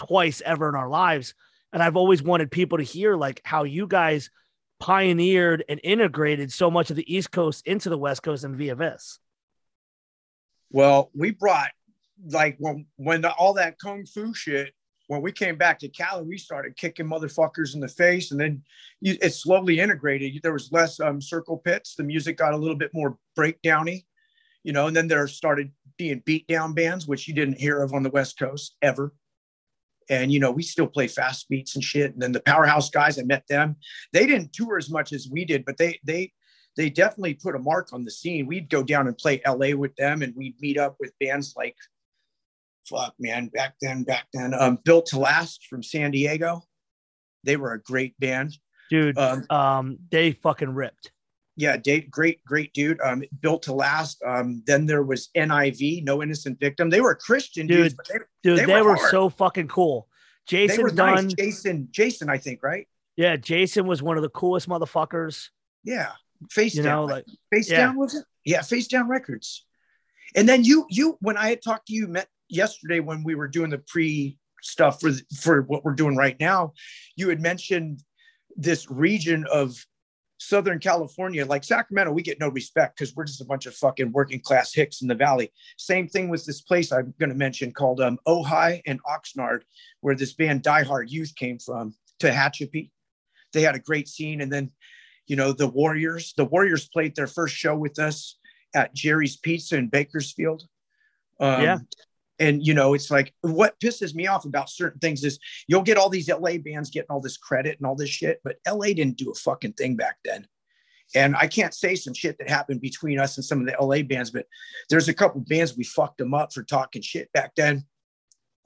twice 0.00 0.40
ever 0.44 0.68
in 0.68 0.74
our 0.74 0.88
lives. 0.88 1.34
And 1.72 1.82
i've 1.82 1.96
always 1.96 2.22
wanted 2.22 2.50
people 2.50 2.78
to 2.78 2.84
hear 2.84 3.16
like 3.16 3.40
how 3.44 3.64
you 3.64 3.86
guys 3.86 4.30
pioneered 4.80 5.64
and 5.68 5.78
integrated 5.84 6.52
so 6.52 6.70
much 6.70 6.90
of 6.90 6.96
the 6.96 7.14
east 7.14 7.30
coast 7.30 7.64
into 7.66 7.88
the 7.88 7.96
west 7.96 8.22
coast 8.22 8.42
and 8.42 8.56
via 8.56 8.74
this. 8.74 9.20
Well, 10.70 11.10
we 11.14 11.30
brought 11.30 11.70
like 12.30 12.56
when 12.58 12.86
when 12.96 13.20
the, 13.20 13.32
all 13.32 13.54
that 13.54 13.78
kung 13.78 14.06
fu 14.06 14.34
shit. 14.34 14.72
When 15.12 15.20
we 15.20 15.30
came 15.30 15.56
back 15.56 15.78
to 15.80 15.88
Cali, 15.88 16.24
we 16.24 16.38
started 16.38 16.78
kicking 16.78 17.04
motherfuckers 17.04 17.74
in 17.74 17.80
the 17.80 17.88
face, 17.88 18.30
and 18.30 18.40
then 18.40 18.62
you, 19.02 19.18
it 19.20 19.34
slowly 19.34 19.78
integrated. 19.78 20.40
There 20.42 20.54
was 20.54 20.72
less 20.72 21.00
um, 21.00 21.20
circle 21.20 21.58
pits. 21.58 21.94
The 21.94 22.02
music 22.02 22.38
got 22.38 22.54
a 22.54 22.56
little 22.56 22.78
bit 22.78 22.94
more 22.94 23.18
breakdowny, 23.38 24.06
you 24.62 24.72
know. 24.72 24.86
And 24.86 24.96
then 24.96 25.08
there 25.08 25.28
started 25.28 25.70
being 25.98 26.22
beat 26.24 26.48
down 26.48 26.72
bands, 26.72 27.06
which 27.06 27.28
you 27.28 27.34
didn't 27.34 27.60
hear 27.60 27.82
of 27.82 27.92
on 27.92 28.02
the 28.02 28.08
West 28.08 28.38
Coast 28.38 28.76
ever. 28.80 29.12
And 30.08 30.32
you 30.32 30.40
know, 30.40 30.50
we 30.50 30.62
still 30.62 30.86
play 30.86 31.08
fast 31.08 31.46
beats 31.50 31.74
and 31.74 31.84
shit. 31.84 32.14
And 32.14 32.22
then 32.22 32.32
the 32.32 32.40
Powerhouse 32.40 32.88
guys, 32.88 33.18
I 33.18 33.22
met 33.24 33.46
them. 33.48 33.76
They 34.14 34.26
didn't 34.26 34.54
tour 34.54 34.78
as 34.78 34.88
much 34.88 35.12
as 35.12 35.28
we 35.30 35.44
did, 35.44 35.66
but 35.66 35.76
they 35.76 36.00
they 36.04 36.32
they 36.74 36.88
definitely 36.88 37.34
put 37.34 37.54
a 37.54 37.58
mark 37.58 37.92
on 37.92 38.02
the 38.02 38.10
scene. 38.10 38.46
We'd 38.46 38.70
go 38.70 38.82
down 38.82 39.08
and 39.08 39.18
play 39.18 39.42
LA 39.46 39.76
with 39.76 39.94
them, 39.96 40.22
and 40.22 40.34
we'd 40.34 40.58
meet 40.58 40.78
up 40.78 40.96
with 40.98 41.12
bands 41.20 41.52
like, 41.54 41.76
fuck, 42.88 43.14
man, 43.18 43.48
back 43.48 43.74
then, 43.80 44.04
back 44.04 44.26
then, 44.32 44.54
um, 44.54 44.78
Built 44.84 45.06
to 45.06 45.18
Last 45.18 45.66
from 45.68 45.82
San 45.82 46.10
Diego. 46.10 46.62
They 47.44 47.56
were 47.56 47.72
a 47.72 47.80
great 47.82 48.18
band. 48.20 48.56
dude 48.90 49.16
Um, 49.18 49.44
um 49.50 49.98
they 50.10 50.32
fucking 50.32 50.70
ripped 50.74 51.10
yeah, 51.56 51.76
Dave, 51.76 52.10
great, 52.10 52.42
great 52.46 52.72
dude. 52.72 52.98
Um, 53.02 53.22
Built 53.42 53.64
to 53.64 53.74
Last. 53.74 54.22
Um, 54.26 54.62
then 54.66 54.86
there 54.86 55.02
was 55.02 55.28
NIV, 55.36 56.02
No 56.02 56.22
Innocent 56.22 56.58
Victim. 56.58 56.88
They 56.88 57.02
were 57.02 57.14
Christian 57.14 57.66
Dude, 57.66 57.76
dudes, 57.82 57.94
but 57.94 58.08
they, 58.08 58.18
dude 58.42 58.58
They 58.60 58.64
they, 58.64 58.80
were 58.80 58.92
were, 58.92 59.10
so 59.10 59.28
fucking 59.28 59.68
cool 59.68 60.08
they 60.50 60.66
jason 60.66 60.82
were 60.82 60.90
dunn 60.90 61.26
nice. 61.26 61.34
Jason, 61.34 61.88
Jason, 61.90 62.28
I 62.30 62.38
think, 62.38 62.62
right? 62.62 62.88
yeah 63.16 63.36
jason 63.36 63.86
was 63.86 64.02
one 64.02 64.16
of 64.16 64.22
the 64.22 64.30
coolest 64.30 64.68
motherfuckers 64.68 65.50
Yeah, 65.84 66.12
face 66.50 66.74
you 66.74 66.82
down. 66.82 67.06
know 67.06 67.14
like 67.14 67.26
Face 67.52 67.70
Yeah. 67.70 67.78
down 67.86 67.96
was 67.96 68.14
it? 68.14 68.24
Yeah, 68.44 68.62
face 68.62 68.88
down 68.88 69.08
records. 69.08 69.64
And 70.34 70.48
then 70.48 70.64
you 70.64 70.86
you 70.88 71.16
when 71.20 71.36
I 71.36 71.50
had 71.50 71.62
talked 71.62 71.88
to 71.88 71.92
you 71.94 72.08
met 72.08 72.28
yesterday 72.52 73.00
when 73.00 73.24
we 73.24 73.34
were 73.34 73.48
doing 73.48 73.70
the 73.70 73.78
pre 73.78 74.38
stuff 74.62 75.00
for 75.00 75.10
for 75.40 75.62
what 75.62 75.84
we're 75.84 75.94
doing 75.94 76.16
right 76.16 76.36
now, 76.38 76.72
you 77.16 77.28
had 77.28 77.40
mentioned 77.40 78.02
this 78.56 78.90
region 78.90 79.46
of 79.50 79.74
Southern 80.38 80.80
California, 80.80 81.46
like 81.46 81.62
Sacramento, 81.62 82.12
we 82.12 82.22
get 82.22 82.40
no 82.40 82.48
respect 82.48 82.96
because 82.96 83.14
we're 83.14 83.24
just 83.24 83.40
a 83.40 83.44
bunch 83.44 83.66
of 83.66 83.74
fucking 83.74 84.10
working 84.10 84.40
class 84.40 84.74
hicks 84.74 85.00
in 85.00 85.08
the 85.08 85.14
valley. 85.14 85.52
Same 85.78 86.08
thing 86.08 86.28
with 86.28 86.44
this 86.44 86.60
place 86.60 86.90
I'm 86.90 87.14
going 87.20 87.30
to 87.30 87.36
mention 87.36 87.72
called 87.72 88.00
um, 88.00 88.18
Ojai 88.26 88.82
and 88.86 89.00
Oxnard, 89.04 89.60
where 90.00 90.16
this 90.16 90.34
band 90.34 90.62
Die 90.62 90.82
Hard 90.82 91.10
Youth 91.10 91.32
came 91.36 91.58
from, 91.58 91.94
Tehachapi. 92.20 92.90
They 93.52 93.62
had 93.62 93.76
a 93.76 93.78
great 93.78 94.08
scene. 94.08 94.40
And 94.40 94.52
then 94.52 94.72
you 95.26 95.36
know, 95.36 95.52
the 95.52 95.68
Warriors. 95.68 96.34
The 96.36 96.44
Warriors 96.44 96.88
played 96.88 97.14
their 97.16 97.26
first 97.26 97.54
show 97.54 97.76
with 97.76 97.98
us 97.98 98.38
at 98.74 98.94
Jerry's 98.94 99.36
Pizza 99.36 99.76
in 99.76 99.88
Bakersfield. 99.88 100.64
Um, 101.40 101.62
Yeah. 101.62 101.78
And, 102.42 102.66
you 102.66 102.74
know, 102.74 102.92
it's 102.92 103.08
like 103.08 103.32
what 103.42 103.78
pisses 103.78 104.16
me 104.16 104.26
off 104.26 104.44
about 104.44 104.68
certain 104.68 104.98
things 104.98 105.22
is 105.22 105.38
you'll 105.68 105.82
get 105.82 105.96
all 105.96 106.08
these 106.08 106.28
LA 106.28 106.58
bands 106.58 106.90
getting 106.90 107.06
all 107.08 107.20
this 107.20 107.36
credit 107.36 107.78
and 107.78 107.86
all 107.86 107.94
this 107.94 108.10
shit, 108.10 108.40
but 108.42 108.56
LA 108.68 108.86
didn't 108.86 109.16
do 109.16 109.30
a 109.30 109.34
fucking 109.34 109.74
thing 109.74 109.94
back 109.94 110.16
then. 110.24 110.48
And 111.14 111.36
I 111.36 111.46
can't 111.46 111.72
say 111.72 111.94
some 111.94 112.14
shit 112.14 112.36
that 112.38 112.48
happened 112.48 112.80
between 112.80 113.20
us 113.20 113.36
and 113.36 113.44
some 113.44 113.60
of 113.60 113.66
the 113.66 113.76
LA 113.80 114.02
bands, 114.02 114.32
but 114.32 114.46
there's 114.90 115.08
a 115.08 115.14
couple 115.14 115.40
bands 115.42 115.76
we 115.76 115.84
fucked 115.84 116.18
them 116.18 116.34
up 116.34 116.52
for 116.52 116.64
talking 116.64 117.00
shit 117.00 117.32
back 117.32 117.52
then. 117.54 117.84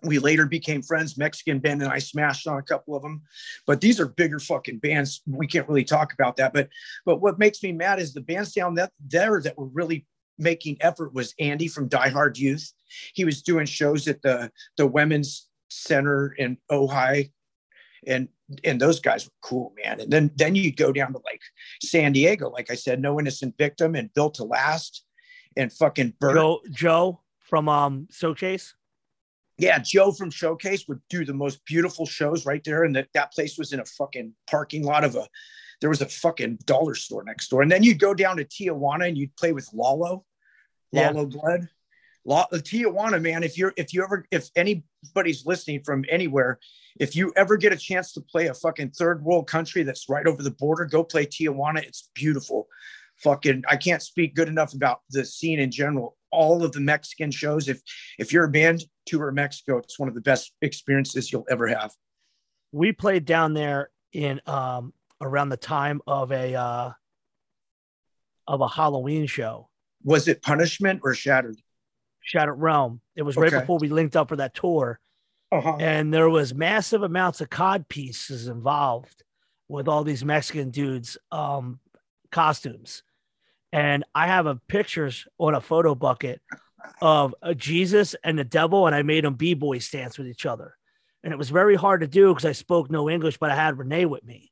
we 0.03 0.19
later 0.19 0.47
became 0.47 0.83
friends. 0.83 1.19
Mexican 1.19 1.59
band 1.59 1.83
and 1.83 1.91
I 1.91 1.99
smashed 1.99 2.47
on 2.47 2.59
a 2.59 2.63
couple 2.63 2.97
of 2.97 3.03
them, 3.03 3.23
but 3.67 3.81
these 3.81 4.01
are 4.01 4.09
bigger 4.09 4.39
fucking 4.39 4.79
bands. 4.79 5.21
We 5.27 5.47
can't 5.47 5.69
really 5.69 5.85
talk 5.85 6.13
about 6.15 6.37
that. 6.37 6.53
But 6.53 6.69
but 7.05 7.21
what 7.21 7.39
makes 7.39 7.63
me 7.63 7.73
mad 7.73 7.99
is 7.99 8.15
the 8.15 8.21
bands 8.21 8.53
down 8.53 8.75
that 8.77 8.93
there 9.07 9.41
that 9.43 9.59
were 9.59 9.67
really 9.67 10.07
making 10.39 10.79
effort 10.81 11.15
was 11.15 11.35
Andy 11.39 11.69
from 11.69 11.89
Die 11.89 12.09
Hard 12.09 12.39
Youth. 12.39 12.73
He 13.15 13.25
was 13.25 13.43
doing 13.43 13.67
shows 13.67 14.09
at 14.09 14.23
the 14.23 14.51
the 14.77 14.87
Women's 14.87 15.49
Center 15.69 16.35
in 16.39 16.59
Ojai, 16.71 17.31
and 18.07 18.29
and 18.65 18.81
those 18.81 19.01
guys 19.01 19.27
were 19.27 19.33
cool, 19.43 19.75
man. 19.83 20.01
And 20.01 20.13
then 20.13 20.31
then 20.37 20.55
you'd 20.55 20.77
go 20.77 20.93
down 20.93 21.13
to 21.13 21.21
like 21.25 21.41
San 21.83 22.13
Diego, 22.13 22.51
like 22.51 22.71
I 22.71 22.75
said, 22.75 23.01
No 23.01 23.19
Innocent 23.19 23.57
Victim 23.59 23.95
and 23.95 24.13
Built 24.15 24.35
to 24.35 24.45
Last, 24.45 25.05
and 25.57 25.73
fucking 25.73 26.15
Bert. 26.21 26.37
Joe 26.37 26.61
Joe 26.71 27.21
from 27.41 27.69
um 27.69 28.09
Showcase. 28.11 28.75
Yeah, 29.59 29.79
Joe 29.79 30.13
from 30.13 30.31
Showcase 30.31 30.87
would 30.87 31.01
do 31.09 31.25
the 31.25 31.33
most 31.33 31.65
beautiful 31.65 32.05
shows 32.05 32.45
right 32.45 32.63
there, 32.63 32.85
and 32.85 32.95
that 32.95 33.09
that 33.15 33.33
place 33.33 33.57
was 33.57 33.73
in 33.73 33.81
a 33.81 33.85
fucking 33.85 34.35
parking 34.47 34.85
lot 34.85 35.05
of 35.05 35.17
a. 35.17 35.27
There 35.81 35.91
was 35.91 36.01
a 36.01 36.07
fucking 36.07 36.59
dollar 36.65 36.95
store 36.95 37.23
next 37.25 37.49
door, 37.49 37.63
and 37.63 37.71
then 37.71 37.83
you'd 37.83 37.99
go 38.01 38.15
down 38.15 38.37
to 38.39 38.45
Tijuana 38.45 39.09
and 39.09 39.17
you'd 39.19 39.37
play 39.37 39.53
with 39.53 39.69
Lalo, 39.73 40.25
Yeah. 40.93 41.11
Lalo 41.11 41.27
Blood. 41.27 41.69
La- 42.25 42.47
Tijuana, 42.53 43.23
man. 43.23 43.43
If 43.45 43.57
you're 43.57 43.73
if 43.77 43.93
you 43.95 44.03
ever 44.03 44.27
if 44.31 44.49
anybody's 44.57 45.47
listening 45.47 45.83
from 45.85 46.05
anywhere, 46.09 46.59
if 46.99 47.15
you 47.15 47.33
ever 47.37 47.57
get 47.57 47.73
a 47.73 47.77
chance 47.77 48.13
to 48.15 48.21
play 48.21 48.47
a 48.49 48.55
fucking 48.55 48.91
third 48.91 49.23
world 49.23 49.47
country 49.47 49.83
that's 49.85 50.09
right 50.09 50.27
over 50.27 50.43
the 50.43 50.51
border, 50.51 50.87
go 50.87 51.05
play 51.05 51.27
Tijuana. 51.27 51.83
It's 51.85 52.11
beautiful. 52.15 52.67
Fucking, 53.19 53.63
I 53.69 53.77
can't 53.77 54.03
speak 54.03 54.35
good 54.35 54.49
enough 54.49 54.75
about 54.75 55.01
the 55.11 55.25
scene 55.25 55.59
in 55.59 55.71
general. 55.71 56.17
All 56.31 56.63
of 56.65 56.73
the 56.73 56.81
Mexican 56.81 57.31
shows. 57.31 57.69
If 57.69 57.81
if 58.19 58.33
you're 58.33 58.45
a 58.45 58.51
band 58.51 58.85
tour 59.07 59.31
Mexico, 59.31 59.79
it's 59.79 59.99
one 59.99 60.09
of 60.09 60.15
the 60.15 60.21
best 60.21 60.53
experiences 60.63 61.31
you'll 61.33 61.47
ever 61.49 61.67
have. 61.69 61.93
We 62.73 62.93
played 62.93 63.25
down 63.25 63.55
there 63.55 63.91
in 64.13 64.41
um 64.47 64.93
around 65.21 65.49
the 65.49 65.57
time 65.57 66.01
of 66.07 66.31
a 66.33 66.55
uh 66.55 66.91
of 68.47 68.61
a 68.61 68.69
Halloween 68.69 69.27
show. 69.27 69.69
Was 70.05 70.29
it 70.29 70.43
Punishment 70.43 71.01
or 71.03 71.15
Shattered? 71.15 71.57
Shattered 72.21 72.61
Realm. 72.61 73.01
It 73.17 73.23
was 73.23 73.37
right 73.37 73.53
Okay. 73.53 73.61
before 73.61 73.79
we 73.79 73.89
linked 73.89 74.17
up 74.17 74.29
for 74.29 74.37
that 74.37 74.55
tour. 74.55 75.01
Uh-huh. 75.53 75.77
and 75.79 76.13
there 76.13 76.29
was 76.29 76.53
massive 76.53 77.05
amounts 77.05 77.41
of 77.41 77.49
cod 77.49 77.89
pieces 77.89 78.49
involved 78.49 79.23
with 79.69 79.87
all 79.87 80.03
these 80.03 80.25
Mexican 80.25 80.71
dudes 80.71 81.17
um 81.31 81.79
costumes. 82.33 83.03
And 83.73 84.05
I 84.15 84.27
have 84.27 84.47
a 84.47 84.57
pictures 84.57 85.27
on 85.39 85.55
a 85.55 85.61
photo 85.61 85.95
bucket 85.95 86.41
of 87.01 87.35
a 87.43 87.55
Jesus 87.55 88.17
and 88.25 88.37
the 88.39 88.45
devil, 88.45 88.87
and 88.87 88.95
I 88.95 89.03
made 89.03 89.25
them 89.25 89.35
b-boy 89.35 89.79
stance 89.79 90.19
with 90.19 90.27
each 90.29 90.47
other. 90.47 90.77
And 91.23 91.33
it 91.33 91.37
was 91.37 91.51
very 91.51 91.75
hard 91.77 92.01
to 92.01 92.07
do 92.07 92.29
because 92.29 92.45
I 92.45 92.53
spoke 92.53 92.91
no 92.91 93.09
English, 93.11 93.39
but 93.39 93.51
I 93.51 93.57
had 93.57 93.79
Renee 93.79 94.07
with 94.07 94.25
me. 94.25 94.51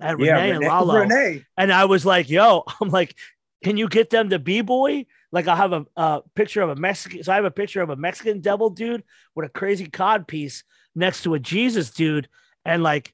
I 0.00 0.08
had 0.08 0.18
Renee, 0.18 0.50
and 0.50 0.64
Lalo. 0.64 1.00
Renee. 1.00 1.44
And 1.56 1.72
I 1.72 1.84
was 1.84 2.04
like, 2.04 2.28
yo, 2.28 2.64
I'm 2.80 2.88
like, 2.88 3.14
can 3.62 3.76
you 3.76 3.88
get 3.88 4.10
them 4.10 4.28
to 4.30 4.38
b-boy? 4.38 5.06
Like 5.32 5.48
I'll 5.48 5.56
have 5.56 5.86
a, 5.96 6.22
picture 6.34 6.62
of 6.62 6.70
a 6.70 6.76
Mexican. 6.76 7.24
So 7.24 7.32
I 7.32 7.36
have 7.36 7.44
a 7.44 7.50
picture 7.50 7.82
of 7.82 7.90
a 7.90 7.96
Mexican 7.96 8.40
devil 8.40 8.70
dude 8.70 9.02
with 9.34 9.46
a 9.46 9.48
crazy 9.48 9.86
cod 9.86 10.28
piece 10.28 10.64
next 10.94 11.22
to 11.22 11.34
a 11.34 11.38
Jesus 11.38 11.90
dude. 11.90 12.28
And 12.64 12.82
like 12.82 13.12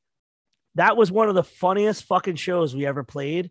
that 0.74 0.96
was 0.96 1.10
one 1.10 1.28
of 1.28 1.34
the 1.34 1.44
funniest 1.44 2.04
fucking 2.04 2.36
shows 2.36 2.74
we 2.74 2.86
ever 2.86 3.04
played. 3.04 3.50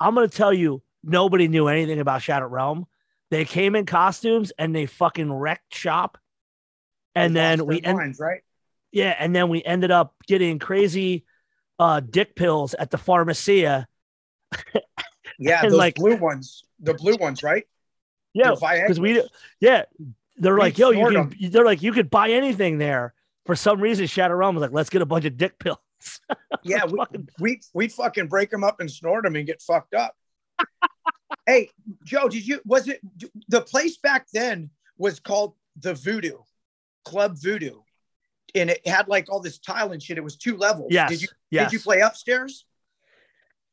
I'm 0.00 0.14
gonna 0.14 0.28
tell 0.28 0.52
you, 0.52 0.82
nobody 1.02 1.48
knew 1.48 1.68
anything 1.68 2.00
about 2.00 2.22
Shattered 2.22 2.50
Realm. 2.50 2.86
They 3.30 3.44
came 3.44 3.74
in 3.74 3.86
costumes 3.86 4.52
and 4.58 4.74
they 4.74 4.86
fucking 4.86 5.32
wrecked 5.32 5.74
shop. 5.74 6.18
And 7.14 7.34
They 7.34 7.40
then 7.40 7.66
we 7.66 7.80
their 7.80 8.00
end, 8.00 8.16
right. 8.20 8.42
yeah, 8.92 9.16
and 9.18 9.34
then 9.34 9.48
we 9.48 9.64
ended 9.64 9.90
up 9.90 10.14
getting 10.26 10.58
crazy 10.58 11.24
uh 11.78 12.00
dick 12.00 12.34
pills 12.36 12.74
at 12.74 12.90
the 12.90 12.98
pharmacia. 12.98 13.86
Yeah, 15.38 15.62
those 15.62 15.74
like- 15.74 15.96
blue 15.96 16.16
ones, 16.16 16.64
the 16.80 16.94
blue 16.94 17.16
ones, 17.16 17.42
right? 17.42 17.64
Yeah, 18.32 18.54
because 18.54 19.00
we 19.00 19.22
yeah 19.60 19.84
they're 20.36 20.54
We 20.54 20.60
like 20.60 20.78
yo 20.78 20.90
you 20.90 21.10
can 21.10 21.50
they're 21.50 21.64
like 21.64 21.82
you 21.82 21.92
could 21.92 22.10
buy 22.10 22.30
anything 22.30 22.78
there 22.78 23.14
for 23.46 23.56
some 23.56 23.80
reason 23.80 24.06
Shattered 24.06 24.36
Realm 24.36 24.54
was 24.54 24.62
like 24.62 24.72
let's 24.72 24.90
get 24.90 25.02
a 25.02 25.06
bunch 25.06 25.24
of 25.24 25.36
dick 25.36 25.58
pills 25.58 25.78
Yeah, 26.62 26.84
we, 26.84 26.98
Fucking- 26.98 27.28
we 27.40 27.60
we 27.74 27.88
fucking 27.88 28.28
break 28.28 28.50
them 28.50 28.62
up 28.64 28.80
and 28.80 28.90
snort 28.90 29.24
them 29.24 29.36
and 29.36 29.46
get 29.46 29.60
fucked 29.62 29.94
up. 29.94 30.14
hey, 31.46 31.70
Joe, 32.04 32.28
did 32.28 32.46
you 32.46 32.60
was 32.64 32.88
it 32.88 33.00
the 33.48 33.62
place 33.62 33.96
back 33.98 34.26
then 34.32 34.70
was 34.98 35.18
called 35.20 35.54
the 35.80 35.94
Voodoo 35.94 36.38
Club 37.04 37.36
Voodoo, 37.40 37.80
and 38.56 38.70
it 38.70 38.86
had 38.86 39.08
like 39.08 39.30
all 39.30 39.40
this 39.40 39.58
tile 39.58 39.92
and 39.92 40.02
shit. 40.02 40.18
It 40.18 40.24
was 40.24 40.36
two 40.36 40.56
levels. 40.56 40.88
yes 40.90 41.10
Did 41.10 41.22
you 41.22 41.28
yes 41.50 41.70
did 41.70 41.76
you 41.76 41.82
play 41.82 42.00
upstairs? 42.00 42.64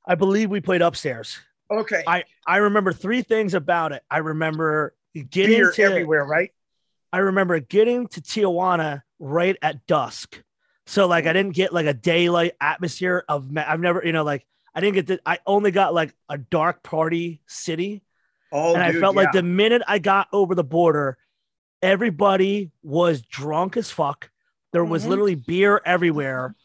I 0.06 0.16
believe 0.16 0.50
we 0.50 0.62
played 0.62 0.82
upstairs 0.82 1.40
Okay. 1.72 2.04
I 2.06 2.26
I 2.46 2.58
remember 2.58 2.94
three 2.94 3.22
things 3.22 3.54
about 3.54 3.92
it 3.92 4.04
I 4.10 4.20
remember 4.20 4.94
getting 5.14 5.58
Beer 5.58 5.72
to 5.72 5.84
everywhere, 5.84 6.26
right? 6.26 6.52
I 7.12 7.20
remember 7.20 7.60
getting 7.60 8.08
to 8.08 8.22
Tijuana 8.22 9.04
right 9.20 9.56
at 9.62 9.86
dusk 9.88 10.42
so 10.86 11.08
like 11.08 11.26
I 11.26 11.28
mm-hmm. 11.30 11.38
didn't 11.38 11.56
get 11.56 11.74
like 11.74 11.86
a 11.86 11.94
daylight 11.94 12.54
atmosphere 12.60 13.24
of 13.30 13.52
ma- 13.52 13.66
I've 13.68 13.80
never 13.80 14.02
you 14.06 14.12
know 14.12 14.24
like 14.24 14.46
I 14.76 14.82
didn't 14.82 14.96
get 14.96 15.08
the 15.08 15.20
I 15.26 15.40
only 15.46 15.72
got 15.72 15.94
like 15.94 16.14
a 16.30 16.38
dark 16.38 16.84
party 16.84 17.42
city 17.48 18.04
Oh, 18.54 18.76
and 18.76 18.94
dude, 18.94 18.98
I 18.98 19.04
felt 19.04 19.16
like 19.16 19.32
the 19.32 19.42
minute 19.42 19.82
I 19.88 19.98
got 19.98 20.28
over 20.32 20.54
the 20.54 20.64
border, 20.64 21.18
everybody 21.82 22.72
was 22.84 23.24
drunk 23.24 23.76
as 23.78 23.90
fuck. 23.90 24.30
There 24.74 24.84
was 24.84 25.06
Mhm. 25.06 25.10
literally 25.10 25.36
beer 25.36 25.82
everywhere. 25.86 26.56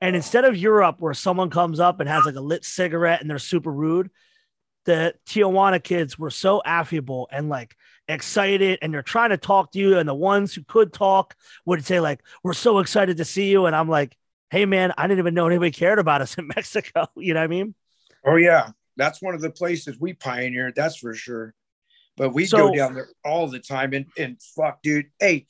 And 0.00 0.14
instead 0.14 0.44
of 0.44 0.56
Europe, 0.56 0.96
where 0.98 1.14
someone 1.14 1.48
comes 1.48 1.80
up 1.80 2.00
and 2.00 2.08
has 2.08 2.26
like 2.26 2.34
a 2.34 2.40
lit 2.40 2.64
cigarette 2.64 3.22
and 3.22 3.30
they're 3.30 3.38
super 3.38 3.72
rude, 3.72 4.10
the 4.84 5.14
Tijuana 5.26 5.82
kids 5.82 6.18
were 6.18 6.30
so 6.30 6.60
affable 6.62 7.26
and 7.32 7.48
like 7.48 7.74
excited 8.06 8.78
and 8.82 8.92
they're 8.92 9.02
trying 9.02 9.30
to 9.30 9.38
talk 9.38 9.72
to 9.72 9.78
you. 9.78 9.96
And 9.98 10.06
the 10.06 10.14
ones 10.14 10.52
who 10.52 10.62
could 10.62 10.92
talk 10.92 11.34
would 11.64 11.84
say, 11.86 12.00
like, 12.00 12.20
we're 12.42 12.52
so 12.52 12.80
excited 12.80 13.16
to 13.16 13.24
see 13.24 13.50
you. 13.50 13.64
And 13.64 13.74
I'm 13.74 13.88
like, 13.88 14.14
hey, 14.50 14.66
man, 14.66 14.92
I 14.98 15.06
didn't 15.06 15.20
even 15.20 15.32
know 15.32 15.46
anybody 15.46 15.70
cared 15.70 15.98
about 15.98 16.20
us 16.20 16.34
in 16.38 16.48
Mexico. 16.48 17.06
You 17.16 17.32
know 17.32 17.40
what 17.40 17.44
I 17.44 17.48
mean? 17.48 17.74
Oh 18.26 18.36
yeah, 18.36 18.70
that's 18.96 19.22
one 19.22 19.34
of 19.34 19.40
the 19.40 19.50
places 19.50 19.98
we 19.98 20.12
pioneered. 20.12 20.74
That's 20.74 20.96
for 20.98 21.14
sure. 21.14 21.54
But 22.16 22.30
we 22.30 22.46
So- 22.46 22.68
go 22.68 22.74
down 22.74 22.94
there 22.94 23.08
all 23.24 23.48
the 23.48 23.58
time, 23.58 23.92
and 23.92 24.06
and 24.16 24.40
fuck, 24.56 24.82
dude. 24.82 25.10
Hey, 25.20 25.46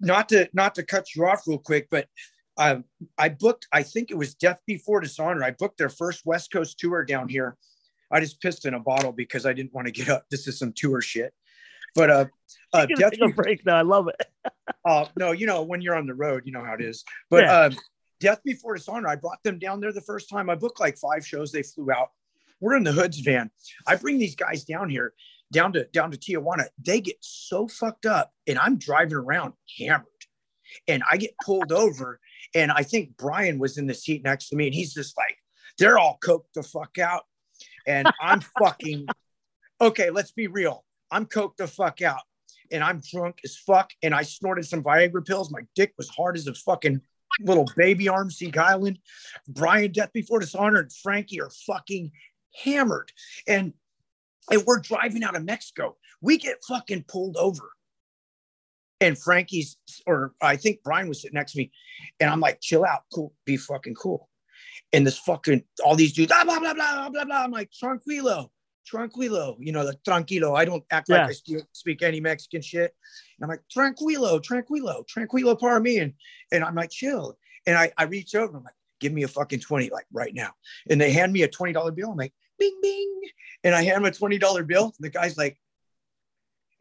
not 0.00 0.28
to 0.30 0.48
not 0.52 0.74
to 0.76 0.82
cut 0.82 1.14
you 1.14 1.26
off 1.26 1.46
real 1.46 1.58
quick, 1.58 1.88
but 1.90 2.08
um, 2.56 2.84
I 3.18 3.28
booked. 3.28 3.66
I 3.72 3.82
think 3.82 4.10
it 4.10 4.14
was 4.16 4.34
Death 4.34 4.60
Before 4.66 5.00
Dishonor. 5.00 5.42
I 5.42 5.50
booked 5.50 5.78
their 5.78 5.88
first 5.88 6.24
West 6.24 6.50
Coast 6.52 6.78
tour 6.78 7.04
down 7.04 7.28
here. 7.28 7.56
I 8.10 8.20
just 8.20 8.40
pissed 8.40 8.64
in 8.64 8.74
a 8.74 8.80
bottle 8.80 9.12
because 9.12 9.44
I 9.44 9.52
didn't 9.52 9.74
want 9.74 9.86
to 9.86 9.92
get 9.92 10.08
up. 10.08 10.24
This 10.30 10.46
is 10.46 10.58
some 10.58 10.72
tour 10.72 11.00
shit. 11.00 11.34
But 11.94 12.10
uh, 12.10 12.24
uh 12.72 12.86
Take 12.86 12.96
Death 12.96 13.12
a 13.20 13.28
break 13.28 13.66
now. 13.66 13.76
I 13.76 13.82
love 13.82 14.08
it. 14.08 14.52
uh, 14.84 15.06
no, 15.18 15.32
you 15.32 15.46
know, 15.46 15.62
when 15.62 15.80
you're 15.80 15.96
on 15.96 16.06
the 16.06 16.14
road, 16.14 16.42
you 16.44 16.52
know 16.52 16.64
how 16.64 16.74
it 16.74 16.80
is. 16.80 17.04
But 17.28 17.44
Yeah. 17.44 17.60
um, 17.62 17.76
Death 18.20 18.40
Before 18.44 18.74
Dishonor, 18.74 19.08
I 19.08 19.16
brought 19.16 19.42
them 19.42 19.58
down 19.58 19.80
there 19.80 19.92
the 19.92 20.00
first 20.00 20.28
time. 20.30 20.48
I 20.48 20.54
booked 20.54 20.80
like 20.80 20.96
five 20.96 21.26
shows. 21.26 21.50
They 21.50 21.62
flew 21.62 21.90
out. 21.90 22.10
We're 22.60 22.76
in 22.76 22.84
the 22.84 22.92
Hoods 22.92 23.18
van. 23.18 23.50
I 23.86 23.96
bring 23.96 24.18
these 24.18 24.36
guys 24.36 24.64
down 24.64 24.88
here, 24.88 25.12
down 25.52 25.72
to 25.74 25.84
down 25.86 26.10
to 26.10 26.18
Tijuana. 26.18 26.66
They 26.78 27.00
get 27.00 27.16
so 27.20 27.68
fucked 27.68 28.06
up, 28.06 28.32
and 28.46 28.58
I'm 28.58 28.78
driving 28.78 29.14
around 29.14 29.54
hammered, 29.78 30.06
and 30.88 31.02
I 31.10 31.16
get 31.16 31.34
pulled 31.44 31.72
over. 31.72 32.20
And 32.54 32.70
I 32.70 32.82
think 32.82 33.16
Brian 33.16 33.58
was 33.58 33.78
in 33.78 33.86
the 33.86 33.94
seat 33.94 34.22
next 34.22 34.48
to 34.50 34.56
me, 34.56 34.66
and 34.66 34.74
he's 34.74 34.94
just 34.94 35.16
like, 35.16 35.36
they're 35.78 35.98
all 35.98 36.18
coked 36.24 36.52
the 36.54 36.62
fuck 36.62 36.98
out, 36.98 37.22
and 37.86 38.08
I'm 38.20 38.40
fucking 38.58 39.06
okay. 39.80 40.10
Let's 40.10 40.32
be 40.32 40.46
real. 40.46 40.84
I'm 41.10 41.26
coked 41.26 41.56
the 41.58 41.66
fuck 41.66 42.02
out 42.02 42.22
and 42.70 42.82
I'm 42.82 43.00
drunk 43.12 43.38
as 43.44 43.56
fuck, 43.56 43.90
and 44.02 44.14
I 44.14 44.22
snorted 44.22 44.64
some 44.64 44.82
Viagra 44.82 45.24
pills. 45.24 45.50
My 45.50 45.60
dick 45.74 45.92
was 45.96 46.08
hard 46.08 46.36
as 46.36 46.46
a 46.46 46.54
fucking 46.54 47.00
little 47.40 47.66
baby 47.76 48.08
arm, 48.08 48.30
Seek 48.30 48.56
Island. 48.56 48.98
Brian, 49.48 49.92
Death 49.92 50.12
Before 50.12 50.40
Dishonor, 50.40 50.80
and 50.80 50.92
Frankie 50.92 51.40
are 51.40 51.50
fucking 51.66 52.12
hammered. 52.62 53.12
And 53.46 53.74
and 54.50 54.62
we're 54.66 54.80
driving 54.80 55.24
out 55.24 55.36
of 55.36 55.44
Mexico. 55.44 55.96
We 56.20 56.38
get 56.38 56.58
fucking 56.66 57.04
pulled 57.08 57.36
over. 57.36 57.70
And 59.00 59.18
Frankie's, 59.18 59.76
or 60.06 60.34
I 60.40 60.56
think 60.56 60.78
Brian 60.82 61.08
was 61.08 61.20
sitting 61.22 61.34
next 61.34 61.52
to 61.52 61.58
me, 61.58 61.72
and 62.20 62.30
I'm 62.30 62.40
like, 62.40 62.60
chill 62.60 62.84
out, 62.84 63.02
cool, 63.12 63.34
be 63.44 63.56
fucking 63.56 63.94
cool. 63.96 64.28
And 64.92 65.06
this 65.06 65.18
fucking, 65.18 65.64
all 65.84 65.96
these 65.96 66.12
dudes, 66.12 66.32
ah, 66.34 66.44
blah, 66.44 66.58
blah, 66.60 66.74
blah, 66.74 67.08
blah, 67.10 67.24
blah. 67.24 67.42
I'm 67.44 67.50
like, 67.50 67.70
tranquilo, 67.70 68.48
tranquilo, 68.90 69.56
you 69.58 69.72
know, 69.72 69.84
the 69.84 69.96
tranquilo. 70.08 70.56
I 70.56 70.64
don't 70.64 70.84
act 70.90 71.08
Yeah. 71.08 71.22
like 71.22 71.30
I 71.30 71.32
speak, 71.32 71.64
speak 71.72 72.02
any 72.02 72.20
Mexican 72.20 72.62
shit. 72.62 72.94
And 73.38 73.44
I'm 73.44 73.48
like, 73.50 73.62
tranquilo, 73.74 74.40
tranquilo, 74.42 75.04
tranquilo 75.06 75.58
para 75.58 75.80
me. 75.80 75.98
And, 75.98 76.14
and 76.52 76.64
I'm 76.64 76.74
like, 76.74 76.90
chill. 76.90 77.36
And 77.66 77.76
I, 77.76 77.92
I 77.98 78.04
reach 78.04 78.34
over, 78.34 78.56
I'm 78.56 78.64
like, 78.64 78.74
give 79.00 79.12
me 79.12 79.24
a 79.24 79.28
fucking 79.28 79.60
20, 79.60 79.90
like 79.90 80.06
right 80.12 80.32
now. 80.34 80.52
And 80.88 81.00
they 81.00 81.10
hand 81.12 81.32
me 81.32 81.42
a 81.42 81.48
$20 81.48 81.94
bill. 81.94 82.12
I'm 82.12 82.16
like, 82.16 82.32
bing, 82.58 82.78
bing. 82.80 83.20
And 83.64 83.74
I 83.74 83.82
hand 83.82 83.98
him 83.98 84.04
a 84.04 84.10
$20 84.10 84.66
bill. 84.66 84.84
And 84.84 84.92
the 85.00 85.10
guy's 85.10 85.36
like, 85.36 85.58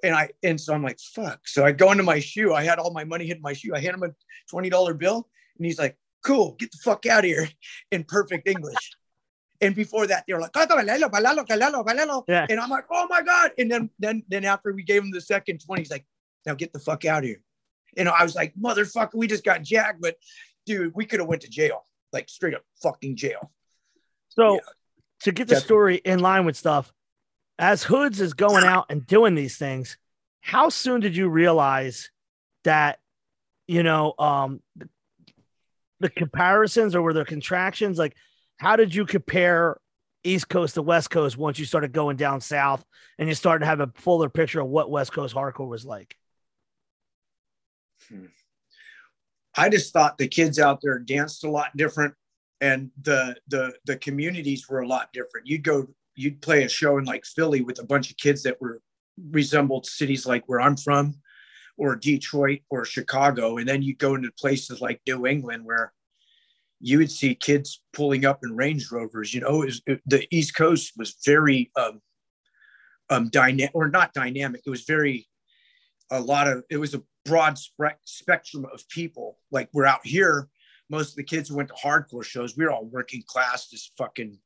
And 0.04 0.14
I 0.14 0.30
and 0.44 0.60
so 0.60 0.74
I'm 0.74 0.84
like, 0.84 1.00
fuck. 1.00 1.48
So 1.48 1.66
I 1.66 1.72
go 1.72 1.92
into 1.92 2.04
my 2.04 2.20
shoe. 2.20 2.54
I 2.54 2.64
had 2.64 2.78
all 2.78 2.92
my 2.92 3.06
money 3.06 3.26
hit 3.26 3.42
my 3.42 3.54
shoe. 3.54 3.74
I 3.74 3.80
hand 3.80 3.96
him 3.96 4.04
a 4.04 4.14
twenty 4.50 4.70
dollar 4.70 4.94
bill, 4.94 5.30
and 5.58 5.66
he's 5.66 5.80
like, 5.80 5.98
"Cool, 6.24 6.56
get 6.60 6.72
the 6.72 6.78
fuck 6.84 7.06
out 7.06 7.24
of 7.24 7.26
here," 7.26 7.48
in 7.92 8.04
perfect 8.04 8.48
English. 8.48 8.92
And 9.62 9.74
before 9.74 10.06
that, 10.08 10.26
they 10.28 10.34
were 10.34 10.42
like, 10.42 10.52
yeah. 12.28 12.46
and 12.50 12.60
I'm 12.60 12.70
like, 12.70 12.84
"Oh 12.92 13.08
my 13.10 13.22
god!" 13.22 13.52
And 13.58 13.72
then 13.72 13.90
then 13.98 14.24
then 14.28 14.44
after 14.44 14.74
we 14.74 14.84
gave 14.84 15.04
him 15.04 15.12
the 15.12 15.22
second 15.22 15.62
twenty, 15.66 15.84
he's 15.84 15.92
like, 15.92 16.06
"Now 16.46 16.54
get 16.54 16.74
the 16.74 16.80
fuck 16.80 17.06
out 17.06 17.24
of 17.24 17.30
here." 17.30 17.42
And 17.96 18.10
I 18.10 18.24
was 18.24 18.36
like, 18.36 18.54
"Motherfucker, 18.56 19.16
we 19.16 19.28
just 19.28 19.46
got 19.46 19.64
jacked," 19.64 20.02
but 20.02 20.18
dude, 20.66 20.94
we 20.94 21.06
could 21.06 21.22
have 21.22 21.30
went 21.30 21.44
to 21.44 21.50
jail, 21.50 21.86
like 22.12 22.28
straight 22.28 22.56
up 22.56 22.64
fucking 22.82 23.16
jail. 23.16 23.52
So 24.28 24.56
yeah. 24.56 24.60
To 25.24 25.32
get 25.32 25.48
the 25.48 25.56
story 25.56 25.98
in 25.98 26.20
line 26.20 26.46
with 26.46 26.56
stuff, 26.56 26.92
as 27.58 27.84
Hoods 27.84 28.20
is 28.20 28.34
going 28.34 28.64
out 28.64 28.88
and 28.90 29.06
doing 29.06 29.36
these 29.36 29.58
things, 29.58 29.98
how 30.42 30.70
soon 30.70 31.02
did 31.02 31.16
you 31.16 31.30
realize 31.30 32.10
that, 32.64 33.00
you 33.68 33.84
know, 33.84 34.14
um, 34.20 34.62
the, 34.76 34.90
the 36.00 36.10
comparisons 36.10 36.96
or 36.96 37.02
were 37.02 37.14
there 37.14 37.26
contractions? 37.26 37.98
Like, 37.98 38.16
how 38.58 38.76
did 38.76 38.94
you 38.94 39.06
compare 39.06 39.78
East 40.24 40.50
Coast 40.50 40.76
to 40.76 40.82
West 40.82 41.10
Coast 41.10 41.38
once 41.38 41.60
you 41.60 41.66
started 41.66 41.94
going 41.94 42.18
down 42.18 42.42
south 42.42 42.84
and 43.18 43.30
you 43.30 43.36
started 43.36 43.60
to 43.62 43.66
have 43.68 43.80
a 43.80 43.92
fuller 43.96 44.30
picture 44.30 44.62
of 44.62 44.68
what 44.68 44.92
West 44.92 45.14
Coast 45.14 45.36
hardcore 45.36 45.68
was 45.68 45.86
like? 45.86 46.18
Hmm. 48.10 48.26
I 49.56 49.70
just 49.70 49.94
thought 49.94 50.18
the 50.18 50.28
kids 50.28 50.60
out 50.60 50.80
there 50.82 51.00
danced 51.00 51.44
a 51.44 51.50
lot 51.50 51.76
different 51.78 52.16
and 52.64 52.90
the 53.02 53.36
the 53.50 53.74
the 53.86 53.98
communities 53.98 54.70
were 54.70 54.80
a 54.80 54.88
lot 54.88 55.12
different. 55.12 55.48
You'd 55.48 55.64
go 55.64 55.88
you'd 56.16 56.42
play 56.42 56.64
a 56.64 56.70
show 56.70 56.98
in 56.98 57.04
like 57.04 57.26
Philly 57.26 57.62
with 57.62 57.80
a 57.80 57.86
bunch 57.86 58.10
of 58.10 58.18
kids 58.18 58.42
that 58.44 58.62
were 58.62 58.82
resembled 59.32 59.86
cities 59.86 60.26
like 60.26 60.44
where 60.48 60.62
I'm 60.62 60.78
from, 60.78 61.16
or 61.78 61.98
Detroit 61.98 62.62
or 62.70 62.86
Chicago, 62.86 63.58
and 63.58 63.68
then 63.68 63.82
you'd 63.82 64.00
go 64.00 64.16
into 64.16 64.32
places 64.40 64.80
like 64.80 65.02
New 65.06 65.28
England 65.28 65.66
where 65.66 65.92
you 66.80 67.00
would 67.00 67.12
see 67.12 67.36
kids 67.36 67.82
pulling 67.92 68.24
up 68.24 68.40
in 68.44 68.56
Range 68.56 68.86
Rovers. 68.92 69.34
You 69.34 69.42
know, 69.42 69.58
was, 69.58 69.82
the 70.06 70.26
East 70.32 70.56
Coast 70.56 70.94
was 70.96 71.18
very 71.26 71.70
um, 71.76 72.02
um, 73.10 73.30
dynamic, 73.30 73.72
or 73.74 73.90
not 73.90 74.14
dynamic. 74.14 74.62
It 74.66 74.70
was 74.70 74.84
very 74.84 75.28
a 76.12 76.22
lot 76.22 76.48
of. 76.48 76.64
It 76.70 76.78
was 76.78 76.94
a 76.94 77.04
broad 77.26 77.58
spe- 77.58 78.04
spectrum 78.06 78.66
of 78.74 78.88
people. 78.88 79.38
Like 79.52 79.68
we're 79.74 79.86
out 79.86 80.06
here, 80.06 80.48
most 80.94 81.10
of 81.10 81.16
the 81.16 81.24
kids 81.24 81.50
who 81.50 81.56
went 81.56 81.70
to 81.70 81.76
hardcore 81.76 82.24
shows, 82.24 82.56
we 82.56 82.64
were 82.64 82.72
all 82.72 82.86
working 82.86 83.24
class, 83.26 83.68
just 83.68 83.92
fucking 83.98 84.38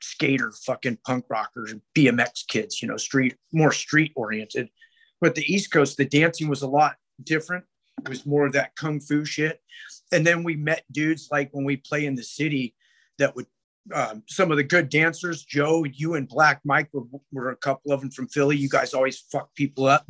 skater 0.00 0.52
fucking 0.64 0.98
punk 1.04 1.24
rockers 1.28 1.74
BMX 1.96 2.46
kids, 2.46 2.80
you 2.80 2.86
know, 2.86 2.96
street 2.96 3.34
more 3.52 3.72
street 3.72 4.12
oriented. 4.14 4.68
But 5.20 5.34
the 5.34 5.52
East 5.52 5.72
Coast, 5.72 5.96
the 5.96 6.04
dancing 6.04 6.48
was 6.48 6.62
a 6.62 6.68
lot 6.68 6.94
different. 7.24 7.64
It 8.02 8.08
was 8.08 8.24
more 8.24 8.46
of 8.46 8.52
that 8.52 8.76
kung 8.76 9.00
fu 9.00 9.24
shit. 9.24 9.60
And 10.12 10.24
then 10.24 10.44
we 10.44 10.54
met 10.54 10.84
dudes 10.92 11.28
like 11.32 11.48
when 11.52 11.64
we 11.64 11.76
play 11.76 12.06
in 12.06 12.14
the 12.14 12.22
city 12.22 12.74
that 13.18 13.34
would 13.34 13.46
um, 13.92 14.22
some 14.28 14.50
of 14.50 14.56
the 14.56 14.64
good 14.64 14.88
dancers, 14.88 15.44
Joe, 15.44 15.84
you 15.84 16.14
and 16.14 16.28
Black 16.28 16.60
Mike 16.64 16.88
were, 16.92 17.04
were 17.32 17.50
a 17.50 17.56
couple 17.56 17.92
of 17.92 18.00
them 18.00 18.10
from 18.10 18.28
Philly. 18.28 18.56
You 18.56 18.68
guys 18.68 18.94
always 18.94 19.24
fuck 19.32 19.54
people 19.54 19.86
up. 19.86 20.06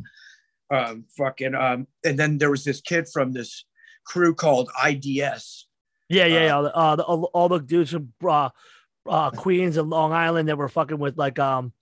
Um, 0.69 1.05
fucking, 1.17 1.55
um, 1.55 1.87
and 2.03 2.19
then 2.19 2.39
there 2.39 2.51
was 2.51 2.63
this 2.63 2.81
kid 2.81 3.07
from 3.07 3.33
this 3.33 3.65
crew 4.05 4.33
called 4.33 4.69
IDS. 4.83 5.66
Yeah, 6.09 6.25
yeah, 6.25 6.57
uh, 6.57 6.61
yeah. 6.63 6.69
Uh, 6.69 6.95
the, 6.95 7.03
all, 7.03 7.23
all, 7.33 7.49
the 7.49 7.59
dudes 7.59 7.91
from 7.91 8.13
uh, 8.23 8.49
uh, 9.07 9.31
Queens 9.31 9.77
and 9.77 9.89
Long 9.89 10.13
Island 10.13 10.49
that 10.49 10.57
were 10.57 10.69
fucking 10.69 10.99
with 10.99 11.17
like 11.17 11.37
um 11.39 11.73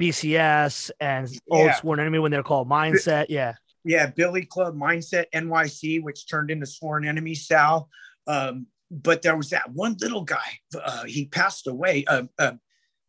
BCS 0.00 0.90
and 1.00 1.28
Old 1.50 1.66
yeah. 1.66 1.74
Sworn 1.74 2.00
Enemy 2.00 2.18
when 2.18 2.30
they're 2.30 2.42
called 2.42 2.68
Mindset. 2.68 3.26
Yeah. 3.28 3.54
Yeah, 3.84 4.06
Billy 4.06 4.44
Club 4.44 4.76
Mindset 4.76 5.26
NYC, 5.34 6.02
which 6.02 6.28
turned 6.28 6.50
into 6.50 6.66
Sworn 6.66 7.06
Enemy 7.06 7.34
Sal. 7.34 7.88
Um, 8.26 8.66
but 8.90 9.22
there 9.22 9.36
was 9.36 9.50
that 9.50 9.70
one 9.72 9.96
little 10.00 10.22
guy. 10.22 10.58
Uh, 10.74 11.04
he 11.04 11.26
passed 11.26 11.66
away. 11.66 12.04
Uh, 12.06 12.24
uh, 12.38 12.52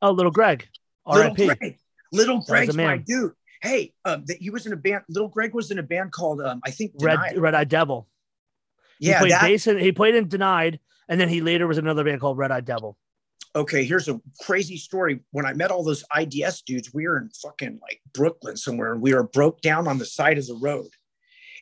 oh, 0.02 0.12
little 0.12 0.32
Greg. 0.32 0.68
Little 1.06 1.36
Greg. 1.36 1.78
Little 2.12 2.42
Greg's 2.42 2.76
my 2.76 2.98
dude. 2.98 3.34
Hey, 3.62 3.94
um, 4.06 4.24
that 4.28 4.38
he 4.38 4.50
was 4.50 4.66
in 4.66 4.74
a 4.74 4.78
band. 4.78 5.04
Little 5.10 5.30
Greg 5.30 5.54
was 5.54 5.72
in 5.72 5.80
a 5.80 5.84
band 5.84 6.12
called 6.12 6.42
um, 6.42 6.62
I 6.66 6.72
think. 6.72 6.94
Red 7.00 7.20
Red 7.38 7.56
Eye 7.56 7.64
Devil. 7.64 8.08
Yeah, 9.04 9.14
he 9.14 9.20
played 9.20 9.32
that, 9.32 9.42
bass 9.42 9.68
in, 9.68 9.78
he 9.78 9.92
played 9.92 10.16
in 10.16 10.28
Denied, 10.28 10.80
and 11.08 11.20
then 11.20 11.30
he 11.30 11.42
later 11.42 11.68
was 11.68 11.78
another 11.78 12.04
band 12.04 12.22
called 12.22 12.38
Red 12.38 12.52
Eye 12.52 12.62
Devil 12.62 12.98
okay, 13.56 13.84
here's 13.84 14.08
a 14.08 14.20
crazy 14.42 14.78
story. 14.78 15.20
When 15.32 15.46
I 15.46 15.54
met 15.54 15.72
all 15.72 15.84
those 15.84 16.04
IDS 16.18 16.62
dudes, 16.64 16.94
we 16.94 17.08
were 17.08 17.18
in 17.18 17.30
fucking 17.30 17.80
like 17.82 18.02
Brooklyn 18.14 18.58
somewhere, 18.58 18.94
and 18.94 19.02
we 19.02 19.14
were 19.14 19.24
broke 19.24 19.62
down 19.62 19.88
on 19.88 19.98
the 19.98 20.06
side 20.06 20.38
of 20.38 20.48
the 20.48 20.56
road. 20.56 20.90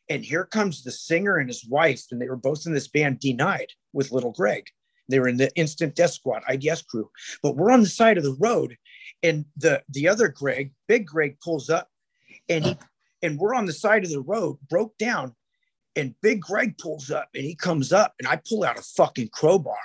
And 0.09 0.23
here 0.25 0.45
comes 0.45 0.83
the 0.83 0.91
singer 0.91 1.37
and 1.37 1.49
his 1.49 1.65
wife, 1.65 2.03
and 2.11 2.21
they 2.21 2.27
were 2.27 2.35
both 2.35 2.65
in 2.65 2.73
this 2.73 2.87
band 2.87 3.19
Denied 3.19 3.71
with 3.93 4.11
Little 4.11 4.31
Greg. 4.31 4.67
They 5.09 5.19
were 5.19 5.27
in 5.27 5.37
the 5.37 5.53
Instant 5.55 5.95
Death 5.95 6.11
Squad 6.11 6.43
IDS 6.49 6.83
crew, 6.83 7.09
but 7.43 7.55
we're 7.55 7.71
on 7.71 7.81
the 7.81 7.87
side 7.87 8.17
of 8.17 8.23
the 8.23 8.37
road, 8.39 8.77
and 9.23 9.45
the 9.57 9.83
the 9.89 10.07
other 10.07 10.29
Greg, 10.29 10.73
Big 10.87 11.05
Greg, 11.05 11.37
pulls 11.43 11.69
up, 11.69 11.89
and 12.47 12.65
he 12.65 12.77
and 13.21 13.37
we're 13.37 13.53
on 13.53 13.65
the 13.65 13.73
side 13.73 14.03
of 14.03 14.09
the 14.09 14.21
road, 14.21 14.57
broke 14.69 14.97
down, 14.97 15.35
and 15.95 16.15
Big 16.21 16.41
Greg 16.41 16.77
pulls 16.77 17.11
up, 17.11 17.29
and 17.33 17.43
he 17.43 17.55
comes 17.55 17.91
up, 17.91 18.13
and 18.19 18.27
I 18.27 18.39
pull 18.47 18.63
out 18.63 18.79
a 18.79 18.81
fucking 18.81 19.29
crowbar, 19.33 19.75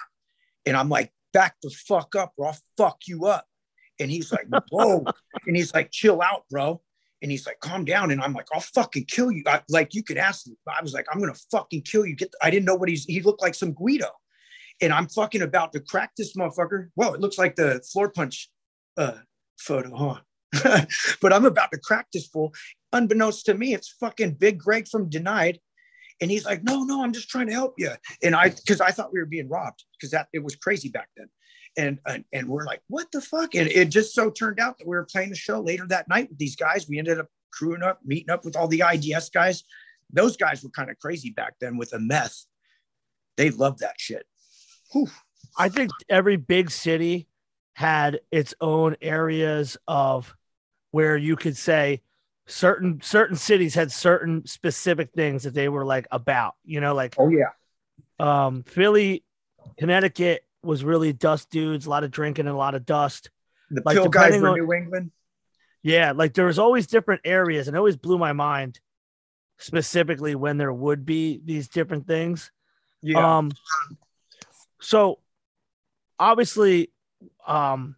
and 0.64 0.76
I'm 0.76 0.88
like, 0.88 1.12
back 1.36 1.54
the 1.62 1.70
fuck 1.70 2.16
up 2.16 2.32
or 2.38 2.46
I'll 2.46 2.58
fuck 2.78 3.02
you 3.06 3.26
up. 3.26 3.46
And 4.00 4.10
he's 4.10 4.32
like, 4.32 4.46
whoa. 4.70 5.04
and 5.46 5.54
he's 5.54 5.74
like, 5.74 5.90
chill 5.90 6.22
out, 6.22 6.44
bro. 6.50 6.80
And 7.20 7.30
he's 7.30 7.46
like, 7.46 7.60
calm 7.60 7.84
down. 7.84 8.10
And 8.10 8.22
I'm 8.22 8.32
like, 8.32 8.46
I'll 8.54 8.60
fucking 8.60 9.04
kill 9.04 9.30
you. 9.30 9.42
I, 9.46 9.60
like, 9.68 9.94
you 9.94 10.02
could 10.02 10.16
ask 10.16 10.46
me. 10.46 10.54
I 10.66 10.80
was 10.80 10.94
like, 10.94 11.06
I'm 11.12 11.20
going 11.20 11.32
to 11.32 11.40
fucking 11.50 11.82
kill 11.82 12.06
you. 12.06 12.16
Get, 12.16 12.32
the, 12.32 12.38
I 12.42 12.50
didn't 12.50 12.64
know 12.64 12.74
what 12.74 12.88
he's, 12.88 13.04
he 13.04 13.20
looked 13.20 13.42
like 13.42 13.54
some 13.54 13.72
Guido. 13.72 14.08
And 14.80 14.92
I'm 14.92 15.08
fucking 15.08 15.42
about 15.42 15.72
to 15.72 15.80
crack 15.80 16.12
this 16.16 16.34
motherfucker. 16.36 16.88
Whoa, 16.94 17.12
it 17.12 17.20
looks 17.20 17.38
like 17.38 17.56
the 17.56 17.82
Floorpunch 17.94 18.46
uh, 18.96 19.18
photo, 19.58 19.94
huh? 19.94 20.86
but 21.20 21.32
I'm 21.34 21.44
about 21.44 21.70
to 21.72 21.78
crack 21.78 22.06
this 22.12 22.26
fool. 22.26 22.54
Unbeknownst 22.92 23.44
to 23.46 23.54
me, 23.54 23.74
it's 23.74 23.94
fucking 24.00 24.32
Big 24.32 24.58
Greg 24.58 24.88
from 24.88 25.10
Denied 25.10 25.58
and 26.20 26.30
he's 26.30 26.44
like, 26.44 26.62
no, 26.62 26.82
no, 26.84 27.02
I'm 27.02 27.12
just 27.12 27.28
trying 27.28 27.46
to 27.48 27.52
help 27.52 27.74
you. 27.78 27.90
And 28.22 28.34
I, 28.34 28.50
because 28.50 28.80
I 28.80 28.90
thought 28.90 29.12
we 29.12 29.20
were 29.20 29.26
being 29.26 29.48
robbed 29.48 29.84
because 29.98 30.10
that 30.12 30.28
it 30.32 30.42
was 30.42 30.56
crazy 30.56 30.88
back 30.88 31.08
then. 31.16 31.28
And, 31.78 31.98
and, 32.06 32.24
and 32.32 32.48
we're 32.48 32.64
like, 32.64 32.80
what 32.88 33.12
the 33.12 33.20
fuck? 33.20 33.54
And 33.54 33.68
it 33.68 33.90
just 33.90 34.14
so 34.14 34.30
turned 34.30 34.58
out 34.58 34.78
that 34.78 34.86
we 34.86 34.96
were 34.96 35.06
playing 35.10 35.28
the 35.28 35.36
show 35.36 35.60
later 35.60 35.86
that 35.88 36.08
night 36.08 36.30
with 36.30 36.38
these 36.38 36.56
guys. 36.56 36.88
We 36.88 36.98
ended 36.98 37.20
up 37.20 37.28
crewing 37.52 37.82
up, 37.82 38.00
meeting 38.04 38.30
up 38.30 38.44
with 38.44 38.56
all 38.56 38.68
the 38.68 38.82
IDS 38.90 39.28
guys. 39.28 39.64
Those 40.10 40.36
guys 40.38 40.62
were 40.62 40.70
kind 40.70 40.90
of 40.90 40.98
crazy 40.98 41.30
back 41.30 41.54
then 41.60 41.76
with 41.76 41.90
the 41.90 42.00
meth. 42.00 42.46
They 43.36 43.50
loved 43.50 43.80
that 43.80 43.96
shit. 43.98 44.24
Whew. 44.92 45.08
I 45.58 45.68
think 45.68 45.90
every 46.08 46.36
big 46.36 46.70
city 46.70 47.28
had 47.74 48.20
its 48.30 48.54
own 48.60 48.96
areas 49.02 49.76
of 49.86 50.34
where 50.92 51.16
you 51.16 51.36
could 51.36 51.58
say, 51.58 52.00
certain 52.46 53.00
certain 53.02 53.36
cities 53.36 53.74
had 53.74 53.90
certain 53.90 54.46
specific 54.46 55.10
things 55.12 55.42
that 55.42 55.54
they 55.54 55.68
were 55.68 55.84
like 55.84 56.06
about, 56.10 56.54
you 56.64 56.80
know, 56.80 56.94
like 56.94 57.14
oh 57.18 57.28
yeah. 57.28 57.50
Um 58.18 58.62
Philly, 58.62 59.24
Connecticut 59.78 60.44
was 60.62 60.84
really 60.84 61.12
dust 61.12 61.50
dudes, 61.50 61.86
a 61.86 61.90
lot 61.90 62.04
of 62.04 62.10
drinking 62.10 62.46
and 62.46 62.54
a 62.54 62.58
lot 62.58 62.74
of 62.74 62.86
dust. 62.86 63.30
The 63.70 63.82
like, 63.84 63.96
pill 63.96 64.08
guys 64.08 64.40
were 64.40 64.50
on, 64.50 64.58
New 64.58 64.72
England. 64.72 65.10
Yeah, 65.82 66.12
like 66.12 66.34
there 66.34 66.46
was 66.46 66.58
always 66.58 66.86
different 66.86 67.22
areas, 67.24 67.66
and 67.66 67.76
it 67.76 67.78
always 67.78 67.96
blew 67.96 68.18
my 68.18 68.32
mind 68.32 68.80
specifically 69.58 70.34
when 70.34 70.56
there 70.56 70.72
would 70.72 71.04
be 71.04 71.40
these 71.44 71.68
different 71.68 72.06
things. 72.06 72.52
Yeah. 73.02 73.38
Um 73.38 73.50
so 74.80 75.18
obviously 76.18 76.92
um 77.46 77.96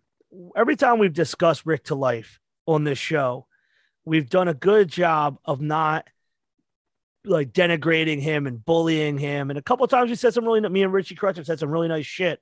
every 0.56 0.76
time 0.76 0.98
we've 0.98 1.12
discussed 1.12 1.66
Rick 1.66 1.84
Ta 1.84 1.94
Life 1.94 2.40
on 2.66 2.84
this 2.84 2.98
show, 2.98 3.46
we've 4.08 4.28
done 4.28 4.48
a 4.48 4.54
good 4.54 4.88
job 4.88 5.38
of 5.44 5.60
not 5.60 6.08
like 7.24 7.52
denigrating 7.52 8.20
him 8.20 8.46
and 8.46 8.64
bullying 8.64 9.18
him. 9.18 9.50
And 9.50 9.58
a 9.58 9.62
couple 9.62 9.86
times 9.86 10.08
we 10.08 10.16
said 10.16 10.34
some 10.34 10.44
really 10.44 10.66
me 10.68 10.82
and 10.82 10.92
Richie 10.92 11.14
Krutch 11.14 11.36
have 11.36 11.46
said 11.46 11.58
some 11.58 11.70
really 11.70 11.88
nice 11.88 12.06
shit, 12.06 12.40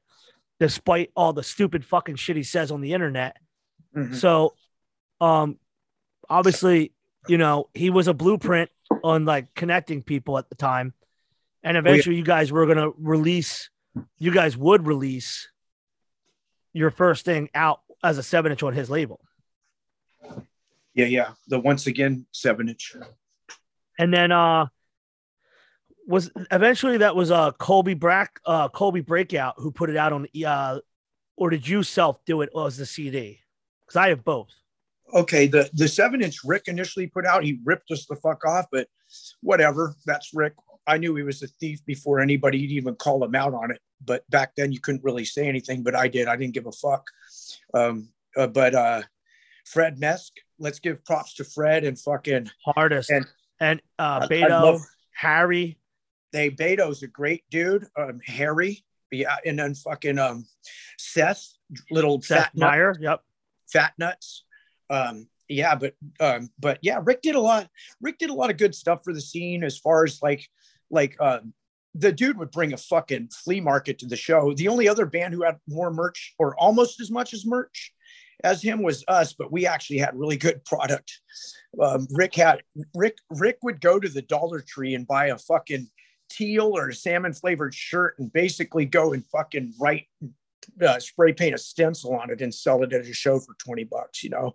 despite 0.60 1.10
all 1.16 1.32
the 1.32 1.43
stupid 1.43 1.84
fucking 1.84 2.16
shit 2.16 2.36
he 2.36 2.44
says 2.44 2.70
on 2.70 2.80
the 2.80 2.93
internet. 2.93 3.36
Mm-hmm. 3.94 4.14
So, 4.14 4.55
um, 5.20 5.59
obviously, 6.28 6.93
you 7.26 7.38
know, 7.38 7.68
he 7.74 7.90
was 7.90 8.06
a 8.06 8.14
blueprint 8.14 8.70
on 9.02 9.24
like 9.24 9.52
connecting 9.55 10.02
people 10.02 10.38
at 10.38 10.48
the 10.48 10.55
time, 10.55 10.94
and 11.64 11.76
eventually, 11.76 12.14
yeah. 12.14 12.20
you 12.20 12.24
guys 12.24 12.52
were 12.52 12.66
gonna 12.66 12.90
release. 12.97 13.70
You 14.18 14.30
guys 14.30 14.56
would 14.56 14.86
release 14.86 15.48
your 16.74 16.90
first 16.90 17.24
thing 17.24 17.48
out 17.55 17.80
as 18.05 18.18
a 18.18 18.22
seven 18.22 18.52
inch 18.52 18.62
on 18.62 18.74
his 18.74 18.90
label. 18.90 19.20
Yeah, 20.97 21.06
yeah. 21.06 21.31
The 21.47 21.60
once 21.60 21.86
again 21.86 22.27
seven 22.32 22.68
inch. 22.68 22.97
And 23.98 24.12
then 24.12 24.32
uh 24.32 24.66
was 26.09 26.31
eventually 26.51 26.98
that 26.98 27.14
was 27.14 27.31
uh 27.31 27.52
Colby 27.52 27.94
Brack 27.94 28.40
uh 28.44 28.68
Colby 28.70 29.02
Breakout 29.02 29.55
who 29.59 29.70
put 29.70 29.90
it 29.90 29.97
out 29.97 30.12
on 30.12 30.27
uh 30.44 30.81
or 31.36 31.51
did 31.51 31.68
you 31.68 31.82
self 31.82 32.24
do 32.24 32.40
it 32.40 32.51
as 32.59 32.77
the 32.78 32.86
CD? 32.86 33.40
Because 33.86 33.97
I 33.97 34.09
have 34.09 34.24
both. 34.24 34.48
okay, 35.14 35.47
the 35.47 35.70
the 35.74 35.86
seven 35.86 36.23
inch 36.23 36.39
Rick 36.44 36.64
initially 36.66 37.06
put 37.06 37.27
out, 37.27 37.44
he 37.44 37.60
ripped 37.64 37.90
us 37.90 38.06
the 38.06 38.16
fuck 38.16 38.44
off, 38.44 38.66
but 38.73 38.89
whatever. 39.40 39.94
That's 40.06 40.32
Rick. 40.35 40.55
I 40.86 40.98
knew 40.98 41.14
he 41.16 41.23
was 41.23 41.43
a 41.43 41.48
thief 41.48 41.85
before 41.85 42.20
anybody 42.20 42.59
even 42.74 42.94
called 42.94 43.23
him 43.23 43.35
out 43.35 43.55
on 43.55 43.70
it. 43.70 43.81
But 44.05 44.28
back 44.31 44.55
then, 44.56 44.73
you 44.73 44.81
couldn't 44.81 45.05
really 45.05 45.24
say 45.24 45.47
anything. 45.48 45.82
But 45.82 45.94
I 45.94 46.09
did. 46.09 46.28
I 46.28 46.36
didn't 46.36 46.55
give 46.55 46.66
a 46.66 46.73
fuck. 46.73 47.05
Um, 47.74 48.09
uh, 48.36 48.47
but 48.47 48.74
uh, 48.74 49.02
Fred 49.64 49.98
Mesk, 49.98 50.31
let's 50.59 50.78
give 50.78 51.05
props 51.05 51.35
to 51.35 51.45
Fred 51.45 51.85
and 51.85 51.99
fucking 51.99 52.51
hardest 52.65 53.11
and 53.11 53.27
and 53.61 53.81
uh, 53.99 54.27
Beto, 54.28 54.49
love, 54.49 54.81
Harry. 55.15 55.78
They 56.33 56.51
Beto's 56.51 57.03
a 57.03 57.07
great 57.07 57.45
dude. 57.51 57.87
Um, 57.97 58.20
Harry, 58.27 58.85
yeah, 59.11 59.37
and 59.45 59.59
then 59.59 59.74
fucking 59.74 60.19
um, 60.19 60.47
Seth, 60.99 61.47
little 61.91 62.20
Seth 62.20 62.39
fat 62.39 62.51
Meyer, 62.55 62.93
nut, 62.93 63.01
yep, 63.01 63.20
fat 63.73 63.93
nuts. 63.99 64.45
Um, 64.91 65.28
yeah, 65.49 65.74
but 65.74 65.95
um, 66.20 66.51
but 66.59 66.78
yeah, 66.83 67.01
Rick 67.03 67.23
did 67.23 67.35
a 67.35 67.41
lot. 67.41 67.69
Rick 68.01 68.19
did 68.19 68.31
a 68.31 68.35
lot 68.35 68.51
of 68.51 68.59
good 68.59 68.74
stuff 68.74 69.01
for 69.05 69.12
the 69.12 69.20
scene 69.20 69.65
as 69.65 69.78
far 69.78 70.05
as 70.05 70.20
like 70.23 70.47
like 70.91 71.16
um, 71.20 71.55
the 71.95 72.12
dude 72.12 72.39
would 72.39 72.51
bring 72.51 72.73
a 72.73 72.78
fucking 72.78 73.28
flea 73.28 73.61
market 73.61 73.99
to 74.01 74.07
the 74.07 74.16
show. 74.16 74.53
The 74.55 74.69
only 74.69 74.89
other 74.89 75.07
band 75.07 75.35
who 75.35 75.45
had 75.45 75.59
more 75.69 75.91
merch 75.91 76.35
or 76.39 76.55
almost 76.57 77.01
as 77.01 77.11
much 77.11 77.33
as 77.33 77.47
merch 77.47 77.93
as 78.44 78.62
him 78.62 78.82
was 78.82 79.04
us, 79.08 79.32
but 79.32 79.50
we 79.50 79.66
actually 79.66 79.98
had 79.98 80.18
really 80.18 80.36
good 80.36 80.64
product. 80.64 81.20
Um, 81.80 82.06
Rick 82.10 82.34
had 82.34 82.62
Rick 82.94 83.18
Rick 83.30 83.58
would 83.62 83.80
go 83.80 83.98
to 83.98 84.08
the 84.08 84.22
Dollar 84.22 84.60
Tree 84.60 84.94
and 84.94 85.06
buy 85.06 85.26
a 85.26 85.38
fucking 85.38 85.88
teal 86.28 86.76
or 86.76 86.92
salmon 86.92 87.32
flavored 87.32 87.74
shirt 87.74 88.18
and 88.18 88.32
basically 88.32 88.84
go 88.84 89.12
and 89.12 89.24
fucking 89.26 89.74
write 89.80 90.06
uh, 90.84 90.98
spray 90.98 91.32
paint 91.32 91.54
a 91.54 91.58
stencil 91.58 92.14
on 92.14 92.30
it 92.30 92.40
and 92.40 92.54
sell 92.54 92.82
it 92.82 92.92
at 92.92 93.06
a 93.06 93.12
show 93.12 93.38
for 93.38 93.54
20 93.58 93.84
bucks, 93.84 94.22
you 94.22 94.30
know. 94.30 94.54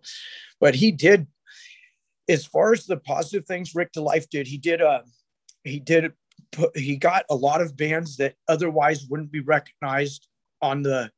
But 0.60 0.76
he 0.76 0.92
did, 0.92 1.28
as 2.30 2.46
far 2.46 2.74
as 2.74 2.86
the 2.86 2.98
positive 2.98 3.46
things 3.46 3.76
Rick 3.76 3.94
Ta 3.94 4.02
Life 4.02 4.30
did, 4.30 4.48
he 4.48 4.58
did, 4.58 4.82
uh, 4.82 5.02
he 5.64 5.80
did, 5.80 6.12
he 6.76 6.98
got 6.98 7.26
a 7.30 7.36
lot 7.36 7.62
of 7.62 7.78
bands 7.78 8.18
that 8.18 8.36
otherwise 8.48 9.08
wouldn't 9.10 9.32
be 9.32 9.40
recognized 9.40 10.28
on 10.62 10.84
the, 10.84 11.12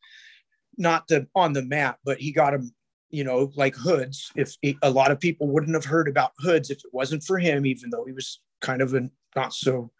not 0.77 1.07
the, 1.07 1.27
on 1.35 1.53
the 1.53 1.63
map, 1.63 1.99
but 2.03 2.19
he 2.19 2.31
got 2.31 2.51
them, 2.51 2.73
you 3.09 3.23
know, 3.23 3.51
like 3.55 3.75
hoods. 3.75 4.31
If 4.35 4.55
he, 4.61 4.77
a 4.81 4.89
lot 4.89 5.11
of 5.11 5.19
people 5.19 5.47
wouldn't 5.47 5.75
have 5.75 5.85
heard 5.85 6.07
about 6.07 6.31
hoods 6.39 6.69
if 6.69 6.79
it 6.79 6.93
wasn't 6.93 7.23
for 7.23 7.37
him, 7.37 7.65
even 7.65 7.89
though 7.89 8.05
he 8.05 8.13
was 8.13 8.41
kind 8.61 8.81
of 8.81 8.93
a 8.93 9.09
not 9.35 9.53
so 9.53 9.91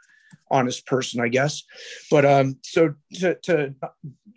honest 0.50 0.86
person, 0.86 1.22
I 1.22 1.28
guess. 1.28 1.64
But 2.10 2.26
um, 2.26 2.58
so 2.64 2.94
to, 3.16 3.36
to 3.44 3.74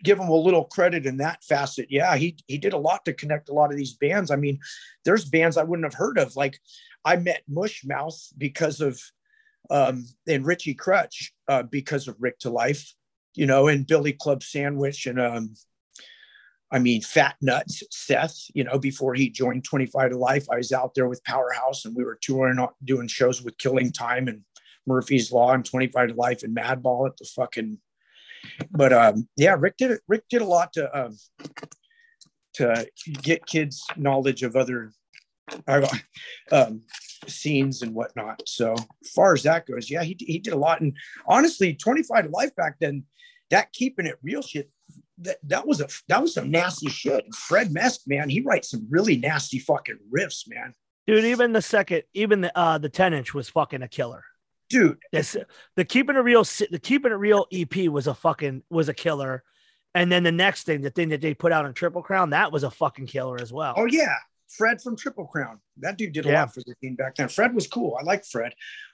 give 0.03 0.19
him 0.19 0.29
a 0.29 0.35
little 0.35 0.65
credit 0.65 1.05
in 1.05 1.17
that 1.17 1.43
facet, 1.43 1.87
yeah, 1.89 2.15
he 2.15 2.37
he 2.47 2.57
did 2.57 2.73
a 2.73 2.77
lot 2.77 3.05
to 3.05 3.13
connect 3.13 3.49
a 3.49 3.53
lot 3.53 3.71
of 3.71 3.77
these 3.77 3.93
bands. 3.93 4.31
I 4.31 4.35
mean, 4.35 4.59
there's 5.05 5.25
bands 5.25 5.57
I 5.57 5.63
wouldn't 5.63 5.85
have 5.85 5.93
heard 5.93 6.17
of. 6.17 6.35
Like 6.35 6.59
I 7.05 7.15
met 7.15 7.43
Mushmouth 7.49 8.33
because 8.37 8.81
of 8.81 8.99
um, 9.69 10.05
and 10.27 10.45
Richie 10.45 10.75
Krutch 10.75 11.31
uh, 11.47 11.63
because 11.63 12.07
of 12.07 12.15
Rick 12.19 12.39
Ta 12.39 12.49
Life, 12.49 12.93
you 13.33 13.45
know, 13.45 13.67
and 13.67 13.87
Billy 13.87 14.13
Club 14.13 14.43
Sandwich 14.43 15.05
and 15.05 15.19
um, 15.19 15.55
I 16.71 16.79
mean, 16.79 17.01
Fat 17.01 17.35
Nuts, 17.41 17.83
Seth, 17.91 18.45
you 18.53 18.63
know, 18.63 18.77
before 18.77 19.13
he 19.13 19.29
joined 19.29 19.63
25 19.63 20.11
ta 20.11 20.17
Life, 20.17 20.47
I 20.51 20.57
was 20.57 20.71
out 20.71 20.93
there 20.95 21.07
with 21.07 21.23
Powerhouse 21.23 21.85
and 21.85 21.95
we 21.95 22.03
were 22.03 22.19
touring, 22.21 22.65
doing 22.83 23.07
shows 23.07 23.41
with 23.41 23.57
Killing 23.57 23.91
Time 23.91 24.27
and 24.27 24.41
Murphy's 24.85 25.31
Law 25.31 25.53
and 25.53 25.63
25 25.63 26.09
ta 26.09 26.15
Life 26.15 26.43
and 26.43 26.55
Madball 26.55 27.07
at 27.07 27.17
the 27.17 27.25
fucking. 27.35 27.77
But 28.71 28.93
um, 28.93 29.29
yeah, 29.37 29.55
Rick 29.57 29.77
did 29.77 29.99
Rick 30.07 30.25
did 30.29 30.41
a 30.41 30.45
lot 30.45 30.73
to 30.73 31.05
um, 31.05 31.17
to 32.55 32.87
get 33.21 33.45
kids 33.45 33.85
knowledge 33.95 34.43
of 34.43 34.55
other 34.55 34.91
uh, 35.67 35.87
um, 36.51 36.81
scenes 37.27 37.81
and 37.81 37.93
whatnot. 37.93 38.41
So 38.45 38.75
far 39.15 39.33
as 39.33 39.43
that 39.43 39.65
goes, 39.65 39.89
yeah, 39.89 40.03
he 40.03 40.15
he 40.19 40.39
did 40.39 40.53
a 40.53 40.57
lot. 40.57 40.81
And 40.81 40.95
honestly, 41.27 41.73
25 41.73 42.25
ta 42.25 42.29
Life 42.31 42.55
back 42.55 42.75
then, 42.79 43.03
that 43.51 43.71
keeping 43.73 44.05
it 44.05 44.17
real 44.21 44.41
shit. 44.41 44.69
That, 45.19 45.37
that 45.43 45.67
was 45.67 45.81
a 45.81 45.87
that 46.09 46.21
was 46.21 46.33
some 46.33 46.51
nasty 46.51 46.89
shit. 46.89 47.33
Fred 47.33 47.69
Mesk, 47.69 48.01
man, 48.07 48.29
he 48.29 48.41
writes 48.41 48.69
some 48.71 48.85
really 48.89 49.17
nasty 49.17 49.59
fucking 49.59 49.99
riffs, 50.13 50.47
man. 50.47 50.73
Dude, 51.07 51.25
even 51.25 51.53
the 51.53 51.61
second, 51.61 52.03
even 52.13 52.41
the 52.41 52.57
uh 52.57 52.77
the 52.77 52.89
10 52.89 53.13
inch 53.13 53.33
was 53.33 53.49
fucking 53.49 53.81
a 53.81 53.87
killer 53.87 54.23
dude. 54.69 54.97
This, 55.11 55.35
the 55.75 55.85
keeping 55.85 56.15
it 56.15 56.19
real, 56.19 56.43
the 56.43 56.79
keeping 56.81 57.11
it 57.11 57.15
real 57.15 57.47
EP 57.51 57.89
was 57.89 58.07
a 58.07 58.13
fucking 58.13 58.63
was 58.69 58.89
a 58.89 58.93
killer, 58.93 59.43
and 59.95 60.11
then 60.11 60.23
the 60.23 60.31
next 60.31 60.63
thing, 60.63 60.81
the 60.81 60.89
thing 60.89 61.09
that 61.09 61.21
they 61.21 61.33
put 61.33 61.51
out 61.51 61.65
on 61.65 61.73
Triple 61.73 62.03
Crown, 62.03 62.31
that 62.31 62.51
was 62.51 62.63
a 62.63 62.71
fucking 62.71 63.07
killer 63.07 63.37
as 63.41 63.51
well. 63.51 63.73
Oh 63.77 63.85
yeah, 63.85 64.15
Fred 64.49 64.81
from 64.81 64.95
Triple 64.95 65.27
Crown. 65.27 65.59
That 65.77 65.97
dude 65.97 66.13
did 66.13 66.25
a 66.25 66.29
yeah. 66.29 66.41
lot 66.41 66.53
for 66.53 66.61
the 66.65 66.75
team 66.81 66.95
back 66.95 67.15
then. 67.15 67.29
Fred 67.29 67.53
was 67.53 67.67
cool. 67.67 67.97
I 67.99 68.03
like 68.03 68.25
Fred. 68.25 68.53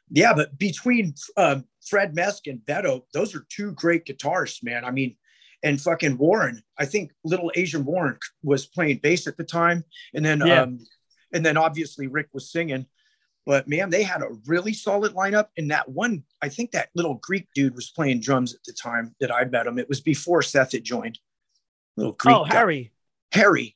Yeah, 0.10 0.34
but 0.34 0.58
between 0.58 1.16
um, 1.38 1.66
Fred 1.88 2.16
Mesk 2.16 2.42
and 2.48 2.60
Beto, 2.60 3.04
those 3.14 3.36
are 3.36 3.46
two 3.50 3.72
great 3.72 4.06
guitarists, 4.06 4.64
man. 4.64 4.86
I 4.86 4.92
mean, 4.92 5.16
and 5.64 5.82
fucking 5.82 6.18
Warren. 6.18 6.62
I 6.78 6.86
think 6.86 7.12
little 7.24 7.52
Asian 7.56 7.86
Warren 7.86 8.18
was 8.44 8.66
playing 8.66 9.00
bass 9.02 9.28
at 9.28 9.38
the 9.38 9.44
time, 9.44 9.84
and 10.14 10.26
then 10.26 10.42
yeah. 10.46 10.64
um, 10.64 10.80
and 11.34 11.46
then 11.46 11.58
obviously 11.58 12.08
Rick 12.08 12.30
was 12.34 12.52
singing. 12.52 12.86
But 13.46 13.68
man, 13.68 13.90
they 13.90 14.04
had 14.04 14.22
a 14.22 14.30
really 14.46 14.74
solid 14.74 15.14
lineup. 15.14 15.48
And 15.58 15.72
that 15.72 15.90
one, 15.90 16.24
I 16.42 16.50
think 16.50 16.72
that 16.72 16.90
little 16.96 17.16
Greek 17.16 17.48
dude 17.54 17.76
was 17.76 17.90
playing 17.90 18.22
drums 18.22 18.54
at 18.54 18.64
the 18.66 18.74
time 18.74 19.16
that 19.20 19.34
I 19.34 19.44
met 19.46 19.68
him. 19.68 19.78
It 19.78 19.90
was 19.90 20.02
before 20.02 20.42
Seth 20.42 20.72
had 20.72 20.84
joined. 20.84 21.20
Little 21.98 22.14
Greek. 22.14 22.36
Oh, 22.36 22.46
guy. 22.46 22.54
Harry. 22.54 22.94
Harry. 23.32 23.76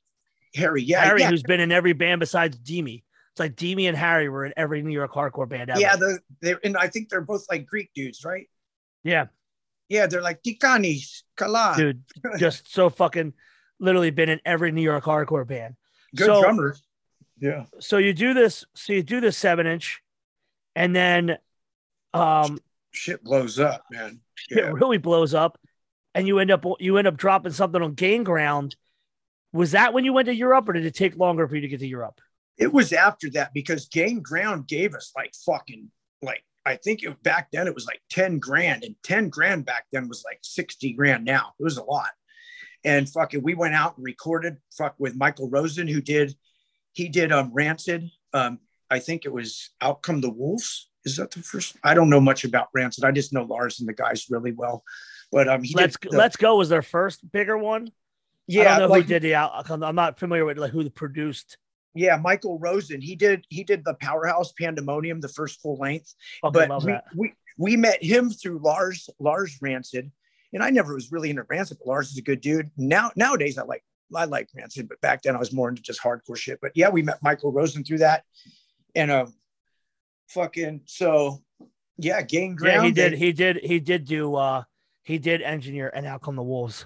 Harry. 0.55 0.84
Yeah. 0.84 1.03
Harry, 1.03 1.22
yeah. 1.22 1.30
who's 1.30 1.43
been 1.43 1.59
in 1.59 1.72
every 1.72 1.93
band 1.93 2.19
besides 2.19 2.57
Demi. 2.57 3.03
It's 3.34 3.39
like 3.39 3.55
Demi 3.55 3.88
and 3.88 3.97
Harry 3.97 4.30
were 4.30 4.45
in 4.45 4.53
every 4.57 4.81
New 4.81 4.93
York 4.93 5.14
hardcore 5.14 5.49
band 5.49 5.69
ever. 5.69 5.80
Yeah, 5.80 5.95
the, 5.95 6.19
they 6.41 6.55
and 6.64 6.76
I 6.76 6.88
think 6.88 7.09
they're 7.09 7.22
both 7.22 7.45
like 7.51 7.68
Greek 7.68 7.91
dudes, 7.93 8.23
right? 8.26 8.49
Yeah. 9.03 9.26
Yeah, 9.89 10.07
they're 10.07 10.22
like 10.22 10.43
Tikanis, 10.43 11.23
Kala. 11.35 11.76
Dude, 11.77 12.03
just 12.38 12.72
so 12.73 12.89
fucking 12.89 13.34
literally 13.80 14.11
been 14.11 14.30
in 14.30 14.41
every 14.45 14.72
New 14.72 14.81
York 14.81 15.03
hardcore 15.03 15.47
band. 15.47 15.76
Good 16.15 16.27
so, 16.27 16.41
drummers. 16.41 16.81
Yeah. 17.39 17.65
So 17.80 17.97
you 17.97 18.14
do 18.14 18.34
this. 18.34 18.65
So 18.76 18.93
you 18.93 19.03
do 19.03 19.22
this 19.22 19.38
seven 19.38 19.68
inch, 19.68 20.01
and 20.76 20.95
then 20.95 21.38
um, 22.14 22.59
shit 22.91 23.23
blows 23.23 23.59
up, 23.59 23.85
man. 23.91 24.19
Yeah. 24.49 24.57
It 24.68 24.73
really 24.73 24.97
blows 24.97 25.34
up, 25.34 25.57
and 26.14 26.27
you 26.27 26.39
end 26.39 26.51
up 26.51 26.65
you 26.80 26.97
end 26.97 27.07
up 27.07 27.18
dropping 27.18 27.53
something 27.53 27.81
on 27.81 27.93
Gain 27.93 28.23
Ground. 28.23 28.76
Was 29.53 29.72
that 29.72 29.93
when 29.93 30.05
you 30.05 30.14
went 30.14 30.27
to 30.27 30.35
Europe, 30.35 30.68
or 30.68 30.73
did 30.73 30.85
it 30.85 30.95
take 30.95 31.18
longer 31.18 31.47
for 31.47 31.55
you 31.55 31.61
to 31.61 31.68
get 31.68 31.80
to 31.80 31.88
Europe? 31.88 32.19
It 32.57 32.73
was 32.73 32.91
after 32.91 33.30
that 33.31 33.53
because 33.53 33.88
Gain 33.88 34.22
Ground 34.22 34.68
gave 34.68 34.95
us 34.95 35.11
like 35.15 35.34
fucking 35.45 35.91
like 36.22 36.43
I 36.68 36.76
think 36.76 37.03
it, 37.03 37.23
back 37.23 37.49
then 37.52 37.68
it 37.68 37.73
was 37.73 37.85
like 37.85 38.02
10 38.10 38.39
grand 38.39 38.84
and 38.84 38.95
10 39.03 39.30
grand 39.30 39.65
back 39.65 39.85
then 39.91 40.07
was 40.07 40.23
like 40.26 40.39
60 40.41 40.94
grand 40.94 41.26
now. 41.26 41.53
It 41.60 41.64
was 41.64 41.77
a 41.77 41.84
lot. 41.84 42.10
And 42.84 43.10
fucking, 43.10 43.41
we 43.41 43.53
went 43.53 43.73
out 43.73 43.98
and 43.98 44.06
recorded 44.06 44.57
fuck 44.77 44.95
with 44.99 45.15
Michael 45.15 45.49
Rosen, 45.49 45.88
who 45.88 46.02
did 46.02 46.35
he 46.94 47.10
did 47.10 47.31
um, 47.31 47.52
Rancid. 47.53 48.10
Um, 48.34 48.60
I 48.89 48.99
think 48.99 49.26
it 49.26 49.31
was 49.31 49.69
Out 49.81 50.02
Come 50.02 50.19
the 50.19 50.30
Wolves. 50.30 50.89
Is 51.06 51.18
that 51.18 51.31
the 51.31 51.41
first? 51.41 51.77
I 51.84 51.94
don't 51.94 52.10
know 52.10 52.19
much 52.19 52.44
about 52.44 52.69
Rancid. 52.73 53.03
I 53.03 53.11
just 53.11 53.34
know 53.34 53.44
Lars 53.44 53.80
and 53.80 53.88
the 53.88 53.94
guys 53.94 54.27
really 54.30 54.52
well. 54.52 54.84
But 55.31 55.48
um, 55.48 55.64
let's 55.73 55.98
the, 56.02 56.10
let's 56.10 56.38
go 56.38 56.57
was 56.57 56.69
their 56.69 56.81
first 56.81 57.30
bigger 57.31 57.57
one. 57.57 57.91
Yeah, 58.48 58.76
I 58.76 58.80
don't 58.80 58.89
know 58.89 58.95
like, 58.95 59.03
who 59.03 59.10
did 59.10 59.22
the 59.22 59.35
outcome. 59.35 59.84
I'm 59.84 59.95
not 59.95 60.19
familiar 60.19 60.45
with 60.45 60.57
like 60.57 60.72
who 60.72 60.89
produced. 60.89 61.57
Yeah, 61.98 62.18
Michael 62.18 62.60
Rosen. 62.60 63.02
He 63.02 63.15
did 63.15 63.45
he 63.49 63.64
did 63.64 63.84
the 63.84 63.95
Powerhouse 63.95 64.53
Pandemonium, 64.53 65.22
the 65.22 65.30
first 65.30 65.61
full 65.61 65.78
length. 65.78 66.14
but 66.41 66.84
we, 66.84 66.98
we 67.15 67.34
we 67.57 67.78
met 67.78 68.03
him 68.03 68.30
through 68.30 68.60
Lars 68.60 69.10
Lars 69.19 69.57
Rancid, 69.61 70.11
and 70.53 70.64
I 70.64 70.69
never 70.69 70.94
was 70.94 71.11
really 71.11 71.30
into 71.30 71.44
Rancid. 71.44 71.78
But 71.80 71.88
Lars 71.88 72.11
is 72.11 72.18
a 72.18 72.22
good 72.22 72.41
dude. 72.41 72.69
Now 72.78 73.11
nowadays 73.15 73.57
I 73.57 73.64
like 73.64 73.84
I 74.15 74.26
like 74.26 74.49
Rancid, 74.56 74.88
but 74.88 75.02
back 75.02 75.22
then 75.22 75.36
I 75.36 75.40
was 75.40 75.52
more 75.52 75.69
into 75.69 75.82
just 75.82 76.02
hardcore 76.02 76.38
shit. 76.38 76.60
But 76.61 76.72
yeah, 76.76 76.90
we 76.90 77.02
met 77.02 77.22
Michael 77.22 77.52
Rosen 77.52 77.84
through 77.84 77.99
that, 77.99 78.24
and 78.95 79.11
um, 79.11 79.34
fucking 80.30 80.82
so 80.86 81.41
yeah, 81.98 82.22
Gain 82.22 82.56
Ground. 82.56 82.76
Yeah, 82.76 82.84
he 82.84 82.91
did. 82.91 83.14
he 83.14 83.34
did. 83.34 83.57
He 83.57 83.80
did 83.80 84.06
do. 84.06 84.36
uh 84.36 84.64
He 85.03 85.18
did 85.18 85.41
engineer, 85.41 85.91
and 85.94 86.06
out 86.06 86.22
come 86.22 86.36
the 86.36 86.44
wolves. 86.44 86.86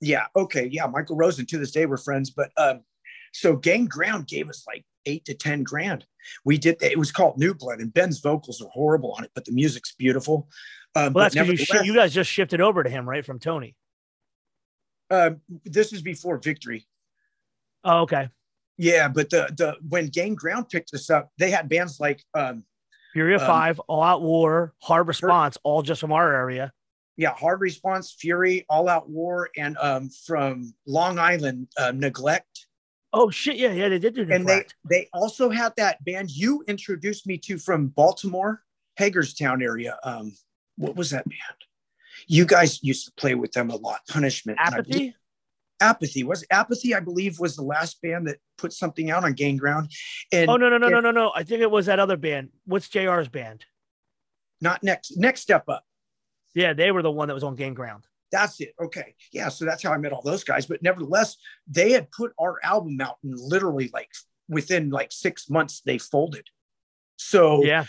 Yeah. 0.00 0.26
Okay. 0.36 0.68
Yeah, 0.70 0.86
Michael 0.86 1.16
Rosen. 1.16 1.46
To 1.46 1.58
this 1.58 1.72
day, 1.72 1.86
we're 1.86 1.96
friends. 1.96 2.30
But 2.30 2.50
um, 2.56 2.82
so 3.32 3.56
Gain 3.56 3.86
Ground 3.86 4.26
gave 4.26 4.48
us 4.48 4.64
like 4.66 4.84
eight 5.06 5.24
to 5.26 5.34
ten 5.34 5.62
grand. 5.62 6.06
We 6.44 6.58
did. 6.58 6.82
It 6.82 6.98
was 6.98 7.12
called 7.12 7.38
New 7.38 7.54
Blood, 7.54 7.80
and 7.80 7.92
Ben's 7.92 8.20
vocals 8.20 8.60
are 8.62 8.68
horrible 8.68 9.12
on 9.12 9.24
it, 9.24 9.30
but 9.34 9.44
the 9.44 9.52
music's 9.52 9.94
beautiful. 9.94 10.48
Um, 10.94 11.12
well, 11.12 11.24
that's 11.24 11.34
because 11.34 11.84
you, 11.84 11.92
you 11.92 11.94
guys 11.94 12.12
just 12.12 12.30
shifted 12.30 12.60
over 12.60 12.82
to 12.82 12.90
him, 12.90 13.08
right, 13.08 13.24
from 13.24 13.38
Tony. 13.38 13.76
Uh, 15.10 15.30
this 15.64 15.92
is 15.92 16.02
before 16.02 16.38
Victory. 16.38 16.86
Oh, 17.84 18.00
okay. 18.00 18.28
Yeah, 18.76 19.08
but 19.08 19.30
the 19.30 19.48
the 19.56 19.76
when 19.88 20.08
Gain 20.08 20.34
Ground 20.34 20.68
picked 20.68 20.94
us 20.94 21.10
up, 21.10 21.30
they 21.38 21.50
had 21.50 21.68
bands 21.68 21.98
like 21.98 22.22
um, 22.34 22.64
Fury 23.12 23.34
of 23.34 23.40
um, 23.40 23.46
Five, 23.46 23.80
All 23.88 24.02
Out 24.02 24.22
War, 24.22 24.74
Hard 24.82 25.08
Response, 25.08 25.58
all 25.64 25.82
just 25.82 26.00
from 26.00 26.12
our 26.12 26.32
area. 26.32 26.72
Yeah, 27.16 27.34
Hard 27.34 27.60
Response, 27.60 28.12
Fury, 28.12 28.64
All 28.68 28.88
Out 28.88 29.10
War, 29.10 29.50
and 29.56 29.76
um, 29.78 30.10
from 30.10 30.74
Long 30.86 31.18
Island, 31.18 31.68
uh, 31.76 31.90
Neglect. 31.90 32.57
Oh 33.12 33.30
shit! 33.30 33.56
Yeah, 33.56 33.72
yeah, 33.72 33.88
they 33.88 33.98
did 33.98 34.14
do 34.14 34.26
and 34.30 34.46
they 34.46 34.64
they 34.88 35.08
also 35.12 35.48
had 35.48 35.72
that 35.76 36.04
band 36.04 36.30
you 36.30 36.62
introduced 36.68 37.26
me 37.26 37.38
to 37.38 37.56
from 37.58 37.88
Baltimore, 37.88 38.62
Hagerstown 38.96 39.62
area. 39.62 39.98
Um, 40.02 40.32
what 40.76 40.94
was 40.94 41.10
that 41.10 41.26
band? 41.28 41.40
You 42.26 42.44
guys 42.44 42.82
used 42.82 43.06
to 43.06 43.12
play 43.12 43.34
with 43.34 43.52
them 43.52 43.70
a 43.70 43.76
lot. 43.76 44.00
Punishment. 44.08 44.58
Apathy. 44.60 45.14
Apathy 45.80 46.24
was 46.24 46.44
Apathy. 46.50 46.94
I 46.94 47.00
believe 47.00 47.38
was 47.38 47.56
the 47.56 47.62
last 47.62 48.02
band 48.02 48.26
that 48.26 48.38
put 48.58 48.72
something 48.72 49.10
out 49.10 49.24
on 49.24 49.32
Gain 49.32 49.56
Ground. 49.56 49.90
And 50.32 50.50
oh 50.50 50.56
no 50.56 50.68
no 50.68 50.76
no 50.76 50.88
no 50.88 51.00
no 51.00 51.10
no! 51.10 51.32
I 51.34 51.44
think 51.44 51.62
it 51.62 51.70
was 51.70 51.86
that 51.86 51.98
other 51.98 52.16
band. 52.16 52.50
What's 52.66 52.88
Jr's 52.88 53.28
band? 53.28 53.64
Not 54.60 54.82
next. 54.82 55.16
Next 55.16 55.40
step 55.40 55.68
up. 55.68 55.84
Yeah, 56.54 56.72
they 56.72 56.90
were 56.90 57.02
the 57.02 57.10
one 57.10 57.28
that 57.28 57.34
was 57.34 57.44
on 57.44 57.54
Gain 57.54 57.74
Ground. 57.74 58.04
That's 58.30 58.60
it. 58.60 58.74
Okay. 58.80 59.14
Yeah. 59.32 59.48
So 59.48 59.64
that's 59.64 59.82
how 59.82 59.92
I 59.92 59.98
met 59.98 60.12
all 60.12 60.22
those 60.22 60.44
guys. 60.44 60.66
But 60.66 60.82
nevertheless, 60.82 61.36
they 61.66 61.92
had 61.92 62.10
put 62.10 62.32
our 62.38 62.58
album 62.62 63.00
out 63.00 63.16
and 63.22 63.38
literally 63.38 63.90
like 63.92 64.10
within 64.48 64.90
like 64.90 65.12
six 65.12 65.48
months 65.48 65.82
they 65.84 65.98
folded. 65.98 66.46
So 67.16 67.64
yeah. 67.64 67.84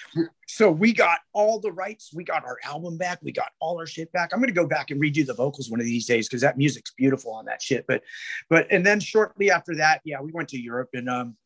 So 0.47 0.71
we 0.71 0.91
got 0.91 1.19
all 1.33 1.59
the 1.59 1.71
rights. 1.71 2.11
We 2.13 2.23
got 2.23 2.43
our 2.43 2.57
album 2.63 2.97
back. 2.97 3.19
We 3.21 3.31
got 3.31 3.51
all 3.59 3.77
our 3.77 3.85
shit 3.85 4.11
back. 4.11 4.31
I'm 4.33 4.39
gonna 4.39 4.51
go 4.51 4.65
back 4.65 4.89
and 4.89 4.99
redo 4.99 5.25
the 5.25 5.35
vocals 5.35 5.69
one 5.69 5.79
of 5.79 5.85
these 5.85 6.07
days 6.07 6.27
because 6.27 6.41
that 6.41 6.57
music's 6.57 6.91
beautiful 6.97 7.33
on 7.33 7.45
that 7.45 7.61
shit. 7.61 7.85
But 7.87 8.01
but 8.49 8.65
and 8.71 8.83
then 8.83 8.99
shortly 8.99 9.51
after 9.51 9.75
that, 9.75 10.01
yeah, 10.03 10.19
we 10.19 10.31
went 10.31 10.49
to 10.49 10.59
Europe 10.59 10.89
and 10.93 11.07
um 11.09 11.37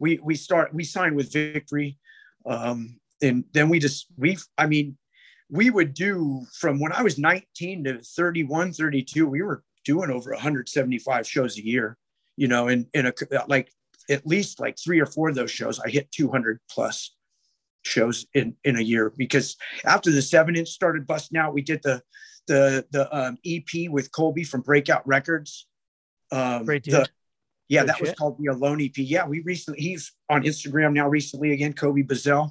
we 0.00 0.18
we 0.22 0.34
start 0.34 0.74
we 0.74 0.82
signed 0.82 1.14
with 1.14 1.32
Victory. 1.32 1.96
Um 2.44 2.98
and 3.22 3.44
then 3.52 3.68
we 3.68 3.78
just 3.78 4.06
we 4.16 4.36
I 4.56 4.66
mean 4.66 4.98
we 5.50 5.70
would 5.70 5.94
do 5.94 6.44
from 6.52 6.78
when 6.78 6.92
I 6.92 7.02
was 7.02 7.18
19 7.18 7.84
to 7.84 8.00
31, 8.00 8.72
32, 8.72 9.26
we 9.26 9.42
were 9.42 9.62
doing 9.84 10.10
over 10.10 10.30
175 10.30 11.26
shows 11.26 11.56
a 11.56 11.64
year, 11.64 11.96
you 12.36 12.48
know, 12.48 12.68
and 12.68 12.86
in 12.92 13.06
a 13.06 13.12
like 13.46 13.70
at 14.10 14.26
least 14.26 14.60
like 14.60 14.76
three 14.78 15.00
or 15.00 15.06
four 15.06 15.28
of 15.28 15.34
those 15.34 15.50
shows, 15.50 15.80
I 15.80 15.88
hit 15.88 16.10
200 16.12 16.60
plus 16.70 17.14
shows 17.82 18.26
in 18.34 18.54
in 18.64 18.76
a 18.76 18.82
year 18.82 19.12
because 19.16 19.56
after 19.84 20.10
the 20.10 20.20
seven 20.20 20.56
inch 20.56 20.68
started 20.68 21.06
busting 21.06 21.38
out, 21.38 21.54
we 21.54 21.62
did 21.62 21.80
the 21.82 22.02
the 22.46 22.84
the 22.90 23.16
um, 23.16 23.38
EP 23.46 23.90
with 23.90 24.12
Colby 24.12 24.44
from 24.44 24.60
Breakout 24.60 25.06
Records. 25.06 25.66
Um, 26.30 26.64
Great 26.64 26.82
dude. 26.82 26.94
The, 26.94 27.06
yeah, 27.68 27.80
Great 27.80 27.86
that 27.86 27.96
shit. 27.96 28.08
was 28.08 28.14
called 28.16 28.38
the 28.38 28.46
Alone 28.46 28.82
EP. 28.82 28.96
Yeah, 28.96 29.26
we 29.26 29.40
recently 29.40 29.80
he's 29.80 30.12
on 30.28 30.42
Instagram 30.42 30.92
now 30.92 31.08
recently 31.08 31.52
again, 31.52 31.72
Kobe 31.72 32.02
Bazell. 32.02 32.50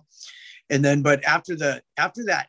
And 0.70 0.84
then, 0.84 1.02
but 1.02 1.24
after 1.24 1.56
the 1.56 1.82
after 1.98 2.26
that 2.26 2.48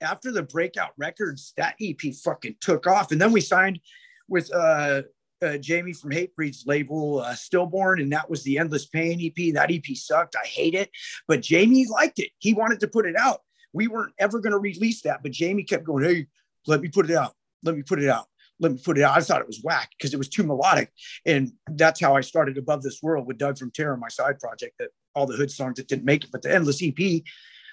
after 0.00 0.30
the 0.30 0.42
breakout 0.42 0.92
records, 0.96 1.52
that 1.56 1.76
EP 1.80 2.14
fucking 2.24 2.56
took 2.60 2.86
off. 2.86 3.12
And 3.12 3.20
then 3.20 3.32
we 3.32 3.40
signed 3.40 3.80
with 4.28 4.52
uh, 4.54 5.02
uh, 5.42 5.58
Jamie 5.58 5.92
from 5.92 6.10
Hatebreed's 6.10 6.64
label, 6.66 7.20
uh, 7.20 7.34
Stillborn, 7.34 8.00
and 8.00 8.12
that 8.12 8.28
was 8.28 8.42
the 8.42 8.58
Endless 8.58 8.86
Pain 8.86 9.20
EP. 9.20 9.54
That 9.54 9.70
EP 9.70 9.84
sucked. 9.94 10.36
I 10.36 10.46
hate 10.46 10.74
it, 10.74 10.90
but 11.28 11.42
Jamie 11.42 11.86
liked 11.86 12.18
it. 12.18 12.30
He 12.38 12.54
wanted 12.54 12.80
to 12.80 12.88
put 12.88 13.06
it 13.06 13.16
out. 13.16 13.40
We 13.72 13.88
weren't 13.88 14.14
ever 14.18 14.40
going 14.40 14.52
to 14.52 14.58
release 14.58 15.02
that, 15.02 15.22
but 15.22 15.32
Jamie 15.32 15.64
kept 15.64 15.84
going, 15.84 16.04
"Hey, 16.04 16.26
let 16.66 16.80
me 16.80 16.88
put 16.88 17.10
it 17.10 17.16
out. 17.16 17.34
Let 17.62 17.76
me 17.76 17.82
put 17.82 18.02
it 18.02 18.08
out. 18.08 18.26
Let 18.58 18.72
me 18.72 18.78
put 18.82 18.98
it 18.98 19.04
out." 19.04 19.16
I 19.16 19.20
thought 19.20 19.42
it 19.42 19.46
was 19.46 19.60
whack 19.62 19.90
because 19.98 20.14
it 20.14 20.18
was 20.18 20.28
too 20.28 20.44
melodic, 20.44 20.90
and 21.26 21.52
that's 21.68 22.00
how 22.00 22.16
I 22.16 22.22
started 22.22 22.56
Above 22.56 22.82
This 22.82 23.02
World 23.02 23.26
with 23.26 23.38
Doug 23.38 23.58
from 23.58 23.70
Terror, 23.70 23.96
my 23.96 24.08
side 24.08 24.38
project. 24.38 24.76
That 24.78 24.90
all 25.14 25.26
the 25.26 25.36
hood 25.36 25.50
songs 25.50 25.76
that 25.76 25.88
didn't 25.88 26.04
make 26.04 26.24
it, 26.24 26.30
but 26.32 26.42
the 26.42 26.54
Endless 26.54 26.82
EP 26.82 27.22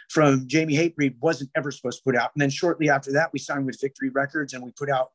from 0.10 0.48
Jamie 0.48 0.76
Hatebreed 0.76 1.16
wasn't 1.20 1.50
ever 1.56 1.72
supposed 1.72 2.00
to 2.00 2.04
put 2.04 2.16
out. 2.16 2.32
And 2.36 2.42
then 2.42 2.50
shortly 2.50 2.90
after 2.90 3.12
that, 3.14 3.32
we 3.34 3.40
signed 3.40 3.66
with 3.66 3.80
Victory 3.80 4.10
Records 4.10 4.54
and 4.54 4.64
we 4.64 4.72
put 4.72 4.90
out 4.90 5.12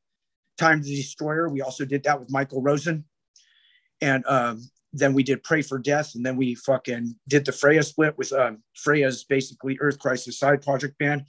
Time 0.57 0.83
the 0.83 0.95
Destroyer. 0.95 1.49
We 1.49 1.63
also 1.63 1.85
did 1.85 2.03
that 2.05 2.19
with 2.19 2.31
Michael 2.31 2.63
Rosen. 2.63 3.05
And 4.01 4.25
um, 4.27 4.69
then 4.93 5.13
we 5.13 5.23
did 5.23 5.43
Pray 5.43 5.63
for 5.63 5.79
Death. 5.79 6.15
And 6.15 6.25
then 6.25 6.37
we 6.37 6.55
fucking 6.55 7.15
did 7.29 7.45
the 7.45 7.53
Freya 7.53 7.83
split 7.83 8.17
with 8.17 8.33
um, 8.33 8.63
Freya's 8.75 9.25
basically 9.25 9.77
Earth 9.81 9.99
Crisis 9.99 10.39
side 10.39 10.63
project 10.63 10.99
band. 10.99 11.25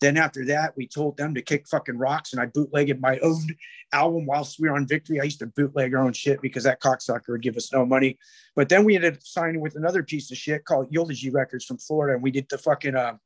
Then 0.00 0.16
after 0.16 0.44
that, 0.46 0.76
we 0.76 0.88
told 0.88 1.16
them 1.16 1.34
to 1.34 1.42
kick 1.42 1.68
fucking 1.68 1.96
rocks. 1.96 2.32
And 2.32 2.42
I 2.42 2.46
bootlegged 2.46 3.00
my 3.00 3.18
own 3.18 3.42
album 3.92 4.26
whilst 4.26 4.58
we 4.58 4.68
were 4.68 4.76
on 4.76 4.86
Victory. 4.86 5.20
I 5.20 5.24
used 5.24 5.38
to 5.38 5.46
bootleg 5.46 5.94
our 5.94 6.02
own 6.02 6.12
shit 6.12 6.40
because 6.42 6.64
that 6.64 6.80
cocksucker 6.80 7.28
would 7.28 7.42
give 7.42 7.56
us 7.56 7.72
no 7.72 7.86
money. 7.86 8.18
But 8.56 8.68
then 8.68 8.84
we 8.84 8.96
ended 8.96 9.14
up 9.14 9.22
signing 9.22 9.60
with 9.60 9.76
another 9.76 10.02
piece 10.02 10.30
of 10.30 10.36
shit 10.36 10.64
called 10.64 10.88
Eulogy 10.90 11.30
Records 11.30 11.64
from 11.64 11.78
Florida. 11.78 12.14
And 12.14 12.22
we 12.22 12.32
did 12.32 12.48
the 12.50 12.58
fucking, 12.58 12.96
uh, 12.96 13.16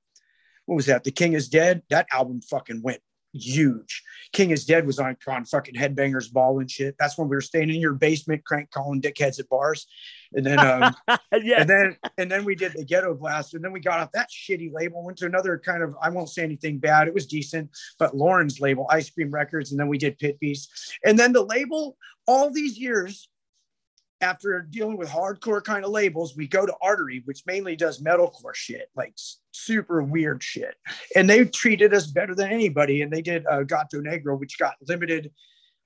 what 0.67 0.77
was 0.77 0.87
that? 0.87 1.05
The 1.05 1.11
King 1.11 1.33
is 1.33 1.49
Dead. 1.49 1.83
That 1.89 2.07
album 2.13 2.43
fucking 2.43 2.83
went 2.83 3.01
huge. 3.41 4.03
King 4.33 4.51
is 4.51 4.65
Dead 4.65 4.87
was 4.87 4.99
on, 4.99 5.17
on 5.27 5.45
fucking 5.45 5.75
Headbangers 5.75 6.33
Ball 6.33 6.61
and 6.61 6.71
shit. 6.71 6.97
That's 6.99 7.17
when 7.17 7.29
we 7.29 7.37
were 7.37 7.41
staying 7.41 7.71
in 7.71 7.81
your 7.81 7.95
basement, 7.95 8.45
crank 8.45 8.71
calling 8.71 9.01
dickheads 9.01 9.41
at 9.41 9.49
bars. 9.49 9.87
And 10.33 10.45
then, 10.45 10.59
um, 10.59 10.95
yeah. 11.43 11.63
and 11.63 11.71
then, 11.71 11.97
and 12.19 12.31
then 12.31 12.45
we 12.45 12.55
did 12.55 12.73
the 12.73 12.85
Ghetto 12.85 13.15
Blaster. 13.15 13.57
And 13.57 13.65
then 13.65 13.73
we 13.73 13.81
got 13.81 14.01
off 14.01 14.13
that 14.13 14.29
shitty 14.31 14.73
label, 14.73 15.05
went 15.05 15.19
to 15.19 15.27
another 15.27 15.61
kind 15.65 15.83
of, 15.83 15.95
I 16.03 16.11
won't 16.11 16.29
say 16.29 16.43
anything 16.43 16.79
bad. 16.79 17.09
It 17.09 17.15
was 17.15 17.27
decent, 17.27 17.71
but 17.99 18.17
Lauren's 18.17 18.61
label, 18.61 18.87
Ice 18.91 19.11
Cream 19.11 19.31
Records. 19.31 19.71
And 19.71 19.81
then 19.81 19.89
we 19.89 19.99
did 19.99 20.19
Pit 20.19 20.39
Beast. 20.41 20.71
And 21.05 21.19
then 21.19 21.33
the 21.33 21.45
label, 21.45 21.97
all 22.27 22.51
these 22.51 22.79
years, 22.79 23.29
after 24.21 24.63
dealing 24.63 24.97
with 24.97 25.09
hardcore 25.09 25.63
kind 25.63 25.85
of 25.85 25.91
labels, 25.91 26.37
we 26.37 26.49
go 26.49 26.67
to 26.67 26.75
Artery, 26.83 27.23
which 27.25 27.45
mainly 27.47 27.77
does 27.77 28.03
metalcore 28.03 28.55
shit, 28.55 28.91
like 28.97 29.15
super 29.65 30.03
weird 30.03 30.43
shit. 30.43 30.75
And 31.17 31.29
they 31.29 31.45
treated 31.45 31.93
us 31.95 32.07
better 32.07 32.35
than 32.35 32.51
anybody. 32.51 33.03
And 33.03 33.13
they 33.13 33.23
did 33.23 33.47
uh, 33.47 33.63
Gato 33.63 34.01
Negro, 34.01 34.39
which 34.39 34.59
got 34.59 34.75
limited 34.87 35.31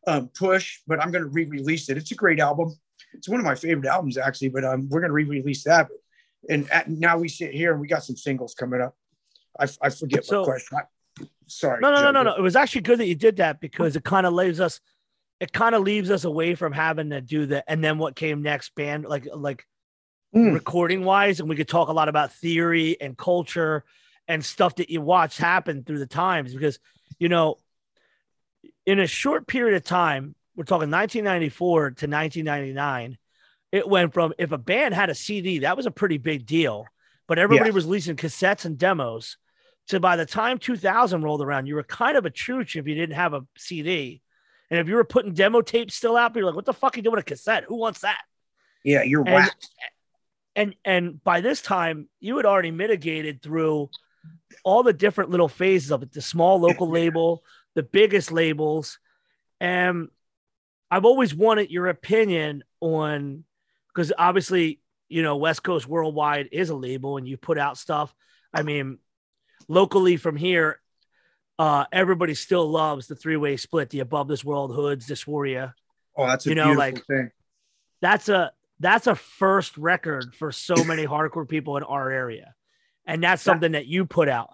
um, 0.06 0.28
push, 0.28 0.80
but 0.86 1.00
I'm 1.00 1.10
going 1.10 1.24
to 1.24 1.30
re-release 1.30 1.88
it. 1.88 1.96
It's 1.96 2.12
a 2.12 2.16
great 2.16 2.40
album. 2.40 2.72
It's 3.14 3.28
one 3.28 3.40
of 3.40 3.46
my 3.46 3.54
favorite 3.54 3.88
albums 3.88 4.16
actually, 4.18 4.50
but 4.50 4.64
um, 4.64 4.88
we're 4.88 5.00
going 5.00 5.10
to 5.10 5.14
re-release 5.14 5.64
that. 5.64 5.88
And 6.48 6.70
at, 6.70 6.88
now 6.88 7.18
we 7.18 7.28
sit 7.28 7.52
here 7.52 7.72
and 7.72 7.80
we 7.80 7.86
got 7.86 8.04
some 8.04 8.16
singles 8.16 8.54
coming 8.54 8.80
up. 8.80 8.94
I, 9.58 9.68
I 9.80 9.90
forget 9.90 10.24
so, 10.24 10.40
what 10.40 10.46
question. 10.46 10.78
I, 10.78 11.26
sorry. 11.46 11.80
No, 11.80 11.94
no, 11.94 12.02
no, 12.02 12.10
no, 12.10 12.22
no. 12.22 12.34
It 12.34 12.42
was 12.42 12.56
actually 12.56 12.82
good 12.82 12.98
that 12.98 13.06
you 13.06 13.14
did 13.14 13.36
that 13.36 13.60
because 13.60 13.96
it 13.96 14.04
kind 14.04 14.26
of 14.26 14.32
leaves 14.32 14.60
us– 14.60 14.80
it 15.40 15.52
kind 15.52 15.74
of 15.74 15.82
leaves 15.82 16.08
us 16.08 16.22
away 16.22 16.54
from 16.54 16.72
having 16.72 17.10
to 17.10 17.20
do 17.20 17.46
that. 17.46 17.64
And 17.66 17.82
then 17.82 17.98
what 17.98 18.14
came 18.14 18.42
next, 18.42 18.76
band 18.76 19.06
like 19.06 19.26
like 19.34 19.66
mm. 20.34 20.52
recording 20.54 21.04
wise, 21.04 21.40
and 21.40 21.48
we 21.48 21.56
could 21.56 21.68
talk 21.68 21.88
a 21.88 21.92
lot 21.92 22.08
about 22.08 22.32
theory 22.32 23.00
and 23.00 23.16
culture 23.16 23.84
and 24.28 24.44
stuff 24.44 24.76
that 24.76 24.90
you 24.90 25.00
watch 25.00 25.36
happen 25.36 25.84
through 25.84 25.98
the 25.98 26.06
times 26.06 26.52
because 26.54 26.78
you 27.18 27.28
know 27.28 27.56
in 28.86 29.00
a 29.00 29.06
short 29.06 29.46
period 29.46 29.76
of 29.76 29.84
time 29.84 30.34
we're 30.56 30.64
talking 30.64 30.90
1994 30.90 31.80
to 31.80 32.06
1999 32.06 33.18
it 33.72 33.88
went 33.88 34.14
from 34.14 34.32
if 34.38 34.52
a 34.52 34.58
band 34.58 34.94
had 34.94 35.10
a 35.10 35.14
cd 35.14 35.58
that 35.58 35.76
was 35.76 35.86
a 35.86 35.90
pretty 35.90 36.18
big 36.18 36.46
deal 36.46 36.86
but 37.26 37.38
everybody 37.38 37.70
yeah. 37.70 37.74
was 37.74 37.84
leasing 37.84 38.14
cassettes 38.14 38.64
and 38.64 38.78
demos 38.78 39.38
so 39.86 39.98
by 39.98 40.14
the 40.14 40.24
time 40.24 40.56
2000 40.56 41.22
rolled 41.22 41.42
around 41.42 41.66
you 41.66 41.74
were 41.74 41.82
kind 41.82 42.16
of 42.16 42.24
a 42.24 42.30
chooch 42.30 42.76
if 42.76 42.86
you 42.86 42.94
didn't 42.94 43.16
have 43.16 43.34
a 43.34 43.44
cd 43.56 44.22
and 44.72 44.80
if 44.80 44.88
you 44.88 44.94
were 44.94 45.04
putting 45.04 45.34
demo 45.34 45.60
tapes 45.60 45.94
still 45.94 46.16
out, 46.16 46.34
you're 46.34 46.46
like, 46.46 46.54
what 46.54 46.64
the 46.64 46.72
fuck 46.72 46.94
are 46.94 46.98
you 46.98 47.02
doing 47.02 47.16
with 47.16 47.26
a 47.26 47.28
cassette? 47.28 47.64
Who 47.64 47.76
wants 47.76 48.00
that? 48.00 48.22
Yeah, 48.82 49.02
you're 49.02 49.22
and, 49.28 49.50
And 50.54 50.74
and 50.84 51.22
by 51.22 51.40
this 51.40 51.62
time, 51.62 52.08
you 52.20 52.36
had 52.36 52.46
already 52.46 52.70
mitigated 52.70 53.42
through 53.42 53.90
all 54.64 54.82
the 54.82 54.92
different 54.92 55.30
little 55.30 55.48
phases 55.48 55.90
of 55.90 56.02
it, 56.02 56.12
the 56.12 56.20
small 56.20 56.60
local 56.60 56.88
label, 56.90 57.42
the 57.74 57.82
biggest 57.82 58.30
labels. 58.30 58.98
And 59.60 60.08
I've 60.90 61.04
always 61.04 61.34
wanted 61.34 61.70
your 61.70 61.88
opinion 61.88 62.64
on 62.80 63.44
because 63.88 64.12
obviously, 64.16 64.80
you 65.08 65.22
know, 65.22 65.36
West 65.36 65.62
Coast 65.62 65.86
Worldwide 65.86 66.48
is 66.52 66.70
a 66.70 66.76
label 66.76 67.16
and 67.16 67.26
you 67.26 67.36
put 67.36 67.58
out 67.58 67.78
stuff. 67.78 68.14
I 68.52 68.62
mean, 68.62 68.98
locally 69.68 70.16
from 70.16 70.36
here, 70.36 70.80
uh, 71.58 71.84
everybody 71.92 72.34
still 72.34 72.68
loves 72.68 73.06
the 73.06 73.14
three 73.14 73.36
way 73.36 73.56
split, 73.56 73.90
the 73.90 74.00
above 74.00 74.28
this 74.28 74.44
world 74.44 74.74
hoods, 74.74 75.06
Dysphoria. 75.06 75.74
Oh, 76.16 76.26
that's 76.26 76.46
a 76.46 76.50
you 76.50 76.54
know, 76.54 76.72
like 76.72 77.04
thing. 77.06 77.30
That's 78.00 78.28
a 78.28 78.52
that's 78.80 79.06
a 79.06 79.14
first 79.14 79.76
record 79.76 80.34
for 80.34 80.52
so 80.52 80.74
many 80.84 81.06
hardcore 81.06 81.48
people 81.48 81.76
in 81.76 81.82
our 81.82 82.10
area, 82.10 82.54
and 83.06 83.22
that's 83.22 83.42
something 83.42 83.72
that, 83.72 83.86
you 83.86 84.04
put 84.04 84.28
out. 84.28 84.50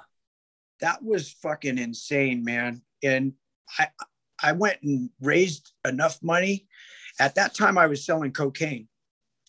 That 0.81 1.03
was 1.03 1.33
fucking 1.43 1.79
insane, 1.79 2.45
man. 2.45 2.83
And 3.03 3.35
I 3.79 3.89
I 4.43 4.53
went 4.53 4.83
and 4.83 5.11
raised 5.21 5.73
enough 5.87 6.19
money. 6.23 6.67
At 7.21 7.35
that 7.35 7.55
time, 7.55 7.77
I 7.77 7.87
was 7.87 8.07
selling 8.07 8.33
cocaine, 8.33 8.89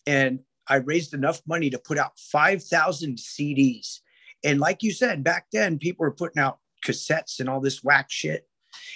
and 0.06 0.40
I 0.68 0.76
raised 0.76 1.14
enough 1.14 1.40
money 1.46 1.70
to 1.70 1.78
put 1.78 1.98
out 1.98 2.18
five 2.18 2.62
thousand 2.62 3.18
CDs. 3.18 4.00
And 4.42 4.58
like 4.58 4.82
you 4.82 4.92
said, 4.92 5.22
back 5.22 5.46
then 5.52 5.78
people 5.78 6.04
were 6.04 6.12
putting 6.12 6.42
out 6.42 6.58
cassettes 6.84 7.40
and 7.40 7.48
all 7.48 7.60
this 7.60 7.82
whack 7.82 8.06
shit. 8.10 8.46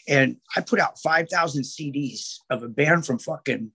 And 0.08 0.36
I 0.56 0.60
put 0.60 0.80
out 0.80 0.98
5,000 0.98 1.62
CDs 1.62 2.38
of 2.50 2.62
a 2.62 2.68
band 2.68 3.06
from 3.06 3.18
fucking, 3.18 3.72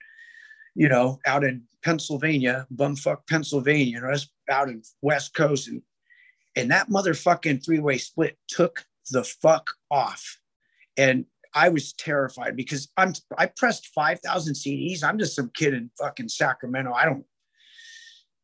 you 0.75 0.89
know, 0.89 1.19
out 1.25 1.43
in 1.43 1.63
Pennsylvania, 1.83 2.67
bumfuck 2.75 3.19
Pennsylvania, 3.27 3.85
you 3.85 4.01
know, 4.01 4.15
out 4.49 4.69
in 4.69 4.81
West 5.01 5.33
Coast. 5.33 5.67
And, 5.67 5.81
and 6.55 6.71
that 6.71 6.89
motherfucking 6.89 7.63
three 7.63 7.79
way 7.79 7.97
split 7.97 8.37
took 8.47 8.83
the 9.11 9.23
fuck 9.23 9.69
off. 9.89 10.39
And 10.97 11.25
I 11.53 11.69
was 11.69 11.93
terrified 11.93 12.55
because 12.55 12.89
I'm 12.97 13.13
I 13.37 13.47
pressed 13.47 13.87
5,000 13.87 14.53
CDs. 14.53 15.03
I'm 15.03 15.17
just 15.17 15.35
some 15.35 15.51
kid 15.53 15.73
in 15.73 15.89
fucking 15.97 16.29
Sacramento. 16.29 16.93
I 16.93 17.05
don't, 17.05 17.25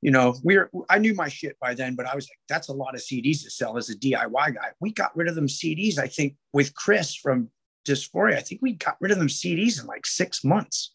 you 0.02 0.12
know, 0.12 0.36
we 0.44 0.56
are 0.56 0.70
I 0.90 0.98
knew 0.98 1.14
my 1.14 1.28
shit 1.28 1.58
by 1.60 1.74
then, 1.74 1.96
but 1.96 2.08
I 2.08 2.16
was 2.16 2.26
like, 2.26 2.40
that's 2.50 2.70
a 2.70 2.74
lot 2.74 2.96
of 2.96 3.02
CDs 3.02 3.44
to 3.44 3.52
sell 3.52 3.78
as 3.78 3.90
a 3.90 3.96
DIY 3.96 4.56
guy. 4.56 4.72
We 4.80 4.92
got 4.92 5.16
rid 5.16 5.28
of 5.28 5.36
them 5.36 5.48
CDs, 5.48 6.00
I 6.00 6.08
think, 6.08 6.36
with 6.54 6.74
Chris 6.74 7.16
from 7.16 7.50
Dysphoria. 7.88 8.38
I 8.38 8.42
think 8.42 8.62
we 8.62 8.74
got 8.74 8.98
rid 9.00 9.12
of 9.12 9.20
them 9.20 9.28
CDs 9.28 9.80
in 9.80 9.86
like 9.86 10.06
six 10.06 10.44
months. 10.44 10.95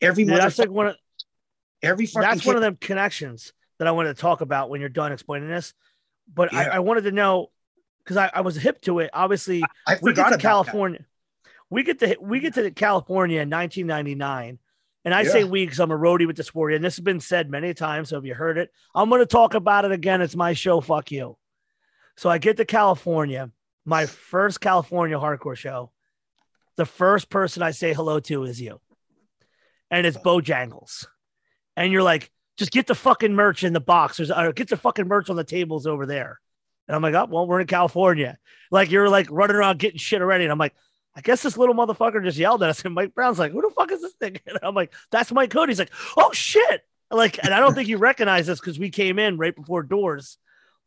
Every 0.00 0.24
Yeah, 0.24 0.38
that's 0.38 0.58
like 0.58 0.70
one 0.70 0.88
of 0.88 0.96
every 1.82 2.06
that's 2.06 2.44
one 2.44 2.56
of 2.56 2.62
them 2.62 2.76
connections 2.76 3.52
that 3.78 3.88
I 3.88 3.92
wanted 3.92 4.16
to 4.16 4.20
talk 4.20 4.40
about 4.40 4.70
when 4.70 4.80
you're 4.80 4.88
done 4.88 5.12
explaining 5.12 5.48
this. 5.48 5.74
But 6.32 6.52
I, 6.52 6.64
Yeah. 6.64 6.76
I 6.76 6.78
wanted 6.80 7.04
to 7.04 7.12
know 7.12 7.50
because 8.04 8.16
I, 8.16 8.30
I 8.32 8.40
was 8.40 8.56
hip 8.56 8.80
to 8.82 9.00
it. 9.00 9.10
Obviously, 9.12 9.62
I 9.86 9.98
we 10.00 10.12
get 10.12 10.30
to 10.30 10.38
California. 10.38 11.04
We 11.70 11.82
get 11.82 11.98
to 12.00 12.16
we 12.20 12.40
get 12.40 12.54
to 12.54 12.70
California 12.70 13.40
in 13.42 13.50
1999, 13.50 14.58
and 15.04 15.14
I 15.14 15.24
say 15.24 15.44
we 15.44 15.64
because 15.64 15.80
I'm 15.80 15.90
a 15.90 15.98
roadie 15.98 16.26
with 16.26 16.36
Dysphoria, 16.38 16.76
and 16.76 16.84
this 16.84 16.96
has 16.96 17.04
been 17.04 17.20
said 17.20 17.50
many 17.50 17.74
times. 17.74 18.08
So 18.08 18.18
if 18.18 18.24
you 18.24 18.34
heard 18.34 18.56
it, 18.58 18.70
I'm 18.94 19.10
going 19.10 19.20
to 19.20 19.26
talk 19.26 19.54
about 19.54 19.84
it 19.84 19.92
again. 19.92 20.22
It's 20.22 20.36
my 20.36 20.54
show. 20.54 20.80
Fuck 20.80 21.10
you. 21.12 21.36
So 22.16 22.30
I 22.30 22.38
get 22.38 22.56
to 22.56 22.64
California, 22.64 23.50
my 23.84 24.06
first 24.06 24.60
California 24.60 25.18
hardcore 25.18 25.56
show. 25.56 25.92
The 26.76 26.86
first 26.86 27.28
person 27.28 27.62
I 27.62 27.72
say 27.72 27.92
hello 27.92 28.20
to 28.20 28.44
is 28.44 28.60
you, 28.60 28.80
and 29.90 30.06
it's 30.06 30.16
Bojangles, 30.16 31.06
and 31.76 31.92
you're 31.92 32.02
like, 32.02 32.30
just 32.56 32.72
get 32.72 32.86
the 32.86 32.94
fucking 32.94 33.34
merch 33.34 33.64
in 33.64 33.72
the 33.72 33.80
box. 33.80 34.16
There's 34.16 34.30
or 34.30 34.52
get 34.52 34.68
the 34.68 34.76
fucking 34.76 35.06
merch 35.08 35.30
on 35.30 35.36
the 35.36 35.44
tables 35.44 35.86
over 35.86 36.06
there. 36.06 36.40
And 36.88 36.96
I'm 36.96 37.02
like, 37.02 37.14
oh, 37.14 37.26
well, 37.30 37.46
we're 37.46 37.60
in 37.60 37.66
California. 37.66 38.38
Like 38.70 38.90
you're 38.90 39.08
like 39.08 39.28
running 39.30 39.56
around 39.56 39.78
getting 39.78 39.98
shit 39.98 40.20
already. 40.22 40.44
And 40.44 40.50
I'm 40.52 40.58
like, 40.58 40.74
I 41.14 41.20
guess 41.20 41.42
this 41.42 41.56
little 41.56 41.74
motherfucker 41.74 42.22
just 42.24 42.38
yelled 42.38 42.62
at 42.62 42.70
us. 42.70 42.82
And 42.84 42.94
Mike 42.94 43.14
Brown's 43.14 43.38
like, 43.38 43.52
who 43.52 43.60
the 43.62 43.70
fuck 43.70 43.92
is 43.92 44.00
this 44.02 44.14
thing? 44.14 44.38
And 44.46 44.58
I'm 44.62 44.74
like, 44.74 44.92
that's 45.10 45.30
Mike 45.30 45.50
Cody. 45.50 45.70
He's 45.70 45.78
like, 45.78 45.92
oh 46.16 46.32
shit. 46.32 46.82
Like, 47.10 47.38
and 47.44 47.54
I 47.54 47.60
don't 47.60 47.74
think 47.74 47.88
you 47.88 47.98
recognize 47.98 48.48
us 48.48 48.58
because 48.58 48.78
we 48.78 48.90
came 48.90 49.18
in 49.18 49.36
right 49.38 49.54
before 49.54 49.82
doors 49.82 50.38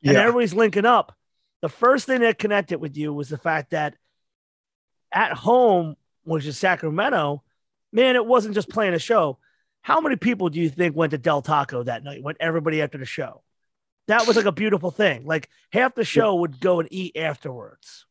and 0.03 0.13
Yeah. 0.13 0.21
everybody's 0.21 0.53
linking 0.53 0.85
up. 0.85 1.15
The 1.61 1.69
first 1.69 2.05
thing 2.07 2.21
that 2.21 2.37
connected 2.39 2.79
with 2.79 2.97
you 2.97 3.13
was 3.13 3.29
the 3.29 3.37
fact 3.37 3.69
that 3.71 3.95
at 5.13 5.33
home, 5.33 5.95
which 6.23 6.45
is 6.45 6.57
Sacramento, 6.57 7.43
man, 7.91 8.15
it 8.15 8.25
wasn't 8.25 8.55
just 8.55 8.69
playing 8.69 8.93
a 8.93 8.99
show. 8.99 9.37
How 9.81 9.99
many 10.01 10.15
people 10.15 10.49
do 10.49 10.59
you 10.59 10.69
think 10.69 10.95
went 10.95 11.11
to 11.11 11.17
Del 11.17 11.41
Taco 11.41 11.83
that 11.83 12.03
night? 12.03 12.21
Went 12.23 12.37
everybody 12.39 12.81
after 12.81 12.97
the 12.97 13.05
show? 13.05 13.41
That 14.07 14.27
was 14.27 14.35
like 14.35 14.45
a 14.45 14.51
beautiful 14.51 14.91
thing. 14.91 15.25
Like 15.25 15.49
half 15.71 15.95
the 15.95 16.03
show 16.05 16.35
would 16.35 16.59
go 16.59 16.79
and 16.79 16.89
eat 16.91 17.15
afterwards. 17.17 18.05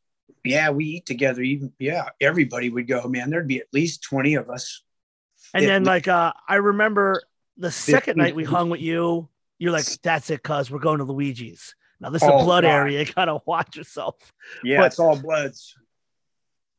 yeah, 0.44 0.70
we 0.70 0.84
eat 0.86 1.06
together. 1.06 1.42
Even 1.42 1.72
yeah, 1.78 2.08
everybody 2.20 2.70
would 2.70 2.88
go. 2.88 3.06
Man, 3.08 3.30
there'd 3.30 3.46
be 3.48 3.58
at 3.60 3.66
least 3.72 4.02
20 4.04 4.34
of 4.34 4.48
us. 4.50 4.82
And 5.52 5.64
then, 5.66 5.84
like, 5.84 6.06
uh, 6.08 6.32
I 6.48 6.56
remember 6.56 7.22
the 7.56 7.70
second 7.72 8.16
night 8.16 8.34
we 8.36 8.44
hung 8.44 8.70
with 8.70 8.80
you, 8.80 9.28
you're 9.58 9.72
like, 9.72 9.84
that's 10.02 10.30
it, 10.30 10.42
cuz 10.42 10.70
we're 10.70 10.78
going 10.78 10.98
to 10.98 11.04
Luigi's. 11.04 11.74
Now, 12.00 12.10
this 12.10 12.22
is 12.22 12.28
Oh, 12.30 12.38
a 12.38 12.44
blood 12.44 12.62
God. 12.62 12.70
area. 12.70 13.00
You 13.06 13.12
got 13.12 13.24
to 13.26 13.40
watch 13.46 13.76
yourself. 13.76 14.14
Yeah, 14.64 14.78
But- 14.78 14.86
it's 14.86 14.98
all 14.98 15.16
bloods. 15.20 15.74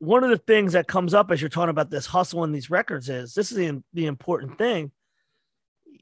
One 0.02 0.24
of 0.24 0.32
the 0.32 0.38
things 0.40 0.74
that 0.74 0.88
comes 0.88 1.14
up 1.14 1.30
as 1.30 1.40
you're 1.40 1.50
talking 1.50 1.70
about 1.70 1.92
this 1.92 2.08
hustle 2.08 2.44
and 2.44 2.56
these 2.56 2.72
records 2.72 3.08
is 3.08 3.36
this 3.36 3.52
is 3.52 3.58
the, 3.58 3.84
the 3.94 4.08
important 4.08 4.58
thing. 4.58 4.92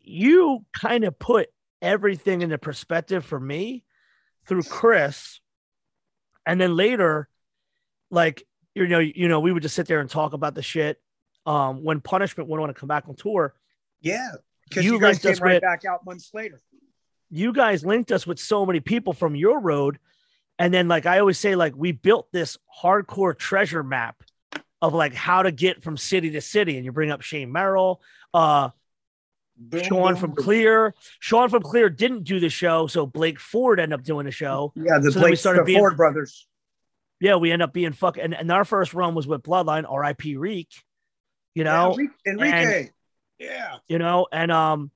You 0.03 0.65
kind 0.73 1.03
of 1.03 1.19
put 1.19 1.49
everything 1.81 2.41
into 2.41 2.57
perspective 2.57 3.25
for 3.25 3.37
me 3.37 3.83
through 4.45 4.63
Chris. 4.63 5.41
And 6.45 6.61
then 6.61 6.77
later, 6.77 7.27
like, 8.09 8.47
you 8.73 8.87
know, 8.87 8.99
you 8.99 9.27
know, 9.27 9.41
we 9.41 9.51
would 9.51 9.63
just 9.63 9.75
sit 9.75 9.85
there 9.87 9.99
and 9.99 10.09
talk 10.09 10.31
about 10.31 10.55
the 10.55 10.61
shit. 10.63 11.01
Um, 11.45 11.83
when 11.83 11.99
punishment 11.99 12.49
went 12.49 12.61
on 12.61 12.69
to 12.69 12.73
come 12.73 12.87
back 12.87 13.09
on 13.09 13.15
tour, 13.15 13.53
Yeah, 14.01 14.29
because 14.67 14.85
You 14.85 14.93
you, 14.93 14.99
guys 15.01 15.19
came 15.19 15.35
right 15.41 15.55
with- 15.55 15.61
back 15.61 15.83
out 15.83 16.05
months 16.05 16.31
later. 16.33 16.61
you 17.29 17.51
guys 17.51 17.83
linked 17.83 18.11
us 18.13 18.25
with 18.25 18.39
so 18.39 18.65
many 18.65 18.79
people 18.79 19.11
from 19.11 19.35
your 19.35 19.59
road. 19.59 19.99
And 20.59 20.73
then, 20.73 20.87
like 20.87 21.05
I 21.05 21.19
always 21.19 21.39
say, 21.39 21.55
like 21.55 21.73
we 21.75 21.91
built 21.93 22.27
this 22.31 22.57
hardcore 22.83 23.35
treasure 23.37 23.81
map 23.83 24.21
of 24.81 24.93
like 24.93 25.13
how 25.13 25.41
to 25.43 25.51
get 25.51 25.83
from 25.83 25.97
city 25.97 26.31
to 26.31 26.41
city. 26.41 26.75
And 26.75 26.85
you 26.85 26.91
bring 26.91 27.11
up 27.11 27.21
Shane 27.21 27.51
Merrill, 27.51 28.01
uh, 28.33 28.69
Boom, 29.61 29.83
Sean 29.83 30.13
boom, 30.13 30.15
from 30.21 30.31
boom. 30.31 30.43
Clear. 30.45 30.93
Sean 31.19 31.49
from 31.49 31.63
Clear 31.63 31.89
didn't 31.89 32.23
do 32.23 32.39
the 32.39 32.47
show, 32.49 32.87
so 32.87 33.05
Blake 33.05 33.39
Ford 33.41 33.79
ended 33.79 33.99
up 33.99 34.05
doing 34.05 34.25
the 34.25 34.31
show. 34.31 34.71
Yeah, 34.75 34.99
the 34.99 35.11
So 35.11 35.19
Blake 35.19 35.35
started 35.37 35.61
the 35.61 35.65
being- 35.65 35.79
Ford 35.79 35.97
brothers. 35.97 36.47
Yeah, 37.19 37.35
we 37.35 37.51
end 37.51 37.61
up 37.61 37.73
being 37.73 37.91
fuck, 37.91 38.17
and, 38.17 38.33
and 38.33 38.49
our 38.49 38.63
first 38.63 38.93
run 38.93 39.15
was 39.15 39.27
with 39.27 39.43
Bloodline, 39.43 39.83
R.I.P. 39.89 40.37
Reek. 40.37 40.69
You 41.55 41.65
know, 41.65 41.97
yeah, 41.99 42.07
Enrique. 42.31 42.61
Enrique. 42.61 42.89
yeah, 43.39 43.75
you 43.89 43.97
know, 43.97 44.27
and 44.31 44.49
um, 44.49 44.91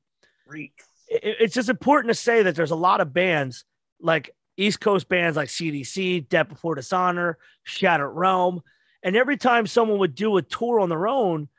Reek. 0.47 0.71
it- 1.09 1.35
it's 1.41 1.53
just 1.55 1.67
important 1.67 2.11
to 2.11 2.15
say 2.15 2.43
that 2.43 2.55
there's 2.55 2.71
a 2.71 2.75
lot 2.77 3.01
of 3.01 3.11
bands 3.13 3.65
like 3.99 4.29
East 4.57 4.79
Coast 4.79 5.07
bands 5.09 5.35
like 5.37 5.49
CDC, 5.49 6.27
Death 6.29 6.49
Before 6.49 6.75
Dishonor, 6.75 7.37
Shattered 7.63 8.13
Realm, 8.13 8.61
and 9.01 9.15
every 9.15 9.37
time 9.37 9.67
someone 9.67 9.99
would 9.99 10.15
do 10.15 10.37
a 10.37 10.41
tour 10.41 10.79
on 10.79 10.89
their 10.89 11.07
own, 11.07 11.49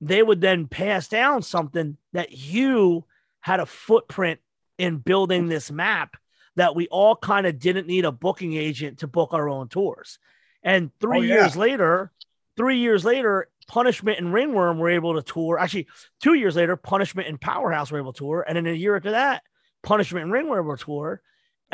they 0.00 0.22
would 0.22 0.40
then 0.40 0.66
pass 0.68 1.08
down 1.08 1.42
something 1.42 1.96
that 2.12 2.32
you 2.32 3.04
had 3.40 3.60
a 3.60 3.66
footprint 3.66 4.40
in 4.78 4.98
building 4.98 5.46
this 5.48 5.70
map 5.70 6.16
that 6.56 6.74
we 6.74 6.86
all 6.88 7.16
kind 7.16 7.46
of 7.46 7.58
didn't 7.58 7.86
need 7.86 8.04
a 8.04 8.12
booking 8.12 8.54
agent 8.54 9.00
to 9.00 9.06
book 9.06 9.32
our 9.32 9.48
own 9.48 9.68
tours. 9.68 10.18
And 10.62 10.90
three 11.00 11.18
Oh, 11.18 11.22
yeah. 11.22 11.34
years 11.42 11.56
later, 11.56 12.12
three 12.56 12.78
years 12.78 13.04
later, 13.04 13.48
Punishment 13.66 14.18
and 14.18 14.32
Ringworm 14.32 14.78
were 14.78 14.90
able 14.90 15.14
to 15.14 15.22
tour. 15.22 15.58
Actually, 15.58 15.88
two 16.22 16.34
years 16.34 16.54
later, 16.56 16.76
Punishment 16.76 17.28
and 17.28 17.40
Powerhouse 17.40 17.90
were 17.90 17.98
able 17.98 18.12
to 18.12 18.18
tour. 18.18 18.44
And 18.46 18.56
then 18.56 18.66
a 18.66 18.72
year 18.72 18.96
after 18.96 19.12
that, 19.12 19.42
Punishment 19.82 20.24
and 20.24 20.32
Ringworm 20.32 20.66
were 20.66 20.76
tour. 20.76 21.22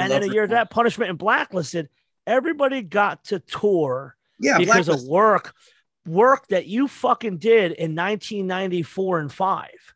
And 0.00 0.12
then 0.12 0.22
a 0.22 0.32
year 0.32 0.46
that, 0.46 0.70
Punishment 0.70 1.10
and 1.10 1.18
Blacklisted. 1.18 1.88
Everybody 2.26 2.82
got 2.82 3.24
to 3.24 3.38
tour 3.40 4.16
Yeah, 4.38 4.58
because 4.58 4.88
of 4.88 5.02
work, 5.04 5.54
work 6.06 6.46
that 6.48 6.66
you 6.66 6.86
fucking 6.88 7.38
did 7.38 7.72
in 7.72 7.94
1994 7.94 9.20
and 9.20 9.32
five. 9.32 9.94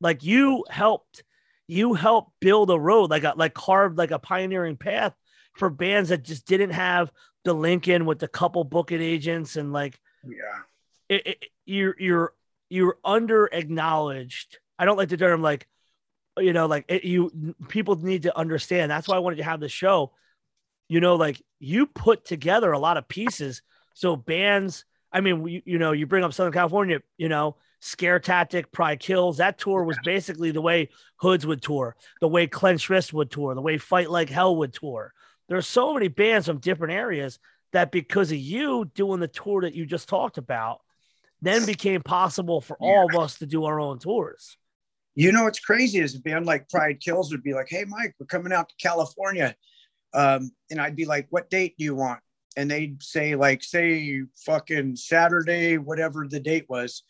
Like 0.00 0.24
you 0.24 0.64
helped, 0.70 1.24
you 1.66 1.94
helped 1.94 2.32
build 2.40 2.70
a 2.70 2.78
road, 2.78 3.10
like 3.10 3.24
a 3.24 3.34
like 3.36 3.54
carved 3.54 3.98
like 3.98 4.10
a 4.10 4.18
pioneering 4.18 4.76
path 4.76 5.14
for 5.54 5.70
bands 5.70 6.08
that 6.10 6.22
just 6.22 6.46
didn't 6.46 6.70
have 6.70 7.10
the 7.44 7.52
link 7.52 7.88
in 7.88 8.04
with 8.06 8.18
the 8.18 8.28
couple 8.28 8.64
booking 8.64 9.02
agents 9.02 9.56
and 9.56 9.72
like 9.72 9.98
yeah, 10.24 10.60
it, 11.08 11.26
it, 11.26 11.44
you're 11.66 11.96
you're 11.98 12.32
you're 12.68 12.98
under 13.04 13.46
acknowledged. 13.46 14.58
I 14.78 14.84
don't 14.84 14.96
like 14.96 15.08
the 15.08 15.16
term 15.16 15.42
like 15.42 15.66
you 16.38 16.52
know 16.52 16.66
like 16.66 16.84
it, 16.88 17.04
you 17.04 17.54
people 17.68 17.96
need 17.96 18.22
to 18.22 18.36
understand. 18.36 18.90
That's 18.90 19.08
why 19.08 19.16
I 19.16 19.20
wanted 19.20 19.36
to 19.36 19.44
have 19.44 19.60
the 19.60 19.68
show. 19.68 20.12
You 20.88 21.00
know, 21.00 21.16
like 21.16 21.42
you 21.58 21.86
put 21.86 22.24
together 22.24 22.72
a 22.72 22.78
lot 22.78 22.96
of 22.96 23.08
pieces. 23.08 23.62
So 23.94 24.16
bands, 24.16 24.84
I 25.12 25.20
mean, 25.20 25.46
you, 25.46 25.62
you 25.64 25.78
know, 25.78 25.92
you 25.92 26.06
bring 26.06 26.24
up 26.24 26.32
Southern 26.32 26.52
California, 26.52 27.00
you 27.16 27.28
know, 27.28 27.56
Scare 27.80 28.20
Tactic, 28.20 28.72
Pride 28.72 29.00
Kills. 29.00 29.38
That 29.38 29.58
tour 29.58 29.84
was 29.84 29.98
basically 30.04 30.50
the 30.50 30.60
way 30.60 30.88
Hoods 31.16 31.46
would 31.46 31.62
tour, 31.62 31.96
the 32.20 32.28
way 32.28 32.46
Clenched 32.46 32.88
Wrist 32.88 33.12
would 33.12 33.30
tour, 33.30 33.54
the 33.54 33.60
way 33.60 33.78
Fight 33.78 34.10
Like 34.10 34.30
Hell 34.30 34.56
would 34.56 34.72
tour. 34.72 35.12
There's 35.48 35.66
so 35.66 35.94
many 35.94 36.08
bands 36.08 36.46
from 36.46 36.58
different 36.58 36.94
areas 36.94 37.38
that 37.72 37.90
because 37.90 38.30
of 38.30 38.38
you 38.38 38.90
doing 38.94 39.20
the 39.20 39.28
tour 39.28 39.62
that 39.62 39.74
you 39.74 39.86
just 39.86 40.08
talked 40.08 40.38
about, 40.38 40.80
then 41.40 41.66
became 41.66 42.02
possible 42.02 42.60
for 42.60 42.76
all 42.80 43.08
of 43.08 43.20
us 43.20 43.38
to 43.38 43.46
do 43.46 43.64
our 43.64 43.78
own 43.80 43.98
tours. 43.98 44.56
You 45.18 45.32
know 45.32 45.42
what's 45.42 45.58
crazy 45.58 45.98
is 45.98 46.14
a 46.14 46.20
band 46.20 46.46
like 46.46 46.68
Pride 46.68 47.00
Kills 47.00 47.32
would 47.32 47.42
be 47.42 47.52
like, 47.52 47.66
"Hey, 47.68 47.84
Mike, 47.84 48.14
we're 48.20 48.26
coming 48.26 48.52
out 48.52 48.68
to 48.68 48.74
California," 48.80 49.56
um, 50.14 50.52
and 50.70 50.80
I'd 50.80 50.94
be 50.94 51.06
like, 51.06 51.26
"What 51.30 51.50
date 51.50 51.74
do 51.76 51.82
you 51.82 51.96
want?" 51.96 52.20
And 52.56 52.70
they'd 52.70 53.02
say 53.02 53.34
like, 53.34 53.64
"Say 53.64 54.22
fucking 54.46 54.94
Saturday, 54.94 55.76
whatever 55.76 56.28
the 56.28 56.38
date 56.38 56.66
was," 56.68 57.02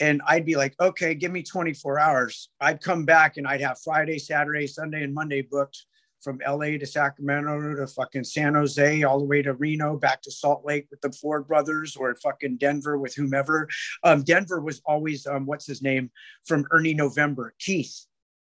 and 0.00 0.22
I'd 0.26 0.46
be 0.46 0.56
like, 0.56 0.74
"Okay, 0.80 1.14
give 1.14 1.30
me 1.30 1.42
24 1.42 1.98
hours." 1.98 2.48
I'd 2.58 2.80
come 2.80 3.04
back 3.04 3.36
and 3.36 3.46
I'd 3.46 3.60
have 3.60 3.82
Friday, 3.84 4.18
Saturday, 4.18 4.66
Sunday, 4.66 5.02
and 5.02 5.12
Monday 5.12 5.42
booked 5.42 5.84
from 6.22 6.38
LA 6.46 6.78
to 6.78 6.86
Sacramento 6.86 7.74
to 7.76 7.86
fucking 7.86 8.24
San 8.24 8.54
Jose, 8.54 9.02
all 9.02 9.18
the 9.18 9.24
way 9.24 9.42
to 9.42 9.54
Reno, 9.54 9.96
back 9.96 10.22
to 10.22 10.30
Salt 10.30 10.64
Lake 10.64 10.86
with 10.90 11.00
the 11.00 11.12
Ford 11.12 11.46
brothers, 11.46 11.96
or 11.96 12.14
fucking 12.16 12.56
Denver 12.58 12.98
with 12.98 13.14
whomever. 13.14 13.68
Um, 14.04 14.22
Denver 14.22 14.60
was 14.60 14.80
always 14.86 15.26
um, 15.26 15.46
what's 15.46 15.66
his 15.66 15.82
name 15.82 16.10
from 16.46 16.64
Ernie 16.70 16.94
November, 16.94 17.54
Keith 17.58 18.06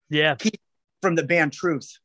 Yeah. 0.09 0.35
Keith 0.35 0.59
from 1.01 1.15
the 1.15 1.23
band 1.23 1.53
Truth. 1.53 1.97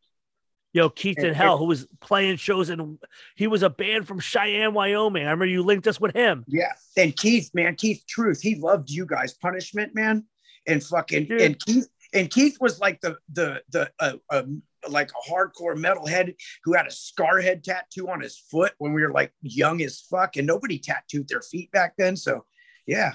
Yo, 0.72 0.88
Keith 0.88 1.18
And- 1.18 1.28
and 1.28 1.36
Hell, 1.36 1.58
who 1.58 1.64
was 1.64 1.86
playing 2.00 2.36
shows 2.36 2.70
and 2.70 2.98
he 3.34 3.46
was 3.48 3.62
a 3.64 3.70
band 3.70 4.06
from 4.06 4.20
Cheyenne, 4.20 4.72
Wyoming. 4.72 5.22
I 5.22 5.30
remember 5.30 5.46
you 5.46 5.62
linked 5.64 5.86
us 5.88 6.00
with 6.00 6.14
him. 6.14 6.44
Yeah, 6.46 6.72
and 6.96 7.14
Keith, 7.16 7.50
man, 7.54 7.74
Keith 7.74 8.04
Truth, 8.08 8.40
he 8.40 8.54
loved 8.54 8.88
you 8.88 9.04
guys, 9.04 9.34
Punishment, 9.34 9.94
man, 9.96 10.26
and 10.68 10.82
fucking 10.82 11.26
Dude. 11.26 11.40
and 11.40 11.58
Keith 11.58 11.88
and 12.12 12.30
Keith 12.30 12.56
was 12.60 12.78
like 12.80 13.00
the 13.00 13.16
the 13.32 13.62
the 13.70 13.90
uh, 13.98 14.12
um, 14.30 14.62
like 14.88 15.10
a 15.10 15.30
hardcore 15.30 15.76
metalhead 15.76 16.34
who 16.64 16.74
had 16.74 16.86
a 16.86 16.90
scarhead 16.90 17.62
tattoo 17.62 18.08
on 18.08 18.20
his 18.20 18.38
foot 18.38 18.72
when 18.78 18.92
we 18.92 19.02
were 19.02 19.12
like 19.12 19.32
young 19.42 19.82
as 19.82 20.00
fuck, 20.00 20.36
and 20.36 20.46
nobody 20.46 20.78
tattooed 20.78 21.28
their 21.28 21.42
feet 21.42 21.70
back 21.70 21.94
then. 21.96 22.16
So, 22.16 22.44
yeah, 22.86 23.14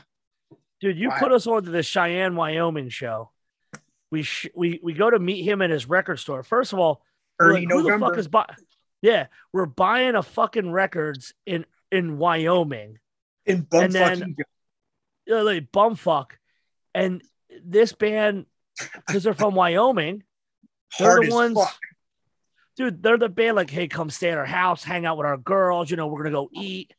dude, 0.80 0.98
you 0.98 1.10
wow. 1.10 1.20
put 1.20 1.32
us 1.32 1.48
onto 1.48 1.72
the 1.72 1.84
Cheyenne, 1.84 2.36
Wyoming 2.36 2.90
show. 2.90 3.32
We 4.12 4.24
sh- 4.24 4.50
we 4.56 4.80
we 4.84 4.94
go 4.94 5.10
to 5.10 5.20
meet 5.20 5.44
him 5.44 5.62
at 5.62 5.70
his 5.70 5.90
record 5.90 6.20
store. 6.20 6.44
First 6.44 6.74
of 6.74 6.80
all, 6.80 7.04
early 7.40 7.66
like, 7.66 7.72
Who 7.72 7.84
the 7.84 8.00
fuck 8.00 8.18
is 8.18 8.28
buy? 8.28 8.46
Yeah, 9.02 9.28
we're 9.52 9.66
buying 9.66 10.16
a 10.16 10.24
fucking 10.24 10.72
records 10.72 11.34
in 11.46 11.66
in 11.92 12.18
Wyoming. 12.18 13.00
In 13.46 13.64
bumfuck. 13.64 13.84
And 13.84 13.94
then, 13.94 14.36
uh, 15.32 15.44
like 15.44 15.72
bumfuck, 15.72 16.32
and 16.94 17.24
this 17.64 17.94
band 17.94 18.46
because 19.08 19.24
they're 19.24 19.34
from 19.34 19.56
Wyoming. 19.56 20.24
They're 21.00 21.22
the 21.22 21.34
ones, 21.34 21.58
fuck. 21.58 21.78
dude. 22.78 23.04
They're 23.04 23.18
the 23.18 23.30
band. 23.30 23.56
Like, 23.56 23.70
hey, 23.70 23.88
come 23.88 24.10
stay 24.10 24.30
at 24.30 24.38
our 24.38 24.46
house, 24.46 24.84
hang 24.84 25.06
out 25.06 25.18
with 25.18 25.26
our 25.28 25.38
girls. 25.38 25.90
You 25.90 25.98
know, 25.98 26.08
we're 26.08 26.24
gonna 26.24 26.36
go 26.36 26.50
eat. 26.54 26.94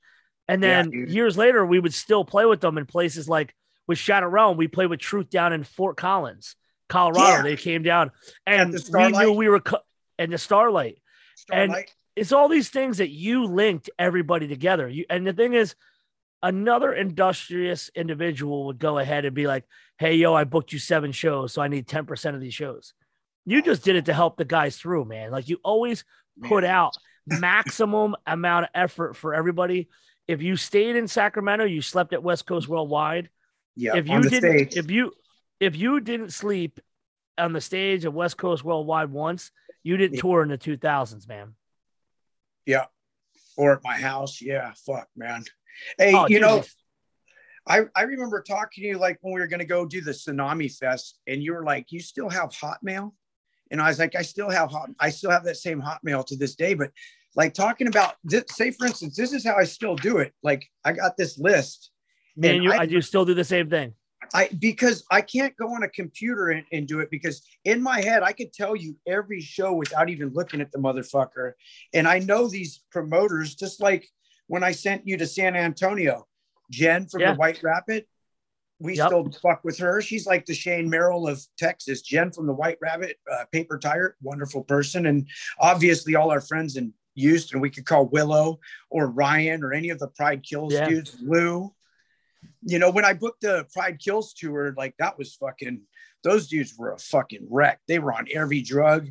And 0.49 0.63
then 0.63 0.93
yeah, 0.93 1.07
years 1.07 1.37
later, 1.37 1.65
we 1.65 1.81
would 1.81 1.95
still 1.95 2.25
play 2.25 2.45
with 2.45 2.61
them 2.61 2.79
in 2.79 2.87
places 2.87 3.29
like 3.29 3.55
with 3.87 3.99
Shattered 3.99 4.33
Realm. 4.33 4.57
We 4.57 4.69
played 4.69 4.91
with 4.91 5.01
Truth 5.01 5.31
down 5.31 5.53
in 5.53 5.65
Fort 5.65 5.97
Collins, 5.97 6.57
Colorado. 6.89 7.37
Yeah. 7.37 7.43
They 7.43 7.57
came 7.57 7.83
down, 7.83 8.11
and 8.47 8.73
we 8.93 9.09
knew 9.13 9.33
we 9.33 9.49
were 9.49 9.61
co- 9.61 9.81
and 10.19 10.33
the 10.33 10.39
Starlight. 10.39 10.99
Starlight. 11.37 11.71
And 11.71 11.85
it's 12.15 12.33
all 12.33 12.49
these 12.49 12.71
things 12.71 12.99
that 12.99 13.11
you 13.11 13.45
linked 13.45 13.91
everybody 13.99 14.49
together. 14.49 14.89
You 14.89 15.05
and 15.11 15.27
the 15.27 15.33
thing 15.33 15.55
is, 15.55 15.75
another 16.43 16.93
industrious 16.93 17.91
individual 17.95 18.67
would 18.67 18.79
go 18.79 18.99
ahead 18.99 19.25
and 19.25 19.35
be 19.35 19.47
like, 19.47 19.65
"Hey, 19.99 20.15
yo, 20.15 20.33
I 20.35 20.45
booked 20.45 20.73
you 20.73 20.79
seven 20.79 21.13
shows, 21.13 21.53
so 21.53 21.61
I 21.61 21.69
need 21.69 21.87
ten 21.87 22.07
percent 22.07 22.37
of 22.37 22.41
these 22.41 22.55
shows." 22.55 22.95
You 23.47 23.63
just 23.63 23.85
did 23.85 23.97
it 23.97 24.07
to 24.07 24.13
help 24.13 24.37
the 24.37 24.45
guys 24.45 24.77
through, 24.77 25.05
man. 25.05 25.31
Like 25.31 25.49
you 25.49 25.59
always 25.63 26.05
put 26.43 26.65
out 26.65 26.95
maximum 27.27 28.17
amount 28.27 28.65
of 28.65 28.71
effort 28.75 29.17
for 29.17 29.35
everybody. 29.35 29.89
If 30.29 30.43
you 30.43 30.57
stayed 30.57 30.97
in 30.97 31.07
Sacramento, 31.07 31.65
you 31.65 31.81
slept 31.81 32.13
at 32.13 32.23
West 32.23 32.47
Coast 32.47 32.69
Worldwide. 32.69 33.31
Yeah. 33.77 33.97
If 33.97 34.09
you 34.09 34.21
didn't, 34.23 34.71
stage. 34.71 34.77
if 34.77 34.91
you 34.91 35.13
if 35.61 35.77
you 35.77 36.01
didn't 36.01 36.31
sleep 36.31 36.81
on 37.39 37.53
the 37.53 37.61
stage 37.61 38.05
of 38.05 38.15
West 38.15 38.37
Coast 38.37 38.65
Worldwide 38.65 39.11
once, 39.11 39.53
you 39.83 39.97
didn't 39.97 40.17
yeah. 40.17 40.21
tour 40.21 40.43
in 40.43 40.49
the 40.49 40.59
2000s, 40.59 41.29
man. 41.29 41.55
Yeah. 42.65 42.87
Or 43.57 43.73
at 43.73 43.85
my 43.85 43.97
house. 43.97 44.43
Yeah. 44.43 44.73
Fuck, 44.85 45.09
man. 45.17 45.45
Hey, 45.99 46.13
oh, 46.15 46.27
you 46.29 46.41
know, 46.41 46.65
I, 47.67 47.83
I 47.95 48.03
remember 48.03 48.43
talking 48.43 48.83
to 48.83 48.89
you 48.89 48.99
like 48.99 49.19
when 49.21 49.35
we 49.35 49.41
were 49.41 49.47
going 49.47 49.61
to 49.61 49.67
go 49.67 49.85
do 49.85 50.01
the 50.01 50.13
Tsunami 50.13 50.75
Fest, 50.75 51.19
and 51.27 51.43
you 51.43 51.53
were 51.53 51.65
like, 51.65 51.91
"You 51.91 52.01
still 52.01 52.31
have 52.31 52.51
Hotmail?" 52.51 53.13
And 53.71 53.81
I 53.81 53.89
was 53.89 53.99
like, 53.99 54.15
"I 54.15 54.23
still 54.23 54.51
have 54.51 54.71
hot. 54.71 54.91
I 55.01 55.11
still 55.11 55.31
have 55.31 55.45
that 55.45 55.57
same 55.57 55.83
Hotmail 55.83 56.25
to 56.27 56.37
this 56.37 56.55
day." 56.55 56.75
But 56.75 56.91
like 57.35 57.53
talking 57.53 57.87
about, 57.87 58.15
this, 58.25 58.45
say 58.51 58.71
for 58.71 58.87
instance, 58.87 59.17
this 59.17 59.33
is 59.33 59.45
how 59.45 59.57
I 59.57 59.65
still 59.65 59.97
do 59.97 60.19
it. 60.19 60.33
Like 60.43 60.65
I 60.85 60.93
got 60.93 61.17
this 61.17 61.39
list. 61.39 61.91
Man, 62.37 62.63
you, 62.63 62.73
I, 62.73 62.81
I 62.81 62.87
do 62.87 63.01
still 63.01 63.25
do 63.25 63.35
the 63.35 63.45
same 63.45 63.69
thing. 63.69 63.95
I 64.35 64.49
because 64.59 65.05
I 65.11 65.21
can't 65.21 65.57
go 65.57 65.75
on 65.75 65.83
a 65.83 65.89
computer 65.89 66.49
and, 66.49 66.65
and, 66.73 66.89
do 66.89 67.01
it 67.01 67.11
because 67.11 67.43
in 67.65 67.83
my 67.83 68.01
head 68.01 68.23
I 68.23 68.33
could 68.33 68.53
tell 68.53 68.75
you 68.75 68.97
every 69.07 69.41
show 69.41 69.73
without 69.73 70.09
even 70.09 70.33
looking 70.33 70.61
at 70.61 70.73
the 70.73 70.79
motherfucker. 70.79 71.53
And 71.95 72.09
I 72.09 72.19
know 72.19 72.49
these 72.49 72.83
promoters, 72.91 73.55
just 73.55 73.81
like 73.81 74.09
when 74.47 74.65
I 74.65 74.73
sent 74.73 75.07
you 75.07 75.17
to 75.19 75.27
San 75.27 75.55
Antonio, 75.55 76.27
Jen 76.71 77.07
from 77.07 77.21
yeah. 77.21 77.33
the 77.33 77.39
White 77.39 77.63
Rabbit. 77.63 78.09
We 78.79 78.97
yep. 78.97 79.09
still 79.09 79.31
fuck 79.43 79.65
with 79.65 79.79
her. 79.79 80.03
She's 80.03 80.27
like 80.27 80.45
the 80.45 80.55
Shane 80.55 80.91
Merrill 80.91 81.29
of 81.29 81.41
Texas. 81.59 82.03
Jen 82.03 82.31
from 82.31 82.47
the 82.47 82.53
White 82.53 82.79
Rabbit, 82.81 83.17
uh, 83.33 83.45
Paper 83.51 83.79
Tiger, 83.79 84.17
wonderful 84.23 84.65
person. 84.65 85.07
And 85.07 85.27
obviously 85.59 86.15
all 86.15 86.31
our 86.31 86.43
friends 86.43 86.77
in 86.77 86.93
Houston, 87.15 87.61
we 87.61 87.71
could 87.71 87.87
call 87.87 88.07
Willow 88.07 88.61
or 88.91 89.07
Ryan 89.07 89.65
or 89.65 89.73
any 89.73 89.89
of 89.89 89.99
the 89.99 90.09
Pride 90.09 90.43
Kills 90.43 90.75
yeah. 90.75 90.89
dudes, 90.89 91.17
Lou 91.23 91.73
you 92.63 92.79
know, 92.79 92.91
when 92.91 93.05
I 93.05 93.13
booked 93.13 93.43
the 93.43 93.67
Pride 93.73 93.99
Kills 93.99 94.33
tour, 94.33 94.75
like 94.77 94.95
that 94.99 95.19
was 95.19 95.35
fucking, 95.35 95.83
those 96.23 96.49
dudes 96.49 96.75
were 96.77 96.93
a 96.93 96.99
fucking 96.99 97.47
wreck. 97.49 97.81
They 97.87 97.99
were 97.99 98.13
on 98.13 98.27
every 98.35 98.63
drug. 98.63 99.09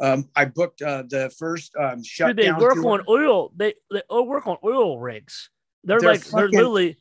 Um, 0.00 0.28
I 0.34 0.46
booked 0.46 0.82
uh, 0.82 1.04
the 1.08 1.32
first 1.38 1.74
um, 1.76 2.02
shutdown. 2.02 2.36
Dude, 2.36 2.46
they 2.46 2.52
work 2.52 2.74
tour. 2.74 2.92
on 2.92 3.04
oil. 3.08 3.52
They, 3.56 3.74
they 3.90 4.02
work 4.10 4.46
on 4.46 4.58
oil 4.64 4.98
rigs. 4.98 5.50
They're, 5.84 6.00
they're 6.00 6.12
like, 6.12 6.22
fucking, 6.22 6.36
they're 6.36 6.48
literally, 6.48 6.96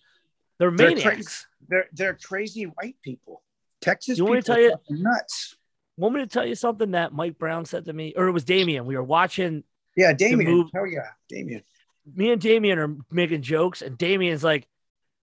they're 0.59 0.71
maniacs. 0.71 1.03
They're 1.03 1.54
they're, 1.67 1.87
they're 1.93 2.13
crazy 2.21 2.63
white 2.63 2.97
people. 3.03 3.43
Texas 3.81 4.17
you 4.17 4.23
want 4.23 4.35
me 4.35 4.41
to 4.41 4.47
tell 4.47 4.59
you, 4.59 4.75
nuts. 4.89 5.57
Want 5.97 6.15
me 6.15 6.21
to 6.21 6.27
tell 6.27 6.45
you 6.45 6.55
something 6.55 6.91
that 6.91 7.13
Mike 7.13 7.37
Brown 7.37 7.65
said 7.65 7.85
to 7.85 7.93
me, 7.93 8.13
or 8.15 8.27
it 8.27 8.31
was 8.31 8.43
Damien. 8.43 8.85
We 8.85 8.95
were 8.95 9.03
watching. 9.03 9.63
Yeah, 9.95 10.13
Damien. 10.13 10.69
Oh 10.75 10.83
yeah, 10.83 11.09
Damien. 11.29 11.63
Me 12.13 12.31
and 12.31 12.41
Damien 12.41 12.79
are 12.79 12.95
making 13.11 13.41
jokes, 13.41 13.81
and 13.81 13.97
Damien's 13.97 14.43
like, 14.43 14.67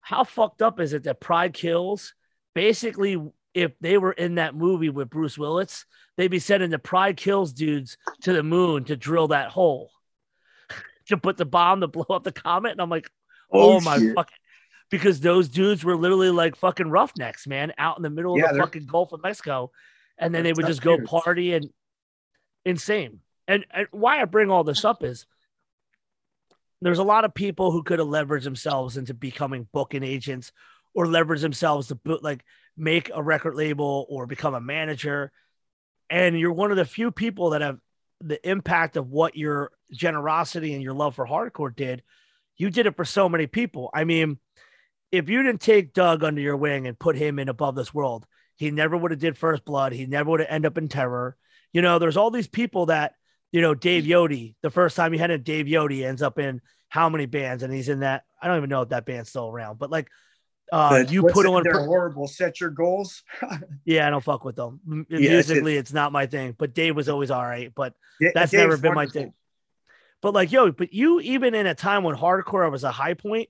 how 0.01 0.25
fucked 0.25 0.63
up 0.63 0.81
is 0.81 0.93
it 0.93 1.05
that 1.05 1.21
Pride 1.21 1.53
Kills 1.53 2.15
basically 2.55 3.17
if 3.55 3.73
they 3.81 3.99
were 3.99 4.13
in 4.13 4.37
that 4.37 4.55
movie 4.55 4.89
with 4.89 5.11
Bruce 5.11 5.39
Willis, 5.39 5.85
they'd 6.17 6.29
be 6.29 6.39
sending 6.39 6.71
the 6.71 6.79
Pride 6.79 7.17
Kills 7.17 7.53
dudes 7.53 7.97
to 8.23 8.33
the 8.33 8.43
moon 8.43 8.85
to 8.85 8.97
drill 8.97 9.29
that 9.29 9.51
hole 9.51 9.91
to 11.09 11.17
put 11.17 11.37
the 11.37 11.45
bomb 11.45 11.81
to 11.81 11.87
blow 11.87 12.07
up 12.11 12.25
the 12.25 12.33
comet. 12.33 12.73
And 12.73 12.81
I'm 12.81 12.91
like, 12.91 13.09
oh, 13.53 13.77
oh 13.77 13.81
my 13.81 13.97
fucking 13.97 14.39
because 14.91 15.21
those 15.21 15.49
dudes 15.49 15.85
were 15.85 15.97
literally 15.97 16.31
like 16.31 16.57
fucking 16.57 16.91
roughnecks, 16.91 17.47
man, 17.47 17.73
out 17.79 17.97
in 17.97 18.03
the 18.03 18.11
middle 18.11 18.39
yeah, 18.39 18.47
of 18.47 18.55
the 18.55 18.61
fucking 18.61 18.87
Gulf 18.87 19.13
of 19.13 19.23
Mexico. 19.23 19.71
And 20.19 20.35
then 20.35 20.45
they 20.45 20.53
would 20.53 20.67
just 20.67 20.83
go 20.83 20.99
party 20.99 21.53
and 21.53 21.69
insane. 22.65 23.21
And, 23.47 23.65
and 23.71 23.87
why 23.91 24.21
I 24.21 24.25
bring 24.25 24.51
all 24.51 24.65
this 24.65 24.85
up 24.85 25.05
is 25.05 25.27
there's 26.81 26.99
a 26.99 27.05
lot 27.05 27.25
of 27.25 27.35
people 27.35 27.71
who 27.71 27.83
could 27.83 27.99
have 27.99 28.09
leveraged 28.09 28.45
themselves 28.45 28.97
into 28.97 29.15
becoming 29.15 29.69
booking 29.73 30.03
agents 30.03 30.53
or 30.95 31.07
leverage 31.07 31.41
themselves 31.41 31.89
to 31.89 31.95
book, 31.95 32.23
like 32.23 32.45
make 32.77 33.11
a 33.15 33.23
record 33.23 33.55
label 33.55 34.07
or 34.09 34.27
become 34.27 34.55
a 34.55 34.61
manager. 34.61 35.33
And 36.11 36.39
you're 36.39 36.53
one 36.53 36.71
of 36.71 36.77
the 36.77 36.85
few 36.85 37.11
people 37.11 37.51
that 37.51 37.61
have 37.61 37.79
the 38.21 38.49
impact 38.49 38.97
of 38.97 39.09
what 39.09 39.37
your 39.37 39.71
generosity 39.93 40.75
and 40.75 40.83
your 40.83 40.95
love 40.95 41.15
for 41.15 41.27
hardcore 41.27 41.75
did. 41.75 42.03
You 42.57 42.71
did 42.71 42.87
it 42.87 42.97
for 42.97 43.05
so 43.05 43.29
many 43.29 43.47
people. 43.47 43.91
I 43.95 44.05
mean, 44.05 44.39
if 45.11 45.29
you 45.29 45.43
didn't 45.43 45.61
take 45.61 45.93
Doug 45.93 46.23
under 46.23 46.41
your 46.41 46.57
wing 46.57 46.87
and 46.87 46.99
put 46.99 47.17
him 47.17 47.39
in 47.39 47.49
above 47.49 47.75
this 47.75 47.95
world, 47.95 48.27
he 48.57 48.71
never 48.71 48.97
would 48.97 49.11
have 49.11 49.21
did 49.21 49.39
first 49.39 49.65
blood. 49.65 49.93
He 49.93 50.07
never 50.07 50.31
would 50.31 50.41
have 50.41 50.49
end 50.51 50.67
up 50.67 50.79
in 50.79 50.89
terror. 50.89 51.37
You 51.73 51.83
know, 51.83 51.99
there's 51.99 52.17
all 52.17 52.31
these 52.31 52.49
people 52.49 52.87
that 52.87 53.15
you 53.53 53.61
know, 53.61 53.75
Dave 53.75 54.05
Yodi, 54.05 54.55
the 54.63 54.71
first 54.71 54.97
time 54.97 55.13
he 55.13 55.19
had 55.19 55.31
a 55.31 55.39
Dave 55.39 55.67
Yodi 55.67 56.05
ends 56.05 56.23
up 56.23 56.39
in 56.39 56.61
how 56.89 57.09
many 57.09 57.27
bands, 57.27 57.63
and 57.63 57.73
he's 57.73 57.89
in 57.89 58.01
that. 58.01 58.25
I 58.41 58.47
don't 58.47 58.59
even 58.59 58.71
know 58.71 58.83
if 58.83 58.91
that 58.91 59.07
band's 59.07 59.31
still 59.31 59.49
around, 59.49 59.79
but 59.79 59.91
like, 59.91 60.09
uh, 60.71 61.05
you 61.09 61.23
put 61.23 61.47
on 61.47 61.63
they're 61.63 61.85
horrible. 61.85 62.27
Set 62.27 62.61
your 62.61 62.71
goals. 62.71 63.23
yeah, 63.87 64.07
I 64.07 64.11
don't 64.11 64.23
fuck 64.23 64.45
with 64.45 64.57
them. 64.57 65.07
Yeah, 65.09 65.19
Musically, 65.19 65.77
it's, 65.77 65.91
it's, 65.91 65.95
not 65.95 66.13
my 66.13 66.27
thing. 66.27 66.55
But 66.59 66.75
Dave 66.75 66.95
was 66.95 67.09
always 67.09 67.31
all 67.31 67.43
right. 67.43 67.73
But 67.75 67.95
yeah, 68.21 68.31
that's 68.35 68.51
Dave's 68.51 68.61
never 68.61 68.77
been 68.77 68.95
wonderful. 68.95 69.21
my 69.21 69.25
thing. 69.25 69.35
But 70.21 70.35
like, 70.35 70.53
yo, 70.53 70.71
but 70.71 70.93
you 70.93 71.21
even 71.21 71.55
in 71.55 71.67
a 71.67 71.75
time 71.75 72.05
when 72.05 72.17
hardcore 72.17 72.71
was 72.71 72.85
a 72.85 72.91
high 72.91 73.15
point, 73.15 73.49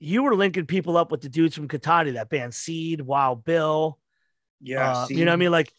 you 0.00 0.24
were 0.24 0.34
linking 0.34 0.66
people 0.66 0.96
up 0.96 1.12
with 1.12 1.20
the 1.20 1.28
dudes 1.28 1.54
from 1.54 1.68
Katati, 1.68 2.14
that 2.14 2.28
band 2.28 2.54
Seed, 2.54 3.00
Wild 3.00 3.44
Bill. 3.44 3.98
Yeah, 4.60 5.02
uh, 5.02 5.06
you 5.08 5.24
know 5.24 5.30
what 5.30 5.34
I 5.34 5.36
mean? 5.36 5.52
Like 5.52 5.72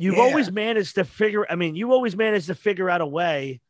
You've 0.00 0.14
yeah. 0.14 0.22
always 0.22 0.50
managed 0.50 0.94
to 0.94 1.04
figure. 1.04 1.44
I 1.50 1.56
mean, 1.56 1.74
you 1.74 1.92
always 1.92 2.16
managed 2.16 2.46
to 2.46 2.54
figure 2.54 2.88
out 2.88 3.00
a 3.00 3.06
way 3.06 3.60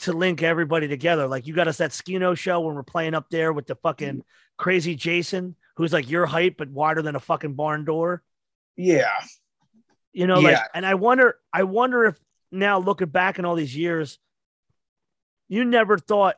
to 0.00 0.12
link 0.12 0.42
everybody 0.42 0.86
together. 0.86 1.26
Like 1.26 1.46
you 1.46 1.54
got 1.54 1.66
us 1.66 1.78
that 1.78 1.92
Skeeno 1.92 2.36
show 2.36 2.60
when 2.60 2.74
we're 2.74 2.82
playing 2.82 3.14
up 3.14 3.30
there 3.30 3.54
with 3.54 3.66
the 3.66 3.74
fucking 3.76 4.22
crazy 4.58 4.94
Jason, 4.96 5.56
who's 5.76 5.92
like 5.94 6.10
your 6.10 6.26
height 6.26 6.58
but 6.58 6.68
wider 6.68 7.00
than 7.00 7.16
a 7.16 7.20
fucking 7.20 7.54
barn 7.54 7.86
door. 7.86 8.22
Yeah. 8.76 9.12
You 10.12 10.26
know, 10.26 10.40
yeah. 10.40 10.48
like, 10.48 10.60
and 10.74 10.84
I 10.84 10.92
wonder, 10.94 11.38
I 11.54 11.62
wonder 11.62 12.04
if 12.04 12.20
now 12.50 12.78
looking 12.78 13.08
back 13.08 13.38
in 13.38 13.46
all 13.46 13.54
these 13.54 13.74
years, 13.74 14.18
you 15.48 15.64
never 15.64 15.96
thought 15.96 16.36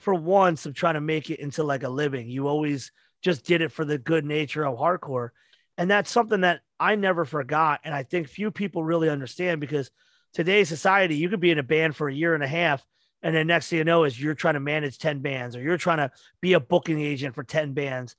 for 0.00 0.14
once 0.14 0.66
of 0.66 0.74
trying 0.74 0.94
to 0.94 1.00
make 1.00 1.30
it 1.30 1.40
into 1.40 1.62
like 1.62 1.82
a 1.82 1.88
living. 1.88 2.28
You 2.28 2.48
always 2.48 2.92
just 3.22 3.44
did 3.44 3.62
it 3.62 3.72
for 3.72 3.84
the 3.84 3.98
good 3.98 4.24
nature 4.24 4.64
of 4.64 4.78
hardcore. 4.78 5.30
And 5.78 5.90
that's 5.90 6.10
something 6.10 6.42
that 6.42 6.60
I 6.78 6.94
never 6.94 7.24
forgot. 7.24 7.80
And 7.84 7.94
I 7.94 8.02
think 8.02 8.28
few 8.28 8.50
people 8.50 8.84
really 8.84 9.08
understand 9.08 9.60
because 9.60 9.90
today's 10.32 10.68
society, 10.68 11.16
you 11.16 11.28
could 11.28 11.40
be 11.40 11.50
in 11.50 11.58
a 11.58 11.62
band 11.62 11.96
for 11.96 12.08
a 12.08 12.14
year 12.14 12.34
and 12.34 12.44
a 12.44 12.48
half. 12.48 12.84
And 13.22 13.34
then 13.34 13.46
next 13.46 13.68
thing 13.68 13.78
you 13.78 13.84
know 13.84 14.04
is 14.04 14.20
you're 14.20 14.34
trying 14.34 14.54
to 14.54 14.60
manage 14.60 14.98
10 14.98 15.20
bands 15.20 15.56
or 15.56 15.62
you're 15.62 15.78
trying 15.78 15.98
to 15.98 16.10
be 16.40 16.52
a 16.52 16.60
booking 16.60 17.00
agent 17.00 17.34
for 17.34 17.42
10 17.42 17.72
bands. 17.72 18.14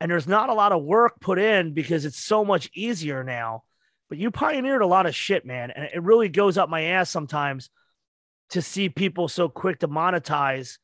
And 0.00 0.10
there's 0.10 0.28
not 0.28 0.48
a 0.48 0.54
lot 0.54 0.72
of 0.72 0.82
work 0.82 1.20
put 1.20 1.38
in 1.38 1.74
because 1.74 2.04
it's 2.04 2.22
so 2.22 2.44
much 2.44 2.70
easier 2.74 3.24
now. 3.24 3.64
But 4.08 4.18
you 4.18 4.30
pioneered 4.30 4.82
a 4.82 4.86
lot 4.86 5.06
of 5.06 5.14
shit, 5.14 5.46
man. 5.46 5.70
And 5.70 5.84
it 5.84 6.02
really 6.02 6.28
goes 6.28 6.58
up 6.58 6.68
my 6.68 6.82
ass 6.82 7.08
sometimes 7.08 7.70
to 8.50 8.60
see 8.60 8.88
people 8.88 9.28
so 9.28 9.48
quick 9.48 9.78
to 9.78 9.88
monetize 9.88 10.78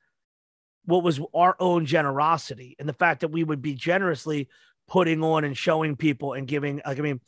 what 0.88 1.02
was 1.02 1.20
our 1.34 1.54
own 1.60 1.84
generosity 1.84 2.74
and 2.78 2.88
the 2.88 2.94
fact 2.94 3.20
that 3.20 3.28
we 3.28 3.44
would 3.44 3.60
be 3.60 3.74
generously 3.74 4.48
putting 4.88 5.22
on 5.22 5.44
and 5.44 5.54
showing 5.54 5.96
people 5.96 6.32
and 6.32 6.48
giving 6.48 6.80
like 6.86 6.98
I 6.98 7.02
mean, 7.02 7.20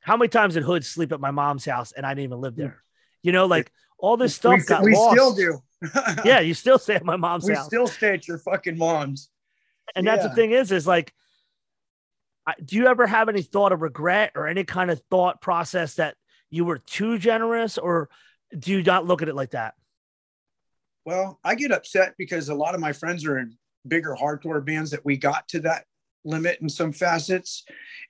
how 0.00 0.16
many 0.16 0.28
times 0.28 0.54
did 0.54 0.64
Hood 0.64 0.84
sleep 0.84 1.12
at 1.12 1.20
my 1.20 1.30
mom's 1.30 1.64
house 1.64 1.92
and 1.92 2.04
I 2.04 2.10
didn't 2.10 2.24
even 2.24 2.40
live 2.40 2.56
there? 2.56 2.82
You 3.22 3.30
know, 3.30 3.46
like 3.46 3.70
all 3.98 4.16
this 4.16 4.34
stuff 4.34 4.58
we, 4.58 4.64
got 4.64 4.82
we 4.82 4.94
lost. 4.94 5.12
still 5.12 5.32
do. 5.32 5.62
yeah, 6.24 6.40
you 6.40 6.54
still 6.54 6.76
stay 6.76 6.96
at 6.96 7.04
my 7.04 7.14
mom's 7.14 7.44
we 7.46 7.54
house. 7.54 7.66
still 7.66 7.86
stay 7.86 8.14
at 8.14 8.26
your 8.26 8.38
fucking 8.38 8.76
mom's. 8.76 9.30
and 9.94 10.04
that's 10.04 10.24
the 10.24 10.34
thing 10.34 10.50
is, 10.50 10.72
is 10.72 10.84
like, 10.84 11.14
I- 12.48 12.56
do 12.64 12.74
you 12.74 12.88
ever 12.88 13.06
have 13.06 13.28
any 13.28 13.42
thought 13.42 13.70
of 13.70 13.80
regret 13.80 14.32
or 14.34 14.48
any 14.48 14.64
kind 14.64 14.90
of 14.90 15.00
thought 15.08 15.40
process 15.40 15.94
that 15.94 16.16
you 16.50 16.64
were 16.64 16.78
too 16.78 17.16
generous, 17.18 17.78
or 17.78 18.08
do 18.58 18.72
you 18.72 18.82
not 18.82 19.06
look 19.06 19.22
at 19.22 19.28
it 19.28 19.36
like 19.36 19.52
that? 19.52 19.74
Well, 21.04 21.38
I 21.44 21.54
get 21.54 21.72
upset 21.72 22.14
because 22.16 22.48
a 22.48 22.54
lot 22.54 22.74
of 22.74 22.80
my 22.80 22.92
friends 22.92 23.26
are 23.26 23.38
in 23.38 23.56
bigger 23.86 24.16
hardcore 24.18 24.64
bands 24.64 24.90
that 24.92 25.04
we 25.04 25.16
got 25.16 25.46
to 25.48 25.60
that 25.60 25.84
limit 26.24 26.58
in 26.62 26.68
some 26.68 26.92
facets. 26.92 27.64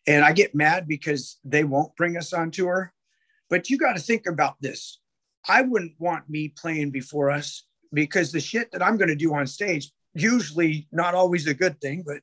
And 0.06 0.24
I 0.24 0.32
get 0.32 0.54
mad 0.54 0.86
because 0.86 1.38
they 1.44 1.64
won't 1.64 1.96
bring 1.96 2.16
us 2.16 2.32
on 2.32 2.50
tour. 2.50 2.92
But 3.50 3.68
you 3.68 3.78
got 3.78 3.96
to 3.96 4.02
think 4.02 4.26
about 4.26 4.54
this. 4.60 5.00
I 5.48 5.62
wouldn't 5.62 5.94
want 5.98 6.30
me 6.30 6.48
playing 6.48 6.90
before 6.90 7.30
us 7.30 7.66
because 7.92 8.32
the 8.32 8.40
shit 8.40 8.70
that 8.72 8.82
I'm 8.82 8.96
going 8.96 9.08
to 9.08 9.16
do 9.16 9.34
on 9.34 9.46
stage, 9.46 9.90
usually 10.14 10.88
not 10.92 11.14
always 11.14 11.46
a 11.46 11.54
good 11.54 11.80
thing, 11.80 12.02
but 12.06 12.20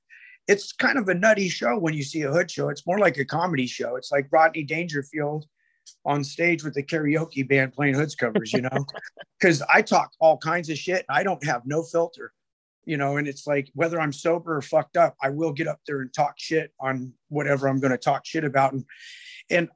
it's 0.47 0.73
kind 0.73 0.97
of 0.97 1.07
a 1.07 1.13
nutty 1.13 1.49
show 1.49 1.77
when 1.77 1.93
you 1.93 2.03
see 2.03 2.23
a 2.23 2.31
hood 2.31 2.49
show. 2.49 2.69
It's 2.69 2.87
more 2.87 2.97
like 2.97 3.17
a 3.17 3.25
comedy 3.25 3.67
show. 3.67 3.95
It's 3.95 4.11
like 4.11 4.27
Rodney 4.31 4.63
Dangerfield 4.63 5.45
on 6.05 6.23
stage 6.23 6.63
with 6.63 6.73
the 6.73 6.83
karaoke 6.83 7.47
band 7.47 7.73
playing 7.73 7.95
hoods 7.95 8.15
covers, 8.15 8.53
you 8.53 8.61
know, 8.61 8.85
because 9.39 9.61
I 9.73 9.81
talk 9.81 10.11
all 10.19 10.37
kinds 10.37 10.69
of 10.69 10.77
shit. 10.77 11.05
I 11.09 11.23
don't 11.23 11.43
have 11.45 11.65
no 11.65 11.83
filter, 11.83 12.33
you 12.85 12.97
know, 12.97 13.17
and 13.17 13.27
it's 13.27 13.45
like 13.45 13.69
whether 13.73 13.99
I'm 13.99 14.13
sober 14.13 14.57
or 14.57 14.61
fucked 14.61 14.97
up, 14.97 15.15
I 15.21 15.29
will 15.29 15.53
get 15.53 15.67
up 15.67 15.79
there 15.85 16.01
and 16.01 16.13
talk 16.13 16.35
shit 16.37 16.71
on 16.79 17.13
whatever 17.29 17.67
I'm 17.67 17.79
going 17.79 17.91
to 17.91 17.97
talk 17.97 18.25
shit 18.25 18.43
about. 18.43 18.73
And, 18.73 18.85
and 19.49 19.69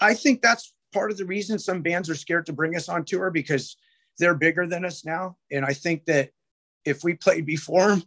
I 0.00 0.14
think 0.14 0.42
that's 0.42 0.74
part 0.92 1.10
of 1.10 1.16
the 1.16 1.26
reason 1.26 1.58
some 1.58 1.82
bands 1.82 2.08
are 2.08 2.14
scared 2.14 2.46
to 2.46 2.52
bring 2.52 2.76
us 2.76 2.88
on 2.88 3.04
tour 3.04 3.30
because 3.30 3.76
they're 4.18 4.34
bigger 4.34 4.66
than 4.66 4.84
us 4.84 5.04
now. 5.04 5.36
And 5.50 5.64
I 5.64 5.72
think 5.72 6.04
that 6.04 6.30
if 6.84 7.02
we 7.02 7.14
played 7.14 7.46
before 7.46 7.88
them, 7.88 8.02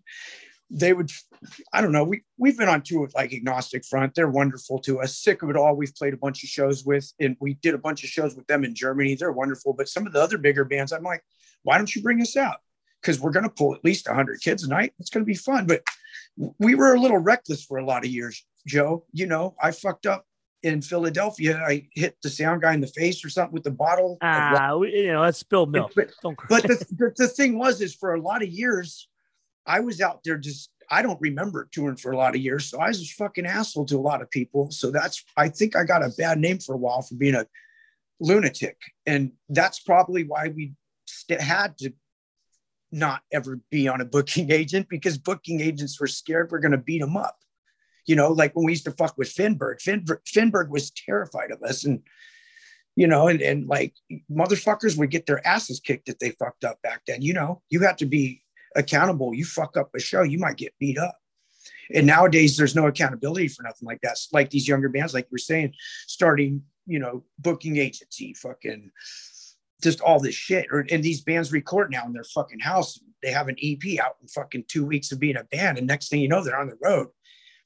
they 0.70 0.92
would 0.92 1.10
i 1.72 1.82
don't 1.82 1.94
know 1.94 2.04
we, 2.04 2.22
we've 2.38 2.58
been 2.58 2.68
on 2.68 2.82
tour 2.82 3.02
with 3.02 3.16
like 3.16 3.34
agnostic 3.34 3.86
front. 3.86 4.14
They're 4.14 4.30
wonderful 4.30 4.80
to 4.80 5.00
us 5.00 5.18
sick 5.18 5.42
of 5.42 5.50
it 5.50 5.56
all 5.56 5.76
we've 5.76 5.96
played 5.96 6.14
a 6.14 6.18
bunch 6.18 6.44
of 6.44 6.50
shows 6.50 6.84
with 6.84 7.12
and 7.20 7.38
we 7.40 7.54
did 7.56 7.74
a 7.74 7.78
bunch 7.78 8.04
of 8.04 8.10
shows 8.10 8.36
with 8.36 8.48
them 8.48 8.64
in 8.64 8.76
germany. 8.76 9.16
They're 9.16 9.32
wonderful. 9.32 9.74
But 9.74 9.88
some 9.88 10.06
of 10.06 10.14
the 10.14 10.22
other 10.22 10.38
bigger 10.38 10.66
bands 10.66 10.92
i'm 10.92 11.04
like 11.04 11.24
why 11.64 11.78
don't 11.78 11.94
you 11.94 12.02
bring 12.02 12.22
us 12.22 12.38
out? 12.38 12.58
Because 13.02 13.20
we're 13.20 13.32
going 13.32 13.44
to 13.44 13.50
pull 13.50 13.76
at 13.76 13.84
least 13.84 14.08
100 14.08 14.42
kids 14.42 14.64
a 14.64 14.70
night. 14.70 14.94
It's 15.00 15.10
going 15.10 15.24
to 15.24 15.28
be 15.28 15.36
fun. 15.36 15.68
But 15.68 15.84
we 16.60 16.76
were 16.76 16.94
a 16.94 17.00
little 17.00 17.18
reckless 17.18 17.64
for 17.64 17.78
a 17.78 17.86
lot 17.86 18.06
of 18.06 18.12
years 18.12 18.46
joe. 18.66 19.06
You 19.12 19.28
know 19.28 19.56
i 19.62 19.72
fucked 19.72 20.06
up 20.06 20.26
in 20.64 20.82
philadelphia. 20.82 21.62
I 21.66 21.88
hit 21.94 22.18
the 22.24 22.30
sound 22.30 22.62
guy 22.62 22.74
in 22.74 22.82
the 22.82 22.88
face 22.88 23.24
or 23.24 23.30
something 23.30 23.54
with 23.54 23.64
the 23.64 23.72
bottle. 23.72 24.18
Ah, 24.22 24.80
you 24.82 25.12
know, 25.12 25.24
that's 25.24 25.38
spilled 25.38 25.72
milk. 25.72 25.94
but, 25.96 26.12
but 26.50 26.64
the, 26.64 26.86
the, 26.92 27.14
the 27.16 27.28
thing 27.28 27.58
was 27.58 27.80
is 27.82 27.94
for 27.94 28.16
a 28.16 28.22
lot 28.22 28.42
of 28.42 28.50
years 28.50 29.08
i 29.68 29.80
was 29.80 30.02
out 30.02 30.22
there 30.24 30.38
just 30.38 30.72
i 30.90 31.02
don't 31.02 31.22
remember 31.22 31.68
touring 31.72 31.98
for 31.98 32.12
a 32.12 32.18
lot 32.18 32.36
of 32.36 32.42
years 32.42 32.70
so 32.70 32.80
i 32.80 32.88
was 32.88 33.02
a 33.02 33.06
fucking 33.06 33.46
asshole 33.46 33.86
to 33.86 33.98
a 33.98 34.00
lot 34.00 34.22
of 34.22 34.30
people. 34.32 34.72
So 34.72 34.92
that's 34.92 35.24
i 35.36 35.50
think 35.50 35.76
i 35.76 35.84
got 35.84 36.04
a 36.04 36.14
bad 36.18 36.40
name 36.40 36.60
for 36.60 36.76
a 36.76 36.78
while 36.78 37.02
for 37.02 37.16
being 37.16 37.36
a 37.36 37.46
lunatic. 38.20 38.78
And 39.06 39.34
that's 39.50 39.80
probably 39.80 40.24
why 40.24 40.48
we 40.48 40.74
st- 41.06 41.40
had 41.40 41.78
to 41.80 41.92
not 42.92 43.22
ever 43.32 43.60
be 43.70 43.88
on 43.88 44.02
a 44.02 44.06
booking 44.06 44.52
agent 44.62 44.88
because 44.90 45.18
booking 45.18 45.62
agents 45.62 46.00
were 46.00 46.08
scared 46.08 46.50
we're 46.52 46.60
going 46.60 46.72
to 46.72 46.78
beat 46.78 47.02
them 47.02 47.18
up. 47.18 47.38
You 48.06 48.16
know 48.16 48.32
like 48.32 48.56
when 48.56 48.66
we 48.66 48.72
used 48.72 48.86
to 48.86 48.92
fuck 48.92 49.18
with 49.18 49.34
finberg 49.34 49.82
finberg, 49.84 50.20
finberg 50.26 50.70
was 50.70 50.92
terrified 50.92 51.52
of 51.52 51.62
us 51.62 51.84
and 51.84 52.02
you 52.98 53.06
know, 53.06 53.28
and, 53.28 53.42
and 53.44 53.68
like 53.68 53.94
motherfuckers 54.30 54.98
would 54.98 55.12
get 55.12 55.28
their 55.28 55.46
asses 55.48 55.80
kicked 55.80 56.10
if 56.10 56.18
they 56.18 56.32
fucked 56.32 56.64
up 56.64 56.82
back 56.82 57.02
then. 57.06 57.22
You 57.22 57.34
know, 57.34 57.62
you 57.70 57.82
had 57.82 58.00
to 58.00 58.08
be 58.08 58.42
accountable. 58.78 59.34
You 59.34 59.44
fuck 59.44 59.76
up 59.76 59.90
a 59.96 60.00
show, 60.00 60.24
you 60.24 60.40
might 60.40 60.58
get 60.58 60.74
beat 60.80 60.98
up. 60.98 61.18
And 61.94 62.06
nowadays, 62.06 62.58
there's 62.58 62.76
no 62.76 62.88
accountability 62.88 63.48
for 63.48 63.64
nothing 63.64 63.86
like 63.86 64.02
that. 64.02 64.18
Like 64.32 64.50
these 64.50 64.68
younger 64.68 64.90
bands, 64.90 65.14
like 65.14 65.28
we're 65.32 65.38
saying, 65.38 65.74
starting, 66.08 66.64
you 66.86 67.00
know, 67.00 67.24
booking 67.40 67.78
agency, 67.78 68.34
fucking 68.34 68.92
just 69.82 70.02
all 70.02 70.20
this 70.20 70.36
shit. 70.36 70.68
Or 70.72 70.86
and 70.92 71.04
these 71.04 71.22
bands 71.22 71.52
record 71.52 71.92
now 71.92 72.06
in 72.06 72.14
their 72.14 72.24
fucking 72.24 72.60
house. 72.60 73.00
They 73.24 73.32
have 73.32 73.48
an 73.48 73.58
EP 73.62 74.00
out 74.00 74.16
in 74.22 74.28
fucking 74.28 74.66
two 74.68 74.86
weeks 74.86 75.12
of 75.12 75.20
being 75.20 75.38
a 75.38 75.44
band, 75.46 75.78
and 75.78 75.88
next 75.88 76.10
thing 76.10 76.20
you 76.20 76.28
know, 76.28 76.44
they're 76.44 76.60
on 76.60 76.68
the 76.68 76.78
road. 76.84 77.08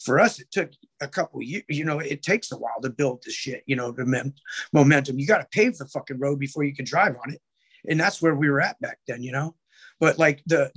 For 0.04 0.20
us, 0.20 0.40
it 0.40 0.50
took 0.52 0.72
a 1.00 1.08
couple 1.08 1.42
years. 1.44 1.64
You 1.70 1.86
know, 1.86 2.00
it 2.00 2.24
takes 2.24 2.52
a 2.52 2.58
while 2.58 2.82
to 2.82 2.90
build 2.90 3.24
this 3.24 3.34
shit. 3.34 3.64
You 3.66 3.76
know, 3.76 3.92
the 3.92 4.34
momentum. 4.74 5.20
You 5.20 5.28
got 5.28 5.40
to 5.40 5.48
pave 5.52 5.78
the 5.78 5.88
fucking 5.88 6.20
road 6.20 6.40
before 6.40 6.64
you 6.64 6.76
can 6.76 6.86
drive 6.86 7.16
on 7.24 7.34
it, 7.34 7.42
and 7.88 8.00
that's 8.00 8.22
where 8.22 8.36
we 8.36 8.50
were 8.50 8.62
at 8.62 8.80
back 8.82 9.00
then. 9.08 9.24
You 9.24 9.32
know, 9.32 9.56
but 10.02 10.18
like 10.18 10.41
the, 10.48 10.72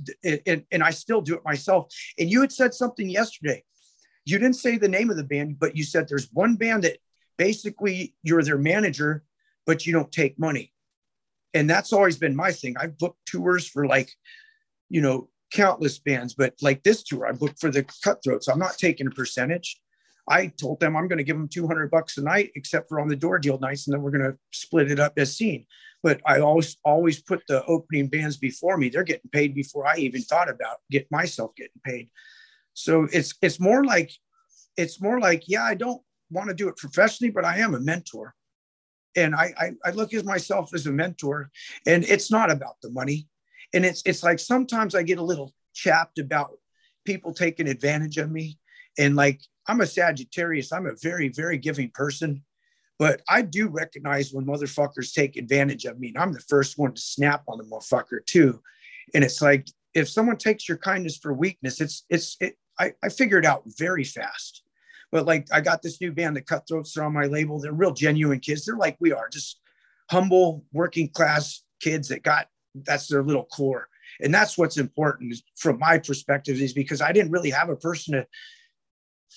and, 0.45 0.63
and 0.71 0.83
I 0.83 0.91
still 0.91 1.19
do 1.19 1.33
it 1.33 1.43
myself. 1.43 1.87
And 2.17 2.29
you 2.29 2.41
had 2.41 2.51
said 2.51 2.75
something 2.75 3.09
yesterday. 3.09 3.63
You 4.23 4.37
didn't 4.37 4.55
say 4.55 4.77
the 4.77 4.87
name 4.87 5.09
of 5.09 5.17
the 5.17 5.23
band, 5.23 5.59
but 5.59 5.75
you 5.75 5.83
said 5.83 6.07
there's 6.07 6.29
one 6.31 6.55
band 6.55 6.83
that 6.83 6.99
basically 7.37 8.15
you're 8.21 8.43
their 8.43 8.59
manager, 8.59 9.23
but 9.65 9.85
you 9.85 9.93
don't 9.93 10.11
take 10.11 10.39
money. 10.39 10.71
And 11.55 11.67
that's 11.67 11.91
always 11.91 12.17
been 12.17 12.35
my 12.35 12.51
thing. 12.51 12.75
I've 12.79 12.97
booked 12.99 13.25
tours 13.25 13.67
for 13.67 13.87
like, 13.87 14.11
you 14.89 15.01
know, 15.01 15.29
countless 15.51 15.97
bands, 15.97 16.35
but 16.35 16.53
like 16.61 16.83
this 16.83 17.03
tour, 17.03 17.25
I 17.25 17.31
booked 17.31 17.59
for 17.59 17.71
the 17.71 17.85
Cutthroats. 18.03 18.47
I'm 18.47 18.59
not 18.59 18.77
taking 18.77 19.07
a 19.07 19.11
percentage. 19.11 19.81
I 20.29 20.47
told 20.47 20.79
them 20.79 20.95
I'm 20.95 21.07
going 21.07 21.17
to 21.17 21.23
give 21.23 21.37
them 21.37 21.47
200 21.47 21.89
bucks 21.89 22.17
a 22.17 22.21
night, 22.23 22.51
except 22.55 22.89
for 22.89 22.99
on 22.99 23.07
the 23.07 23.15
door 23.15 23.39
deal 23.39 23.59
nights, 23.59 23.87
and 23.87 23.93
then 23.93 24.01
we're 24.01 24.11
going 24.11 24.31
to 24.31 24.37
split 24.51 24.91
it 24.91 24.99
up 24.99 25.13
as 25.17 25.35
seen. 25.35 25.65
But 26.05 26.21
I 26.23 26.39
always 26.39 26.77
always 26.85 27.19
put 27.19 27.41
the 27.47 27.65
opening 27.65 28.09
bands 28.09 28.37
before 28.37 28.77
me. 28.77 28.89
They're 28.89 29.11
getting 29.11 29.31
paid 29.31 29.55
before 29.55 29.87
I 29.87 29.95
even 29.97 30.21
thought 30.21 30.51
about 30.51 30.77
get 30.91 31.11
myself 31.11 31.55
getting 31.55 31.81
paid. 31.83 32.11
So 32.73 33.07
it's 33.11 33.33
it's 33.41 33.59
more 33.59 33.83
like 33.83 34.11
it's 34.77 35.01
more 35.01 35.19
like 35.19 35.41
yeah, 35.47 35.63
I 35.63 35.73
don't 35.73 36.03
want 36.29 36.49
to 36.49 36.53
do 36.61 36.69
it 36.69 36.77
professionally, 36.77 37.31
but 37.31 37.43
I 37.43 37.57
am 37.57 37.73
a 37.73 37.79
mentor, 37.79 38.35
and 39.15 39.33
I 39.33 39.47
I, 39.57 39.71
I 39.83 39.91
look 39.91 40.13
at 40.13 40.25
myself 40.25 40.75
as 40.75 40.85
a 40.85 40.91
mentor, 40.91 41.49
and 41.87 42.03
it's 42.03 42.29
not 42.29 42.51
about 42.51 42.75
the 42.83 42.91
money, 42.91 43.27
and 43.73 43.83
it's 43.83 44.03
it's 44.05 44.21
like 44.21 44.37
sometimes 44.37 44.93
I 44.93 45.01
get 45.01 45.17
a 45.17 45.29
little 45.31 45.55
chapped 45.73 46.19
about 46.19 46.51
people 47.03 47.33
taking 47.33 47.67
advantage 47.67 48.19
of 48.19 48.29
me, 48.29 48.59
and 48.99 49.15
like 49.15 49.41
I'm 49.67 49.81
a 49.81 49.87
Sagittarius. 49.87 50.71
I'm 50.71 50.85
a 50.85 50.95
very, 51.01 51.29
very 51.29 51.57
giving 51.57 51.89
person, 51.89 52.43
but 52.97 53.21
I 53.27 53.41
do 53.41 53.67
recognize 53.67 54.31
when 54.31 54.45
motherfuckers 54.45 55.13
take 55.13 55.35
advantage 55.35 55.85
of 55.85 55.99
me. 55.99 56.09
And 56.09 56.17
I'm 56.17 56.33
the 56.33 56.39
first 56.41 56.77
one 56.77 56.93
to 56.93 57.01
snap 57.01 57.43
on 57.47 57.57
the 57.57 57.65
motherfucker 57.65 58.25
too. 58.25 58.61
And 59.13 59.23
it's 59.23 59.41
like 59.41 59.67
if 59.93 60.09
someone 60.09 60.37
takes 60.37 60.67
your 60.67 60.77
kindness 60.77 61.17
for 61.17 61.33
weakness, 61.33 61.81
it's 61.81 62.05
it's 62.09 62.37
it. 62.39 62.57
I, 62.79 62.93
I 63.03 63.09
figure 63.09 63.37
it 63.37 63.45
out 63.45 63.63
very 63.77 64.03
fast. 64.03 64.63
But 65.11 65.25
like 65.25 65.47
I 65.53 65.61
got 65.61 65.81
this 65.81 66.01
new 66.01 66.11
band, 66.11 66.35
the 66.35 66.41
Cutthroats, 66.41 66.97
are 66.97 67.03
on 67.03 67.13
my 67.13 67.25
label. 67.25 67.59
They're 67.59 67.71
real 67.71 67.93
genuine 67.93 68.39
kids. 68.39 68.65
They're 68.65 68.77
like 68.77 68.97
we 68.99 69.13
are, 69.13 69.29
just 69.29 69.59
humble, 70.11 70.65
working 70.73 71.09
class 71.09 71.63
kids 71.81 72.09
that 72.09 72.23
got 72.23 72.47
that's 72.73 73.07
their 73.07 73.23
little 73.23 73.45
core. 73.45 73.87
And 74.21 74.33
that's 74.33 74.57
what's 74.57 74.77
important 74.77 75.35
from 75.57 75.79
my 75.79 75.97
perspective, 75.97 76.61
is 76.61 76.73
because 76.73 77.01
I 77.01 77.11
didn't 77.11 77.31
really 77.31 77.49
have 77.49 77.69
a 77.69 77.75
person 77.75 78.13
to 78.13 78.27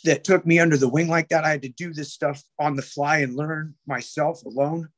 that 0.05 0.25
took 0.25 0.47
me 0.47 0.59
under 0.59 0.77
the 0.77 0.89
wing 0.89 1.09
like 1.09 1.29
that. 1.29 1.45
I 1.45 1.51
had 1.51 1.63
to 1.63 1.69
do 1.69 1.93
this 1.93 2.13
stuff 2.13 2.43
on 2.59 2.77
the 2.77 2.83
fly 2.83 3.19
and 3.19 3.37
learn 3.37 3.75
myself 3.87 4.45
alone. 4.45 4.89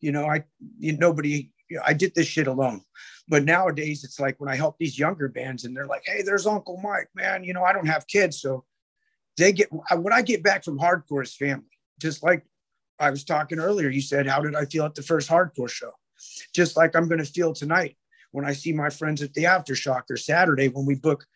You 0.00 0.12
know, 0.12 0.26
I 0.26 0.44
you, 0.78 0.96
nobody. 0.96 1.50
I 1.84 1.92
did 1.92 2.14
this 2.14 2.26
shit 2.26 2.46
alone. 2.46 2.82
But 3.28 3.44
nowadays, 3.44 4.02
it's 4.02 4.18
like 4.18 4.40
when 4.40 4.48
I 4.48 4.56
help 4.56 4.78
these 4.78 4.98
younger 4.98 5.28
bands, 5.28 5.64
and 5.64 5.76
they're 5.76 5.86
like, 5.86 6.02
"Hey, 6.06 6.22
there's 6.22 6.46
Uncle 6.46 6.80
Mike, 6.82 7.08
man. 7.14 7.44
You 7.44 7.52
know, 7.52 7.64
I 7.64 7.72
don't 7.72 7.86
have 7.86 8.06
kids, 8.06 8.40
so 8.40 8.64
they 9.36 9.52
get 9.52 9.68
what 9.70 10.12
I 10.12 10.22
get 10.22 10.42
back 10.42 10.64
from 10.64 10.78
hardcore 10.78 11.22
is 11.22 11.34
family. 11.34 11.78
Just 12.00 12.22
like 12.22 12.44
I 12.98 13.10
was 13.10 13.24
talking 13.24 13.58
earlier, 13.58 13.88
you 13.88 14.00
said, 14.00 14.26
"How 14.26 14.40
did 14.40 14.54
I 14.54 14.64
feel 14.64 14.84
at 14.84 14.94
the 14.94 15.02
first 15.02 15.28
hardcore 15.28 15.70
show?" 15.70 15.92
Just 16.54 16.76
like 16.76 16.96
I'm 16.96 17.08
going 17.08 17.24
to 17.24 17.24
feel 17.24 17.52
tonight 17.52 17.96
when 18.32 18.44
I 18.44 18.52
see 18.52 18.72
my 18.72 18.90
friends 18.90 19.22
at 19.22 19.34
the 19.34 19.44
aftershock 19.44 20.02
or 20.10 20.16
Saturday 20.16 20.68
when 20.68 20.86
we 20.86 20.94
book 20.94 21.26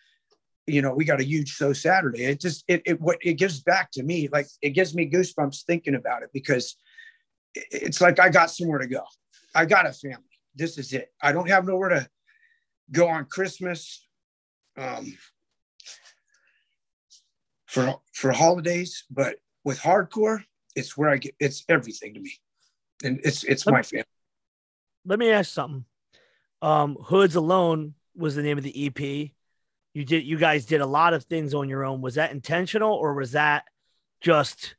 you 0.66 0.82
know, 0.82 0.94
we 0.94 1.04
got 1.04 1.20
a 1.20 1.24
huge 1.24 1.48
show 1.48 1.72
Saturday. 1.72 2.24
It 2.24 2.40
just 2.40 2.64
it 2.68 2.82
it 2.86 3.00
what 3.00 3.18
it 3.20 3.34
gives 3.34 3.60
back 3.60 3.90
to 3.92 4.02
me, 4.02 4.28
like 4.32 4.46
it 4.60 4.70
gives 4.70 4.94
me 4.94 5.10
goosebumps 5.10 5.64
thinking 5.64 5.94
about 5.94 6.22
it 6.22 6.30
because 6.32 6.76
it's 7.54 8.00
like 8.00 8.20
I 8.20 8.28
got 8.28 8.50
somewhere 8.50 8.78
to 8.78 8.86
go. 8.86 9.02
I 9.54 9.66
got 9.66 9.86
a 9.86 9.92
family. 9.92 10.24
This 10.54 10.78
is 10.78 10.92
it. 10.92 11.12
I 11.20 11.32
don't 11.32 11.48
have 11.48 11.66
nowhere 11.66 11.90
to 11.90 12.08
go 12.90 13.08
on 13.08 13.24
Christmas, 13.24 14.06
um, 14.76 15.16
for 17.66 18.00
for 18.12 18.32
holidays, 18.32 19.04
but 19.10 19.36
with 19.64 19.80
hardcore, 19.80 20.44
it's 20.76 20.96
where 20.96 21.08
I 21.08 21.16
get. 21.16 21.34
It's 21.40 21.64
everything 21.68 22.14
to 22.14 22.20
me, 22.20 22.32
and 23.02 23.20
it's 23.24 23.44
it's 23.44 23.66
my 23.66 23.82
family. 23.82 24.04
Let 25.04 25.18
me 25.18 25.30
ask 25.30 25.52
something. 25.52 25.84
Um, 26.60 26.96
Hoods 26.96 27.34
Alone 27.34 27.94
was 28.14 28.36
the 28.36 28.42
name 28.42 28.58
of 28.58 28.64
the 28.64 28.86
EP 28.86 29.32
you 29.94 30.04
did 30.04 30.24
you 30.24 30.38
guys 30.38 30.64
did 30.64 30.80
a 30.80 30.86
lot 30.86 31.14
of 31.14 31.24
things 31.24 31.54
on 31.54 31.68
your 31.68 31.84
own. 31.84 32.00
Was 32.00 32.14
that 32.14 32.32
intentional 32.32 32.92
or 32.92 33.14
was 33.14 33.32
that 33.32 33.64
just 34.20 34.76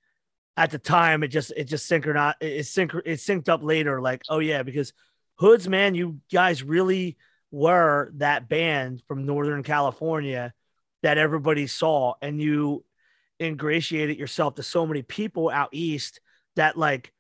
at 0.56 0.72
the 0.72 0.80
time 0.80 1.24
it 1.24 1.30
just 1.30 1.52
it 1.58 1.66
just 1.66 1.86
synchronized 1.86 2.38
it 2.40 2.66
sync 2.66 2.94
it 3.06 3.20
synced 3.20 3.50
up 3.50 3.64
later 3.64 4.00
like 4.00 4.22
oh 4.30 4.38
yeah 4.38 4.62
because 4.62 4.94
hoods 5.38 5.68
man 5.68 5.96
you 5.96 6.20
guys 6.32 6.62
really 6.62 7.18
were 7.50 8.12
that 8.16 8.48
band 8.48 9.02
from 9.08 9.26
northern 9.26 9.64
california 9.64 10.54
that 11.02 11.18
everybody 11.18 11.66
saw 11.66 12.14
and 12.22 12.40
you 12.40 12.86
ingratiated 13.40 14.18
yourself 14.18 14.56
to 14.56 14.64
so 14.64 14.86
many 14.86 15.02
people 15.02 15.50
out 15.50 15.70
east 15.72 16.20
that 16.56 16.78
like 16.78 17.12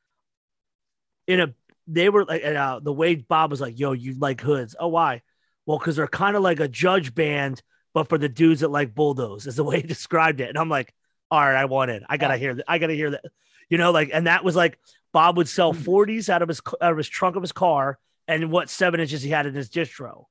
in 1.28 1.40
a 1.40 1.53
they 1.88 2.10
were 2.10 2.26
like 2.26 2.44
uh, 2.44 2.80
the 2.80 2.94
way 2.94 3.15
bob 3.15 3.52
was 3.52 3.61
like 3.61 3.78
yo 3.78 3.91
you 3.91 4.18
like 4.18 4.41
hoods. 4.41 4.76
Oh 4.80 4.88
why? 4.88 5.22
Well 5.65 5.78
because 5.78 5.95
they're 5.95 6.07
kind 6.07 6.36
of 6.36 6.44
like 6.44 6.60
a 6.60 6.68
judge 6.68 7.14
band 7.14 7.61
but 7.94 8.10
for 8.10 8.18
the 8.18 8.30
dudes 8.30 8.61
that 8.61 8.72
like 8.72 8.95
bulldoze 8.95 9.48
is 9.48 9.56
the 9.56 9.64
way 9.65 9.82
he 9.82 9.88
described 9.88 10.41
it 10.41 10.49
and 10.49 10.57
i'm 10.57 10.70
like 10.70 10.94
all 11.34 11.40
right, 11.40 11.56
I 11.56 11.65
want 11.65 11.90
it. 11.90 12.03
I 12.07 12.18
gotta 12.18 12.38
hear 12.38 12.53
that. 12.53 12.65
I 12.68 12.78
gotta 12.78 12.94
hear 12.94 13.10
that. 13.10 13.26
You 13.68 13.80
know, 13.80 13.90
like, 13.90 14.11
and 14.14 14.28
that 14.28 14.44
was 14.44 14.56
like 14.56 14.78
Bob 15.14 15.38
would 15.38 15.49
sell 15.49 15.74
mm. 15.74 15.82
40s 15.82 16.30
out 16.30 16.44
of 16.44 16.48
his 16.48 16.61
out 16.80 16.91
of 16.91 16.98
his 16.98 17.10
trunk 17.10 17.36
of 17.36 17.41
his 17.41 17.52
car, 17.52 17.98
and 18.28 18.52
what 18.52 18.70
seven 18.70 18.99
inches 18.99 19.24
he 19.24 19.32
had 19.32 19.48
in 19.48 19.56
his 19.56 19.68
distro. 19.68 20.26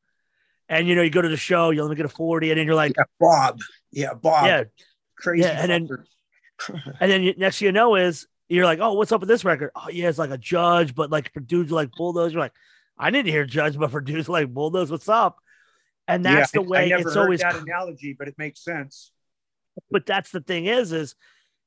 And 0.68 0.86
you 0.86 0.94
know, 0.94 1.02
you 1.02 1.10
go 1.10 1.20
to 1.20 1.28
the 1.28 1.36
show, 1.36 1.70
you 1.70 1.82
only 1.82 1.96
get 1.96 2.06
a 2.06 2.08
40, 2.08 2.50
and 2.50 2.58
then 2.60 2.66
you're 2.66 2.76
like, 2.76 2.92
yeah, 2.96 3.04
Bob, 3.18 3.58
yeah, 3.90 4.14
Bob, 4.14 4.46
yeah, 4.46 4.64
crazy, 5.18 5.42
yeah, 5.42 5.60
and 5.60 5.70
then 5.70 5.88
and 7.00 7.10
then 7.10 7.22
you, 7.24 7.34
next 7.36 7.60
you 7.60 7.72
know 7.72 7.96
is 7.96 8.28
you're 8.48 8.64
like, 8.64 8.78
oh, 8.78 8.92
what's 8.92 9.10
up 9.10 9.18
with 9.20 9.28
this 9.28 9.44
record? 9.44 9.72
Oh, 9.74 9.88
yeah, 9.90 10.08
it's 10.08 10.18
like 10.18 10.30
a 10.30 10.38
judge, 10.38 10.94
but 10.94 11.10
like 11.10 11.32
for 11.32 11.40
dudes 11.40 11.72
like 11.72 11.90
bulldoze, 11.96 12.32
you're 12.32 12.42
like, 12.42 12.54
I 12.96 13.10
didn't 13.10 13.32
hear 13.32 13.44
judge, 13.44 13.76
but 13.76 13.90
for 13.90 14.00
dudes 14.00 14.28
like 14.28 14.54
bulldoze, 14.54 14.88
what's 14.88 15.08
up? 15.08 15.38
And 16.12 16.24
that's 16.24 16.52
yeah, 16.54 16.60
the 16.60 16.68
way 16.68 16.90
it's 16.90 17.16
always 17.16 17.40
that 17.40 17.56
analogy, 17.56 18.14
but 18.18 18.28
it 18.28 18.34
makes 18.36 18.62
sense. 18.62 19.12
But 19.90 20.04
that's 20.04 20.30
the 20.30 20.40
thing 20.40 20.66
is, 20.66 20.92
is 20.92 21.14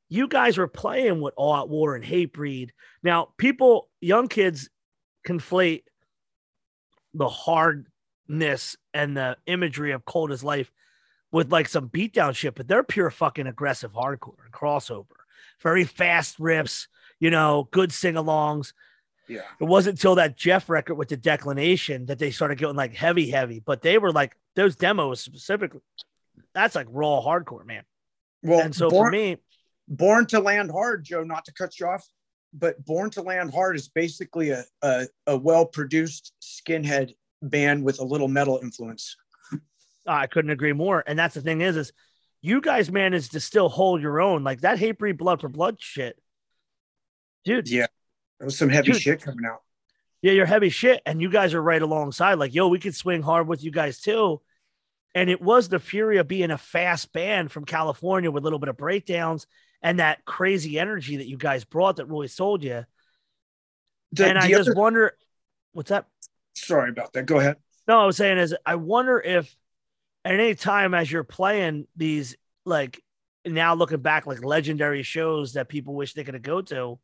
you 0.09 0.27
guys 0.27 0.57
were 0.57 0.67
playing 0.67 1.21
with 1.21 1.33
All 1.35 1.53
Out 1.53 1.69
War 1.69 1.95
and 1.95 2.05
Hatebreed. 2.05 2.69
Now, 3.01 3.29
people, 3.37 3.89
young 4.01 4.27
kids 4.27 4.69
conflate 5.27 5.83
the 7.13 7.27
hardness 7.27 8.77
and 8.93 9.17
the 9.17 9.37
imagery 9.47 9.91
of 9.91 10.05
Cold 10.05 10.31
as 10.31 10.43
Life 10.43 10.71
with 11.31 11.51
like 11.51 11.67
some 11.67 11.89
beatdown 11.89 12.35
shit, 12.35 12.55
but 12.55 12.67
they're 12.67 12.83
pure 12.83 13.09
fucking 13.09 13.47
aggressive 13.47 13.93
hardcore 13.93 14.43
and 14.43 14.53
crossover. 14.53 15.05
Very 15.61 15.83
fast 15.83 16.39
riffs, 16.39 16.87
you 17.19 17.31
know, 17.31 17.67
good 17.71 17.91
sing 17.91 18.13
alongs. 18.13 18.73
Yeah. 19.27 19.41
It 19.59 19.65
wasn't 19.65 19.97
until 19.97 20.15
that 20.15 20.37
Jeff 20.37 20.69
record 20.69 20.95
with 20.95 21.09
the 21.09 21.17
declination 21.17 22.05
that 22.07 22.19
they 22.19 22.31
started 22.31 22.57
getting 22.57 22.75
like 22.75 22.93
heavy, 22.93 23.31
heavy, 23.31 23.59
but 23.59 23.81
they 23.81 23.97
were 23.97 24.11
like 24.11 24.35
those 24.55 24.75
demos 24.75 25.21
specifically. 25.21 25.81
That's 26.53 26.75
like 26.75 26.87
raw 26.89 27.21
hardcore, 27.25 27.65
man. 27.65 27.83
Well, 28.43 28.59
and 28.59 28.75
so 28.75 28.89
born, 28.89 29.07
for 29.07 29.11
me, 29.11 29.37
Born 29.87 30.25
to 30.27 30.39
Land 30.39 30.71
Hard, 30.71 31.03
Joe, 31.03 31.23
not 31.23 31.45
to 31.45 31.53
cut 31.53 31.79
you 31.79 31.87
off, 31.87 32.07
but 32.53 32.83
Born 32.85 33.09
to 33.11 33.21
Land 33.21 33.51
Hard 33.53 33.75
is 33.75 33.87
basically 33.89 34.51
a, 34.51 34.63
a, 34.81 35.07
a 35.27 35.37
well 35.37 35.65
produced 35.65 36.33
skinhead 36.41 37.13
band 37.41 37.83
with 37.83 37.99
a 37.99 38.03
little 38.03 38.27
metal 38.27 38.59
influence. 38.61 39.15
I 40.07 40.27
couldn't 40.27 40.51
agree 40.51 40.73
more. 40.73 41.03
And 41.05 41.17
that's 41.17 41.35
the 41.35 41.41
thing 41.41 41.61
is, 41.61 41.75
is 41.77 41.91
you 42.41 42.61
guys 42.61 42.91
managed 42.91 43.31
to 43.31 43.39
still 43.39 43.69
hold 43.69 44.01
your 44.01 44.21
own. 44.21 44.43
Like 44.43 44.61
that 44.61 44.77
Hatebreed 44.77 45.17
Blood 45.17 45.41
for 45.41 45.49
Blood 45.49 45.77
shit. 45.79 46.17
Dude. 47.43 47.69
Yeah. 47.69 47.87
There 48.39 48.45
was 48.45 48.57
some 48.57 48.69
heavy 48.69 48.91
dude, 48.91 49.01
shit 49.01 49.21
coming 49.21 49.45
out. 49.45 49.61
Yeah, 50.21 50.33
you're 50.33 50.45
heavy 50.45 50.69
shit. 50.69 51.01
And 51.05 51.21
you 51.21 51.29
guys 51.29 51.53
are 51.53 51.61
right 51.61 51.81
alongside. 51.81 52.35
Like, 52.35 52.53
yo, 52.53 52.67
we 52.67 52.79
could 52.79 52.95
swing 52.95 53.21
hard 53.21 53.47
with 53.47 53.63
you 53.63 53.71
guys 53.71 53.99
too. 53.99 54.41
And 55.13 55.29
it 55.29 55.41
was 55.41 55.69
the 55.69 55.79
fury 55.79 56.17
of 56.17 56.27
being 56.27 56.51
a 56.51 56.57
fast 56.57 57.13
band 57.13 57.51
from 57.51 57.63
California 57.63 58.29
with 58.29 58.43
a 58.43 58.45
little 58.45 58.59
bit 58.59 58.69
of 58.69 58.77
breakdowns 58.77 59.47
and 59.81 59.99
that 59.99 60.25
crazy 60.25 60.77
energy 60.79 61.17
that 61.17 61.27
you 61.27 61.37
guys 61.37 61.63
brought 61.63 61.97
that 61.97 62.07
really 62.07 62.27
sold 62.27 62.63
you. 62.63 62.85
The, 64.11 64.27
and 64.27 64.37
I 64.37 64.49
just 64.49 64.69
other... 64.69 64.79
wonder, 64.79 65.17
what's 65.71 65.89
that? 65.89 66.07
Sorry 66.55 66.89
about 66.89 67.13
that. 67.13 67.25
Go 67.25 67.39
ahead. 67.39 67.57
No, 67.87 67.99
I 67.99 68.05
was 68.05 68.17
saying 68.17 68.39
is 68.39 68.55
I 68.65 68.75
wonder 68.75 69.19
if 69.19 69.55
at 70.23 70.33
any 70.33 70.55
time 70.55 70.93
as 70.93 71.11
you're 71.11 71.23
playing 71.23 71.87
these 71.95 72.35
like 72.65 73.01
now 73.45 73.75
looking 73.75 73.99
back 73.99 74.25
like 74.25 74.43
legendary 74.43 75.03
shows 75.03 75.53
that 75.53 75.69
people 75.69 75.93
wish 75.93 76.13
they 76.13 76.23
could 76.23 76.41
go 76.41 76.61
to, 76.63 76.99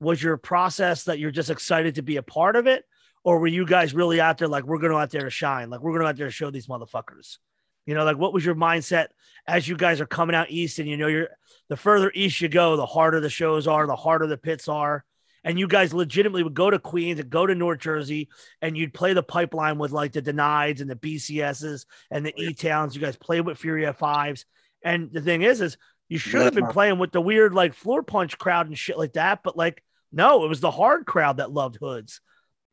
was 0.00 0.22
your 0.22 0.36
process 0.36 1.04
that 1.04 1.18
you're 1.18 1.30
just 1.30 1.50
excited 1.50 1.96
to 1.96 2.02
be 2.02 2.16
a 2.16 2.22
part 2.22 2.56
of 2.56 2.66
it, 2.66 2.84
or 3.22 3.38
were 3.38 3.46
you 3.46 3.66
guys 3.66 3.94
really 3.94 4.20
out 4.20 4.38
there 4.38 4.48
like 4.48 4.64
we're 4.64 4.78
going 4.78 4.92
to 4.92 4.98
out 4.98 5.10
there 5.10 5.24
to 5.24 5.30
shine, 5.30 5.70
like 5.70 5.80
we're 5.80 5.92
going 5.92 6.02
to 6.02 6.08
out 6.08 6.16
there 6.16 6.26
to 6.26 6.32
show 6.32 6.50
these 6.50 6.66
motherfuckers? 6.66 7.38
You 7.86 7.94
know, 7.94 8.04
like 8.04 8.18
what 8.18 8.32
was 8.32 8.44
your 8.44 8.54
mindset 8.54 9.08
as 9.46 9.66
you 9.66 9.76
guys 9.76 10.00
are 10.00 10.06
coming 10.06 10.36
out 10.36 10.50
east 10.50 10.78
and 10.78 10.88
you 10.88 10.96
know 10.96 11.06
you're 11.06 11.28
the 11.68 11.76
further 11.76 12.10
east 12.14 12.40
you 12.40 12.48
go, 12.48 12.76
the 12.76 12.86
harder 12.86 13.20
the 13.20 13.30
shows 13.30 13.66
are, 13.66 13.86
the 13.86 13.96
harder 13.96 14.26
the 14.26 14.36
pits 14.36 14.68
are. 14.68 15.04
And 15.42 15.58
you 15.58 15.66
guys 15.66 15.94
legitimately 15.94 16.42
would 16.42 16.54
go 16.54 16.68
to 16.68 16.78
Queens 16.78 17.18
and 17.18 17.30
go 17.30 17.46
to 17.46 17.54
North 17.54 17.78
Jersey 17.78 18.28
and 18.60 18.76
you'd 18.76 18.92
play 18.92 19.14
the 19.14 19.22
pipeline 19.22 19.78
with 19.78 19.90
like 19.90 20.12
the 20.12 20.20
Denieds 20.20 20.82
and 20.82 20.90
the 20.90 20.96
BCSs 20.96 21.86
and 22.10 22.26
the 22.26 22.34
oh, 22.36 22.42
E 22.42 22.52
Towns. 22.52 22.94
You 22.94 23.00
guys 23.00 23.16
play 23.16 23.40
with 23.40 23.56
Fury 23.56 23.84
F5s. 23.84 24.44
And 24.84 25.10
the 25.12 25.22
thing 25.22 25.42
is, 25.42 25.62
is 25.62 25.78
you 26.08 26.18
should 26.18 26.42
have 26.42 26.54
been 26.54 26.66
playing 26.66 26.98
with 26.98 27.12
the 27.12 27.20
weird 27.20 27.54
like 27.54 27.74
Floorpunch 27.74 28.36
crowd 28.36 28.66
and 28.66 28.76
shit 28.76 28.98
like 28.98 29.14
that. 29.14 29.40
But 29.42 29.56
like, 29.56 29.82
no, 30.12 30.44
it 30.44 30.48
was 30.48 30.60
the 30.60 30.70
hard 30.70 31.06
crowd 31.06 31.38
that 31.38 31.52
loved 31.52 31.76
hoods 31.80 32.20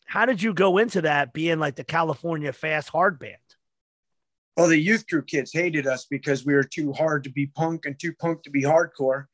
how 0.08 0.26
did 0.26 0.42
you 0.42 0.54
go 0.54 0.78
into 0.78 1.02
that 1.02 1.34
being 1.34 1.60
like 1.60 1.76
the 1.76 1.84
California 1.84 2.54
fast 2.54 2.90
hard 2.90 3.20
band? 3.20 3.36
Well, 4.56 4.68
the 4.68 4.80
youth 4.80 5.06
crew 5.08 5.22
kids 5.22 5.52
hated 5.54 5.86
us 5.86 6.08
because 6.10 6.46
we 6.46 6.54
were 6.54 6.64
too 6.64 6.94
hard 6.94 7.26
to 7.26 7.30
be 7.30 7.48
punk 7.48 7.86
and 7.86 8.00
too 8.00 8.14
punk 8.14 8.42
to 8.44 8.50
be 8.50 8.64
hardcore. 8.64 9.26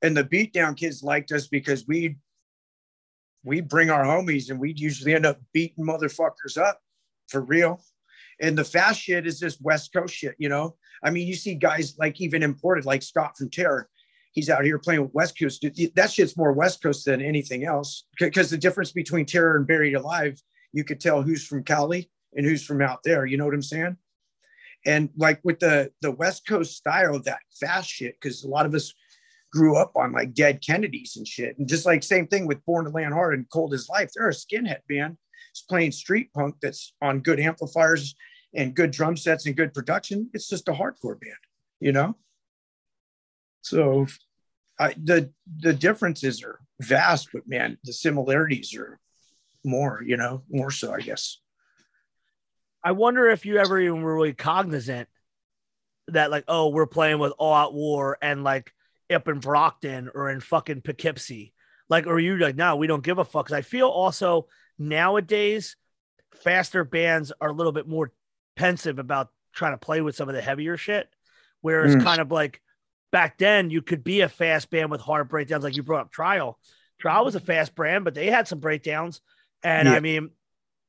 And 0.00 0.16
the 0.16 0.24
beatdown 0.24 0.76
kids 0.76 1.02
liked 1.02 1.32
us 1.32 1.48
because 1.48 1.86
we 1.86 2.16
we 3.44 3.60
bring 3.60 3.90
our 3.90 4.04
homies 4.04 4.48
and 4.48 4.60
we'd 4.60 4.78
usually 4.78 5.14
end 5.14 5.26
up 5.26 5.40
beating 5.52 5.84
motherfuckers 5.84 6.56
up 6.56 6.80
for 7.28 7.40
real. 7.40 7.82
And 8.40 8.56
the 8.56 8.64
fast 8.64 9.00
shit 9.00 9.26
is 9.26 9.40
just 9.40 9.60
West 9.60 9.92
Coast 9.92 10.14
shit, 10.14 10.36
you 10.38 10.48
know. 10.48 10.76
I 11.02 11.10
mean, 11.10 11.26
you 11.26 11.34
see 11.34 11.56
guys 11.56 11.96
like 11.98 12.20
even 12.20 12.44
imported, 12.44 12.86
like 12.86 13.02
Scott 13.02 13.36
from 13.36 13.50
Terror 13.50 13.88
he's 14.32 14.50
out 14.50 14.64
here 14.64 14.78
playing 14.78 15.02
with 15.02 15.14
West 15.14 15.38
Coast. 15.38 15.64
That 15.94 16.10
shit's 16.10 16.36
more 16.36 16.52
West 16.52 16.82
Coast 16.82 17.04
than 17.04 17.22
anything 17.22 17.64
else. 17.64 18.06
Because 18.18 18.50
the 18.50 18.58
difference 18.58 18.92
between 18.92 19.26
Terror 19.26 19.56
and 19.56 19.66
Buried 19.66 19.94
Alive, 19.94 20.40
you 20.72 20.84
could 20.84 21.00
tell 21.00 21.22
who's 21.22 21.46
from 21.46 21.64
Cali 21.64 22.10
and 22.34 22.44
who's 22.44 22.64
from 22.64 22.82
out 22.82 23.00
there. 23.04 23.24
You 23.26 23.36
know 23.36 23.44
what 23.44 23.54
I'm 23.54 23.62
saying? 23.62 23.96
And 24.84 25.10
like 25.16 25.40
with 25.44 25.60
the 25.60 25.92
the 26.00 26.10
West 26.10 26.46
Coast 26.46 26.76
style 26.76 27.20
that 27.20 27.40
fast 27.60 27.88
shit, 27.88 28.16
because 28.20 28.42
a 28.42 28.48
lot 28.48 28.66
of 28.66 28.74
us 28.74 28.92
grew 29.52 29.76
up 29.76 29.92
on 29.96 30.12
like 30.12 30.34
Dead 30.34 30.60
Kennedys 30.66 31.16
and 31.16 31.28
shit. 31.28 31.58
And 31.58 31.68
just 31.68 31.86
like 31.86 32.02
same 32.02 32.26
thing 32.26 32.46
with 32.46 32.64
Born 32.64 32.86
to 32.86 32.90
Land 32.90 33.14
Hard 33.14 33.34
and 33.34 33.48
Cold 33.50 33.74
as 33.74 33.88
Life, 33.88 34.10
they're 34.14 34.28
a 34.28 34.32
skinhead 34.32 34.80
band. 34.88 35.18
It's 35.50 35.62
playing 35.62 35.92
street 35.92 36.32
punk 36.32 36.56
that's 36.62 36.94
on 37.02 37.20
good 37.20 37.38
amplifiers 37.38 38.14
and 38.54 38.74
good 38.74 38.90
drum 38.90 39.16
sets 39.16 39.46
and 39.46 39.56
good 39.56 39.74
production. 39.74 40.30
It's 40.32 40.48
just 40.48 40.68
a 40.68 40.72
hardcore 40.72 41.20
band, 41.20 41.34
you 41.80 41.92
know? 41.92 42.16
So 43.62 44.06
I, 44.78 44.94
the 45.02 45.32
the 45.58 45.72
differences 45.72 46.42
are 46.42 46.60
vast, 46.80 47.28
but 47.32 47.48
man, 47.48 47.78
the 47.84 47.92
similarities 47.92 48.74
are 48.76 48.98
more, 49.64 50.02
you 50.04 50.16
know, 50.16 50.42
more 50.50 50.70
so, 50.70 50.92
I 50.92 51.00
guess. 51.00 51.38
I 52.84 52.92
wonder 52.92 53.28
if 53.28 53.46
you 53.46 53.58
ever 53.58 53.80
even 53.80 54.02
were 54.02 54.14
really 54.14 54.32
cognizant 54.32 55.08
that, 56.08 56.32
like, 56.32 56.44
oh, 56.48 56.68
we're 56.68 56.86
playing 56.86 57.20
with 57.20 57.32
All 57.38 57.54
Out 57.54 57.72
War 57.72 58.18
and 58.20 58.42
like 58.42 58.72
up 59.12 59.28
in 59.28 59.38
Brockton 59.38 60.10
or 60.12 60.30
in 60.30 60.40
fucking 60.40 60.82
Poughkeepsie. 60.82 61.54
Like, 61.88 62.06
or 62.06 62.18
you 62.18 62.36
like, 62.38 62.56
no, 62.56 62.74
we 62.76 62.88
don't 62.88 63.04
give 63.04 63.18
a 63.18 63.24
fuck. 63.24 63.46
Cause 63.46 63.56
I 63.56 63.60
feel 63.62 63.88
also 63.88 64.48
nowadays, 64.78 65.76
faster 66.42 66.82
bands 66.82 67.32
are 67.40 67.50
a 67.50 67.54
little 67.54 67.72
bit 67.72 67.86
more 67.86 68.10
pensive 68.56 68.98
about 68.98 69.28
trying 69.52 69.74
to 69.74 69.78
play 69.78 70.00
with 70.00 70.16
some 70.16 70.28
of 70.28 70.34
the 70.34 70.42
heavier 70.42 70.76
shit. 70.76 71.08
Whereas, 71.60 71.94
mm. 71.94 72.02
kind 72.02 72.20
of 72.20 72.32
like, 72.32 72.60
back 73.12 73.38
then 73.38 73.70
you 73.70 73.82
could 73.82 74.02
be 74.02 74.22
a 74.22 74.28
fast 74.28 74.70
band 74.70 74.90
with 74.90 75.00
hard 75.00 75.28
breakdowns, 75.28 75.62
like 75.62 75.76
you 75.76 75.84
brought 75.84 76.06
up 76.06 76.10
Trial. 76.10 76.58
Trial 76.98 77.24
was 77.24 77.34
a 77.34 77.38
mm-hmm. 77.38 77.46
fast 77.46 77.74
brand, 77.74 78.04
but 78.04 78.14
they 78.14 78.30
had 78.30 78.48
some 78.48 78.58
breakdowns. 78.58 79.20
And 79.62 79.86
yeah. 79.86 79.94
I 79.94 80.00
mean, 80.00 80.30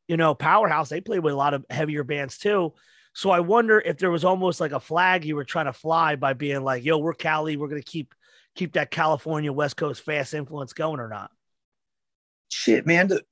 you 0.07 0.17
know, 0.17 0.33
Powerhouse, 0.33 0.89
they 0.89 1.01
played 1.01 1.19
with 1.19 1.33
a 1.33 1.37
lot 1.37 1.53
of 1.53 1.65
heavier 1.69 2.03
bands 2.03 2.37
too. 2.37 2.73
So 3.13 3.29
I 3.29 3.41
wonder 3.41 3.79
if 3.79 3.97
there 3.97 4.09
was 4.09 4.25
almost 4.25 4.59
like 4.59 4.71
a 4.71 4.79
flag 4.79 5.23
you 5.23 5.35
were 5.35 5.43
trying 5.43 5.65
to 5.65 5.73
fly 5.73 6.15
by 6.15 6.33
being 6.33 6.63
like, 6.63 6.83
yo, 6.83 6.97
we're 6.97 7.13
Cali, 7.13 7.57
we're 7.57 7.67
gonna 7.67 7.81
keep 7.81 8.15
keep 8.55 8.73
that 8.73 8.89
California 8.89 9.53
West 9.53 9.77
Coast 9.77 10.03
fast 10.03 10.33
influence 10.33 10.73
going 10.73 10.99
or 10.99 11.09
not. 11.09 11.29
Shit, 12.49 12.87
man. 12.87 13.07
The, 13.07 13.23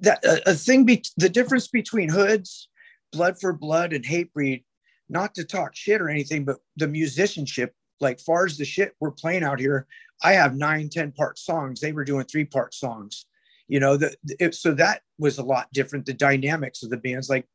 that 0.00 0.24
a, 0.24 0.50
a 0.50 0.54
thing 0.54 0.84
be 0.84 1.02
the 1.16 1.28
difference 1.28 1.68
between 1.68 2.08
hoods, 2.08 2.68
blood 3.12 3.38
for 3.40 3.52
blood, 3.52 3.92
and 3.92 4.04
Hatebreed 4.04 4.64
not 5.08 5.34
to 5.34 5.44
talk 5.44 5.74
shit 5.74 6.00
or 6.00 6.08
anything, 6.08 6.44
but 6.44 6.56
the 6.76 6.88
musicianship, 6.88 7.72
like 8.00 8.20
far 8.20 8.46
as 8.46 8.58
the 8.58 8.64
shit 8.64 8.94
we're 9.00 9.10
playing 9.10 9.44
out 9.44 9.60
here, 9.60 9.86
I 10.22 10.32
have 10.32 10.56
nine, 10.56 10.88
10 10.88 11.12
part 11.12 11.38
songs. 11.38 11.80
They 11.80 11.92
were 11.92 12.04
doing 12.04 12.24
three 12.24 12.44
part 12.44 12.74
songs, 12.74 13.26
you 13.68 13.80
know, 13.80 13.96
the, 13.96 14.14
it, 14.24 14.54
so 14.54 14.72
that 14.74 15.02
was 15.18 15.38
a 15.38 15.42
lot 15.42 15.68
different. 15.72 16.06
The 16.06 16.14
dynamics 16.14 16.82
of 16.82 16.90
the 16.90 16.96
bands, 16.96 17.28
like 17.28 17.46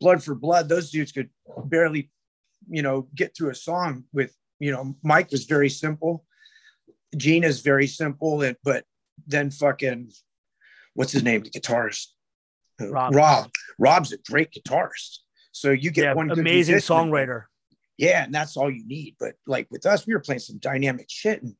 Blood 0.00 0.22
for 0.22 0.34
Blood, 0.34 0.68
those 0.68 0.90
dudes 0.90 1.12
could 1.12 1.30
barely, 1.64 2.10
you 2.68 2.82
know, 2.82 3.08
get 3.14 3.36
through 3.36 3.50
a 3.50 3.54
song 3.54 4.04
with, 4.12 4.34
you 4.58 4.72
know, 4.72 4.96
Mike 5.02 5.30
was 5.30 5.44
very 5.44 5.68
simple. 5.68 6.24
Gina's 7.16 7.60
very 7.60 7.86
simple, 7.86 8.42
and 8.42 8.56
but 8.62 8.84
then 9.26 9.50
fucking 9.50 10.10
what's 10.94 11.12
his 11.12 11.22
name, 11.22 11.42
the 11.42 11.50
guitarist, 11.50 12.08
Rob. 12.80 13.14
Rob. 13.14 13.50
Rob's 13.78 14.12
a 14.12 14.18
great 14.30 14.50
guitarist. 14.52 15.18
So 15.52 15.70
you 15.70 15.90
get 15.90 16.04
Yeah, 16.04 16.14
one 16.14 16.30
amazing 16.30 16.76
songwriter. 16.76 17.44
Yeah, 17.96 18.24
and 18.24 18.34
that's 18.34 18.56
all 18.56 18.70
you 18.70 18.86
need. 18.86 19.16
But 19.18 19.34
like 19.46 19.66
with 19.70 19.84
us, 19.86 20.06
we 20.06 20.14
were 20.14 20.20
playing 20.20 20.40
some 20.40 20.58
dynamic 20.58 21.06
shit, 21.08 21.42
and 21.42 21.54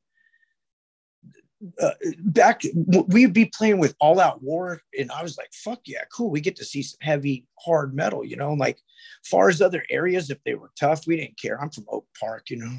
uh, 1.81 1.91
back 2.21 2.63
we'd 3.09 3.33
be 3.33 3.47
playing 3.47 3.79
with 3.79 3.97
All 3.99 4.21
Out 4.21 4.41
War, 4.41 4.81
and 4.97 5.11
I 5.11 5.25
was 5.25 5.37
like, 5.37 5.49
"Fuck 5.53 5.81
yeah, 5.87 6.05
cool! 6.15 6.31
We 6.31 6.41
get 6.41 6.55
to 6.57 6.65
see 6.65 6.83
some 6.83 6.99
heavy, 7.01 7.47
hard 7.59 7.93
metal." 7.95 8.25
You 8.25 8.37
know, 8.37 8.53
like 8.53 8.79
far 9.25 9.49
as 9.49 9.61
other 9.61 9.85
areas, 9.91 10.31
if 10.31 10.39
they 10.45 10.55
were 10.55 10.71
tough, 10.79 11.05
we 11.09 11.17
didn't 11.17 11.41
care. 11.41 11.61
I'm 11.61 11.71
from 11.71 11.87
Oak 11.89 12.07
Park, 12.21 12.51
you 12.51 12.59
know. 12.59 12.73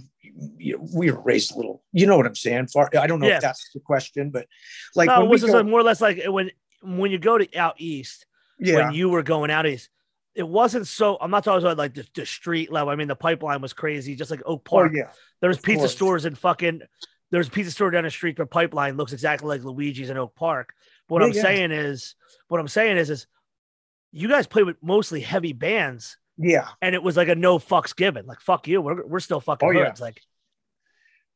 You 0.57 0.77
know, 0.77 0.87
we 0.95 1.11
were 1.11 1.19
raised 1.21 1.51
a 1.53 1.57
little, 1.57 1.83
you 1.91 2.05
know 2.05 2.15
what 2.15 2.25
I'm 2.27 2.35
saying? 2.35 2.67
Far, 2.67 2.89
I 2.97 3.07
don't 3.07 3.19
know 3.19 3.27
Yeah. 3.27 3.37
if 3.37 3.41
that's 3.41 3.69
the 3.73 3.79
question, 3.81 4.29
but 4.29 4.47
like 4.95 5.07
no, 5.07 5.19
when 5.21 5.27
it 5.27 5.29
was 5.31 5.43
go- 5.43 5.51
like 5.51 5.65
more 5.65 5.79
or 5.81 5.83
less 5.83 5.99
like 5.99 6.21
when 6.27 6.51
when 6.81 7.11
you 7.11 7.17
go 7.19 7.37
to 7.37 7.57
out 7.57 7.75
east, 7.79 8.25
yeah, 8.59 8.75
when 8.75 8.93
you 8.93 9.09
were 9.09 9.23
going 9.23 9.51
out 9.51 9.65
east, 9.65 9.89
it 10.35 10.47
wasn't 10.47 10.87
so. 10.87 11.17
I'm 11.19 11.31
not 11.31 11.43
talking 11.43 11.65
about 11.65 11.77
like 11.77 11.93
the, 11.93 12.05
the 12.13 12.25
street 12.25 12.71
level. 12.71 12.89
I 12.91 12.95
mean, 12.95 13.07
the 13.07 13.15
pipeline 13.15 13.61
was 13.61 13.73
crazy, 13.73 14.15
just 14.15 14.31
like 14.31 14.41
Oak 14.45 14.61
oh 14.65 14.69
Park. 14.69 14.91
yeah, 14.95 15.11
There 15.41 15.47
was 15.49 15.57
Of 15.57 15.63
pizza 15.63 15.81
course. 15.81 15.91
stores 15.95 16.25
and 16.25 16.37
fucking 16.37 16.81
there's 17.31 17.47
a 17.47 17.51
pizza 17.51 17.71
store 17.71 17.91
down 17.91 18.03
the 18.05 18.09
street. 18.11 18.37
Their 18.37 18.45
pipeline 18.45 18.97
looks 18.97 19.13
exactly 19.13 19.47
like 19.47 19.63
Luigi's 19.63 20.09
in 20.09 20.17
Oak 20.17 20.35
Park. 20.35 20.73
But 21.07 21.15
what 21.15 21.21
Yeah, 21.21 21.27
I'm 21.27 21.33
yeah. 21.33 21.41
saying 21.41 21.71
is, 21.71 22.15
what 22.47 22.59
I'm 22.59 22.67
saying 22.67 22.97
is, 22.97 23.09
is 23.09 23.27
you 24.11 24.27
guys 24.27 24.47
play 24.47 24.63
with 24.63 24.77
mostly 24.81 25.21
heavy 25.21 25.53
bands, 25.53 26.17
yeah. 26.37 26.67
and 26.81 26.95
it 26.95 27.03
was 27.03 27.17
like 27.17 27.27
a 27.27 27.35
no 27.35 27.59
fucks 27.59 27.95
given. 27.95 28.25
Like 28.25 28.39
fuck 28.41 28.67
you, 28.67 28.81
we're 28.81 29.05
we're 29.05 29.19
still 29.19 29.39
fucking 29.41 29.67
Oh, 29.67 29.71
yeah. 29.71 29.93
Like 29.99 30.21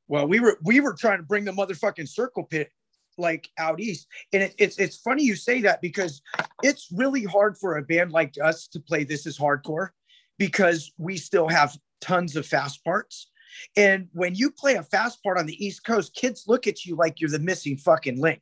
Well, 0.07 0.27
we 0.27 0.39
were 0.39 0.57
we 0.63 0.79
were 0.79 0.93
trying 0.93 1.17
to 1.17 1.23
bring 1.23 1.45
the 1.45 1.51
motherfucking 1.51 2.07
circle 2.07 2.43
pit 2.43 2.71
like 3.17 3.49
out 3.57 3.79
east, 3.79 4.07
and 4.33 4.43
it, 4.43 4.55
it's 4.57 4.79
it's 4.79 4.97
funny 4.97 5.23
you 5.23 5.35
say 5.35 5.61
that 5.61 5.81
because 5.81 6.21
it's 6.63 6.87
really 6.91 7.23
hard 7.23 7.57
for 7.57 7.77
a 7.77 7.81
band 7.81 8.11
like 8.11 8.35
us 8.43 8.67
to 8.67 8.79
play 8.79 9.03
this 9.03 9.25
is 9.25 9.37
hardcore 9.37 9.89
because 10.37 10.91
we 10.97 11.17
still 11.17 11.47
have 11.47 11.77
tons 12.01 12.35
of 12.35 12.45
fast 12.45 12.83
parts. 12.83 13.29
And 13.77 14.07
when 14.13 14.33
you 14.33 14.49
play 14.49 14.75
a 14.75 14.83
fast 14.83 15.21
part 15.21 15.37
on 15.37 15.45
the 15.45 15.63
East 15.63 15.85
Coast, 15.85 16.15
kids 16.15 16.45
look 16.47 16.65
at 16.65 16.85
you 16.85 16.95
like 16.95 17.21
you're 17.21 17.29
the 17.29 17.39
missing 17.39 17.77
fucking 17.77 18.19
link. 18.19 18.41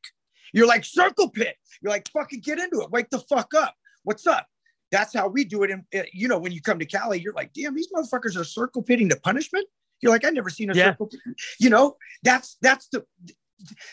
You're 0.54 0.68
like 0.68 0.86
circle 0.86 1.30
pit. 1.30 1.56
You're 1.82 1.92
like 1.92 2.10
fucking 2.12 2.40
get 2.42 2.60
into 2.60 2.82
it. 2.82 2.92
Wake 2.92 3.10
the 3.10 3.20
fuck 3.20 3.54
up. 3.54 3.76
What's 4.04 4.26
up? 4.26 4.48
That's 4.92 5.14
how 5.14 5.28
we 5.28 5.44
do 5.46 5.64
it. 5.64 5.72
And 5.72 5.84
uh, 5.96 6.04
you 6.14 6.28
know, 6.28 6.40
when 6.40 6.52
you 6.52 6.62
come 6.62 6.80
to 6.80 6.86
Cali, 6.86 7.20
you're 7.20 7.34
like, 7.34 7.52
damn, 7.54 7.76
these 7.76 7.90
motherfuckers 7.92 8.38
are 8.40 8.44
circle 8.44 8.82
pitting 8.82 9.10
to 9.10 9.16
punishment. 9.18 9.66
You're 10.02 10.12
like, 10.12 10.26
I 10.26 10.30
never 10.32 10.50
seen 10.50 10.70
a 10.70 10.74
Yeah. 10.74 10.92
circle. 10.92 11.08
Pit. 11.08 11.20
You 11.60 11.70
know, 11.70 11.96
that's 12.24 12.58
that's 12.62 12.88
the 12.88 13.06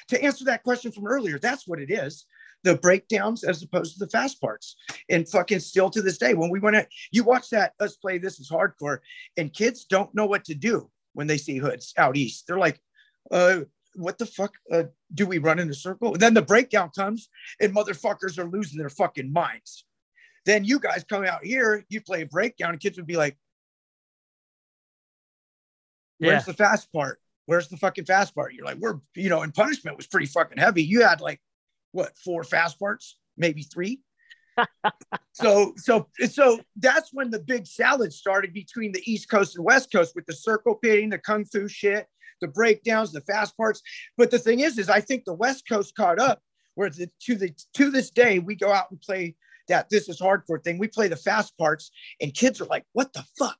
to 0.08 0.22
answer 0.22 0.44
that 0.44 0.62
question 0.62 0.92
from 0.92 1.06
earlier. 1.06 1.38
That's 1.38 1.66
what 1.66 1.80
it 1.80 1.90
is. 1.90 2.26
The 2.64 2.76
breakdowns 2.76 3.44
as 3.44 3.62
opposed 3.62 3.94
to 3.94 4.04
the 4.04 4.10
fast 4.10 4.40
parts. 4.40 4.76
And 5.08 5.28
fucking 5.28 5.60
still 5.60 5.90
to 5.90 6.02
this 6.02 6.18
day, 6.18 6.34
when 6.34 6.50
we 6.50 6.60
went 6.60 6.76
out, 6.76 6.86
you 7.12 7.22
watch 7.24 7.50
that 7.50 7.74
us 7.80 7.96
play 7.96 8.18
this 8.18 8.40
is 8.40 8.50
hardcore, 8.50 8.98
and 9.36 9.52
kids 9.52 9.84
don't 9.84 10.14
know 10.14 10.26
what 10.26 10.44
to 10.46 10.54
do 10.54 10.90
when 11.14 11.26
they 11.26 11.38
see 11.38 11.58
hoods 11.58 11.94
out 11.96 12.16
east. 12.16 12.46
They're 12.46 12.58
like, 12.58 12.80
uh, 13.30 13.60
what 13.94 14.18
the 14.18 14.26
fuck 14.26 14.54
uh, 14.72 14.84
do 15.14 15.26
we 15.26 15.38
run 15.38 15.58
in 15.58 15.70
a 15.70 15.74
circle? 15.74 16.12
And 16.12 16.20
then 16.20 16.34
the 16.34 16.42
breakdown 16.42 16.90
comes 16.94 17.28
and 17.60 17.74
motherfuckers 17.74 18.38
are 18.38 18.48
losing 18.48 18.78
their 18.78 18.90
fucking 18.90 19.32
minds. 19.32 19.84
Then 20.46 20.64
you 20.64 20.78
guys 20.78 21.04
come 21.04 21.24
out 21.24 21.44
here, 21.44 21.84
you 21.88 22.00
play 22.00 22.22
a 22.22 22.26
breakdown, 22.26 22.70
and 22.70 22.80
kids 22.80 22.96
would 22.96 23.06
be 23.06 23.16
like, 23.16 23.36
yeah, 26.18 26.28
Where's 26.28 26.44
the 26.46 26.54
fast 26.54 26.92
part? 26.92 27.20
Where's 27.48 27.68
the 27.68 27.78
fucking 27.78 28.04
fast 28.04 28.34
part? 28.34 28.52
You're 28.52 28.66
like, 28.66 28.76
we're, 28.76 29.00
you 29.14 29.30
know, 29.30 29.40
and 29.40 29.54
punishment 29.54 29.96
was 29.96 30.06
pretty 30.06 30.26
fucking 30.26 30.58
heavy. 30.58 30.82
You 30.82 31.00
had 31.00 31.22
like, 31.22 31.40
what, 31.92 32.14
four 32.18 32.44
fast 32.44 32.78
parts, 32.78 33.16
maybe 33.38 33.62
three. 33.62 34.02
so, 35.32 35.72
so, 35.78 36.10
so 36.30 36.60
that's 36.76 37.08
when 37.10 37.30
the 37.30 37.38
big 37.38 37.66
salad 37.66 38.12
started 38.12 38.52
between 38.52 38.92
the 38.92 39.00
East 39.10 39.30
Coast 39.30 39.56
and 39.56 39.64
West 39.64 39.90
Coast 39.90 40.12
with 40.14 40.26
the 40.26 40.34
circle 40.34 40.74
pitting, 40.74 41.08
the 41.08 41.16
kung 41.16 41.46
fu 41.46 41.68
shit, 41.68 42.06
the 42.42 42.48
breakdowns, 42.48 43.12
the 43.12 43.22
fast 43.22 43.56
parts. 43.56 43.80
But 44.18 44.30
the 44.30 44.38
thing 44.38 44.60
is, 44.60 44.76
is 44.76 44.90
I 44.90 45.00
think 45.00 45.24
the 45.24 45.32
West 45.32 45.66
Coast 45.66 45.94
caught 45.96 46.18
up. 46.18 46.42
Where 46.74 46.90
the, 46.90 47.08
to 47.22 47.34
the 47.34 47.54
to 47.76 47.90
this 47.90 48.10
day, 48.10 48.40
we 48.40 48.56
go 48.56 48.70
out 48.70 48.90
and 48.90 49.00
play 49.00 49.36
that 49.68 49.88
this 49.88 50.10
is 50.10 50.20
hardcore 50.20 50.62
thing. 50.62 50.76
We 50.78 50.88
play 50.88 51.08
the 51.08 51.16
fast 51.16 51.56
parts, 51.56 51.90
and 52.20 52.34
kids 52.34 52.60
are 52.60 52.66
like, 52.66 52.84
"What 52.92 53.14
the 53.14 53.24
fuck?" 53.38 53.58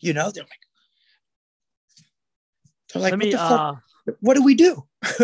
You 0.00 0.12
know, 0.12 0.30
they're 0.30 0.44
like, 0.44 0.65
they're 2.92 3.02
like, 3.02 3.12
let 3.12 3.18
"What 3.18 3.26
me 3.26 3.34
uh, 3.34 3.74
What 4.20 4.34
do 4.34 4.42
we 4.42 4.54
do?" 4.54 4.84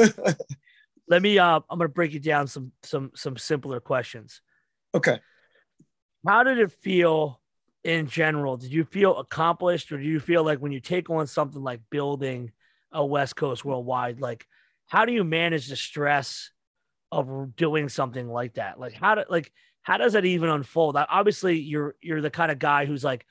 let 1.09 1.23
me 1.23 1.39
uh, 1.39 1.61
I'm 1.69 1.79
gonna 1.79 1.89
break 1.89 2.15
it 2.15 2.23
down 2.23 2.47
some 2.47 2.73
some 2.83 3.11
some 3.15 3.37
simpler 3.37 3.81
questions. 3.81 4.41
okay. 4.95 5.21
How 6.27 6.45
did 6.45 6.59
it 6.59 6.71
feel 6.71 7.41
in 7.83 8.07
general? 8.07 8.57
Did 8.57 8.73
you 8.73 8.85
feel 8.85 9.19
accomplished, 9.19 9.91
or 9.91 9.99
do 9.99 10.05
you 10.05 10.21
feel 10.21 10.45
like 10.45 10.61
when 10.61 10.73
you 10.73 10.81
take 10.81 11.11
on 11.11 11.27
something 11.27 11.63
like 11.63 11.81
building 11.91 12.53
a 12.93 13.05
West 13.05 13.37
Coast 13.37 13.65
worldwide, 13.65 14.21
like 14.21 14.47
how 14.87 15.05
do 15.05 15.13
you 15.13 15.25
manage 15.25 15.69
the 15.69 15.77
stress 15.77 16.51
of 17.11 17.57
doing 17.57 17.89
something 17.89 18.29
like 18.29 18.55
that? 18.55 18.79
Like 18.79 18.95
how 18.95 19.17
do 19.17 19.25
like 19.29 19.53
how 19.83 19.97
does 19.97 20.13
that 20.13 20.25
even 20.25 20.49
unfold? 20.49 20.97
Obviously, 20.97 21.59
you're 21.59 21.97
you're 22.01 22.21
the 22.21 22.31
kind 22.31 22.53
of 22.53 22.59
guy 22.59 22.87
who's 22.87 23.03
like, 23.03 23.27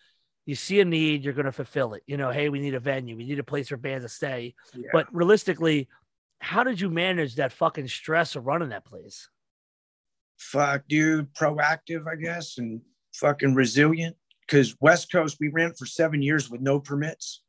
you 0.45 0.55
see 0.55 0.79
a 0.79 0.85
need, 0.85 1.23
you're 1.23 1.33
gonna 1.33 1.51
fulfill 1.51 1.93
it. 1.93 2.03
You 2.07 2.17
know, 2.17 2.31
hey, 2.31 2.49
we 2.49 2.59
need 2.59 2.73
a 2.73 2.79
venue, 2.79 3.15
we 3.15 3.25
need 3.25 3.39
a 3.39 3.43
place 3.43 3.69
for 3.69 3.77
bands 3.77 4.05
to 4.05 4.09
stay. 4.09 4.55
Yeah. 4.73 4.89
But 4.91 5.13
realistically, 5.13 5.87
how 6.39 6.63
did 6.63 6.81
you 6.81 6.89
manage 6.89 7.35
that 7.35 7.51
fucking 7.51 7.87
stress 7.87 8.35
of 8.35 8.47
running 8.47 8.69
that 8.69 8.85
place? 8.85 9.29
fuck, 10.41 10.83
dude, 10.87 11.33
proactive, 11.33 12.07
I 12.07 12.15
guess, 12.15 12.57
and 12.57 12.81
fucking 13.13 13.53
resilient. 13.53 14.15
Because 14.45 14.75
West 14.81 15.11
Coast, 15.11 15.37
we 15.39 15.49
ran 15.49 15.73
for 15.73 15.85
seven 15.85 16.21
years 16.21 16.49
with 16.49 16.61
no 16.61 16.79
permits. 16.79 17.41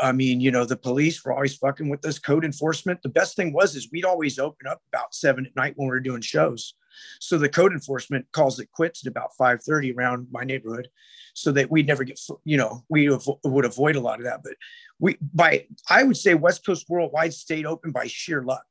I 0.00 0.12
mean, 0.12 0.40
you 0.40 0.52
know, 0.52 0.64
the 0.64 0.76
police 0.76 1.24
were 1.24 1.32
always 1.32 1.56
fucking 1.56 1.88
with 1.88 2.06
us, 2.06 2.18
code 2.18 2.44
enforcement. 2.44 3.02
The 3.02 3.08
best 3.08 3.34
thing 3.34 3.52
was 3.52 3.74
is 3.74 3.88
we'd 3.90 4.04
always 4.04 4.38
open 4.38 4.68
up 4.68 4.80
about 4.92 5.14
seven 5.14 5.46
at 5.46 5.56
night 5.56 5.72
when 5.74 5.88
we 5.88 5.92
were 5.92 6.00
doing 6.00 6.20
shows. 6.20 6.74
So 7.20 7.38
the 7.38 7.48
code 7.48 7.72
enforcement 7.72 8.26
calls 8.32 8.58
it 8.60 8.70
quits 8.72 9.04
at 9.04 9.10
about 9.10 9.30
5:30 9.38 9.94
around 9.96 10.28
my 10.30 10.44
neighborhood, 10.44 10.88
so 11.34 11.52
that 11.52 11.70
we'd 11.70 11.86
never 11.86 12.04
get, 12.04 12.20
you 12.44 12.56
know, 12.56 12.84
we 12.88 13.08
would 13.44 13.64
avoid 13.64 13.96
a 13.96 14.00
lot 14.00 14.18
of 14.18 14.24
that. 14.24 14.42
But 14.42 14.54
we, 14.98 15.16
by 15.20 15.66
I 15.88 16.02
would 16.02 16.16
say 16.16 16.34
West 16.34 16.64
Coast 16.64 16.86
Worldwide 16.88 17.34
stayed 17.34 17.66
open 17.66 17.90
by 17.90 18.06
sheer 18.06 18.42
luck, 18.42 18.66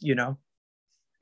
you 0.00 0.14
know, 0.14 0.38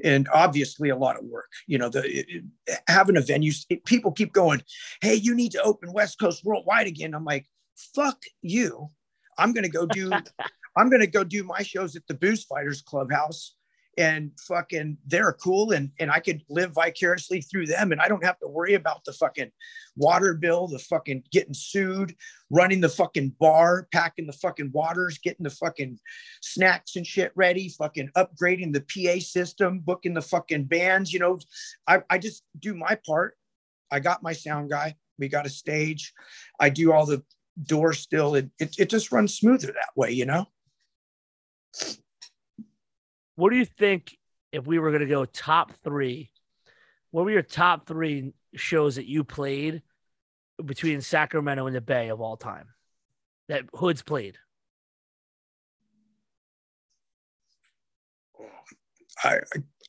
and 0.02 0.28
obviously 0.32 0.88
a 0.88 0.96
lot 0.96 1.18
of 1.18 1.24
work. 1.24 1.50
You 1.66 1.78
know, 1.78 1.88
the 1.88 2.02
it, 2.04 2.44
having 2.88 3.16
a 3.16 3.20
venue, 3.20 3.52
people 3.84 4.12
keep 4.12 4.32
going, 4.32 4.62
"Hey, 5.00 5.14
you 5.14 5.34
need 5.34 5.52
to 5.52 5.62
open 5.62 5.92
West 5.92 6.18
Coast 6.18 6.44
Worldwide 6.44 6.86
again." 6.86 7.14
I'm 7.14 7.24
like, 7.24 7.46
"Fuck 7.94 8.22
you! 8.40 8.90
I'm 9.38 9.52
gonna 9.52 9.68
go 9.68 9.86
do, 9.86 10.10
I'm 10.76 10.90
gonna 10.90 11.06
go 11.06 11.24
do 11.24 11.44
my 11.44 11.62
shows 11.62 11.96
at 11.96 12.06
the 12.06 12.14
Booze 12.14 12.44
Fighters 12.44 12.82
Clubhouse." 12.82 13.54
And 13.98 14.30
fucking, 14.48 14.96
they're 15.06 15.34
cool, 15.34 15.72
and 15.72 15.90
and 15.98 16.10
I 16.10 16.18
could 16.18 16.42
live 16.48 16.72
vicariously 16.72 17.42
through 17.42 17.66
them, 17.66 17.92
and 17.92 18.00
I 18.00 18.08
don't 18.08 18.24
have 18.24 18.38
to 18.38 18.48
worry 18.48 18.72
about 18.72 19.04
the 19.04 19.12
fucking 19.12 19.50
water 19.96 20.32
bill, 20.32 20.66
the 20.66 20.78
fucking 20.78 21.24
getting 21.30 21.52
sued, 21.52 22.14
running 22.50 22.80
the 22.80 22.88
fucking 22.88 23.34
bar, 23.38 23.88
packing 23.92 24.26
the 24.26 24.32
fucking 24.32 24.70
waters, 24.72 25.18
getting 25.18 25.44
the 25.44 25.50
fucking 25.50 25.98
snacks 26.40 26.96
and 26.96 27.06
shit 27.06 27.32
ready, 27.34 27.68
fucking 27.68 28.08
upgrading 28.16 28.72
the 28.72 28.80
PA 28.80 29.20
system, 29.20 29.80
booking 29.80 30.14
the 30.14 30.22
fucking 30.22 30.64
bands. 30.64 31.12
You 31.12 31.18
know, 31.18 31.38
I, 31.86 32.02
I 32.08 32.18
just 32.18 32.44
do 32.58 32.74
my 32.74 32.98
part. 33.06 33.36
I 33.90 34.00
got 34.00 34.22
my 34.22 34.32
sound 34.32 34.70
guy. 34.70 34.96
We 35.18 35.28
got 35.28 35.46
a 35.46 35.50
stage. 35.50 36.14
I 36.58 36.70
do 36.70 36.92
all 36.92 37.04
the 37.04 37.22
doors 37.62 37.98
still. 37.98 38.34
It, 38.34 38.50
it, 38.58 38.74
it 38.78 38.90
just 38.90 39.12
runs 39.12 39.36
smoother 39.36 39.68
that 39.68 39.90
way, 39.94 40.10
you 40.12 40.24
know? 40.24 40.46
What 43.36 43.50
do 43.50 43.56
you 43.56 43.64
think 43.64 44.16
if 44.52 44.66
we 44.66 44.78
were 44.78 44.90
going 44.90 45.00
to 45.00 45.06
go 45.06 45.24
top 45.24 45.72
three? 45.82 46.30
What 47.10 47.24
were 47.24 47.30
your 47.30 47.42
top 47.42 47.86
three 47.86 48.32
shows 48.54 48.96
that 48.96 49.06
you 49.06 49.24
played 49.24 49.82
between 50.64 51.00
Sacramento 51.00 51.66
and 51.66 51.76
the 51.76 51.80
Bay 51.80 52.08
of 52.08 52.20
all 52.20 52.36
time 52.36 52.68
that 53.48 53.64
Hoods 53.74 54.02
played? 54.02 54.38
I, 59.24 59.40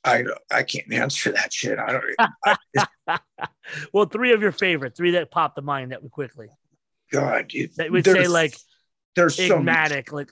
I, 0.03 0.23
I 0.51 0.63
can't 0.63 0.91
answer 0.91 1.31
that 1.31 1.51
shit. 1.51 1.79
I 1.79 1.91
don't, 1.93 3.19
well, 3.93 4.05
three 4.05 4.33
of 4.33 4.41
your 4.41 4.51
favorite, 4.51 4.95
three 4.95 5.11
that 5.11 5.31
popped 5.31 5.55
to 5.55 5.61
mind 5.61 5.91
that 5.91 6.01
quickly. 6.11 6.49
God, 7.11 7.51
it, 7.53 7.75
That 7.77 7.91
would 7.91 8.05
say 8.05 8.27
like 8.27 8.55
there's 9.15 9.35
so 9.35 9.59
many. 9.59 10.03
Like 10.11 10.31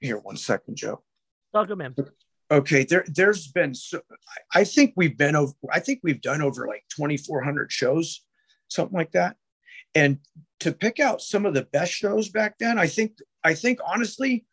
Here, 0.00 0.18
one 0.18 0.36
second, 0.36 0.76
Joe. 0.76 1.02
To 1.54 1.76
him. 1.76 1.94
Okay, 2.50 2.84
there 2.84 3.04
there's 3.08 3.48
been 3.48 3.74
so 3.74 4.00
I 4.52 4.64
think 4.64 4.92
we've 4.96 5.16
been 5.16 5.36
over 5.36 5.54
I 5.72 5.80
think 5.80 6.00
we've 6.02 6.20
done 6.20 6.42
over 6.42 6.66
like 6.66 6.84
2400 6.94 7.72
shows 7.72 8.22
something 8.68 8.96
like 8.96 9.12
that. 9.12 9.36
And 9.94 10.18
to 10.60 10.72
pick 10.72 11.00
out 11.00 11.20
some 11.20 11.46
of 11.46 11.54
the 11.54 11.64
best 11.72 11.92
shows 11.92 12.28
back 12.28 12.56
then, 12.58 12.78
I 12.78 12.86
think 12.86 13.18
I 13.44 13.54
think 13.54 13.78
honestly 13.86 14.46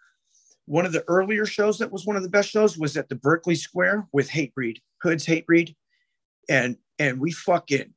one 0.65 0.85
of 0.85 0.91
the 0.91 1.03
earlier 1.07 1.45
shows 1.45 1.79
that 1.79 1.91
was 1.91 2.05
one 2.05 2.15
of 2.15 2.23
the 2.23 2.29
best 2.29 2.49
shows 2.49 2.77
was 2.77 2.95
at 2.95 3.09
the 3.09 3.15
Berkeley 3.15 3.55
Square 3.55 4.07
with 4.13 4.29
Hatebreed, 4.29 4.77
Hood's 5.01 5.25
Hatebreed. 5.25 5.75
And 6.47 6.77
and 6.99 7.19
we 7.19 7.31
fucking 7.31 7.93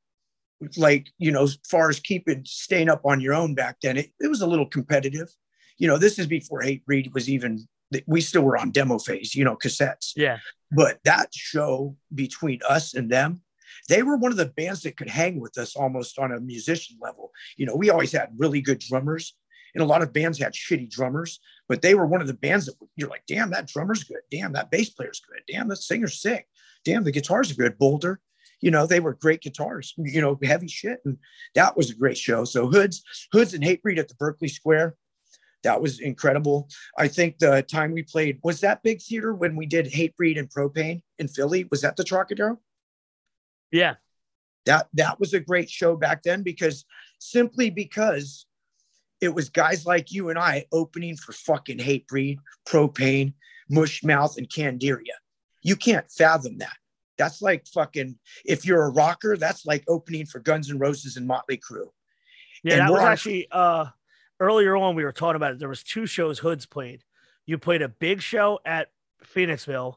like, 0.76 1.10
you 1.18 1.32
know, 1.32 1.42
as 1.42 1.58
far 1.68 1.88
as 1.88 2.00
keeping 2.00 2.44
staying 2.44 2.88
up 2.88 3.02
on 3.04 3.20
your 3.20 3.34
own 3.34 3.54
back 3.54 3.76
then, 3.82 3.96
it, 3.96 4.10
it 4.20 4.28
was 4.28 4.40
a 4.40 4.46
little 4.46 4.66
competitive. 4.66 5.28
You 5.78 5.88
know, 5.88 5.98
this 5.98 6.18
is 6.18 6.26
before 6.26 6.62
Hatebreed 6.62 7.12
was 7.12 7.28
even 7.28 7.66
we 8.06 8.20
still 8.20 8.42
were 8.42 8.58
on 8.58 8.70
demo 8.70 8.98
phase, 8.98 9.34
you 9.34 9.44
know, 9.44 9.56
cassettes. 9.56 10.12
Yeah. 10.16 10.38
But 10.70 10.98
that 11.04 11.28
show 11.34 11.96
between 12.14 12.60
us 12.68 12.94
and 12.94 13.10
them, 13.10 13.42
they 13.88 14.02
were 14.02 14.16
one 14.16 14.30
of 14.30 14.38
the 14.38 14.46
bands 14.46 14.82
that 14.82 14.96
could 14.96 15.08
hang 15.08 15.40
with 15.40 15.58
us 15.58 15.76
almost 15.76 16.18
on 16.18 16.32
a 16.32 16.40
musician 16.40 16.96
level. 17.00 17.30
You 17.56 17.66
know, 17.66 17.74
we 17.74 17.90
always 17.90 18.12
had 18.12 18.30
really 18.36 18.60
good 18.60 18.78
drummers, 18.78 19.34
and 19.74 19.82
a 19.82 19.86
lot 19.86 20.02
of 20.02 20.12
bands 20.12 20.38
had 20.38 20.52
shitty 20.52 20.90
drummers, 20.90 21.40
but 21.68 21.82
they 21.82 21.94
were 21.94 22.06
one 22.06 22.20
of 22.20 22.26
the 22.26 22.34
bands 22.34 22.66
that 22.66 22.74
you're 22.96 23.08
like, 23.08 23.24
damn, 23.26 23.50
that 23.50 23.66
drummer's 23.66 24.04
good. 24.04 24.20
Damn, 24.30 24.52
that 24.52 24.70
bass 24.70 24.90
player's 24.90 25.20
good. 25.20 25.42
Damn, 25.48 25.68
that 25.68 25.76
singer's 25.76 26.20
sick. 26.20 26.46
Damn, 26.84 27.04
the 27.04 27.12
guitars 27.12 27.50
are 27.50 27.54
good. 27.54 27.78
Boulder, 27.78 28.20
you 28.60 28.70
know, 28.70 28.86
they 28.86 29.00
were 29.00 29.14
great 29.14 29.40
guitars, 29.40 29.94
you 29.98 30.20
know, 30.20 30.38
heavy 30.42 30.68
shit. 30.68 31.00
And 31.04 31.18
that 31.54 31.76
was 31.76 31.90
a 31.90 31.96
great 31.96 32.16
show. 32.16 32.44
So 32.44 32.68
Hoods, 32.68 33.02
Hoods 33.32 33.54
and 33.54 33.64
Hatebreed 33.64 33.98
at 33.98 34.08
the 34.08 34.14
Berkeley 34.14 34.48
Square. 34.48 34.96
That 35.62 35.80
was 35.80 36.00
incredible. 36.00 36.68
I 36.98 37.08
think 37.08 37.38
the 37.38 37.62
time 37.62 37.92
we 37.92 38.02
played 38.02 38.40
was 38.42 38.60
that 38.60 38.82
big 38.82 39.00
theater 39.00 39.34
when 39.34 39.54
we 39.56 39.66
did 39.66 39.86
Hatebreed 39.86 40.38
and 40.38 40.50
Propane 40.50 41.02
in 41.18 41.28
Philly. 41.28 41.66
Was 41.70 41.82
that 41.82 41.96
the 41.96 42.04
Trocadero? 42.04 42.58
Yeah. 43.70 43.94
That 44.66 44.88
that 44.94 45.18
was 45.18 45.34
a 45.34 45.40
great 45.40 45.70
show 45.70 45.96
back 45.96 46.22
then 46.22 46.42
because 46.42 46.84
simply 47.18 47.70
because 47.70 48.46
it 49.20 49.34
was 49.34 49.48
guys 49.48 49.86
like 49.86 50.12
you 50.12 50.30
and 50.30 50.38
I 50.38 50.66
opening 50.72 51.16
for 51.16 51.32
fucking 51.32 51.78
Hatebreed, 51.78 52.38
Propane, 52.68 53.34
Mushmouth, 53.70 54.36
and 54.36 54.48
Candiria. 54.48 55.16
You 55.62 55.76
can't 55.76 56.10
fathom 56.10 56.58
that. 56.58 56.76
That's 57.18 57.40
like 57.40 57.66
fucking, 57.68 58.18
if 58.44 58.66
you're 58.66 58.82
a 58.84 58.90
rocker, 58.90 59.36
that's 59.36 59.64
like 59.64 59.84
opening 59.86 60.26
for 60.26 60.40
Guns 60.40 60.70
N' 60.70 60.78
Roses 60.78 61.16
and 61.16 61.26
Motley 61.26 61.58
Crue. 61.58 61.90
Yeah, 62.64 62.74
and 62.74 62.80
that 62.82 62.92
was 62.92 63.02
actually 63.02 63.46
uh 63.50 63.86
earlier 64.42 64.76
on 64.76 64.94
we 64.94 65.04
were 65.04 65.12
talking 65.12 65.36
about 65.36 65.52
it. 65.52 65.58
There 65.58 65.68
was 65.68 65.82
two 65.82 66.06
shows 66.06 66.40
Hoods 66.40 66.66
played. 66.66 67.04
You 67.46 67.58
played 67.58 67.82
a 67.82 67.88
big 67.88 68.20
show 68.20 68.58
at 68.64 68.90
Phoenixville. 69.34 69.96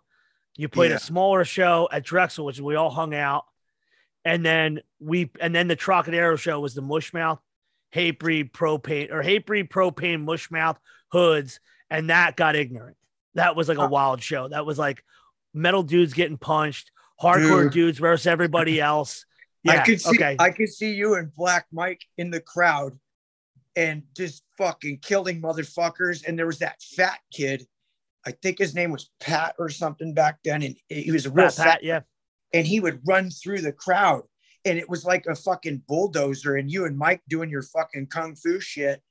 You 0.55 0.69
played 0.69 0.91
yeah. 0.91 0.97
a 0.97 0.99
smaller 0.99 1.43
show 1.43 1.89
at 1.91 2.03
Drexel, 2.03 2.45
which 2.45 2.59
we 2.59 2.75
all 2.75 2.89
hung 2.89 3.13
out. 3.13 3.45
And 4.23 4.45
then 4.45 4.81
we 4.99 5.31
and 5.41 5.53
then 5.53 5.67
the 5.67 5.75
Trocadero 5.75 6.37
show 6.37 6.59
was 6.59 6.73
the 6.73 6.81
Mushmouth 6.81 7.39
Hatebreed 7.93 8.51
propane 8.51 9.11
or 9.11 9.21
Hatebreed 9.21 9.69
propane 9.69 10.23
mushmouth 10.25 10.77
hoods, 11.09 11.59
and 11.89 12.09
that 12.09 12.35
got 12.35 12.55
ignorant. 12.55 12.97
That 13.35 13.55
was 13.55 13.69
like 13.69 13.77
a 13.77 13.87
wild 13.87 14.21
show. 14.23 14.47
That 14.47 14.65
was 14.65 14.77
like 14.79 15.03
metal 15.53 15.83
dudes 15.83 16.13
getting 16.13 16.37
punched, 16.37 16.91
hardcore 17.21 17.63
Dude. 17.63 17.73
dudes 17.73 17.99
versus 17.99 18.27
everybody 18.27 18.79
else. 18.79 19.25
Yeah, 19.63 19.73
I 19.73 19.85
could 19.85 20.01
see 20.01 20.09
okay. 20.09 20.35
I 20.39 20.51
could 20.51 20.69
see 20.69 20.93
you 20.93 21.15
and 21.15 21.33
Black 21.35 21.67
Mike 21.71 22.01
in 22.17 22.29
the 22.29 22.39
crowd 22.39 22.97
and 23.75 24.03
just 24.15 24.43
fucking 24.57 24.99
killing 24.99 25.41
motherfuckers. 25.41 26.25
And 26.27 26.37
there 26.37 26.47
was 26.47 26.59
that 26.59 26.81
fat 26.81 27.19
kid. 27.33 27.65
I 28.25 28.31
think 28.31 28.57
his 28.57 28.73
name 28.73 28.91
was 28.91 29.11
Pat 29.19 29.55
or 29.59 29.69
something 29.69 30.13
back 30.13 30.39
then. 30.43 30.63
And 30.63 30.75
he 30.89 31.11
was 31.11 31.25
a 31.25 31.31
real 31.31 31.45
Pat, 31.45 31.55
fat, 31.55 31.65
Pat, 31.65 31.83
yeah. 31.83 31.99
And 32.53 32.65
he 32.65 32.79
would 32.79 33.01
run 33.05 33.29
through 33.29 33.61
the 33.61 33.73
crowd 33.73 34.23
and 34.63 34.79
it 34.79 34.89
was 34.89 35.05
like 35.05 35.25
a 35.27 35.35
fucking 35.35 35.83
bulldozer 35.87 36.55
and 36.55 36.71
you 36.71 36.85
and 36.85 36.97
Mike 36.97 37.21
doing 37.29 37.49
your 37.49 37.61
fucking 37.61 38.07
kung 38.07 38.35
fu 38.35 38.59
shit. 38.59 39.01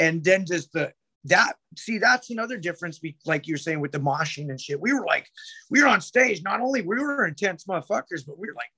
And 0.00 0.24
then 0.24 0.46
just 0.46 0.72
the 0.72 0.92
that 1.26 1.56
see 1.76 1.98
that's 1.98 2.30
another 2.30 2.58
difference 2.58 2.98
be, 2.98 3.16
like 3.24 3.46
you're 3.46 3.58
saying 3.58 3.80
with 3.80 3.92
the 3.92 4.00
moshing 4.00 4.50
and 4.50 4.60
shit. 4.60 4.80
We 4.80 4.92
were 4.92 5.06
like, 5.06 5.26
we 5.70 5.82
were 5.82 5.88
on 5.88 6.00
stage, 6.00 6.42
not 6.42 6.60
only 6.60 6.82
we 6.82 6.96
were 6.96 7.26
intense 7.26 7.64
motherfuckers, 7.64 8.26
but 8.26 8.38
we 8.38 8.48
were 8.48 8.54
like, 8.54 8.70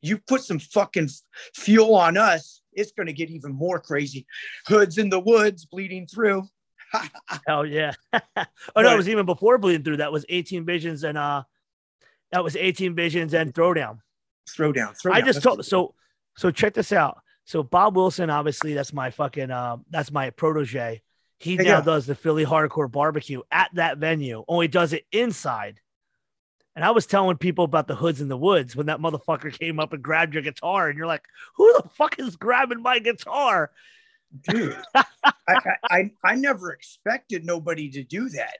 you 0.00 0.18
put 0.18 0.42
some 0.42 0.58
fucking 0.58 1.08
fuel 1.54 1.94
on 1.94 2.16
us, 2.16 2.62
it's 2.74 2.92
gonna 2.92 3.12
get 3.12 3.30
even 3.30 3.52
more 3.52 3.80
crazy. 3.80 4.26
Hoods 4.66 4.98
in 4.98 5.08
the 5.08 5.20
woods 5.20 5.64
bleeding 5.64 6.06
through. 6.06 6.44
Hell 7.46 7.66
yeah. 7.66 7.92
oh 8.14 8.22
no, 8.76 8.92
it 8.92 8.96
was 8.96 9.08
even 9.08 9.26
before 9.26 9.58
bleeding 9.58 9.82
through. 9.82 9.98
That 9.98 10.12
was 10.12 10.24
18 10.28 10.64
visions 10.64 11.04
and 11.04 11.18
uh 11.18 11.42
that 12.32 12.42
was 12.42 12.56
18 12.56 12.94
visions 12.94 13.34
and 13.34 13.54
throwdown. 13.54 13.98
Throwdown. 14.48 14.94
I 15.12 15.20
just 15.20 15.42
told 15.42 15.64
so 15.64 15.94
so 16.36 16.50
check 16.50 16.74
this 16.74 16.92
out. 16.92 17.18
So 17.44 17.62
Bob 17.62 17.96
Wilson, 17.96 18.30
obviously, 18.30 18.74
that's 18.74 18.92
my 18.92 19.10
fucking 19.10 19.50
um, 19.50 19.84
that's 19.90 20.10
my 20.10 20.30
protege. 20.30 21.02
He 21.38 21.56
now 21.56 21.80
does 21.80 22.06
the 22.06 22.14
Philly 22.14 22.44
hardcore 22.44 22.90
barbecue 22.90 23.42
at 23.50 23.70
that 23.74 23.98
venue, 23.98 24.44
only 24.48 24.68
does 24.68 24.92
it 24.92 25.04
inside. 25.12 25.80
And 26.76 26.84
I 26.84 26.90
was 26.90 27.06
telling 27.06 27.36
people 27.36 27.64
about 27.64 27.86
the 27.86 27.94
hoods 27.94 28.20
in 28.20 28.28
the 28.28 28.36
woods 28.36 28.74
when 28.74 28.86
that 28.86 28.98
motherfucker 28.98 29.56
came 29.56 29.78
up 29.78 29.92
and 29.92 30.02
grabbed 30.02 30.34
your 30.34 30.42
guitar, 30.42 30.88
and 30.88 30.98
you're 30.98 31.06
like, 31.06 31.24
"Who 31.56 31.72
the 31.74 31.88
fuck 31.90 32.18
is 32.18 32.36
grabbing 32.36 32.82
my 32.82 32.98
guitar?" 32.98 33.70
Dude, 34.48 34.76
I, 34.94 35.04
I 35.88 36.10
I 36.24 36.34
never 36.34 36.72
expected 36.72 37.44
nobody 37.44 37.90
to 37.90 38.02
do 38.02 38.28
that. 38.30 38.58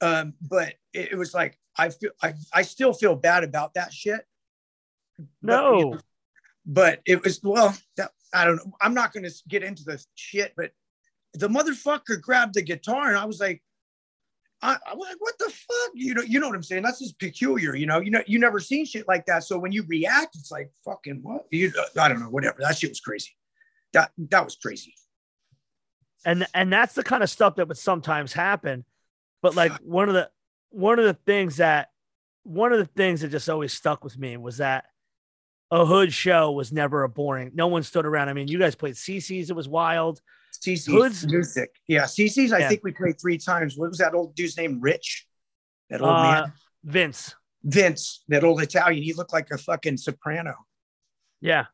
Um, 0.00 0.34
but 0.40 0.74
it, 0.92 1.12
it 1.12 1.16
was 1.16 1.32
like 1.32 1.58
I 1.76 1.90
feel 1.90 2.10
I, 2.22 2.34
I 2.52 2.62
still 2.62 2.92
feel 2.92 3.14
bad 3.14 3.44
about 3.44 3.74
that 3.74 3.92
shit 3.92 4.26
no. 5.42 5.70
But, 5.70 5.78
you 5.78 5.90
know, 5.90 6.00
but 6.66 7.00
it 7.06 7.24
was 7.24 7.40
well, 7.42 7.76
that, 7.96 8.10
I 8.34 8.44
don't 8.44 8.56
know. 8.56 8.72
I'm 8.80 8.94
not 8.94 9.12
going 9.12 9.24
to 9.24 9.32
get 9.48 9.62
into 9.62 9.84
the 9.84 10.04
shit, 10.14 10.52
but 10.56 10.72
the 11.34 11.48
motherfucker 11.48 12.20
grabbed 12.20 12.54
the 12.54 12.62
guitar, 12.62 13.08
and 13.08 13.16
I 13.16 13.24
was 13.24 13.40
like, 13.40 13.62
I, 14.60 14.76
am 14.90 14.98
like, 14.98 15.16
what 15.20 15.38
the 15.38 15.50
fuck? 15.50 15.90
You 15.94 16.14
know, 16.14 16.22
you 16.22 16.40
know 16.40 16.48
what 16.48 16.56
I'm 16.56 16.62
saying? 16.62 16.82
That's 16.82 16.98
just 16.98 17.18
peculiar. 17.18 17.76
You 17.76 17.86
know, 17.86 18.00
you 18.00 18.10
know, 18.10 18.22
you 18.26 18.38
never 18.38 18.58
seen 18.58 18.84
shit 18.84 19.06
like 19.06 19.26
that. 19.26 19.44
So 19.44 19.58
when 19.58 19.70
you 19.70 19.84
react, 19.86 20.36
it's 20.36 20.50
like 20.50 20.70
fucking 20.84 21.20
what? 21.22 21.46
You, 21.50 21.72
uh, 21.78 22.00
I 22.00 22.08
don't 22.08 22.20
know, 22.20 22.26
whatever. 22.26 22.58
That 22.60 22.76
shit 22.76 22.90
was 22.90 23.00
crazy. 23.00 23.36
That 23.92 24.10
that 24.30 24.44
was 24.44 24.56
crazy. 24.56 24.94
And 26.24 26.46
and 26.54 26.72
that's 26.72 26.94
the 26.94 27.04
kind 27.04 27.22
of 27.22 27.30
stuff 27.30 27.56
that 27.56 27.68
would 27.68 27.78
sometimes 27.78 28.32
happen. 28.32 28.84
But 29.42 29.54
like 29.54 29.72
one 29.80 30.08
of 30.08 30.14
the 30.14 30.30
one 30.70 30.98
of 30.98 31.04
the 31.04 31.14
things 31.14 31.58
that 31.58 31.90
one 32.42 32.72
of 32.72 32.78
the 32.78 32.86
things 32.86 33.20
that 33.20 33.30
just 33.30 33.48
always 33.48 33.72
stuck 33.72 34.02
with 34.02 34.18
me 34.18 34.36
was 34.36 34.56
that 34.56 34.86
a 35.70 35.84
hood 35.84 36.12
show 36.12 36.50
was 36.50 36.72
never 36.72 37.04
a 37.04 37.08
boring. 37.08 37.52
No 37.54 37.68
one 37.68 37.82
stood 37.82 38.06
around. 38.06 38.28
I 38.28 38.32
mean, 38.32 38.48
you 38.48 38.58
guys 38.58 38.74
played 38.74 38.94
CC's. 38.94 39.50
It 39.50 39.56
was 39.56 39.68
wild. 39.68 40.20
CC's 40.64 40.86
Hood's 40.86 41.26
music. 41.26 41.70
Yeah, 41.86 42.04
CC's. 42.04 42.52
I 42.52 42.58
yeah. 42.58 42.68
think 42.68 42.82
we 42.84 42.92
played 42.92 43.20
three 43.20 43.38
times. 43.38 43.76
What 43.76 43.88
was 43.88 43.98
that 43.98 44.14
old 44.14 44.34
dude's 44.34 44.56
name? 44.56 44.80
Rich. 44.80 45.26
That 45.90 46.00
old 46.00 46.10
uh, 46.10 46.22
man. 46.22 46.52
Vince. 46.84 47.34
Vince, 47.64 48.24
that 48.28 48.44
old 48.44 48.62
Italian. 48.62 49.02
He 49.02 49.12
looked 49.12 49.32
like 49.32 49.50
a 49.50 49.58
fucking 49.58 49.96
soprano. 49.96 50.54
Yeah. 51.40 51.66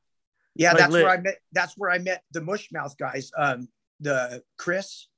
Yeah, 0.55 0.70
like 0.70 0.78
that's 0.78 0.93
lit. 0.93 1.05
where 1.05 1.12
I 1.12 1.20
met. 1.20 1.36
That's 1.52 1.74
where 1.77 1.90
I 1.90 1.98
met 1.98 2.23
the 2.32 2.40
Mushmouth 2.40 2.97
guys. 2.97 3.31
Um, 3.36 3.69
the 4.01 4.43
Chris, 4.56 5.09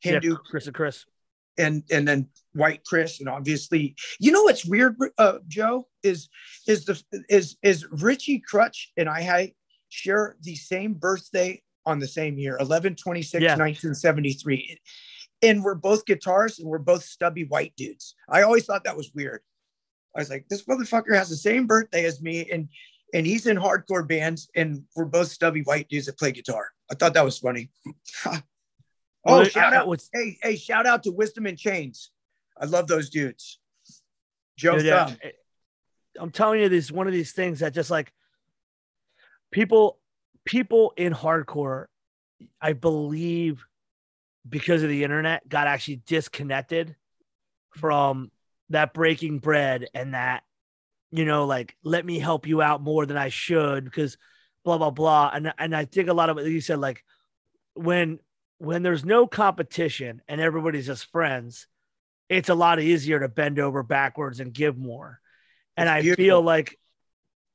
Hindu, 0.00 0.30
yeah, 0.30 0.36
Chris 0.50 0.66
and 0.66 0.74
Chris 0.74 1.06
and 1.58 1.82
and 1.90 2.06
then 2.06 2.28
white 2.54 2.84
chris 2.84 3.20
and 3.20 3.28
obviously 3.28 3.94
you 4.18 4.32
know 4.32 4.44
what's 4.44 4.64
weird 4.64 4.96
uh, 5.18 5.38
joe 5.48 5.86
is 6.02 6.28
is 6.66 6.84
the 6.84 7.02
is 7.28 7.56
is 7.62 7.86
Richie 7.90 8.42
Krutch 8.50 8.86
and 8.96 9.08
i 9.08 9.52
share 9.88 10.36
the 10.42 10.54
same 10.54 10.94
birthday 10.94 11.60
on 11.88 11.98
the 11.98 12.08
same 12.08 12.38
year 12.38 12.56
11 12.60 12.96
26 12.96 13.42
yeah. 13.42 13.50
1973 13.50 14.78
and 15.42 15.62
we're 15.62 15.74
both 15.74 16.04
guitarists 16.04 16.58
and 16.58 16.68
we're 16.68 16.78
both 16.78 17.04
stubby 17.04 17.44
white 17.44 17.72
dudes 17.76 18.14
i 18.28 18.42
always 18.42 18.64
thought 18.64 18.84
that 18.84 18.96
was 18.96 19.12
weird 19.14 19.40
i 20.16 20.20
was 20.20 20.30
like 20.30 20.46
this 20.48 20.64
motherfucker 20.64 21.14
has 21.14 21.28
the 21.28 21.36
same 21.36 21.66
birthday 21.66 22.04
as 22.04 22.22
me 22.22 22.48
and 22.50 22.68
and 23.14 23.26
he's 23.26 23.46
in 23.46 23.56
hardcore 23.56 24.06
bands 24.06 24.48
and 24.54 24.82
we're 24.94 25.04
both 25.04 25.28
stubby 25.28 25.62
white 25.62 25.88
dudes 25.88 26.06
that 26.06 26.18
play 26.18 26.32
guitar 26.32 26.66
i 26.90 26.94
thought 26.94 27.14
that 27.14 27.24
was 27.24 27.38
funny 27.38 27.70
Oh, 29.24 29.44
shout 29.44 29.74
out! 29.74 29.86
Was, 29.86 30.08
hey, 30.12 30.38
hey, 30.42 30.56
shout 30.56 30.86
out 30.86 31.02
to 31.04 31.12
Wisdom 31.12 31.46
in 31.46 31.56
Chains. 31.56 32.10
I 32.58 32.64
love 32.64 32.86
those 32.86 33.10
dudes. 33.10 33.58
Joe 34.56 34.76
yeah, 34.78 35.12
I'm 36.18 36.30
telling 36.30 36.60
you, 36.60 36.68
this 36.68 36.86
is 36.86 36.92
one 36.92 37.06
of 37.06 37.12
these 37.12 37.32
things 37.32 37.60
that 37.60 37.74
just 37.74 37.90
like 37.90 38.12
people, 39.52 39.98
people 40.48 40.94
in 40.96 41.12
hardcore, 41.12 41.86
I 42.58 42.72
believe, 42.72 43.66
because 44.48 44.82
of 44.82 44.88
the 44.88 45.04
internet, 45.04 45.46
got 45.46 45.66
actually 45.66 46.00
disconnected 46.06 46.96
from 47.76 48.30
that 48.70 48.94
breaking 48.94 49.40
bread 49.40 49.88
and 49.92 50.14
that, 50.14 50.42
you 51.10 51.26
know, 51.26 51.44
like 51.44 51.76
let 51.84 52.04
me 52.04 52.18
help 52.18 52.46
you 52.46 52.62
out 52.62 52.82
more 52.82 53.04
than 53.04 53.18
I 53.18 53.28
should 53.28 53.84
because 53.84 54.16
blah 54.64 54.78
blah 54.78 54.90
blah. 54.90 55.30
And 55.34 55.52
and 55.58 55.76
I 55.76 55.84
think 55.84 56.08
a 56.08 56.14
lot 56.14 56.30
of 56.30 56.38
it 56.38 56.46
you 56.48 56.62
said 56.62 56.80
like 56.80 57.04
when 57.74 58.18
when 58.56 58.82
there's 58.82 59.04
no 59.04 59.26
competition 59.26 60.22
and 60.28 60.40
everybody's 60.40 60.86
just 60.86 61.12
friends, 61.12 61.66
it's 62.30 62.48
a 62.48 62.54
lot 62.54 62.80
easier 62.80 63.20
to 63.20 63.28
bend 63.28 63.58
over 63.58 63.82
backwards 63.82 64.40
and 64.40 64.54
give 64.54 64.78
more. 64.78 65.20
And 65.76 65.90
I 65.90 66.02
feel 66.02 66.40
like 66.40 66.78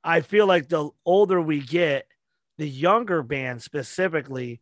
I 0.03 0.21
feel 0.21 0.45
like 0.45 0.69
the 0.69 0.91
older 1.05 1.41
we 1.41 1.59
get, 1.59 2.05
the 2.57 2.69
younger 2.69 3.23
band 3.23 3.61
specifically, 3.61 4.61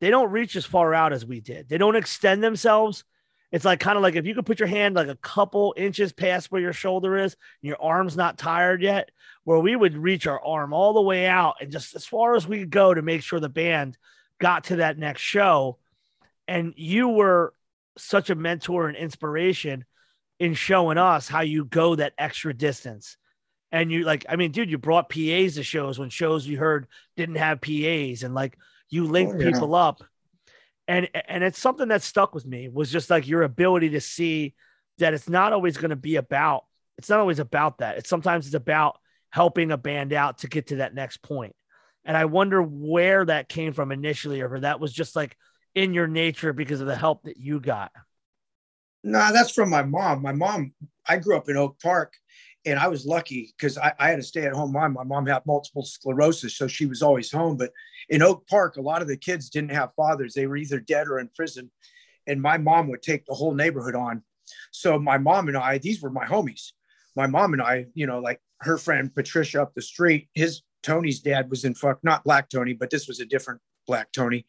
they 0.00 0.10
don't 0.10 0.30
reach 0.30 0.56
as 0.56 0.64
far 0.66 0.94
out 0.94 1.12
as 1.12 1.26
we 1.26 1.40
did. 1.40 1.68
They 1.68 1.78
don't 1.78 1.96
extend 1.96 2.42
themselves 2.42 3.04
It's 3.52 3.64
like 3.64 3.80
kind 3.80 3.96
of 3.96 4.02
like 4.02 4.14
if 4.14 4.26
you 4.26 4.34
could 4.34 4.46
put 4.46 4.60
your 4.60 4.68
hand 4.68 4.94
like 4.94 5.08
a 5.08 5.16
couple 5.16 5.74
inches 5.76 6.12
past 6.12 6.52
where 6.52 6.60
your 6.60 6.72
shoulder 6.72 7.16
is, 7.18 7.34
and 7.62 7.68
your 7.68 7.82
arm's 7.82 8.16
not 8.16 8.38
tired 8.38 8.80
yet, 8.82 9.10
where 9.44 9.58
we 9.58 9.74
would 9.74 9.96
reach 9.96 10.26
our 10.26 10.42
arm 10.44 10.72
all 10.72 10.92
the 10.92 11.00
way 11.00 11.26
out 11.26 11.56
and 11.60 11.72
just 11.72 11.96
as 11.96 12.06
far 12.06 12.36
as 12.36 12.46
we 12.46 12.60
could 12.60 12.70
go 12.70 12.94
to 12.94 13.02
make 13.02 13.22
sure 13.22 13.40
the 13.40 13.48
band 13.48 13.98
got 14.38 14.64
to 14.64 14.76
that 14.76 14.98
next 14.98 15.22
show. 15.22 15.78
And 16.46 16.74
you 16.76 17.08
were 17.08 17.52
such 17.98 18.30
a 18.30 18.34
mentor 18.34 18.88
and 18.88 18.96
inspiration 18.96 19.84
in 20.38 20.54
showing 20.54 20.96
us 20.96 21.28
how 21.28 21.40
you 21.40 21.64
go 21.64 21.96
that 21.96 22.14
extra 22.18 22.54
distance. 22.54 23.16
And 23.72 23.92
you 23.92 24.04
like, 24.04 24.26
I 24.28 24.36
mean, 24.36 24.50
dude, 24.50 24.70
you 24.70 24.78
brought 24.78 25.08
PAs 25.08 25.54
to 25.54 25.62
shows 25.62 25.98
when 25.98 26.10
shows 26.10 26.46
you 26.46 26.58
heard 26.58 26.86
didn't 27.16 27.36
have 27.36 27.60
PAs, 27.60 28.22
and 28.22 28.34
like 28.34 28.58
you 28.88 29.06
oh, 29.06 29.10
linked 29.10 29.34
oh, 29.34 29.38
yeah. 29.38 29.50
people 29.52 29.74
up. 29.74 30.02
And 30.88 31.08
and 31.28 31.44
it's 31.44 31.58
something 31.58 31.88
that 31.88 32.02
stuck 32.02 32.34
with 32.34 32.44
me 32.44 32.68
was 32.68 32.90
just 32.90 33.10
like 33.10 33.28
your 33.28 33.42
ability 33.42 33.90
to 33.90 34.00
see 34.00 34.54
that 34.98 35.14
it's 35.14 35.28
not 35.28 35.52
always 35.52 35.76
going 35.76 35.90
to 35.90 35.96
be 35.96 36.16
about 36.16 36.64
it's 36.98 37.08
not 37.08 37.20
always 37.20 37.38
about 37.38 37.78
that. 37.78 37.96
It's 37.96 38.10
sometimes 38.10 38.46
it's 38.46 38.54
about 38.54 38.98
helping 39.30 39.70
a 39.70 39.78
band 39.78 40.12
out 40.12 40.38
to 40.38 40.48
get 40.48 40.66
to 40.66 40.76
that 40.76 40.94
next 40.94 41.22
point. 41.22 41.54
And 42.04 42.16
i 42.16 42.24
wonder 42.24 42.60
where 42.62 43.24
that 43.24 43.48
came 43.48 43.72
from 43.72 43.92
initially 43.92 44.40
or 44.40 44.56
if 44.56 44.62
that 44.62 44.80
was 44.80 44.92
just 44.92 45.14
like 45.14 45.36
in 45.74 45.94
your 45.94 46.08
nature 46.08 46.52
because 46.52 46.80
of 46.80 46.86
the 46.86 46.96
help 46.96 47.22
that 47.24 47.36
you 47.36 47.60
got. 47.60 47.92
No 49.04 49.18
nah, 49.18 49.32
that's 49.32 49.52
from 49.52 49.70
my 49.70 49.82
mom. 49.82 50.22
My 50.22 50.32
mom 50.32 50.72
i 51.06 51.16
grew 51.16 51.36
up 51.36 51.48
in 51.48 51.56
oak 51.56 51.80
park 51.80 52.14
and 52.66 52.78
I 52.78 52.88
was 52.88 53.06
lucky 53.06 53.54
because 53.56 53.78
I, 53.78 53.92
I, 53.98 54.10
had 54.10 54.18
a 54.18 54.22
stay 54.22 54.44
at 54.44 54.52
home 54.52 54.72
mom. 54.72 54.92
My 54.92 55.04
mom 55.04 55.26
had 55.26 55.46
multiple 55.46 55.84
sclerosis, 55.84 56.56
so 56.56 56.66
she 56.66 56.86
was 56.86 57.02
always 57.02 57.30
home. 57.30 57.56
But 57.56 57.72
in 58.08 58.22
Oak 58.22 58.46
Park, 58.46 58.76
a 58.76 58.82
lot 58.82 59.02
of 59.02 59.08
the 59.08 59.16
kids 59.16 59.48
didn't 59.48 59.72
have 59.72 59.94
fathers; 59.94 60.34
they 60.34 60.46
were 60.46 60.56
either 60.56 60.80
dead 60.80 61.08
or 61.08 61.18
in 61.18 61.28
prison. 61.28 61.70
And 62.26 62.40
my 62.40 62.58
mom 62.58 62.88
would 62.88 63.02
take 63.02 63.24
the 63.24 63.34
whole 63.34 63.54
neighborhood 63.54 63.94
on. 63.94 64.22
So 64.72 64.98
my 64.98 65.18
mom 65.18 65.48
and 65.48 65.56
I, 65.56 65.78
these 65.78 66.02
were 66.02 66.10
my 66.10 66.26
homies. 66.26 66.72
My 67.16 67.26
mom 67.26 67.54
and 67.54 67.62
I, 67.62 67.86
you 67.94 68.06
know, 68.06 68.20
like 68.20 68.40
her 68.60 68.76
friend 68.76 69.14
Patricia 69.14 69.62
up 69.62 69.74
the 69.74 69.82
street, 69.82 70.28
his 70.34 70.62
Tony's 70.82 71.20
dad 71.20 71.50
was 71.50 71.64
in 71.64 71.74
fuck, 71.74 71.98
not 72.02 72.24
Black 72.24 72.48
Tony, 72.48 72.72
but 72.72 72.90
this 72.90 73.08
was 73.08 73.20
a 73.20 73.26
different 73.26 73.60
Black 73.86 74.12
Tony. 74.12 74.46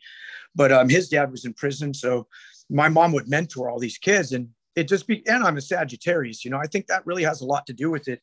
But 0.53 0.71
um, 0.71 0.89
his 0.89 1.09
dad 1.09 1.31
was 1.31 1.45
in 1.45 1.53
prison, 1.53 1.93
so 1.93 2.27
my 2.69 2.89
mom 2.89 3.13
would 3.13 3.29
mentor 3.29 3.69
all 3.69 3.79
these 3.79 3.97
kids, 3.97 4.31
and 4.31 4.49
it 4.75 4.87
just 4.87 5.07
be 5.07 5.25
and 5.27 5.43
i'm 5.43 5.57
a 5.57 5.61
sagittarius 5.61 6.45
you 6.45 6.51
know 6.51 6.57
i 6.57 6.65
think 6.65 6.87
that 6.87 7.05
really 7.05 7.23
has 7.23 7.41
a 7.41 7.45
lot 7.45 7.65
to 7.67 7.73
do 7.73 7.89
with 7.89 8.07
it. 8.07 8.21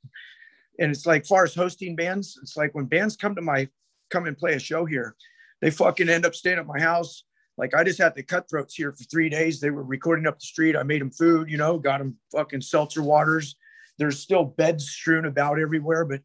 And 0.80 0.92
it's 0.92 1.06
like 1.06 1.26
far 1.26 1.44
as 1.44 1.54
hosting 1.54 1.96
bands 1.96 2.38
it's 2.42 2.56
like 2.56 2.74
when 2.74 2.86
bands 2.86 3.16
come 3.16 3.34
to 3.34 3.42
my 3.42 3.68
come 4.10 4.26
and 4.26 4.38
play 4.38 4.54
a 4.54 4.58
show 4.58 4.84
here 4.84 5.16
they 5.60 5.70
fucking 5.70 6.08
end 6.08 6.24
up 6.24 6.36
staying 6.36 6.58
at 6.58 6.66
my 6.66 6.78
house. 6.78 7.24
Like 7.56 7.74
i 7.74 7.82
just 7.82 7.98
had 7.98 8.14
the 8.14 8.22
cutthroats 8.22 8.74
here 8.74 8.92
for 8.92 9.04
three 9.04 9.28
days. 9.28 9.60
They 9.60 9.70
were 9.70 9.82
recording 9.82 10.26
up 10.26 10.38
the 10.38 10.46
street. 10.46 10.76
I 10.76 10.84
made 10.84 11.00
them 11.00 11.10
food 11.10 11.50
you 11.50 11.56
know 11.56 11.78
got 11.78 11.98
them 11.98 12.16
fucking 12.32 12.60
seltzer 12.60 13.02
waters. 13.02 13.56
There's 13.98 14.20
still 14.20 14.44
beds 14.44 14.88
strewn 14.88 15.24
about 15.24 15.58
everywhere 15.58 16.04
but 16.04 16.20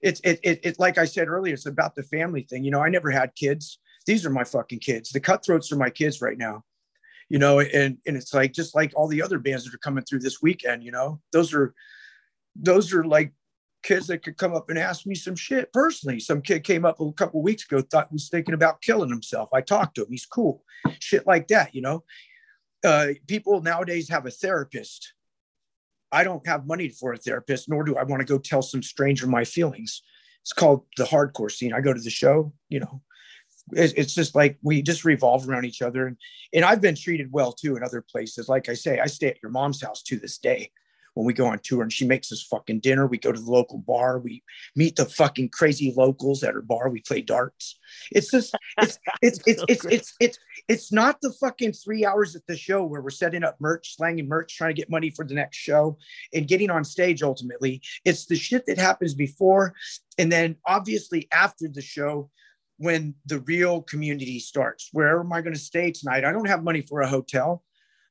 it's 0.00 0.20
it, 0.20 0.40
it, 0.42 0.60
it 0.62 0.78
like 0.78 0.96
i 0.96 1.04
said 1.04 1.28
earlier 1.28 1.54
it's 1.54 1.66
about 1.66 1.94
the 1.94 2.02
family 2.02 2.42
thing. 2.42 2.64
You 2.64 2.70
know 2.70 2.82
i 2.82 2.88
never 2.88 3.10
had 3.10 3.34
kids. 3.34 3.78
These 4.06 4.24
are 4.24 4.30
my 4.30 4.44
fucking 4.44 4.78
kids. 4.78 5.10
The 5.10 5.20
cutthroats 5.20 5.70
are 5.70 5.76
my 5.76 5.90
kids 5.90 6.22
right 6.22 6.38
now 6.38 6.64
you 7.28 7.38
know, 7.38 7.60
and 7.60 7.98
and 8.06 8.16
it's 8.16 8.32
like 8.32 8.52
just 8.52 8.74
like 8.74 8.92
all 8.94 9.08
the 9.08 9.22
other 9.22 9.38
bands 9.38 9.64
that 9.64 9.74
are 9.74 9.78
coming 9.78 10.04
through 10.04 10.20
this 10.20 10.42
weekend, 10.42 10.82
you 10.82 10.90
know, 10.90 11.20
those 11.32 11.52
are 11.52 11.74
those 12.56 12.92
are 12.92 13.04
like 13.04 13.32
kids 13.82 14.08
that 14.08 14.22
could 14.22 14.36
come 14.36 14.54
up 14.54 14.70
and 14.70 14.78
ask 14.78 15.06
me 15.06 15.14
some 15.14 15.36
shit 15.36 15.72
personally. 15.72 16.18
Some 16.18 16.42
kid 16.42 16.64
came 16.64 16.84
up 16.84 17.00
a 17.00 17.12
couple 17.12 17.42
weeks 17.42 17.64
ago, 17.64 17.80
thought 17.80 18.12
was 18.12 18.28
thinking 18.28 18.54
about 18.54 18.82
killing 18.82 19.10
himself. 19.10 19.50
I 19.52 19.60
talked 19.60 19.94
to 19.96 20.02
him. 20.02 20.08
He's 20.10 20.26
cool. 20.26 20.64
Shit 20.98 21.26
like 21.26 21.48
that, 21.48 21.74
you 21.74 21.82
know. 21.82 22.04
Uh, 22.84 23.08
people 23.26 23.60
nowadays 23.60 24.08
have 24.08 24.26
a 24.26 24.30
therapist. 24.30 25.12
I 26.10 26.24
don't 26.24 26.46
have 26.46 26.66
money 26.66 26.88
for 26.88 27.12
a 27.12 27.18
therapist, 27.18 27.68
nor 27.68 27.84
do 27.84 27.96
I 27.96 28.04
want 28.04 28.20
to 28.20 28.26
go 28.26 28.38
tell 28.38 28.62
some 28.62 28.82
stranger 28.82 29.26
my 29.26 29.44
feelings. 29.44 30.02
It's 30.42 30.52
called 30.52 30.86
the 30.96 31.04
hardcore 31.04 31.50
scene. 31.50 31.74
I 31.74 31.80
go 31.80 31.92
to 31.92 32.00
the 32.00 32.10
show, 32.10 32.52
you 32.68 32.80
know, 32.80 33.02
it's 33.72 34.14
just 34.14 34.34
like 34.34 34.58
we 34.62 34.82
just 34.82 35.04
revolve 35.04 35.48
around 35.48 35.64
each 35.64 35.82
other. 35.82 36.06
And 36.06 36.16
and 36.52 36.64
i've 36.64 36.80
been 36.80 36.94
treated 36.94 37.32
well 37.32 37.52
too 37.52 37.76
in 37.76 37.82
other 37.82 38.02
places. 38.02 38.48
Like 38.48 38.68
i 38.68 38.74
say 38.74 39.00
i 39.00 39.06
stay 39.06 39.28
at 39.28 39.42
your 39.42 39.52
mom's 39.52 39.82
house 39.82 40.02
to 40.04 40.16
this 40.18 40.38
day 40.38 40.70
when 41.18 41.26
we 41.26 41.32
go 41.32 41.46
on 41.46 41.58
tour 41.58 41.82
and 41.82 41.92
she 41.92 42.06
makes 42.06 42.30
us 42.30 42.46
fucking 42.48 42.78
dinner. 42.78 43.04
We 43.04 43.18
go 43.18 43.32
to 43.32 43.40
the 43.40 43.50
local 43.50 43.78
bar. 43.78 44.20
We 44.20 44.44
meet 44.76 44.94
the 44.94 45.04
fucking 45.04 45.48
crazy 45.48 45.92
locals 45.96 46.44
at 46.44 46.54
her 46.54 46.62
bar. 46.62 46.90
We 46.90 47.00
play 47.00 47.22
darts. 47.22 47.76
It's 48.12 48.30
just 48.30 48.54
it's 48.80 49.00
it's 49.22 49.40
it's 49.44 49.64
it's 49.68 49.84
it's 49.86 50.14
it's 50.20 50.38
it's 50.68 50.92
not 50.92 51.20
the 51.20 51.32
fucking 51.32 51.72
three 51.72 52.06
hours 52.06 52.36
at 52.36 52.46
the 52.46 52.56
show 52.56 52.84
where 52.84 53.02
we're 53.02 53.10
setting 53.10 53.42
up 53.42 53.56
merch 53.58 53.96
slanging 53.96 54.28
merch 54.28 54.56
trying 54.56 54.70
to 54.76 54.80
get 54.80 54.90
money 54.90 55.10
for 55.10 55.24
the 55.24 55.34
next 55.34 55.56
show 55.56 55.98
and 56.32 56.46
getting 56.46 56.70
on 56.70 56.84
stage 56.84 57.24
ultimately. 57.24 57.82
It's 58.04 58.26
the 58.26 58.36
shit 58.36 58.66
that 58.66 58.78
happens 58.78 59.14
before 59.14 59.74
and 60.18 60.30
then 60.30 60.54
obviously 60.66 61.26
after 61.32 61.66
the 61.66 61.82
show 61.82 62.30
when 62.78 63.14
the 63.26 63.40
real 63.40 63.82
community 63.82 64.38
starts. 64.38 64.88
Where 64.92 65.20
am 65.20 65.32
I 65.32 65.42
going 65.42 65.54
to 65.54 65.60
stay 65.60 65.92
tonight? 65.92 66.24
I 66.24 66.32
don't 66.32 66.48
have 66.48 66.62
money 66.62 66.82
for 66.82 67.00
a 67.00 67.08
hotel. 67.08 67.62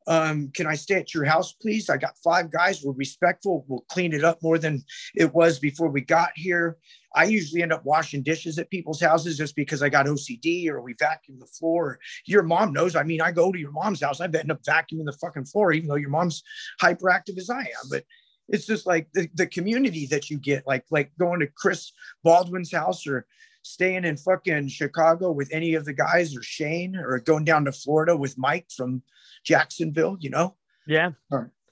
Um, 0.08 0.52
can 0.54 0.68
I 0.68 0.76
stay 0.76 0.96
at 0.96 1.14
your 1.14 1.26
house, 1.26 1.54
please? 1.54 1.90
I 1.90 1.98
got 1.98 2.18
five 2.24 2.50
guys. 2.50 2.82
We're 2.82 2.94
respectful. 2.94 3.66
We'll 3.68 3.86
clean 3.90 4.14
it 4.14 4.24
up 4.24 4.42
more 4.42 4.58
than 4.58 4.84
it 5.16 5.34
was 5.34 5.60
before 5.60 5.90
we 5.90 6.02
got 6.02 6.30
here. 6.36 6.78
I 7.14 7.26
usually 7.26 7.62
end 7.62 7.74
up 7.74 7.84
washing 7.84 8.24
dishes 8.24 8.58
at 8.58 8.70
people's 8.70 9.02
houses 9.02 9.38
just 9.38 9.56
because 9.56 9.84
I 9.84 9.90
got 9.90 10.06
OCD 10.06 10.70
or 10.70 10.82
we 10.82 10.96
vacuum 10.98 11.40
the 11.40 11.48
floor. 11.48 12.00
Your 12.26 12.44
mom 12.44 12.72
knows. 12.72 12.96
I 12.96 13.04
mean, 13.04 13.22
I 13.22 13.32
go 13.32 13.52
to 13.52 13.60
your 13.60 13.72
mom's 13.72 14.02
house. 14.02 14.22
I 14.22 14.26
end 14.26 14.52
up 14.52 14.64
vacuuming 14.64 15.06
the 15.06 15.18
fucking 15.20 15.46
floor, 15.46 15.74
even 15.74 15.90
though 15.90 15.96
your 15.96 16.10
mom's 16.10 16.42
hyperactive 16.82 17.38
as 17.38 17.50
I 17.50 17.60
am. 17.60 17.90
But 17.90 18.06
it's 18.48 18.66
just 18.66 18.88
like 18.88 19.10
the, 19.14 19.30
the 19.34 19.48
community 19.48 20.08
that 20.08 20.30
you 20.30 20.38
get, 20.38 20.66
like 20.66 20.86
like 20.90 21.12
going 21.20 21.42
to 21.42 21.48
Chris 21.48 21.92
Baldwin's 22.24 22.72
house 22.72 23.06
or 23.08 23.26
staying 23.68 24.06
in 24.06 24.18
fucking 24.18 24.68
Chicago 24.70 25.32
with 25.32 25.50
any 25.52 25.76
of 25.76 25.86
the 25.86 25.94
guys 25.94 26.36
or 26.36 26.42
Shane 26.42 26.96
or 26.96 27.20
going 27.20 27.46
down 27.46 27.66
to 27.66 27.72
Florida 27.72 28.16
with 28.16 28.38
Mike 28.38 28.68
from 28.76 29.04
Jacksonville, 29.44 30.18
you 30.20 30.30
know? 30.30 30.56
Yeah. 30.86 31.12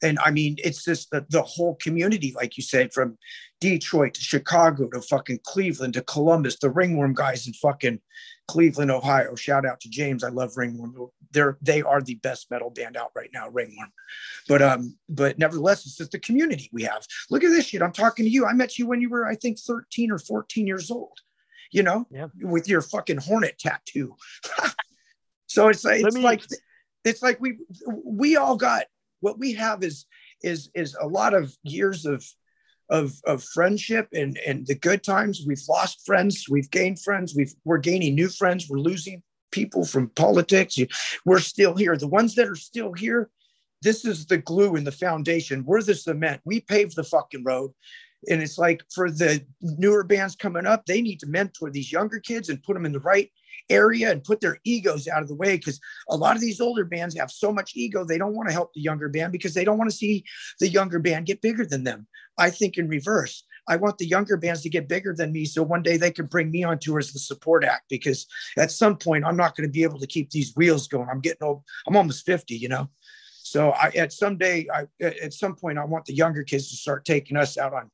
And 0.04 0.20
I 0.24 0.32
mean, 0.32 0.58
it's 0.60 0.84
just 0.84 1.10
the, 1.10 1.26
the 1.30 1.42
whole 1.42 1.76
community, 1.76 2.34
like 2.36 2.58
you 2.58 2.64
said, 2.64 2.94
from 2.94 3.18
Detroit 3.62 4.14
to 4.16 4.22
Chicago 4.22 4.90
to 4.90 5.02
fucking 5.02 5.40
Cleveland 5.44 5.94
to 5.94 6.02
Columbus, 6.02 6.60
the 6.60 6.70
Ringworm 6.70 7.14
guys 7.14 7.48
in 7.48 7.54
fucking 7.54 8.02
Cleveland, 8.48 8.92
Ohio. 8.92 9.36
Shout 9.36 9.66
out 9.66 9.80
to 9.80 9.90
James. 9.90 10.24
I 10.24 10.30
love 10.30 10.58
Ringworm. 10.58 11.10
They're 11.32 11.58
they 11.62 11.82
are 11.82 12.02
the 12.02 12.16
best 12.16 12.52
metal 12.52 12.70
band 12.70 12.98
out 12.98 13.12
right 13.16 13.30
now, 13.34 13.50
Ringworm. 13.50 13.92
But 14.48 14.62
um, 14.62 14.98
but 15.10 15.40
nevertheless, 15.40 15.86
it's 15.86 15.98
just 15.98 16.12
the 16.12 16.20
community 16.20 16.70
we 16.72 16.84
have. 16.84 17.06
Look 17.30 17.44
at 17.44 17.50
this 17.50 17.66
shit. 17.66 17.82
I'm 17.82 17.92
talking 17.92 18.26
to 18.26 18.32
you. 18.32 18.46
I 18.46 18.54
met 18.54 18.78
you 18.78 18.88
when 18.88 19.02
you 19.02 19.10
were, 19.10 19.26
I 19.26 19.36
think, 19.36 19.60
13 19.60 20.12
or 20.12 20.20
14 20.20 20.68
years 20.68 20.92
old 20.92 21.20
you 21.72 21.84
know, 21.84 22.06
yeah. 22.10 22.28
with 22.42 22.68
your 22.68 22.82
fucking 22.82 23.18
hornet 23.18 23.58
tattoo. 23.60 24.16
so 25.48 25.70
it's 25.70 25.84
like 25.84 26.06
it's 26.06 26.16
me... 26.16 26.22
like 26.22 26.44
it's 27.04 27.22
like 27.22 27.40
we 27.40 27.58
we 28.04 28.36
all 28.36 28.58
got 28.58 28.86
what 29.20 29.40
we 29.40 29.54
have 29.54 29.84
is 29.84 30.06
is 30.44 30.70
is 30.76 30.96
a 31.00 31.08
lot 31.08 31.34
of 31.34 31.56
years 31.64 32.06
of 32.06 32.24
of 32.90 33.14
of 33.26 33.44
friendship 33.44 34.08
and 34.14 34.38
and 34.46 34.68
the 34.68 34.76
good 34.76 35.04
times. 35.04 35.44
We've 35.48 35.62
lost 35.70 36.06
friends, 36.06 36.46
we've 36.50 36.70
gained 36.70 37.02
friends, 37.02 37.34
we've 37.36 37.54
we're 37.64 37.78
gaining 37.78 38.16
new 38.16 38.30
friends, 38.30 38.68
we're 38.70 38.80
losing 38.80 39.24
people 39.52 39.86
from 39.86 40.10
politics. 40.10 40.78
We're 41.26 41.40
still 41.40 41.76
here. 41.76 41.98
The 41.98 42.08
ones 42.08 42.36
that 42.36 42.48
are 42.48 42.56
still 42.56 42.94
here, 42.94 43.30
this 43.82 44.06
is 44.06 44.26
the 44.26 44.38
glue 44.38 44.76
in 44.76 44.84
the 44.84 44.92
foundation. 44.92 45.64
We're 45.66 45.82
the 45.82 45.96
cement. 45.96 46.42
We 46.46 46.60
paved 46.60 46.96
the 46.96 47.04
fucking 47.04 47.44
road. 47.44 47.72
And 48.30 48.42
it's 48.42 48.58
like 48.58 48.84
for 48.94 49.10
the 49.10 49.46
newer 49.62 50.04
bands 50.04 50.36
coming 50.36 50.66
up, 50.66 50.86
they 50.86 51.02
need 51.02 51.20
to 51.22 51.28
mentor 51.28 51.70
these 51.70 51.92
younger 51.92 52.20
kids 52.20 52.50
and 52.50 52.64
put 52.64 52.74
them 52.74 52.86
in 52.86 52.92
the 52.92 53.00
right 53.00 53.32
area 53.70 54.12
and 54.12 54.24
put 54.24 54.42
their 54.42 54.60
egos 54.64 55.08
out 55.08 55.22
of 55.22 55.28
the 55.28 55.36
way 55.36 55.58
because 55.58 55.80
a 56.10 56.16
lot 56.16 56.36
of 56.36 56.42
these 56.42 56.62
older 56.62 56.86
bands 56.86 57.18
have 57.18 57.32
so 57.32 57.52
much 57.52 57.72
ego 57.76 58.04
they 58.04 58.18
don't 58.18 58.36
want 58.36 58.48
to 58.48 58.54
help 58.54 58.74
the 58.74 58.82
younger 58.82 59.10
band 59.10 59.32
because 59.32 59.54
they 59.54 59.64
don't 59.64 59.78
want 59.78 59.90
to 59.90 59.96
see 59.96 60.24
the 60.60 60.68
younger 60.68 61.00
band 61.00 61.26
get 61.26 61.42
bigger 61.42 61.66
than 61.66 61.84
them. 61.84 62.08
I 62.38 62.50
think 62.50 62.78
in 62.78 62.88
reverse. 62.88 63.44
I 63.68 63.78
want 63.78 63.98
the 63.98 64.06
younger 64.06 64.38
bands 64.38 64.62
to 64.62 64.70
get 64.70 64.88
bigger 64.88 65.14
than 65.16 65.32
me 65.32 65.46
so 65.46 65.64
one 65.64 65.82
day 65.82 65.98
they 65.98 66.12
can 66.12 66.28
bring 66.28 66.52
me 66.52 66.64
on 66.64 66.78
tour 66.78 67.00
as 67.00 67.12
the 67.12 67.20
support 67.20 67.64
act 67.64 67.86
because 67.90 68.28
at 68.58 68.72
some 68.72 68.96
point 68.96 69.26
i'm 69.26 69.38
not 69.38 69.56
going 69.56 69.68
to 69.68 69.74
be 69.74 69.84
able 69.84 70.00
to 70.00 70.08
keep 70.08 70.30
these 70.30 70.54
wheels 70.56 70.88
going. 70.88 71.08
I'm 71.10 71.22
getting 71.22 71.44
old 71.44 71.64
i'm 71.88 71.96
almost 71.96 72.26
50 72.26 72.56
you 72.56 72.70
know 72.70 72.90
so 73.56 73.70
I, 73.70 73.88
at 73.96 74.12
some 74.12 74.38
day, 74.38 74.68
I, 74.74 74.86
at 75.02 75.34
some 75.34 75.56
point, 75.56 75.78
I 75.78 75.86
want 75.86 76.04
the 76.04 76.14
younger 76.14 76.44
kids 76.44 76.70
to 76.72 76.76
start 76.76 77.06
taking 77.06 77.38
us 77.38 77.58
out 77.58 77.74
on, 77.74 77.90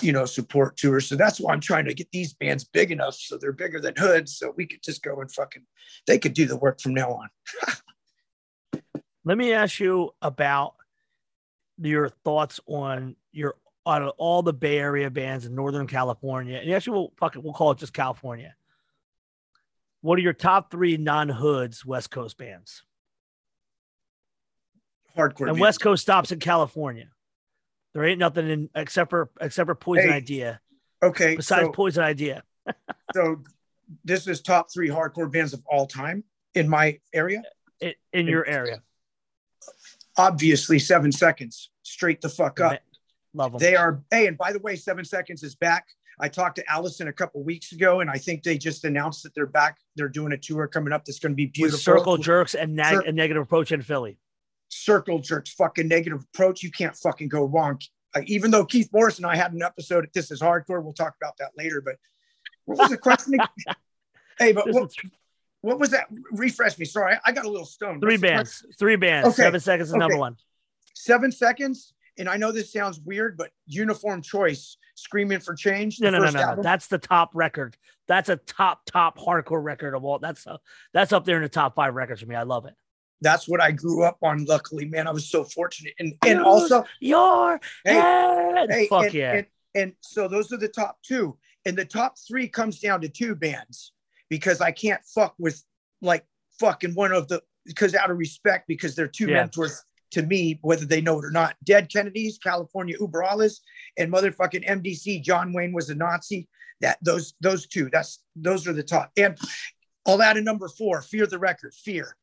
you 0.00 0.12
know, 0.12 0.24
support 0.24 0.76
tours. 0.76 1.08
So 1.08 1.16
that's 1.16 1.40
why 1.40 1.52
I'm 1.52 1.60
trying 1.60 1.86
to 1.86 1.94
get 1.94 2.12
these 2.12 2.32
bands 2.32 2.62
big 2.62 2.92
enough 2.92 3.16
so 3.16 3.36
they're 3.36 3.50
bigger 3.50 3.80
than 3.80 3.94
Hood, 3.98 4.28
so 4.28 4.54
we 4.56 4.66
could 4.66 4.84
just 4.84 5.02
go 5.02 5.20
and 5.20 5.28
fucking, 5.32 5.64
they 6.06 6.16
could 6.16 6.32
do 6.32 6.46
the 6.46 6.56
work 6.56 6.80
from 6.80 6.94
now 6.94 7.10
on. 7.10 7.28
Let 9.24 9.36
me 9.36 9.52
ask 9.52 9.80
you 9.80 10.12
about 10.22 10.74
your 11.76 12.08
thoughts 12.08 12.60
on 12.68 13.16
your 13.32 13.56
out 13.88 14.02
of 14.02 14.12
all 14.16 14.44
the 14.44 14.52
Bay 14.52 14.78
Area 14.78 15.10
bands 15.10 15.44
in 15.44 15.56
Northern 15.56 15.88
California, 15.88 16.60
and 16.62 16.72
actually, 16.72 16.98
we'll 16.98 17.12
fuck 17.18 17.34
it, 17.34 17.42
we'll 17.42 17.52
call 17.52 17.72
it 17.72 17.78
just 17.78 17.92
California. 17.92 18.54
What 20.02 20.20
are 20.20 20.22
your 20.22 20.34
top 20.34 20.70
three 20.70 20.96
non-hoods 20.96 21.84
West 21.84 22.12
Coast 22.12 22.38
bands? 22.38 22.84
Hardcore. 25.16 25.48
and. 25.48 25.60
West 25.60 25.80
Coast 25.80 26.02
stops 26.02 26.32
in 26.32 26.38
California. 26.38 27.08
There 27.92 28.04
ain't 28.04 28.18
nothing 28.18 28.48
in 28.48 28.70
except 28.74 29.10
for 29.10 29.30
except 29.40 29.68
for 29.68 29.74
Poison 29.74 30.08
Hey, 30.10 30.16
Idea. 30.16 30.60
Okay, 31.02 31.36
Besides 31.36 31.66
so, 31.66 31.72
Poison 31.72 32.02
Idea, 32.02 32.42
so 33.14 33.40
this 34.04 34.26
is 34.26 34.40
top 34.40 34.72
three 34.72 34.88
hardcore 34.88 35.30
bands 35.30 35.52
of 35.52 35.62
all 35.66 35.86
time 35.86 36.24
in 36.54 36.68
my 36.68 36.98
area. 37.12 37.42
in, 37.80 37.92
in 38.12 38.26
your 38.26 38.46
area. 38.46 38.82
Obviously, 40.16 40.78
Seven 40.78 41.12
Seconds, 41.12 41.70
straight 41.82 42.20
the 42.20 42.28
fuck 42.28 42.60
up. 42.60 42.80
Love 43.34 43.52
them. 43.52 43.58
They 43.58 43.76
are. 43.76 44.02
Hey, 44.10 44.26
and 44.28 44.38
by 44.38 44.52
the 44.52 44.60
way, 44.60 44.76
Seven 44.76 45.04
Seconds 45.04 45.42
is 45.42 45.54
back. 45.54 45.86
I 46.20 46.28
talked 46.28 46.56
to 46.56 46.70
Allison 46.70 47.08
a 47.08 47.12
couple 47.12 47.42
weeks 47.42 47.72
ago, 47.72 48.00
and 48.00 48.08
I 48.08 48.18
think 48.18 48.44
they 48.44 48.56
just 48.56 48.84
announced 48.84 49.24
that 49.24 49.34
they're 49.34 49.46
back. 49.46 49.78
They're 49.96 50.08
doing 50.08 50.32
a 50.32 50.38
tour 50.38 50.68
coming 50.68 50.92
up 50.92 51.04
that's 51.04 51.18
going 51.18 51.32
to 51.32 51.36
be 51.36 51.46
beautiful. 51.46 51.74
with 51.76 51.82
circle 51.82 52.16
jerks 52.16 52.54
and 52.54 52.76
nag- 52.76 52.94
Cir- 52.94 53.08
a 53.08 53.12
negative 53.12 53.42
approach 53.42 53.72
in 53.72 53.82
Philly. 53.82 54.18
Circle 54.74 55.18
jerks, 55.18 55.52
fucking 55.52 55.88
negative 55.88 56.24
approach. 56.32 56.62
You 56.62 56.70
can't 56.70 56.96
fucking 56.96 57.28
go 57.28 57.44
wrong. 57.44 57.78
Like, 58.14 58.28
even 58.28 58.50
though 58.50 58.64
Keith 58.64 58.88
Morris 58.92 59.18
and 59.18 59.26
I 59.26 59.36
had 59.36 59.52
an 59.52 59.62
episode 59.62 60.04
at 60.04 60.12
This 60.12 60.30
Is 60.30 60.40
Hardcore, 60.40 60.82
we'll 60.82 60.92
talk 60.92 61.14
about 61.20 61.36
that 61.38 61.50
later. 61.56 61.80
But 61.80 61.96
what 62.64 62.78
was 62.78 62.90
the 62.90 62.98
question? 62.98 63.38
hey, 64.38 64.52
but 64.52 64.72
what, 64.72 64.92
what 65.62 65.78
was 65.80 65.90
that? 65.90 66.06
Refresh 66.32 66.78
me. 66.78 66.84
Sorry, 66.84 67.16
I 67.24 67.32
got 67.32 67.44
a 67.44 67.50
little 67.50 67.66
stoned. 67.66 68.00
three 68.00 68.14
What's 68.14 68.22
bands. 68.22 68.66
Three 68.78 68.96
bands. 68.96 69.28
Okay, 69.28 69.42
Seven 69.42 69.60
seconds 69.60 69.88
is 69.88 69.94
number 69.94 70.16
one. 70.16 70.36
seven 70.94 71.32
seconds. 71.32 71.94
And 72.16 72.28
I 72.28 72.36
know 72.36 72.52
this 72.52 72.72
sounds 72.72 73.00
weird, 73.00 73.36
but 73.36 73.50
Uniform 73.66 74.22
Choice, 74.22 74.76
Screaming 74.94 75.40
for 75.40 75.54
Change. 75.54 76.00
No, 76.00 76.10
no, 76.10 76.18
no, 76.18 76.30
no, 76.30 76.40
album, 76.40 76.62
That's 76.62 76.86
the 76.86 76.98
top 76.98 77.30
record. 77.34 77.76
That's 78.06 78.28
a 78.28 78.36
top, 78.36 78.82
top 78.86 79.18
hardcore 79.18 79.62
record 79.62 79.94
of 79.94 80.04
all. 80.04 80.20
That's 80.20 80.46
uh, 80.46 80.58
that's 80.92 81.12
up 81.12 81.24
there 81.24 81.36
in 81.36 81.42
the 81.42 81.48
top 81.48 81.74
five 81.74 81.94
records 81.94 82.20
for 82.20 82.28
me. 82.28 82.36
I 82.36 82.44
love 82.44 82.66
it. 82.66 82.74
That's 83.20 83.48
what 83.48 83.60
I 83.60 83.72
grew 83.72 84.02
up 84.04 84.18
on. 84.22 84.44
Luckily, 84.44 84.84
man, 84.86 85.06
I 85.06 85.12
was 85.12 85.28
so 85.28 85.44
fortunate. 85.44 85.94
And 85.98 86.14
and 86.26 86.40
also, 86.40 86.84
Your 87.00 87.60
Hey, 87.84 87.94
head. 87.94 88.70
hey, 88.70 88.86
Fuck 88.88 89.04
and, 89.06 89.14
yeah. 89.14 89.32
And, 89.36 89.46
and 89.74 89.92
so 90.00 90.28
those 90.28 90.52
are 90.52 90.56
the 90.58 90.68
top 90.68 90.98
two. 91.02 91.36
And 91.66 91.76
the 91.76 91.84
top 91.86 92.16
three 92.28 92.48
comes 92.48 92.80
down 92.80 93.00
to 93.00 93.08
two 93.08 93.34
bands 93.34 93.92
because 94.28 94.60
I 94.60 94.70
can't 94.72 95.00
fuck 95.14 95.34
with 95.38 95.62
like 96.02 96.24
fucking 96.60 96.94
one 96.94 97.12
of 97.12 97.28
the 97.28 97.42
because 97.64 97.94
out 97.94 98.10
of 98.10 98.18
respect, 98.18 98.68
because 98.68 98.94
they're 98.94 99.08
two 99.08 99.28
Yeah. 99.28 99.36
mentors 99.36 99.82
to 100.10 100.22
me, 100.22 100.58
whether 100.62 100.84
they 100.84 101.00
know 101.00 101.18
it 101.18 101.24
or 101.24 101.30
not. 101.30 101.56
Dead 101.64 101.90
Kennedys, 101.90 102.38
California 102.38 102.96
Über 103.00 103.24
Alles, 103.26 103.62
and 103.96 104.12
motherfucking 104.12 104.68
MDC. 104.68 105.22
John 105.22 105.52
Wayne 105.54 105.72
was 105.72 105.88
a 105.88 105.94
Nazi. 105.94 106.46
That 106.82 106.98
those 107.02 107.32
those 107.40 107.66
two. 107.66 107.88
That's 107.90 108.22
those 108.36 108.68
are 108.68 108.72
the 108.74 108.82
top. 108.82 109.10
And 109.16 109.38
I'll 110.06 110.20
add 110.20 110.36
a 110.36 110.42
number 110.42 110.68
four. 110.68 111.00
Fear 111.00 111.26
the 111.26 111.38
record. 111.38 111.72
Fear. 111.72 112.14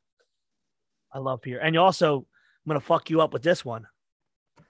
I 1.13 1.19
love 1.19 1.41
Fear. 1.43 1.59
And 1.59 1.75
you 1.75 1.81
also, 1.81 2.17
I'm 2.17 2.69
gonna 2.69 2.79
fuck 2.79 3.09
you 3.09 3.21
up 3.21 3.33
with 3.33 3.43
this 3.43 3.65
one. 3.65 3.87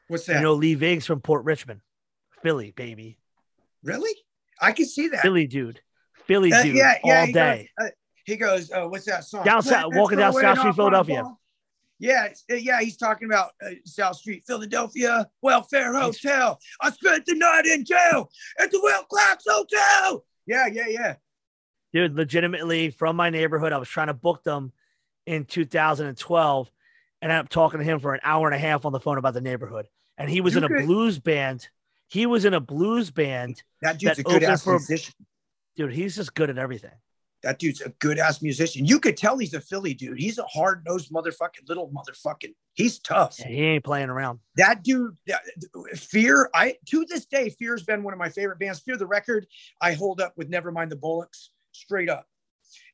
What's 0.07 0.25
that? 0.25 0.37
You 0.37 0.41
know, 0.41 0.53
Lee 0.53 0.73
Ving 0.75 0.99
from 1.01 1.21
Port 1.21 1.43
Richmond, 1.45 1.81
Philly, 2.41 2.71
baby, 2.71 3.17
really? 3.83 4.13
I 4.59 4.71
can 4.71 4.85
see 4.85 5.07
that. 5.09 5.21
Philly 5.21 5.47
dude, 5.47 5.81
Philly 6.25 6.51
Uh, 6.51 6.63
dude, 6.63 6.75
yeah, 6.75 6.97
yeah, 7.03 7.19
all 7.19 7.31
day. 7.31 7.69
Goes, 7.79 7.87
uh, 7.87 7.91
he 8.25 8.35
goes, 8.35 8.71
uh, 8.71 8.85
"What's 8.87 9.05
that 9.05 9.23
song?" 9.23 9.43
Down 9.45 9.61
South- 9.63 9.93
walking 9.95 10.17
down 10.17 10.33
South 10.33 10.59
Street, 10.59 10.75
Philadelphia. 10.75 11.23
Yeah, 11.99 12.29
uh, 12.49 12.55
yeah, 12.55 12.81
he's 12.81 12.97
talking 12.97 13.27
about 13.27 13.51
uh, 13.63 13.71
South 13.85 14.15
Street, 14.15 14.43
Philadelphia 14.47 15.29
Welfare 15.41 15.93
Hotel. 15.93 16.59
I 16.81 16.89
spent 16.91 17.25
the 17.27 17.35
night 17.35 17.65
in 17.67 17.85
jail 17.85 18.31
at 18.59 18.71
the 18.71 18.79
Will 18.81 19.03
Clark's 19.03 19.45
Hotel. 19.47 20.25
Yeah, 20.47 20.65
yeah, 20.65 20.87
yeah. 20.87 21.15
dude, 21.93 22.15
legitimately 22.15 22.89
from 22.89 23.15
my 23.15 23.29
neighborhood. 23.29 23.71
I 23.71 23.77
was 23.77 23.87
trying 23.87 24.07
to 24.07 24.15
book 24.15 24.43
them 24.43 24.71
in 25.25 25.45
2012 25.45 26.71
and 27.21 27.31
I'm 27.31 27.47
talking 27.47 27.79
to 27.79 27.83
him 27.85 27.99
for 27.99 28.13
an 28.13 28.19
hour 28.23 28.47
and 28.47 28.55
a 28.55 28.59
half 28.59 28.85
on 28.85 28.91
the 28.91 28.99
phone 28.99 29.17
about 29.17 29.33
the 29.35 29.41
neighborhood. 29.41 29.85
And 30.17 30.29
he 30.29 30.41
was 30.41 30.55
You 30.55 30.63
in 30.63 30.63
a 30.65 30.83
blues 30.85 31.19
band. 31.19 31.67
He 32.07 32.25
was 32.25 32.45
in 32.45 32.53
a 32.53 32.59
blues 32.59 33.11
band. 33.11 33.61
That 33.81 33.99
dude's 33.99 34.17
That 34.17 34.19
a 34.19 34.23
good 34.23 34.43
ass 34.43 34.63
for- 34.63 34.73
musician. 34.73 35.13
Dude, 35.75 35.93
he's 35.93 36.15
just 36.15 36.33
good 36.33 36.49
at 36.49 36.57
everything. 36.57 36.91
That 37.43 37.57
dude's 37.57 37.81
a 37.81 37.89
good 37.89 38.19
ass 38.19 38.41
musician. 38.41 38.85
You 38.85 38.99
could 38.99 39.17
tell 39.17 39.37
he's 39.37 39.53
a 39.55 39.61
Philly 39.61 39.93
dude. 39.95 40.19
He's 40.19 40.37
a 40.37 40.43
hard 40.43 40.83
nosed 40.85 41.11
motherfucking 41.11 41.67
little 41.67 41.89
motherfucking. 41.89 42.53
He's 42.73 42.99
tough. 42.99 43.37
Yeah, 43.39 43.47
he 43.47 43.63
ain't 43.63 43.83
playing 43.83 44.09
around. 44.09 44.39
that 44.57 44.83
dude 44.83 45.15
that, 45.27 45.41
fear 45.95 46.49
i 46.53 46.75
to 46.87 47.05
this 47.05 47.25
day 47.25 47.49
fear's 47.49 47.83
been 47.83 48.03
one 48.03 48.13
of 48.13 48.19
my 48.19 48.29
favorite 48.29 48.59
bands 48.59 48.79
fear 48.79 48.95
the 48.95 49.05
record 49.07 49.45
i 49.81 49.93
hold 49.93 50.21
up 50.21 50.33
with 50.37 50.49
nevermind 50.51 50.89
the 50.89 50.95
bollocks 50.95 51.47
straight 51.71 52.09
up 52.09 52.27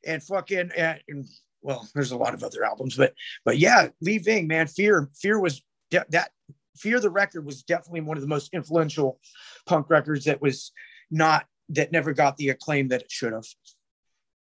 and 0.06 0.22
fucking 0.22 0.70
and, 0.76 1.00
and 1.08 1.26
well 1.62 1.86
there's 1.94 2.12
a 2.12 2.16
lot 2.16 2.34
of 2.34 2.42
other 2.42 2.64
albums 2.64 2.96
but 2.96 3.14
but 3.44 3.58
yeah 3.58 3.88
lee 4.00 4.18
ving 4.18 4.46
man 4.46 4.66
fear 4.66 5.08
fear 5.14 5.38
was 5.40 5.62
de- 5.90 6.04
that 6.10 6.30
fear 6.76 7.00
the 7.00 7.10
record 7.10 7.44
was 7.44 7.62
definitely 7.62 8.00
one 8.00 8.16
of 8.16 8.22
the 8.22 8.28
most 8.28 8.54
influential 8.54 9.18
punk 9.66 9.90
records 9.90 10.26
that 10.26 10.40
was 10.40 10.72
not 11.10 11.46
that 11.68 11.92
never 11.92 12.12
got 12.12 12.36
the 12.36 12.48
acclaim 12.48 12.88
that 12.88 13.02
it 13.02 13.10
should 13.10 13.32
have 13.32 13.44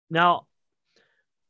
Now, 0.09 0.47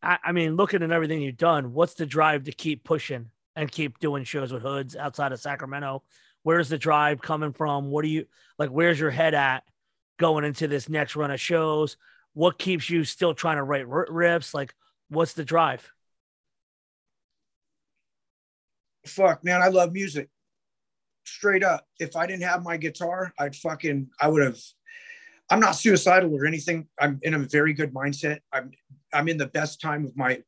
I, 0.01 0.17
I 0.25 0.31
mean, 0.31 0.55
looking 0.55 0.83
at 0.83 0.91
everything 0.91 1.21
you've 1.21 1.38
done, 1.38 1.73
what's 1.73 1.93
the 1.93 2.05
drive 2.05 2.45
to 2.45 2.51
keep 2.51 2.83
pushing 2.83 3.29
and 3.55 3.71
keep 3.71 3.99
doing 3.99 4.23
shows 4.23 4.51
with 4.51 4.63
hoods 4.63 4.95
outside 4.95 5.31
of 5.31 5.39
Sacramento? 5.39 6.03
Where's 6.43 6.69
the 6.69 6.77
drive 6.77 7.21
coming 7.21 7.53
from? 7.53 7.91
What 7.91 8.03
do 8.03 8.09
you 8.09 8.25
like? 8.57 8.69
Where's 8.69 8.99
your 8.99 9.11
head 9.11 9.33
at 9.33 9.63
going 10.17 10.43
into 10.43 10.67
this 10.67 10.89
next 10.89 11.15
run 11.15 11.31
of 11.31 11.39
shows? 11.39 11.97
What 12.33 12.57
keeps 12.57 12.89
you 12.89 13.03
still 13.03 13.33
trying 13.33 13.57
to 13.57 13.63
write 13.63 13.85
riffs? 13.85 14.53
Like, 14.53 14.73
what's 15.11 15.33
the 15.33 15.45
drive? 15.45 15.91
fuck 19.05 19.43
man 19.43 19.61
i 19.61 19.67
love 19.67 19.91
music. 19.91 20.29
Straight 21.23 21.63
up 21.63 21.85
if 21.99 22.15
i 22.15 22.25
didn't 22.25 22.43
have 22.43 22.63
my 22.63 22.77
guitar 22.77 23.33
i'd 23.39 23.55
fucking 23.55 24.09
i 24.19 24.27
would 24.27 24.43
have 24.43 24.59
i'm 25.49 25.59
not 25.59 25.73
suicidal 25.73 26.33
or 26.33 26.45
anything. 26.45 26.88
I'm 26.99 27.19
in 27.23 27.33
a 27.33 27.39
very 27.39 27.73
good 27.73 27.93
mindset. 27.93 28.39
I'm 28.51 28.71
i'm 29.13 29.27
in 29.27 29.38
the 29.38 29.47
best 29.47 29.81
time 29.81 30.05
of 30.05 30.15
my 30.15 30.41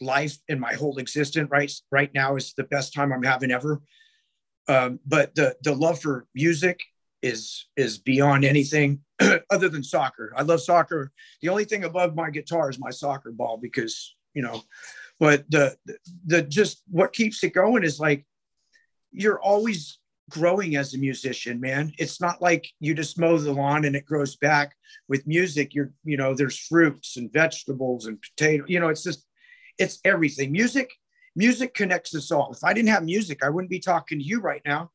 life 0.00 0.36
and 0.48 0.60
my 0.60 0.74
whole 0.74 0.98
existence 0.98 1.48
right 1.50 1.72
right 1.90 2.12
now 2.14 2.36
is 2.36 2.52
the 2.54 2.64
best 2.64 2.92
time 2.92 3.12
i'm 3.12 3.22
having 3.22 3.50
ever. 3.50 3.80
Um, 4.68 5.00
but 5.06 5.34
the 5.34 5.56
the 5.62 5.74
love 5.74 6.00
for 6.00 6.26
music 6.34 6.80
is 7.22 7.66
is 7.76 7.98
beyond 7.98 8.44
anything 8.44 9.00
other 9.50 9.68
than 9.68 9.82
soccer. 9.82 10.32
I 10.36 10.42
love 10.42 10.60
soccer. 10.60 11.12
The 11.42 11.48
only 11.48 11.64
thing 11.64 11.84
above 11.84 12.14
my 12.14 12.30
guitar 12.30 12.70
is 12.70 12.78
my 12.78 12.90
soccer 12.90 13.30
ball 13.30 13.58
because 13.60 14.14
you 14.34 14.42
know 14.42 14.62
but 15.18 15.44
the 15.50 15.76
the 16.26 16.42
just 16.42 16.82
what 16.88 17.12
keeps 17.12 17.44
it 17.44 17.50
going 17.50 17.84
is 17.84 18.00
like 18.00 18.24
you're 19.12 19.40
always 19.40 19.98
growing 20.30 20.76
as 20.76 20.94
a 20.94 20.98
musician 20.98 21.60
man. 21.60 21.92
It's 21.98 22.20
not 22.20 22.40
like 22.40 22.68
you 22.78 22.94
just 22.94 23.18
mow 23.18 23.36
the 23.36 23.52
lawn 23.52 23.84
and 23.84 23.96
it 23.96 24.06
grows 24.06 24.36
back 24.36 24.76
with 25.08 25.26
music. 25.26 25.74
You're 25.74 25.92
you 26.04 26.16
know 26.16 26.34
there's 26.34 26.58
fruits 26.58 27.16
and 27.16 27.32
vegetables 27.32 28.06
and 28.06 28.20
potato 28.20 28.64
you 28.66 28.80
know 28.80 28.88
it's 28.88 29.04
just 29.04 29.26
it's 29.78 30.00
everything. 30.04 30.52
Music 30.52 30.90
music 31.36 31.74
connects 31.74 32.14
us 32.14 32.32
all. 32.32 32.52
If 32.52 32.64
i 32.64 32.72
didn't 32.72 32.88
have 32.88 33.04
music 33.04 33.44
i 33.44 33.48
wouldn't 33.48 33.70
be 33.70 33.78
talking 33.78 34.18
to 34.18 34.24
you 34.24 34.40
right 34.40 34.62
now 34.64 34.90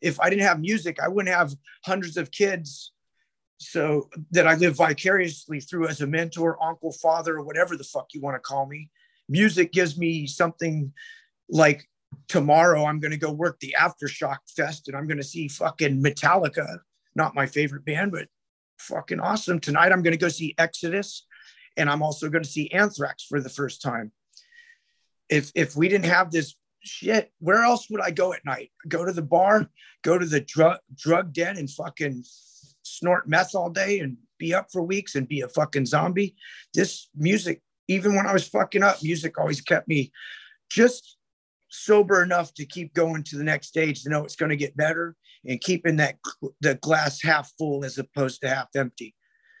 if 0.00 0.18
i 0.20 0.30
didn't 0.30 0.42
have 0.42 0.60
music 0.60 0.98
i 1.00 1.08
wouldn't 1.08 1.34
have 1.34 1.52
hundreds 1.84 2.16
of 2.16 2.30
kids 2.30 2.92
so 3.58 4.08
that 4.30 4.46
i 4.46 4.54
live 4.54 4.76
vicariously 4.76 5.60
through 5.60 5.86
as 5.86 6.00
a 6.00 6.06
mentor 6.06 6.62
uncle 6.62 6.92
father 6.92 7.36
or 7.36 7.44
whatever 7.44 7.76
the 7.76 7.84
fuck 7.84 8.08
you 8.12 8.20
want 8.20 8.34
to 8.34 8.40
call 8.40 8.66
me 8.66 8.88
music 9.28 9.72
gives 9.72 9.96
me 9.96 10.26
something 10.26 10.92
like 11.48 11.88
tomorrow 12.28 12.84
I'm 12.84 13.00
going 13.00 13.12
to 13.12 13.16
go 13.16 13.32
work 13.32 13.58
the 13.60 13.74
Aftershock 13.78 14.38
Fest 14.56 14.88
and 14.88 14.96
I'm 14.96 15.06
going 15.06 15.18
to 15.18 15.24
see 15.24 15.48
fucking 15.48 16.02
Metallica, 16.02 16.78
not 17.14 17.34
my 17.34 17.46
favorite 17.46 17.84
band, 17.84 18.12
but 18.12 18.28
fucking 18.78 19.20
awesome. 19.20 19.60
Tonight 19.60 19.92
I'm 19.92 20.02
going 20.02 20.12
to 20.12 20.18
go 20.18 20.28
see 20.28 20.54
Exodus 20.58 21.26
and 21.76 21.88
I'm 21.88 22.02
also 22.02 22.28
going 22.28 22.42
to 22.42 22.48
see 22.48 22.70
Anthrax 22.70 23.24
for 23.24 23.40
the 23.40 23.48
first 23.48 23.82
time. 23.82 24.12
If 25.28 25.52
if 25.54 25.76
we 25.76 25.88
didn't 25.88 26.06
have 26.06 26.30
this 26.30 26.56
shit, 26.82 27.32
where 27.38 27.62
else 27.62 27.88
would 27.90 28.00
I 28.00 28.10
go 28.10 28.32
at 28.32 28.44
night? 28.44 28.70
Go 28.88 29.04
to 29.04 29.12
the 29.12 29.22
bar, 29.22 29.68
go 30.02 30.18
to 30.18 30.26
the 30.26 30.40
drug 30.40 30.78
drug 30.94 31.32
den 31.32 31.56
and 31.56 31.70
fucking 31.70 32.24
snort 32.82 33.28
meth 33.28 33.54
all 33.54 33.70
day 33.70 34.00
and 34.00 34.16
be 34.38 34.54
up 34.54 34.68
for 34.72 34.82
weeks 34.82 35.14
and 35.14 35.28
be 35.28 35.42
a 35.42 35.48
fucking 35.48 35.86
zombie. 35.86 36.34
This 36.74 37.08
music 37.14 37.62
even 37.90 38.14
when 38.14 38.26
I 38.26 38.32
was 38.32 38.46
fucking 38.46 38.84
up, 38.84 39.02
music 39.02 39.36
always 39.36 39.60
kept 39.60 39.88
me 39.88 40.12
just 40.70 41.16
sober 41.70 42.22
enough 42.22 42.54
to 42.54 42.64
keep 42.64 42.94
going 42.94 43.24
to 43.24 43.36
the 43.36 43.42
next 43.42 43.66
stage 43.66 44.04
to 44.04 44.10
know 44.10 44.22
it's 44.22 44.36
going 44.36 44.50
to 44.50 44.56
get 44.56 44.76
better 44.76 45.16
and 45.44 45.60
keeping 45.60 45.96
that 45.96 46.16
the 46.60 46.76
glass 46.76 47.20
half 47.20 47.50
full 47.58 47.84
as 47.84 47.98
opposed 47.98 48.42
to 48.42 48.48
half 48.48 48.68
empty. 48.76 49.14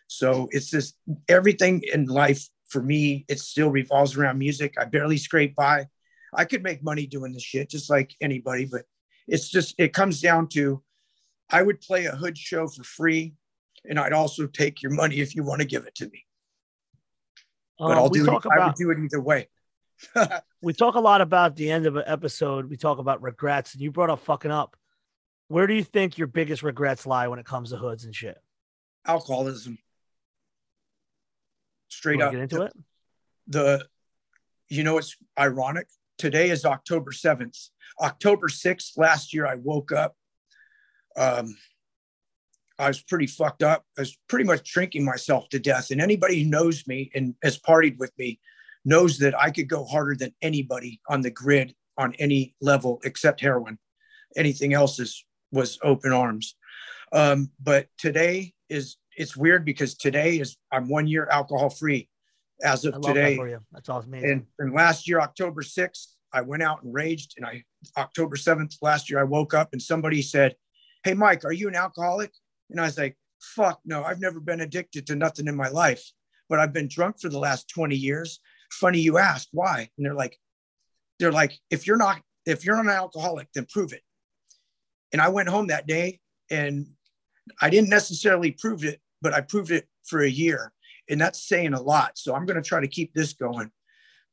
So 0.06 0.48
it's 0.52 0.70
just 0.70 0.96
everything 1.28 1.82
in 1.92 2.06
life 2.06 2.46
for 2.68 2.80
me, 2.80 3.24
it 3.28 3.40
still 3.40 3.70
revolves 3.70 4.16
around 4.16 4.38
music. 4.38 4.74
I 4.78 4.84
barely 4.84 5.16
scrape 5.16 5.56
by. 5.56 5.88
I 6.34 6.44
could 6.44 6.62
make 6.62 6.82
money 6.82 7.06
doing 7.06 7.32
this 7.32 7.42
shit 7.42 7.70
just 7.70 7.90
like 7.90 8.14
anybody, 8.20 8.66
but 8.66 8.82
it's 9.26 9.48
just, 9.48 9.74
it 9.78 9.92
comes 9.92 10.20
down 10.20 10.48
to 10.48 10.82
I 11.50 11.62
would 11.62 11.80
play 11.80 12.06
a 12.06 12.12
hood 12.12 12.38
show 12.38 12.68
for 12.68 12.84
free 12.84 13.34
and 13.88 13.98
I'd 13.98 14.12
also 14.12 14.46
take 14.46 14.82
your 14.82 14.92
money 14.92 15.20
if 15.20 15.34
you 15.34 15.42
want 15.42 15.60
to 15.60 15.66
give 15.66 15.86
it 15.86 15.94
to 15.96 16.08
me 16.08 16.24
but 17.80 17.92
Um, 17.92 17.98
I'll 17.98 18.08
do 18.08 18.22
it. 18.22 18.26
talk 18.26 18.46
I 18.46 18.66
would 18.66 18.74
do 18.74 18.90
it 18.90 18.98
either 18.98 19.20
way. 19.20 19.48
we 20.62 20.72
talk 20.72 20.94
a 20.94 21.00
lot 21.00 21.20
about 21.20 21.56
the 21.56 21.70
end 21.70 21.86
of 21.86 21.96
an 21.96 22.04
episode. 22.06 22.68
We 22.68 22.76
talk 22.76 22.98
about 22.98 23.22
regrets, 23.22 23.72
and 23.72 23.82
you 23.82 23.90
brought 23.90 24.10
up 24.10 24.20
fucking 24.20 24.50
up. 24.50 24.76
Where 25.48 25.66
do 25.66 25.74
you 25.74 25.82
think 25.82 26.18
your 26.18 26.26
biggest 26.26 26.62
regrets 26.62 27.06
lie 27.06 27.28
when 27.28 27.38
it 27.38 27.46
comes 27.46 27.70
to 27.70 27.76
hoods 27.76 28.04
and 28.04 28.14
shit? 28.14 28.38
Alcoholism. 29.06 29.78
Straight 31.88 32.20
up. 32.20 32.32
Get 32.32 32.40
into 32.40 32.56
the, 32.56 32.64
it. 32.64 32.72
The, 33.48 33.86
you 34.68 34.84
know, 34.84 34.98
it's 34.98 35.16
ironic. 35.38 35.88
Today 36.20 36.50
is 36.50 36.66
October 36.66 37.12
7th. 37.12 37.70
October 37.98 38.48
6th, 38.48 38.98
last 38.98 39.32
year, 39.32 39.46
I 39.46 39.54
woke 39.54 39.90
up. 39.90 40.14
Um, 41.16 41.56
I 42.78 42.88
was 42.88 43.00
pretty 43.00 43.26
fucked 43.26 43.62
up. 43.62 43.86
I 43.96 44.02
was 44.02 44.18
pretty 44.28 44.44
much 44.44 44.70
drinking 44.70 45.06
myself 45.06 45.48
to 45.48 45.58
death. 45.58 45.90
And 45.90 45.98
anybody 45.98 46.42
who 46.42 46.50
knows 46.50 46.86
me 46.86 47.10
and 47.14 47.36
has 47.42 47.58
partied 47.58 47.96
with 47.96 48.12
me 48.18 48.38
knows 48.84 49.16
that 49.20 49.34
I 49.40 49.50
could 49.50 49.66
go 49.66 49.86
harder 49.86 50.14
than 50.14 50.34
anybody 50.42 51.00
on 51.08 51.22
the 51.22 51.30
grid 51.30 51.74
on 51.96 52.12
any 52.18 52.54
level 52.60 53.00
except 53.02 53.40
heroin. 53.40 53.78
Anything 54.36 54.74
else 54.74 55.00
is 55.00 55.24
was 55.52 55.78
open 55.82 56.12
arms. 56.12 56.54
Um, 57.12 57.50
but 57.62 57.86
today 57.96 58.52
is 58.68 58.98
it's 59.16 59.38
weird 59.38 59.64
because 59.64 59.94
today 59.94 60.38
is 60.38 60.58
I'm 60.70 60.90
one 60.90 61.06
year 61.06 61.26
alcohol 61.30 61.70
free 61.70 62.09
as 62.62 62.84
of 62.84 63.00
today. 63.00 63.36
That 63.36 63.60
That's 63.72 63.88
awesome. 63.88 64.14
And, 64.14 64.46
and 64.58 64.74
last 64.74 65.08
year, 65.08 65.20
October 65.20 65.62
6th, 65.62 66.06
I 66.32 66.42
went 66.42 66.62
out 66.62 66.82
and 66.82 66.94
raged. 66.94 67.34
And 67.36 67.46
I 67.46 67.64
October 67.96 68.36
7th 68.36 68.76
last 68.82 69.10
year, 69.10 69.20
I 69.20 69.24
woke 69.24 69.54
up 69.54 69.70
and 69.72 69.82
somebody 69.82 70.22
said, 70.22 70.54
Hey 71.04 71.14
Mike, 71.14 71.44
are 71.44 71.52
you 71.52 71.68
an 71.68 71.74
alcoholic? 71.74 72.32
And 72.70 72.80
I 72.80 72.84
was 72.84 72.98
like, 72.98 73.16
fuck 73.40 73.80
no, 73.84 74.04
I've 74.04 74.20
never 74.20 74.38
been 74.38 74.60
addicted 74.60 75.06
to 75.06 75.16
nothing 75.16 75.48
in 75.48 75.56
my 75.56 75.68
life, 75.68 76.04
but 76.48 76.58
I've 76.58 76.74
been 76.74 76.88
drunk 76.88 77.20
for 77.20 77.30
the 77.30 77.38
last 77.38 77.68
20 77.70 77.96
years 77.96 78.38
funny 78.72 79.00
you 79.00 79.18
asked 79.18 79.48
why 79.52 79.88
and 79.96 80.06
they're 80.06 80.14
like 80.14 80.38
they're 81.18 81.32
like 81.32 81.58
if 81.70 81.86
you're 81.86 81.96
not 81.96 82.20
if 82.46 82.64
you're 82.64 82.76
not 82.76 82.86
an 82.86 82.90
alcoholic 82.90 83.48
then 83.54 83.66
prove 83.70 83.92
it 83.92 84.02
and 85.12 85.20
i 85.20 85.28
went 85.28 85.48
home 85.48 85.66
that 85.66 85.86
day 85.86 86.18
and 86.50 86.86
i 87.60 87.68
didn't 87.68 87.90
necessarily 87.90 88.52
prove 88.52 88.84
it 88.84 89.00
but 89.20 89.34
i 89.34 89.40
proved 89.40 89.70
it 89.70 89.86
for 90.04 90.20
a 90.20 90.30
year 90.30 90.72
and 91.10 91.20
that's 91.20 91.42
saying 91.42 91.74
a 91.74 91.82
lot. 91.82 92.18
So 92.18 92.34
i'm 92.34 92.46
going 92.46 92.62
to 92.62 92.68
try 92.68 92.80
to 92.80 92.88
keep 92.88 93.12
this 93.14 93.32
going. 93.32 93.70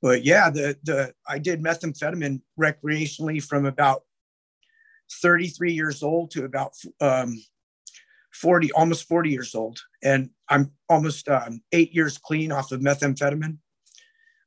But 0.02 0.24
yeah 0.24 0.50
the 0.50 0.78
the 0.84 1.14
i 1.28 1.40
did 1.40 1.62
methamphetamine 1.62 2.42
recreationally 2.60 3.44
from 3.44 3.66
about 3.66 4.04
33 5.22 5.74
years 5.74 6.04
old 6.04 6.32
to 6.32 6.44
about 6.46 6.74
um, 7.02 7.42
40 8.34 8.72
almost 8.74 9.08
40 9.08 9.30
years 9.30 9.56
old. 9.56 9.80
And 10.04 10.30
i'm 10.50 10.72
almost 10.90 11.28
um, 11.30 11.62
eight 11.72 11.94
years 11.94 12.18
clean 12.18 12.52
off 12.52 12.72
of 12.72 12.82
methamphetamine. 12.82 13.58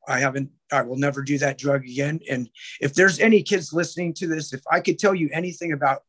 I 0.09 0.21
haven't, 0.21 0.51
I 0.73 0.83
will 0.83 0.97
never 0.97 1.23
do 1.23 1.39
that 1.39 1.59
drug 1.59 1.85
again. 1.85 2.21
And 2.29 2.49
if 2.81 2.95
there's 2.95 3.21
any 3.21 3.43
kids 3.43 3.73
listening 3.73 4.15
to 4.15 4.27
this, 4.27 4.53
if 4.53 4.63
I 4.71 4.81
could 4.81 4.99
tell 4.99 5.15
you 5.15 5.29
anything 5.33 5.73
about 5.73 6.03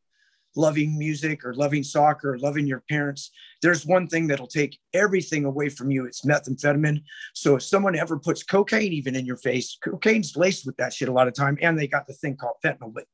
loving 0.55 0.97
music 0.97 1.45
or 1.45 1.53
loving 1.53 1.83
soccer 1.83 2.33
or 2.33 2.39
loving 2.39 2.67
your 2.67 2.83
parents, 2.89 3.31
there's 3.61 3.85
one 3.85 4.07
thing 4.07 4.27
that'll 4.27 4.47
take 4.47 4.77
everything 4.93 5.45
away 5.45 5.69
from 5.69 5.91
you. 5.91 6.05
It's 6.05 6.25
methamphetamine. 6.25 7.03
So 7.33 7.55
if 7.55 7.63
someone 7.63 7.95
ever 7.95 8.19
puts 8.19 8.43
cocaine 8.43 8.91
even 8.93 9.15
in 9.15 9.25
your 9.25 9.37
face, 9.37 9.77
cocaine's 9.83 10.35
laced 10.35 10.65
with 10.65 10.77
that 10.77 10.93
shit 10.93 11.09
a 11.09 11.13
lot 11.13 11.27
of 11.27 11.33
time. 11.33 11.57
And 11.61 11.77
they 11.77 11.87
got 11.87 12.07
the 12.07 12.13
thing 12.13 12.35
called 12.35 12.55
fentanyl, 12.63 12.93
but 12.93 13.05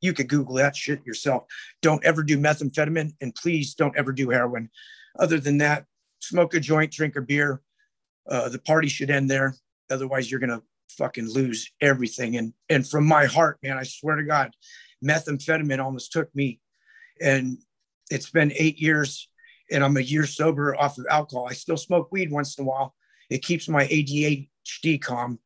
you 0.00 0.12
could 0.12 0.28
Google 0.28 0.54
that 0.56 0.76
shit 0.76 1.04
yourself. 1.04 1.44
Don't 1.82 2.04
ever 2.04 2.22
do 2.22 2.38
methamphetamine 2.38 3.12
and 3.20 3.34
please 3.34 3.74
don't 3.74 3.96
ever 3.96 4.12
do 4.12 4.30
heroin. 4.30 4.70
Other 5.18 5.40
than 5.40 5.58
that, 5.58 5.84
smoke 6.20 6.54
a 6.54 6.60
joint, 6.60 6.92
drink 6.92 7.16
a 7.16 7.22
beer. 7.22 7.60
Uh, 8.28 8.48
the 8.48 8.60
party 8.60 8.88
should 8.88 9.10
end 9.10 9.30
there. 9.30 9.54
Otherwise, 9.90 10.30
you're 10.30 10.40
gonna 10.40 10.62
fucking 10.90 11.28
lose 11.28 11.70
everything. 11.80 12.36
And 12.36 12.52
and 12.68 12.88
from 12.88 13.06
my 13.06 13.26
heart, 13.26 13.58
man, 13.62 13.76
I 13.78 13.82
swear 13.82 14.16
to 14.16 14.24
God, 14.24 14.52
methamphetamine 15.04 15.82
almost 15.82 16.12
took 16.12 16.34
me. 16.34 16.60
And 17.20 17.58
it's 18.10 18.30
been 18.30 18.52
eight 18.56 18.78
years, 18.78 19.28
and 19.70 19.84
I'm 19.84 19.96
a 19.96 20.00
year 20.00 20.26
sober 20.26 20.74
off 20.76 20.98
of 20.98 21.06
alcohol. 21.10 21.46
I 21.48 21.54
still 21.54 21.76
smoke 21.76 22.10
weed 22.10 22.30
once 22.30 22.58
in 22.58 22.64
a 22.64 22.68
while. 22.68 22.94
It 23.28 23.42
keeps 23.42 23.68
my 23.68 23.86
ADHD 23.86 25.00
calm. 25.00 25.38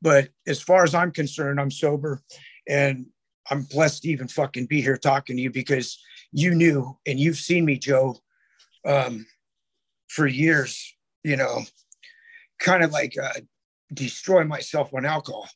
But 0.00 0.28
as 0.46 0.60
far 0.60 0.84
as 0.84 0.94
I'm 0.94 1.10
concerned, 1.10 1.60
I'm 1.60 1.70
sober, 1.70 2.20
and 2.68 3.06
I'm 3.50 3.62
blessed 3.62 4.02
to 4.02 4.08
even 4.08 4.28
fucking 4.28 4.66
be 4.66 4.80
here 4.80 4.96
talking 4.96 5.36
to 5.36 5.42
you 5.42 5.50
because 5.50 5.98
you 6.30 6.54
knew 6.54 6.96
and 7.06 7.18
you've 7.18 7.36
seen 7.36 7.64
me, 7.64 7.78
Joe, 7.78 8.16
um, 8.86 9.26
for 10.08 10.26
years. 10.26 10.94
You 11.22 11.36
know, 11.36 11.62
kind 12.60 12.84
of 12.84 12.92
like 12.92 13.16
uh, 13.18 13.40
destroy 13.92 14.44
myself 14.44 14.92
on 14.92 15.06
alcohol 15.06 15.48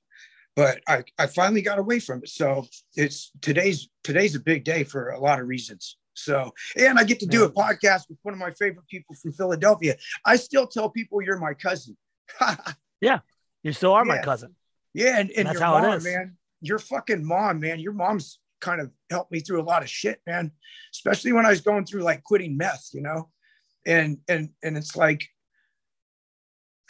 but 0.59 0.81
I, 0.89 1.05
I 1.17 1.29
finally 1.29 1.63
got 1.63 1.79
away 1.79 2.01
from 2.01 2.19
it. 2.25 2.31
So 2.31 2.67
it's 2.97 3.31
today's 3.41 3.89
today's 4.03 4.35
a 4.35 4.41
big 4.41 4.65
day 4.65 4.83
for 4.83 5.11
a 5.11 5.21
lot 5.21 5.39
of 5.39 5.47
reasons. 5.47 5.97
So 6.15 6.53
and 6.77 6.99
i 6.99 7.05
get 7.05 7.21
to 7.21 7.27
do 7.27 7.45
a 7.45 7.49
podcast 7.49 8.09
with 8.09 8.19
one 8.25 8.35
of 8.35 8.41
my 8.41 8.51
favorite 8.51 8.89
people 8.89 9.15
from 9.15 9.33
philadelphia. 9.33 9.95
I 10.25 10.35
still 10.35 10.67
tell 10.67 10.91
people 10.91 11.23
you're 11.23 11.39
my 11.39 11.55
cousin. 11.55 11.97
Yeah 13.01 13.21
you 13.63 13.73
still 13.73 13.93
are 13.93 14.05
yeah. 14.05 14.15
my 14.15 14.19
cousin. 14.19 14.57
Yeah 14.95 15.21
and, 15.21 15.31
and, 15.31 15.39
and 15.39 15.47
that's 15.47 15.61
how 15.61 15.79
mom, 15.79 15.93
it 15.93 15.97
is. 15.99 16.05
man 16.05 16.37
your 16.61 16.81
fucking 16.81 17.25
mom 17.25 17.61
man 17.61 17.79
your 17.79 17.93
mom's 17.93 18.41
kind 18.61 18.81
of 18.81 18.91
helped 19.11 19.31
me 19.31 19.39
through 19.39 19.63
a 19.63 19.69
lot 19.73 19.85
of 19.85 19.89
shit 19.89 20.21
man 20.27 20.51
especially 20.93 21.31
when 21.33 21.47
i 21.47 21.51
was 21.51 21.61
going 21.61 21.85
through 21.85 22.03
like 22.03 22.25
quitting 22.25 22.57
meth 22.57 22.89
you 22.93 23.01
know? 23.01 23.31
And 23.87 24.19
and 24.27 24.51
and 24.65 24.77
it's 24.77 24.97
like 24.97 25.29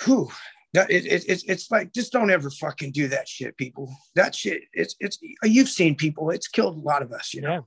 whew 0.05 0.31
that 0.75 0.91
it, 0.91 1.07
it, 1.07 1.25
it's 1.29 1.45
it's 1.45 1.71
like 1.71 1.93
just 1.93 2.13
don't 2.13 2.31
ever 2.31 2.51
fucking 2.51 2.93
do 2.93 3.09
that 3.09 3.29
shit, 3.29 3.57
people. 3.57 3.91
That 4.15 4.35
shit, 4.35 4.63
it's 4.73 4.95
it's 5.01 5.19
you've 5.43 5.69
seen 5.69 5.95
people. 5.95 6.31
It's 6.31 6.49
killed 6.49 6.77
a 6.77 6.81
lot 6.81 7.03
of 7.03 7.13
us, 7.13 7.33
you 7.33 7.41
know. 7.41 7.51
Yeah. 7.53 7.61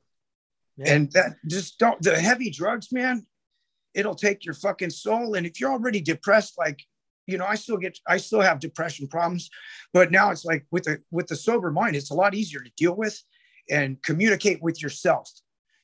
Yeah. 0.78 0.94
And 0.94 1.12
that 1.12 1.36
just 1.48 1.80
don't 1.80 2.02
the 2.02 2.20
heavy 2.20 2.50
drugs, 2.50 2.92
man. 2.92 3.26
It'll 3.94 4.16
take 4.16 4.46
your 4.46 4.54
fucking 4.54 4.92
soul. 4.92 5.34
And 5.36 5.46
if 5.46 5.60
you're 5.60 5.72
already 5.72 6.02
depressed, 6.02 6.58
like 6.58 6.82
you 7.28 7.38
know, 7.38 7.46
I 7.46 7.56
still 7.56 7.78
get 7.78 7.98
I 8.08 8.18
still 8.18 8.42
have 8.42 8.60
depression 8.60 9.08
problems, 9.08 9.50
but 9.94 10.12
now 10.12 10.32
it's 10.32 10.46
like 10.46 10.66
with 10.72 10.84
the 10.84 11.00
with 11.12 11.28
the 11.28 11.36
sober 11.36 11.72
mind, 11.72 11.96
it's 11.96 12.12
a 12.12 12.16
lot 12.16 12.36
easier 12.36 12.62
to 12.62 12.72
deal 12.78 12.96
with 12.96 13.20
and 13.70 14.02
communicate 14.04 14.62
with 14.62 14.82
yourself. 14.82 15.30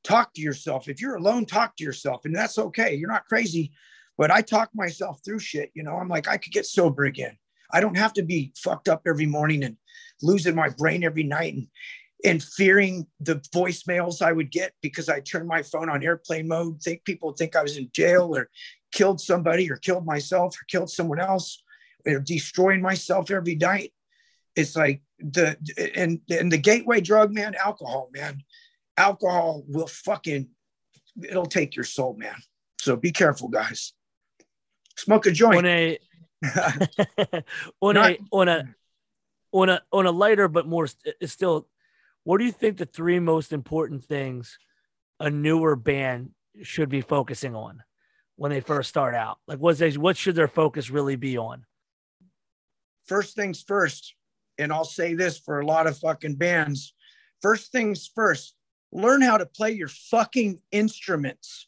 Talk 0.03 0.33
to 0.35 0.41
yourself. 0.41 0.87
If 0.87 1.01
you're 1.01 1.15
alone, 1.15 1.45
talk 1.45 1.75
to 1.77 1.83
yourself, 1.83 2.25
and 2.25 2.35
that's 2.35 2.57
okay. 2.57 2.95
You're 2.95 3.11
not 3.11 3.25
crazy 3.25 3.71
but 4.17 4.31
I 4.31 4.41
talk 4.41 4.69
myself 4.73 5.19
through 5.23 5.39
shit. 5.39 5.71
You 5.73 5.83
know, 5.83 5.95
I'm 5.95 6.09
like, 6.09 6.27
I 6.27 6.37
could 6.37 6.51
get 6.51 6.65
sober 6.65 7.05
again. 7.05 7.37
I 7.71 7.81
don't 7.81 7.97
have 7.97 8.13
to 8.13 8.23
be 8.23 8.53
fucked 8.57 8.89
up 8.89 9.03
every 9.05 9.25
morning 9.25 9.63
and 9.63 9.77
losing 10.21 10.55
my 10.55 10.69
brain 10.69 11.03
every 11.03 11.23
night 11.23 11.53
and 11.53 11.67
and 12.25 12.41
fearing 12.41 13.05
the 13.19 13.35
voicemails 13.53 14.23
I 14.23 14.31
would 14.31 14.49
get 14.49 14.73
because 14.81 15.07
I 15.07 15.19
turned 15.19 15.47
my 15.47 15.61
phone 15.61 15.87
on 15.87 16.03
airplane 16.03 16.47
mode. 16.47 16.81
Think 16.81 17.03
people 17.03 17.33
think 17.33 17.55
I 17.55 17.61
was 17.61 17.77
in 17.77 17.89
jail 17.93 18.35
or 18.35 18.49
killed 18.91 19.21
somebody 19.21 19.69
or 19.69 19.75
killed 19.75 20.03
myself 20.03 20.55
or 20.55 20.65
killed 20.67 20.89
someone 20.89 21.19
else 21.19 21.63
or 22.07 22.19
destroying 22.19 22.81
myself 22.81 23.29
every 23.29 23.53
night. 23.53 23.93
It's 24.55 24.75
like 24.75 25.03
the 25.19 25.57
and 25.93 26.19
and 26.31 26.51
the 26.51 26.57
gateway 26.57 27.01
drug, 27.01 27.31
man, 27.31 27.53
alcohol, 27.63 28.09
man. 28.11 28.41
Alcohol 28.97 29.63
will 29.67 29.85
fucking 29.85 30.49
it'll 31.21 31.45
take 31.45 31.75
your 31.75 31.85
soul, 31.85 32.15
man. 32.17 32.35
So 32.79 32.95
be 32.95 33.11
careful, 33.11 33.49
guys 33.49 33.93
smoke 34.97 35.25
a 35.25 35.31
joint. 35.31 35.57
On 35.57 35.65
a 35.65 35.99
on 37.81 37.95
Not, 37.95 38.11
a 38.11 38.19
on 38.31 38.47
a 38.47 38.75
on 39.51 39.69
a 39.69 39.81
on 39.91 40.05
a 40.05 40.11
lighter 40.11 40.47
but 40.47 40.67
more 40.67 40.87
still 41.25 41.67
what 42.23 42.37
do 42.37 42.45
you 42.45 42.51
think 42.51 42.77
the 42.77 42.85
three 42.85 43.19
most 43.19 43.53
important 43.53 44.03
things 44.03 44.59
a 45.19 45.29
newer 45.29 45.75
band 45.75 46.31
should 46.61 46.89
be 46.89 47.01
focusing 47.01 47.55
on 47.55 47.81
when 48.35 48.51
they 48.51 48.59
first 48.59 48.89
start 48.89 49.15
out? 49.15 49.39
Like 49.47 49.59
what's 49.59 49.79
they, 49.79 49.91
what 49.91 50.17
should 50.17 50.35
their 50.35 50.47
focus 50.47 50.89
really 50.89 51.15
be 51.15 51.37
on? 51.37 51.65
First 53.05 53.35
things 53.35 53.63
first 53.63 54.13
and 54.57 54.71
i'll 54.71 54.85
say 54.85 55.13
this 55.13 55.37
for 55.37 55.59
a 55.59 55.65
lot 55.65 55.87
of 55.87 55.97
fucking 55.97 56.35
bands 56.35 56.93
first 57.41 57.71
things 57.71 58.09
first 58.13 58.55
learn 58.91 59.21
how 59.21 59.37
to 59.37 59.45
play 59.45 59.71
your 59.71 59.87
fucking 59.87 60.59
instruments 60.71 61.67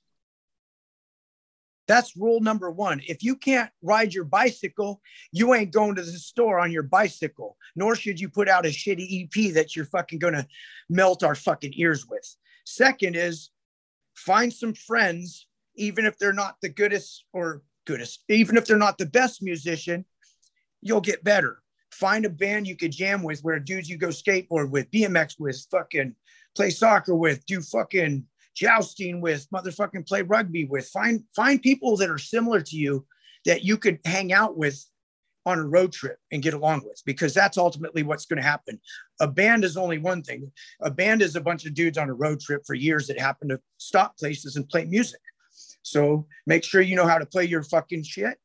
that's 1.90 2.16
rule 2.16 2.40
number 2.40 2.70
one. 2.70 3.02
If 3.08 3.24
you 3.24 3.36
can't 3.36 3.72
ride 3.82 4.14
your 4.14 4.24
bicycle, 4.24 5.02
you 5.32 5.56
ain't 5.56 5.74
going 5.74 5.96
to 5.96 6.04
the 6.04 6.12
store 6.12 6.60
on 6.60 6.72
your 6.72 6.84
bicycle, 6.84 7.58
nor 7.76 7.96
should 7.96 8.20
you 8.20 8.30
put 8.30 8.48
out 8.48 8.68
a 8.68 8.70
shitty 8.70 9.24
EP 9.24 9.56
that 9.56 9.76
you're 9.76 9.86
fucking 9.86 10.20
going 10.20 10.36
to 10.36 10.46
melt 10.88 11.24
our 11.24 11.34
fucking 11.34 11.74
ears 11.76 12.06
with. 12.08 12.24
Second 12.64 13.16
is 13.16 13.50
find 14.14 14.54
some 14.54 14.76
friends, 14.76 15.48
even 15.78 16.06
if 16.06 16.16
they're 16.20 16.32
not 16.32 16.58
the 16.62 16.70
goodest 16.70 17.26
or 17.34 17.64
goodest, 17.88 18.24
even 18.30 18.56
if 18.56 18.68
they're 18.68 18.78
not 18.78 19.00
the 19.00 19.08
best 19.08 19.42
musician, 19.42 20.06
you'll 20.82 21.02
get 21.02 21.24
better. 21.24 21.64
Find 21.92 22.24
a 22.24 22.30
band 22.30 22.68
you 22.68 22.78
could 22.78 22.92
jam 22.92 23.24
with 23.24 23.42
where 23.42 23.60
dudes 23.60 23.90
you 23.90 23.98
go 23.98 24.10
skateboard 24.10 24.70
with, 24.70 24.92
BMX 24.92 25.40
with, 25.40 25.66
fucking 25.72 26.14
play 26.56 26.70
soccer 26.70 27.16
with, 27.16 27.44
do 27.48 27.62
fucking 27.62 28.28
jousting 28.56 29.22
with, 29.22 29.48
motherfucking 29.54 30.08
play 30.08 30.22
rugby 30.22 30.66
with. 30.66 30.88
Find 30.90 31.24
find 31.36 31.62
people 31.62 31.98
that 31.98 32.10
are 32.10 32.18
similar 32.18 32.62
to 32.62 32.76
you 32.76 33.06
that 33.46 33.64
you 33.64 33.78
could 33.78 34.00
hang 34.06 34.34
out 34.34 34.58
with 34.58 34.84
on 35.46 35.60
a 35.60 35.66
road 35.66 35.92
trip 35.92 36.18
and 36.32 36.44
get 36.44 36.54
along 36.54 36.82
with 36.86 37.02
because 37.06 37.34
that's 37.34 37.58
ultimately 37.58 38.04
what's 38.04 38.26
going 38.26 38.42
to 38.42 38.48
happen. 38.48 38.80
A 39.20 39.28
band 39.28 39.64
is 39.64 39.78
only 39.78 39.98
one 39.98 40.22
thing. 40.22 40.52
A 40.82 40.92
band 40.92 41.22
is 41.22 41.36
a 41.36 41.42
bunch 41.42 41.66
of 41.66 41.74
dudes 41.74 41.98
on 41.98 42.10
a 42.10 42.14
road 42.14 42.40
trip 42.40 42.64
for 42.68 42.76
years 42.76 43.08
that 43.08 43.20
happen 43.20 43.50
to 43.50 43.60
stop 43.78 44.18
places 44.18 44.56
and 44.56 44.68
play 44.70 44.86
music. 44.86 45.22
So 45.82 46.28
make 46.46 46.64
sure 46.64 46.82
you 46.82 46.96
know 46.96 47.08
how 47.08 47.18
to 47.18 47.26
play 47.26 47.46
your 47.46 47.64
fucking 47.64 48.04
shit. 48.04 48.38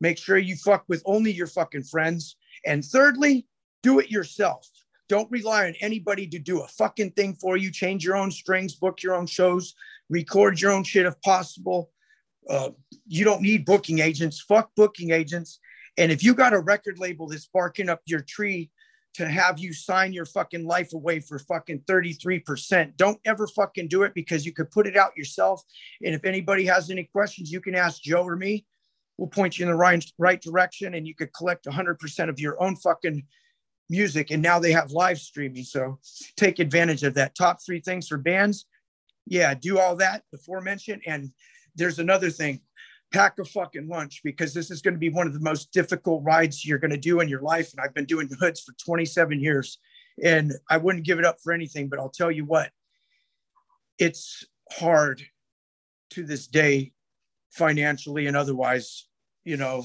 Make 0.00 0.18
sure 0.18 0.36
you 0.36 0.56
fuck 0.56 0.84
with 0.88 1.02
only 1.06 1.32
your 1.32 1.46
fucking 1.46 1.84
friends. 1.84 2.36
And 2.66 2.84
thirdly, 2.84 3.46
do 3.82 4.00
it 4.00 4.10
yourself. 4.10 4.68
Don't 5.08 5.30
rely 5.30 5.66
on 5.66 5.74
anybody 5.80 6.26
to 6.28 6.38
do 6.38 6.62
a 6.62 6.68
fucking 6.68 7.12
thing 7.12 7.34
for 7.34 7.56
you. 7.56 7.70
Change 7.70 8.04
your 8.04 8.16
own 8.16 8.30
strings, 8.30 8.74
book 8.74 9.02
your 9.02 9.14
own 9.14 9.26
shows, 9.26 9.74
record 10.08 10.60
your 10.60 10.72
own 10.72 10.84
shit 10.84 11.06
if 11.06 11.20
possible. 11.20 11.90
Uh, 12.48 12.70
you 13.06 13.24
don't 13.24 13.42
need 13.42 13.64
booking 13.64 13.98
agents. 13.98 14.40
Fuck 14.40 14.70
booking 14.76 15.10
agents. 15.10 15.60
And 15.96 16.10
if 16.10 16.22
you 16.22 16.34
got 16.34 16.52
a 16.52 16.58
record 16.58 16.98
label 16.98 17.28
that's 17.28 17.48
barking 17.52 17.88
up 17.88 18.00
your 18.06 18.20
tree 18.20 18.70
to 19.14 19.28
have 19.28 19.60
you 19.60 19.72
sign 19.72 20.12
your 20.12 20.26
fucking 20.26 20.66
life 20.66 20.92
away 20.92 21.20
for 21.20 21.38
fucking 21.38 21.80
33%, 21.80 22.96
don't 22.96 23.20
ever 23.24 23.46
fucking 23.46 23.88
do 23.88 24.02
it 24.02 24.12
because 24.14 24.44
you 24.44 24.52
could 24.52 24.70
put 24.70 24.86
it 24.86 24.96
out 24.96 25.16
yourself. 25.16 25.62
And 26.02 26.14
if 26.14 26.24
anybody 26.24 26.64
has 26.64 26.90
any 26.90 27.04
questions, 27.04 27.52
you 27.52 27.60
can 27.60 27.74
ask 27.74 28.02
Joe 28.02 28.26
or 28.26 28.36
me. 28.36 28.66
We'll 29.16 29.28
point 29.28 29.58
you 29.58 29.66
in 29.66 29.70
the 29.70 29.76
right, 29.76 30.04
right 30.18 30.40
direction 30.40 30.94
and 30.94 31.06
you 31.06 31.14
could 31.14 31.32
collect 31.32 31.66
100% 31.66 32.28
of 32.28 32.40
your 32.40 32.60
own 32.60 32.74
fucking 32.76 33.22
music. 33.94 34.30
And 34.30 34.42
now 34.42 34.58
they 34.58 34.72
have 34.72 34.90
live 34.90 35.18
streaming. 35.18 35.64
So 35.64 35.98
take 36.36 36.58
advantage 36.58 37.04
of 37.04 37.14
that. 37.14 37.34
Top 37.34 37.58
three 37.64 37.80
things 37.80 38.08
for 38.08 38.18
bands. 38.18 38.66
Yeah, 39.26 39.54
do 39.54 39.78
all 39.78 39.96
that, 39.96 40.22
aforementioned. 40.34 41.02
And 41.06 41.30
there's 41.76 41.98
another 41.98 42.30
thing 42.30 42.60
pack 43.12 43.38
a 43.38 43.44
fucking 43.44 43.86
lunch 43.86 44.22
because 44.24 44.52
this 44.52 44.72
is 44.72 44.82
going 44.82 44.94
to 44.94 44.98
be 44.98 45.08
one 45.08 45.28
of 45.28 45.32
the 45.32 45.40
most 45.40 45.70
difficult 45.70 46.20
rides 46.24 46.64
you're 46.64 46.80
going 46.80 46.90
to 46.90 46.96
do 46.96 47.20
in 47.20 47.28
your 47.28 47.42
life. 47.42 47.70
And 47.72 47.80
I've 47.80 47.94
been 47.94 48.06
doing 48.06 48.28
hoods 48.40 48.60
for 48.60 48.72
27 48.84 49.40
years 49.40 49.78
and 50.22 50.52
I 50.68 50.78
wouldn't 50.78 51.04
give 51.04 51.20
it 51.20 51.24
up 51.24 51.36
for 51.42 51.52
anything, 51.52 51.88
but 51.88 52.00
I'll 52.00 52.10
tell 52.10 52.30
you 52.30 52.44
what, 52.44 52.70
it's 54.00 54.44
hard 54.72 55.22
to 56.10 56.24
this 56.24 56.48
day, 56.48 56.92
financially 57.52 58.26
and 58.26 58.36
otherwise, 58.36 59.06
you 59.44 59.56
know. 59.56 59.84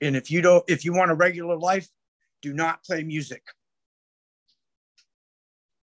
And 0.00 0.16
if 0.16 0.30
you 0.30 0.42
don't, 0.42 0.64
if 0.68 0.84
you 0.84 0.92
want 0.92 1.12
a 1.12 1.14
regular 1.14 1.56
life, 1.56 1.88
do 2.44 2.52
not 2.52 2.84
play 2.84 3.02
music. 3.02 3.42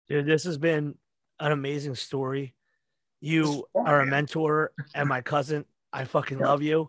Dude, 0.08 0.26
this 0.26 0.44
has 0.44 0.58
been 0.58 0.94
an 1.40 1.50
amazing 1.50 1.96
story. 1.96 2.54
You 3.20 3.66
fun, 3.72 3.86
are 3.88 4.00
a 4.00 4.04
man. 4.04 4.10
mentor 4.10 4.70
and 4.94 5.08
my 5.08 5.22
cousin. 5.22 5.64
I 5.92 6.04
fucking 6.04 6.38
love 6.38 6.62
you. 6.62 6.88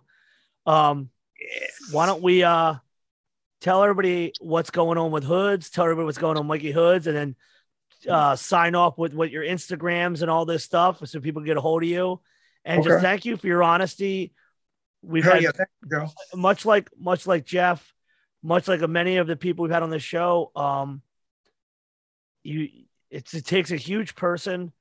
Um, 0.68 1.10
why 1.92 2.06
don't 2.06 2.22
we 2.22 2.44
uh 2.44 2.76
tell 3.62 3.82
everybody 3.82 4.34
what's 4.40 4.70
going 4.70 5.00
on 5.00 5.10
with 5.10 5.24
Hoods? 5.24 5.72
Tell 5.72 5.86
everybody 5.86 6.06
what's 6.06 6.20
going 6.20 6.38
on 6.38 6.46
Mikey 6.46 6.72
Hoods, 6.72 7.08
and 7.08 7.18
then 7.18 7.36
uh, 8.08 8.36
sign 8.36 8.76
off 8.76 8.96
with 9.00 9.16
what 9.16 9.32
your 9.32 9.44
Instagrams 9.44 10.22
and 10.22 10.30
all 10.30 10.46
this 10.46 10.64
stuff, 10.64 11.04
so 11.08 11.20
people 11.20 11.42
get 11.42 11.58
a 11.58 11.62
hold 11.62 11.82
of 11.82 11.90
you. 11.90 12.22
And 12.64 12.82
okay. 12.82 12.90
just 12.90 13.02
thank 13.02 13.26
you 13.26 13.38
for 13.38 13.48
your 13.48 13.64
honesty. 13.64 14.34
We've 15.02 15.24
Hell 15.24 15.42
had 15.42 15.44
yeah, 15.90 16.08
much 16.36 16.64
like 16.64 16.92
much 17.00 17.26
like 17.26 17.44
Jeff, 17.44 17.92
much 18.44 18.68
like 18.68 18.82
many 18.88 19.18
of 19.18 19.28
the 19.28 19.36
people 19.36 19.64
we've 19.64 19.72
had 19.72 19.84
on 19.84 19.90
the 19.90 20.00
show. 20.00 20.52
Um, 20.56 21.02
you, 22.44 22.70
it 23.10 23.26
takes 23.26 23.72
a 23.72 23.78
huge 23.78 24.16
person 24.16 24.72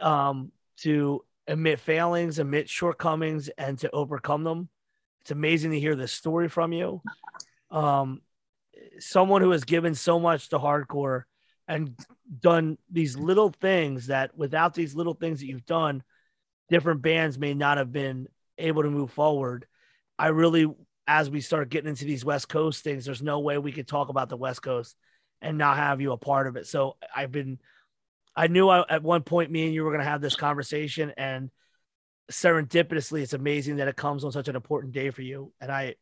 um, 0.00 0.52
to 0.78 1.24
admit 1.46 1.80
failings, 1.80 2.38
admit 2.38 2.68
shortcomings, 2.68 3.48
and 3.48 3.78
to 3.78 3.90
overcome 3.90 4.44
them. 4.44 4.68
It's 5.22 5.30
amazing 5.30 5.72
to 5.72 5.80
hear 5.80 5.96
this 5.96 6.12
story 6.12 6.48
from 6.48 6.72
you. 6.72 7.02
Um, 7.70 8.22
someone 8.98 9.42
who 9.42 9.50
has 9.50 9.64
given 9.64 9.94
so 9.94 10.20
much 10.20 10.50
to 10.50 10.58
hardcore 10.58 11.24
and 11.68 11.98
done 12.40 12.78
these 12.90 13.16
little 13.16 13.50
things 13.50 14.06
that 14.06 14.36
without 14.36 14.74
these 14.74 14.94
little 14.94 15.14
things 15.14 15.40
that 15.40 15.46
you've 15.46 15.66
done, 15.66 16.02
different 16.68 17.02
bands 17.02 17.38
may 17.38 17.54
not 17.54 17.78
have 17.78 17.92
been 17.92 18.28
able 18.58 18.82
to 18.82 18.90
move 18.90 19.10
forward. 19.10 19.66
I 20.18 20.28
really, 20.28 20.66
as 21.06 21.30
we 21.30 21.40
start 21.40 21.68
getting 21.68 21.90
into 21.90 22.04
these 22.04 22.24
West 22.24 22.48
Coast 22.48 22.82
things, 22.82 23.04
there's 23.04 23.22
no 23.22 23.40
way 23.40 23.58
we 23.58 23.72
could 23.72 23.88
talk 23.88 24.08
about 24.08 24.28
the 24.28 24.36
West 24.36 24.62
Coast 24.62 24.96
and 25.40 25.58
not 25.58 25.76
have 25.76 26.00
you 26.00 26.12
a 26.12 26.16
part 26.16 26.46
of 26.46 26.56
it. 26.56 26.66
So 26.66 26.96
I've 27.14 27.32
been 27.32 27.58
I 28.36 28.48
knew 28.48 28.68
I, 28.68 28.84
at 28.88 29.02
one 29.02 29.22
point 29.22 29.50
me 29.50 29.64
and 29.64 29.74
you 29.74 29.82
were 29.82 29.90
going 29.90 30.04
to 30.04 30.10
have 30.10 30.20
this 30.20 30.36
conversation, 30.36 31.12
and 31.16 31.50
serendipitously, 32.30 33.22
it's 33.22 33.32
amazing 33.32 33.76
that 33.76 33.88
it 33.88 33.96
comes 33.96 34.24
on 34.24 34.32
such 34.32 34.48
an 34.48 34.56
important 34.56 34.92
day 34.92 35.10
for 35.10 35.22
you. 35.22 35.52
And 35.60 35.72
I, 35.72 35.94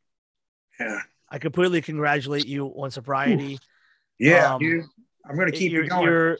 yeah, 0.81 0.99
I 1.31 1.39
completely 1.39 1.81
congratulate 1.81 2.47
you 2.47 2.67
on 2.67 2.91
sobriety. 2.91 3.59
Yeah, 4.19 4.55
um, 4.55 4.91
I'm 5.29 5.37
going 5.37 5.51
to 5.51 5.57
keep 5.57 5.71
you're, 5.71 5.85
it 5.85 5.89
going. 5.91 6.05
You're 6.05 6.39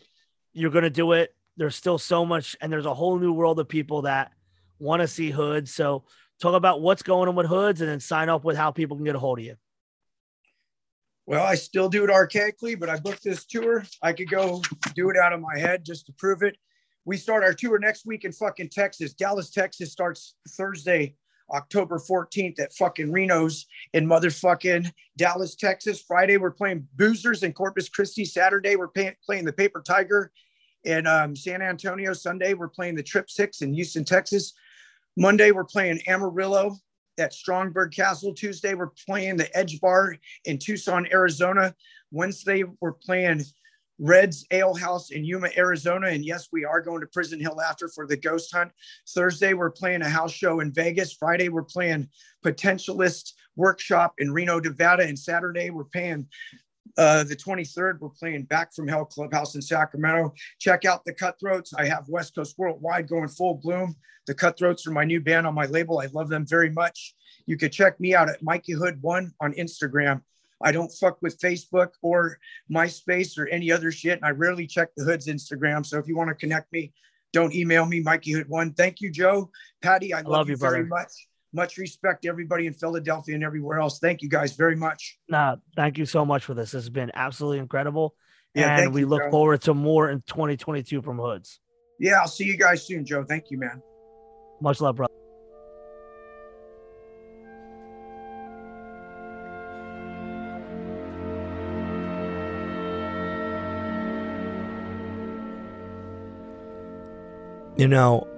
you're 0.53 0.71
going 0.71 0.85
to 0.85 0.91
do 0.91 1.13
it. 1.13 1.33
There's 1.57 1.77
still 1.77 1.99
so 1.99 2.25
much, 2.25 2.57
and 2.61 2.73
there's 2.73 2.87
a 2.87 2.95
whole 2.95 3.19
new 3.19 3.33
world 3.33 3.61
of 3.61 3.69
people 3.69 4.03
that 4.03 4.33
want 4.81 5.01
to 5.01 5.09
see 5.09 5.31
Hood. 5.31 5.69
So 5.69 6.05
talk 6.41 6.55
about 6.55 6.81
what's 6.81 7.03
going 7.03 7.29
on 7.29 7.35
with 7.35 7.47
hoods, 7.47 7.81
and 7.81 7.91
then 7.91 8.01
sign 8.01 8.29
up 8.29 8.45
with 8.45 8.57
how 8.57 8.71
people 8.71 8.97
can 8.97 9.05
get 9.05 9.17
a 9.17 9.19
hold 9.19 9.39
of 9.39 9.45
you. 9.45 9.57
Well, 11.27 11.43
I 11.43 11.55
still 11.55 11.89
do 11.89 12.05
it 12.05 12.11
archaically, 12.11 12.79
but 12.79 12.91
I 12.91 12.99
booked 12.99 13.25
this 13.25 13.47
tour. 13.47 13.85
I 14.03 14.13
could 14.13 14.29
go 14.29 14.61
do 14.95 15.09
it 15.09 15.17
out 15.17 15.33
of 15.33 15.41
my 15.41 15.59
head 15.59 15.85
just 15.85 16.07
to 16.07 16.13
prove 16.13 16.43
it. 16.43 16.57
We 17.07 17.17
start 17.17 17.45
our 17.45 17.55
tour 17.55 17.79
next 17.79 18.07
week 18.07 18.25
in 18.25 18.33
fucking 18.33 18.69
Texas. 18.71 19.15
Dallas, 19.15 19.51
Texas 19.51 19.91
starts 19.93 20.35
Thursday, 20.51 21.17
October 21.53 21.99
14th 21.99 22.61
at 22.61 22.75
fucking 22.75 23.11
Reno's 23.11 23.67
in 23.93 24.07
motherfucking 24.07 24.91
Dallas, 25.17 25.55
Texas. 25.55 26.03
Friday, 26.03 26.37
we're 26.37 26.51
playing 26.51 26.87
Boozers 26.97 27.43
in 27.43 27.53
Corpus 27.53 27.89
Christi. 27.89 28.25
Saturday, 28.25 28.77
we're 28.77 28.89
pay- 28.89 29.17
playing 29.25 29.45
the 29.45 29.53
Paper 29.53 29.83
Tiger 29.87 30.31
in 30.85 31.07
um, 31.07 31.35
San 31.37 31.63
Antonio. 31.63 32.13
Sunday, 32.13 32.55
we're 32.55 32.69
playing 32.69 32.95
the 32.95 33.03
Trip 33.03 33.31
Six 33.31 33.63
in 33.63 33.73
Houston, 33.75 34.05
Texas. 34.05 34.55
Monday, 35.17 35.53
we're 35.53 35.65
playing 35.65 36.01
Amarillo 36.09 36.77
at 37.19 37.33
Stromberg 37.33 37.93
Castle. 37.93 38.35
Tuesday, 38.35 38.75
we're 38.75 38.91
playing 39.07 39.37
the 39.37 39.57
Edge 39.57 39.81
Bar 39.81 40.17
in 40.45 40.59
Tucson, 40.59 41.07
Arizona. 41.13 41.75
Wednesday, 42.11 42.65
we're 42.81 42.93
playing 42.93 43.43
Red's 44.01 44.45
Ale 44.51 44.75
House 44.75 45.13
in 45.13 45.25
Yuma, 45.25 45.51
Arizona. 45.57 46.09
And 46.09 46.25
yes, 46.25 46.49
we 46.51 46.65
are 46.65 46.81
going 46.81 47.01
to 47.01 47.07
Prison 47.07 47.39
Hill 47.39 47.61
after 47.61 47.89
for 47.89 48.09
the 48.09 48.17
ghost 48.17 48.53
hunt. 48.53 48.73
Thursday, 49.09 49.55
we're 49.55 49.71
playing 49.71 50.03
a 50.03 50.09
house 50.09 50.33
show 50.33 50.59
in 50.59 50.73
Vegas. 50.73 51.13
Friday, 51.13 51.49
we're 51.49 51.63
playing 51.63 52.09
Potentialist 52.43 53.35
Workshop 53.55 54.15
in 54.19 54.33
Reno, 54.33 54.59
Nevada. 54.59 55.05
And 55.05 55.19
Saturday, 55.19 55.71
we're 55.71 55.85
playing 55.85 56.27
uh, 56.97 57.25
the 57.25 57.37
23rd, 57.37 57.99
we're 58.01 58.09
playing 58.09 58.45
Back 58.45 58.75
from 58.75 58.87
Hell 58.87 59.05
Clubhouse 59.05 59.55
in 59.55 59.63
Sacramento. 59.63 60.33
Check 60.59 60.85
out 60.85 61.05
the 61.05 61.13
Cutthroats. 61.13 61.75
I 61.75 61.87
have 61.87 62.09
West 62.09 62.35
Coast 62.35 62.57
Worldwide 62.59 63.09
going 63.09 63.29
full 63.29 63.55
bloom. 63.55 63.97
The 64.27 64.35
Cutthroats 64.35 64.87
are 64.87 64.93
my 64.93 65.05
new 65.05 65.21
band 65.21 65.47
on 65.47 65.55
my 65.55 65.67
label. 65.67 66.01
I 66.01 66.07
love 66.07 66.29
them 66.29 66.47
very 66.47 66.71
much. 66.71 67.15
You 67.47 67.57
can 67.57 67.71
check 67.71 67.99
me 68.01 68.15
out 68.15 68.29
at 68.29 68.43
Mikey 68.43 68.73
Hood 68.73 69.03
One 69.03 69.33
on 69.41 69.53
Instagram. 69.55 70.23
I 70.63 70.73
don't 70.73 70.89
fuck 70.89 71.21
with 71.21 71.39
Facebook 71.41 71.91
or 72.01 72.39
MySpace 72.73 73.37
or 73.39 73.49
any 73.49 73.71
other 73.71 73.91
shit. 73.91 74.17
And 74.17 74.25
I 74.25 74.31
rarely 74.31 74.67
check 74.67 74.91
the 74.97 75.05
Hood's 75.05 75.27
Instagram. 75.27 75.85
So 75.85 75.99
if 75.99 76.09
you 76.09 76.17
want 76.17 76.29
to 76.29 76.35
connect 76.35 76.73
me, 76.73 76.93
don't 77.33 77.55
email 77.55 77.85
me, 77.85 78.01
Mikey 78.01 78.33
Hood 78.33 78.49
One. 78.49 78.73
Thank 78.73 79.01
you, 79.01 79.11
Joe. 79.11 79.51
Patty, 79.83 80.15
I, 80.15 80.19
I 80.19 80.23
love, 80.23 80.31
love, 80.31 80.49
you, 80.49 80.57
very 80.57 80.87
much 80.87 81.11
much 81.55 81.79
respect 81.79 82.23
to 82.23 82.29
everybody 82.29 82.67
in 82.67 82.75
Philadelphia 82.75 83.35
and 83.35 83.45
everywhere 83.45 83.79
else. 83.79 83.99
Thank 83.99 84.23
you 84.23 84.29
guys 84.29 84.55
very 84.57 84.77
much. 84.77 85.19
Nah, 85.29 85.57
thank 85.77 85.97
you 85.97 86.05
so 86.05 86.25
much 86.25 86.45
for 86.45 86.53
this. 86.53 86.73
This 86.73 86.85
has 86.85 86.91
been 86.91 87.11
absolutely 87.15 87.59
incredible. 87.59 88.15
Yeah, 88.55 88.81
and 88.81 88.93
we 88.93 89.01
you, 89.01 89.07
look 89.07 89.23
Joe. 89.23 89.31
forward 89.31 89.63
to 89.63 89.75
more 89.75 90.11
in 90.11 90.23
2022 90.27 91.03
from 91.03 91.19
Hoods. 91.19 91.61
Yeah, 91.99 92.21
I'll 92.21 92.29
see 92.29 92.45
you 92.45 92.57
guys 92.57 92.87
soon, 92.87 93.05
Joe. 93.05 93.25
Thank 93.25 93.51
you, 93.51 93.59
man. 93.59 93.83
Much 94.61 94.81
love, 94.81 94.97
brother. 94.97 95.13
You 107.77 107.89
know, 107.89 108.29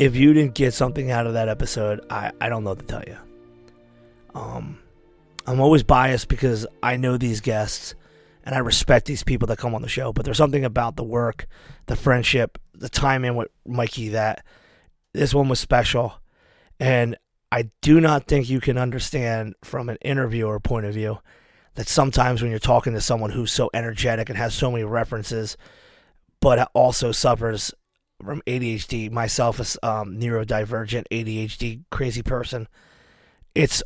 if 0.00 0.16
you 0.16 0.32
didn't 0.32 0.54
get 0.54 0.72
something 0.72 1.10
out 1.10 1.26
of 1.26 1.34
that 1.34 1.50
episode, 1.50 2.00
I, 2.08 2.32
I 2.40 2.48
don't 2.48 2.64
know 2.64 2.70
what 2.70 2.78
to 2.78 2.86
tell 2.86 3.04
you. 3.06 3.18
Um, 4.34 4.78
I'm 5.46 5.60
always 5.60 5.82
biased 5.82 6.28
because 6.28 6.66
I 6.82 6.96
know 6.96 7.18
these 7.18 7.42
guests 7.42 7.94
and 8.42 8.54
I 8.54 8.60
respect 8.60 9.04
these 9.04 9.22
people 9.22 9.46
that 9.48 9.58
come 9.58 9.74
on 9.74 9.82
the 9.82 9.88
show, 9.88 10.10
but 10.14 10.24
there's 10.24 10.38
something 10.38 10.64
about 10.64 10.96
the 10.96 11.04
work, 11.04 11.46
the 11.84 11.96
friendship, 11.96 12.56
the 12.72 12.88
time 12.88 13.26
in 13.26 13.36
with 13.36 13.48
Mikey 13.66 14.08
that 14.08 14.42
this 15.12 15.34
one 15.34 15.50
was 15.50 15.60
special. 15.60 16.14
And 16.78 17.18
I 17.52 17.68
do 17.82 18.00
not 18.00 18.26
think 18.26 18.48
you 18.48 18.58
can 18.58 18.78
understand 18.78 19.54
from 19.62 19.90
an 19.90 19.98
interviewer 20.00 20.60
point 20.60 20.86
of 20.86 20.94
view 20.94 21.18
that 21.74 21.88
sometimes 21.88 22.40
when 22.40 22.50
you're 22.50 22.58
talking 22.58 22.94
to 22.94 23.02
someone 23.02 23.32
who's 23.32 23.52
so 23.52 23.68
energetic 23.74 24.30
and 24.30 24.38
has 24.38 24.54
so 24.54 24.70
many 24.70 24.84
references, 24.84 25.58
but 26.40 26.70
also 26.72 27.12
suffers 27.12 27.74
ADHD, 28.20 29.10
myself 29.10 29.60
as 29.60 29.78
um, 29.82 30.18
neurodivergent 30.18 31.04
ADHD 31.10 31.82
crazy 31.90 32.22
person, 32.22 32.68
it's 33.54 33.82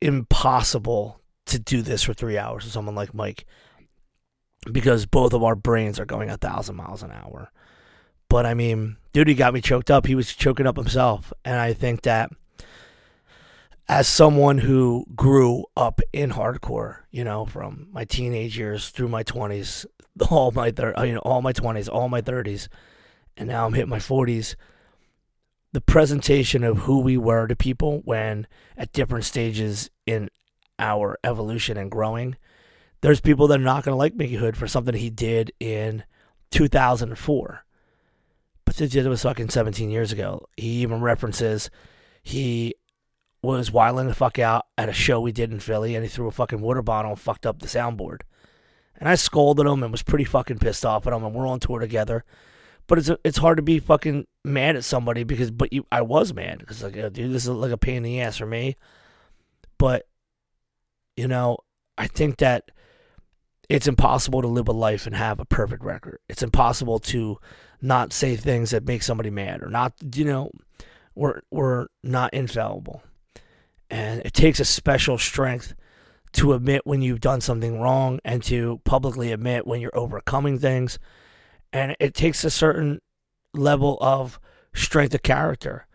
impossible 0.00 1.20
to 1.46 1.58
do 1.58 1.82
this 1.82 2.02
for 2.02 2.14
three 2.14 2.38
hours 2.38 2.64
with 2.64 2.72
someone 2.72 2.94
like 2.94 3.14
Mike 3.14 3.46
because 4.70 5.06
both 5.06 5.32
of 5.32 5.42
our 5.42 5.54
brains 5.54 6.00
are 6.00 6.04
going 6.04 6.30
a 6.30 6.36
thousand 6.36 6.76
miles 6.76 7.02
an 7.02 7.12
hour. 7.12 7.50
But 8.28 8.46
I 8.46 8.54
mean, 8.54 8.96
dude, 9.12 9.28
he 9.28 9.34
got 9.34 9.54
me 9.54 9.60
choked 9.60 9.90
up. 9.90 10.06
He 10.06 10.14
was 10.14 10.34
choking 10.34 10.66
up 10.66 10.76
himself. 10.76 11.32
And 11.44 11.60
I 11.60 11.72
think 11.72 12.02
that 12.02 12.30
as 13.88 14.08
someone 14.08 14.58
who 14.58 15.06
grew 15.14 15.64
up 15.76 16.00
in 16.12 16.30
hardcore, 16.30 16.98
you 17.10 17.22
know, 17.22 17.46
from 17.46 17.88
my 17.92 18.04
teenage 18.04 18.58
years 18.58 18.88
through 18.88 19.08
my 19.08 19.22
20s, 19.22 19.86
all 20.30 20.50
my 20.50 20.70
thir- 20.70 20.94
you 21.04 21.14
know, 21.14 21.20
all 21.20 21.42
my 21.42 21.52
20s, 21.52 21.88
all 21.88 22.08
my 22.08 22.20
30s, 22.20 22.68
and 23.36 23.48
now 23.48 23.66
I'm 23.66 23.74
hitting 23.74 23.90
my 23.90 23.98
40s, 23.98 24.54
the 25.72 25.80
presentation 25.80 26.64
of 26.64 26.78
who 26.78 27.00
we 27.00 27.16
were 27.16 27.46
to 27.46 27.56
people 27.56 28.00
when 28.04 28.46
at 28.76 28.92
different 28.92 29.24
stages 29.24 29.90
in 30.06 30.30
our 30.78 31.18
evolution 31.24 31.76
and 31.76 31.90
growing, 31.90 32.36
there's 33.00 33.20
people 33.20 33.46
that 33.48 33.60
are 33.60 33.64
not 33.64 33.84
going 33.84 33.92
to 33.92 33.98
like 33.98 34.14
Mickey 34.14 34.36
Hood 34.36 34.56
for 34.56 34.66
something 34.66 34.94
he 34.94 35.10
did 35.10 35.52
in 35.60 36.04
2004. 36.50 37.64
But 38.64 38.74
since 38.74 38.94
it 38.94 39.06
was 39.06 39.22
fucking 39.22 39.50
17 39.50 39.90
years 39.90 40.12
ago, 40.12 40.46
he 40.56 40.68
even 40.82 41.00
references 41.00 41.70
he 42.22 42.74
was 43.42 43.70
wiling 43.70 44.08
the 44.08 44.14
fuck 44.14 44.38
out 44.38 44.66
at 44.76 44.88
a 44.88 44.92
show 44.92 45.20
we 45.20 45.30
did 45.30 45.52
in 45.52 45.60
Philly, 45.60 45.94
and 45.94 46.04
he 46.04 46.08
threw 46.08 46.26
a 46.26 46.32
fucking 46.32 46.60
water 46.60 46.82
bottle 46.82 47.12
and 47.12 47.20
fucked 47.20 47.46
up 47.46 47.60
the 47.60 47.68
soundboard. 47.68 48.22
And 48.96 49.08
I 49.08 49.14
scolded 49.14 49.66
him 49.66 49.82
and 49.82 49.92
was 49.92 50.02
pretty 50.02 50.24
fucking 50.24 50.58
pissed 50.58 50.84
off 50.84 51.06
at 51.06 51.12
him, 51.12 51.22
and 51.22 51.34
we're 51.34 51.46
on 51.46 51.60
tour 51.60 51.78
together. 51.78 52.24
But 52.88 52.98
it's 52.98 53.10
it's 53.24 53.38
hard 53.38 53.56
to 53.56 53.62
be 53.62 53.80
fucking 53.80 54.26
mad 54.44 54.76
at 54.76 54.84
somebody 54.84 55.24
because, 55.24 55.50
but 55.50 55.72
you, 55.72 55.86
I 55.90 56.02
was 56.02 56.32
mad 56.32 56.58
because 56.58 56.82
like, 56.82 56.96
uh, 56.96 57.08
dude, 57.08 57.32
this 57.32 57.44
is 57.44 57.50
like 57.50 57.72
a 57.72 57.78
pain 57.78 57.96
in 57.96 58.02
the 58.04 58.20
ass 58.20 58.36
for 58.36 58.46
me. 58.46 58.76
But 59.78 60.06
you 61.16 61.26
know, 61.26 61.58
I 61.98 62.06
think 62.06 62.38
that 62.38 62.70
it's 63.68 63.88
impossible 63.88 64.42
to 64.42 64.48
live 64.48 64.68
a 64.68 64.72
life 64.72 65.06
and 65.06 65.16
have 65.16 65.40
a 65.40 65.44
perfect 65.44 65.82
record. 65.82 66.20
It's 66.28 66.42
impossible 66.42 67.00
to 67.00 67.38
not 67.80 68.12
say 68.12 68.36
things 68.36 68.70
that 68.70 68.86
make 68.86 69.02
somebody 69.02 69.30
mad 69.30 69.62
or 69.62 69.68
not, 69.68 69.94
you 70.14 70.24
know, 70.24 70.50
we're 71.14 71.40
we're 71.50 71.86
not 72.02 72.32
infallible. 72.34 73.02
And 73.90 74.20
it 74.24 74.32
takes 74.32 74.60
a 74.60 74.64
special 74.64 75.18
strength 75.18 75.74
to 76.32 76.52
admit 76.52 76.82
when 76.84 77.02
you've 77.02 77.20
done 77.20 77.40
something 77.40 77.80
wrong 77.80 78.20
and 78.24 78.42
to 78.44 78.80
publicly 78.84 79.32
admit 79.32 79.66
when 79.66 79.80
you're 79.80 79.96
overcoming 79.96 80.58
things. 80.58 80.98
And 81.72 81.96
it 82.00 82.14
takes 82.14 82.44
a 82.44 82.50
certain 82.50 83.00
level 83.54 83.98
of 84.00 84.40
strength 84.74 85.14
of 85.14 85.22
character 85.22 85.86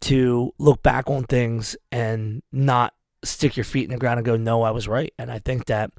to 0.00 0.52
look 0.58 0.82
back 0.82 1.08
on 1.08 1.24
things 1.24 1.76
and 1.90 2.42
not 2.52 2.94
stick 3.24 3.56
your 3.56 3.64
feet 3.64 3.84
in 3.84 3.90
the 3.90 3.98
ground 3.98 4.18
and 4.18 4.26
go, 4.26 4.36
no, 4.36 4.62
I 4.62 4.70
was 4.70 4.88
right. 4.88 5.12
And 5.18 5.30
I 5.30 5.38
think 5.38 5.66
that 5.66 5.90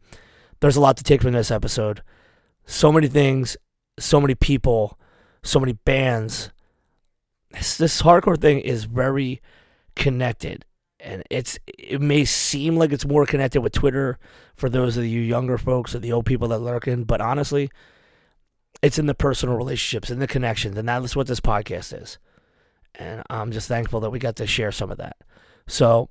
there's 0.60 0.76
a 0.76 0.82
lot 0.82 0.98
to 0.98 1.04
take 1.04 1.22
from 1.22 1.34
this 1.34 1.52
episode. 1.52 2.02
So 2.66 2.92
many 2.92 3.08
things, 3.08 3.58
so 4.00 4.22
many 4.22 4.36
people, 4.36 4.98
so 5.44 5.60
many 5.60 5.74
bands. 5.74 6.52
This, 7.52 7.78
this 7.78 8.02
hardcore 8.02 8.40
thing 8.40 8.60
is 8.60 8.86
very 8.86 9.42
connected 9.96 10.66
and 11.00 11.24
it's 11.30 11.58
it 11.68 12.02
may 12.02 12.26
seem 12.26 12.76
like 12.76 12.92
it's 12.92 13.06
more 13.06 13.26
connected 13.26 13.62
with 13.62 13.74
Twitter 13.74 14.18
for 14.56 14.70
those 14.70 14.98
of 14.98 15.06
you 15.06 15.22
younger 15.22 15.58
folks 15.58 15.96
or 15.96 16.00
the 16.00 16.12
old 16.12 16.26
people 16.26 16.50
that 16.50 16.60
lurk 16.60 16.88
in, 16.88 17.04
but 17.04 17.22
honestly, 17.22 17.70
it's 18.82 18.98
in 19.00 19.06
the 19.08 19.14
personal 19.14 19.56
relationships 19.56 20.10
and 20.10 20.22
the 20.22 20.28
connections, 20.28 20.78
and 20.78 20.88
that's 20.88 21.16
what 21.16 21.28
this 21.28 21.40
podcast 21.40 22.02
is. 22.02 22.18
And 22.96 23.24
I'm 23.30 23.52
just 23.52 23.68
thankful 23.68 24.00
that 24.02 24.10
we 24.10 24.20
got 24.20 24.36
to 24.38 24.48
share 24.48 24.72
some 24.72 24.92
of 24.92 24.98
that. 24.98 25.18
So, 25.68 26.08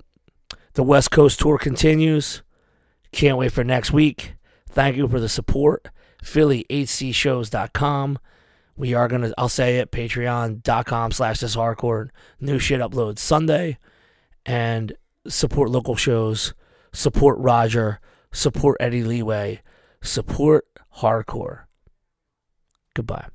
the 0.73 0.83
West 0.83 1.11
Coast 1.11 1.39
tour 1.39 1.57
continues. 1.57 2.41
Can't 3.11 3.37
wait 3.37 3.51
for 3.51 3.63
next 3.63 3.91
week. 3.91 4.33
Thank 4.69 4.95
you 4.97 5.07
for 5.07 5.19
the 5.19 5.29
support. 5.29 5.89
PhillyHCShows.com. 6.23 8.19
We 8.75 8.93
are 8.93 9.07
gonna 9.09 9.33
I'll 9.37 9.49
say 9.49 9.77
it, 9.79 9.91
patreon.com 9.91 11.11
slash 11.11 11.39
this 11.39 11.55
hardcore. 11.55 12.09
New 12.39 12.59
shit 12.59 12.79
uploads 12.79 13.19
Sunday 13.19 13.77
and 14.45 14.93
support 15.27 15.69
local 15.69 15.95
shows, 15.95 16.53
support 16.93 17.37
Roger, 17.39 17.99
support 18.31 18.77
Eddie 18.79 19.03
Leeway, 19.03 19.61
support 20.01 20.65
hardcore. 20.97 21.63
Goodbye. 22.95 23.29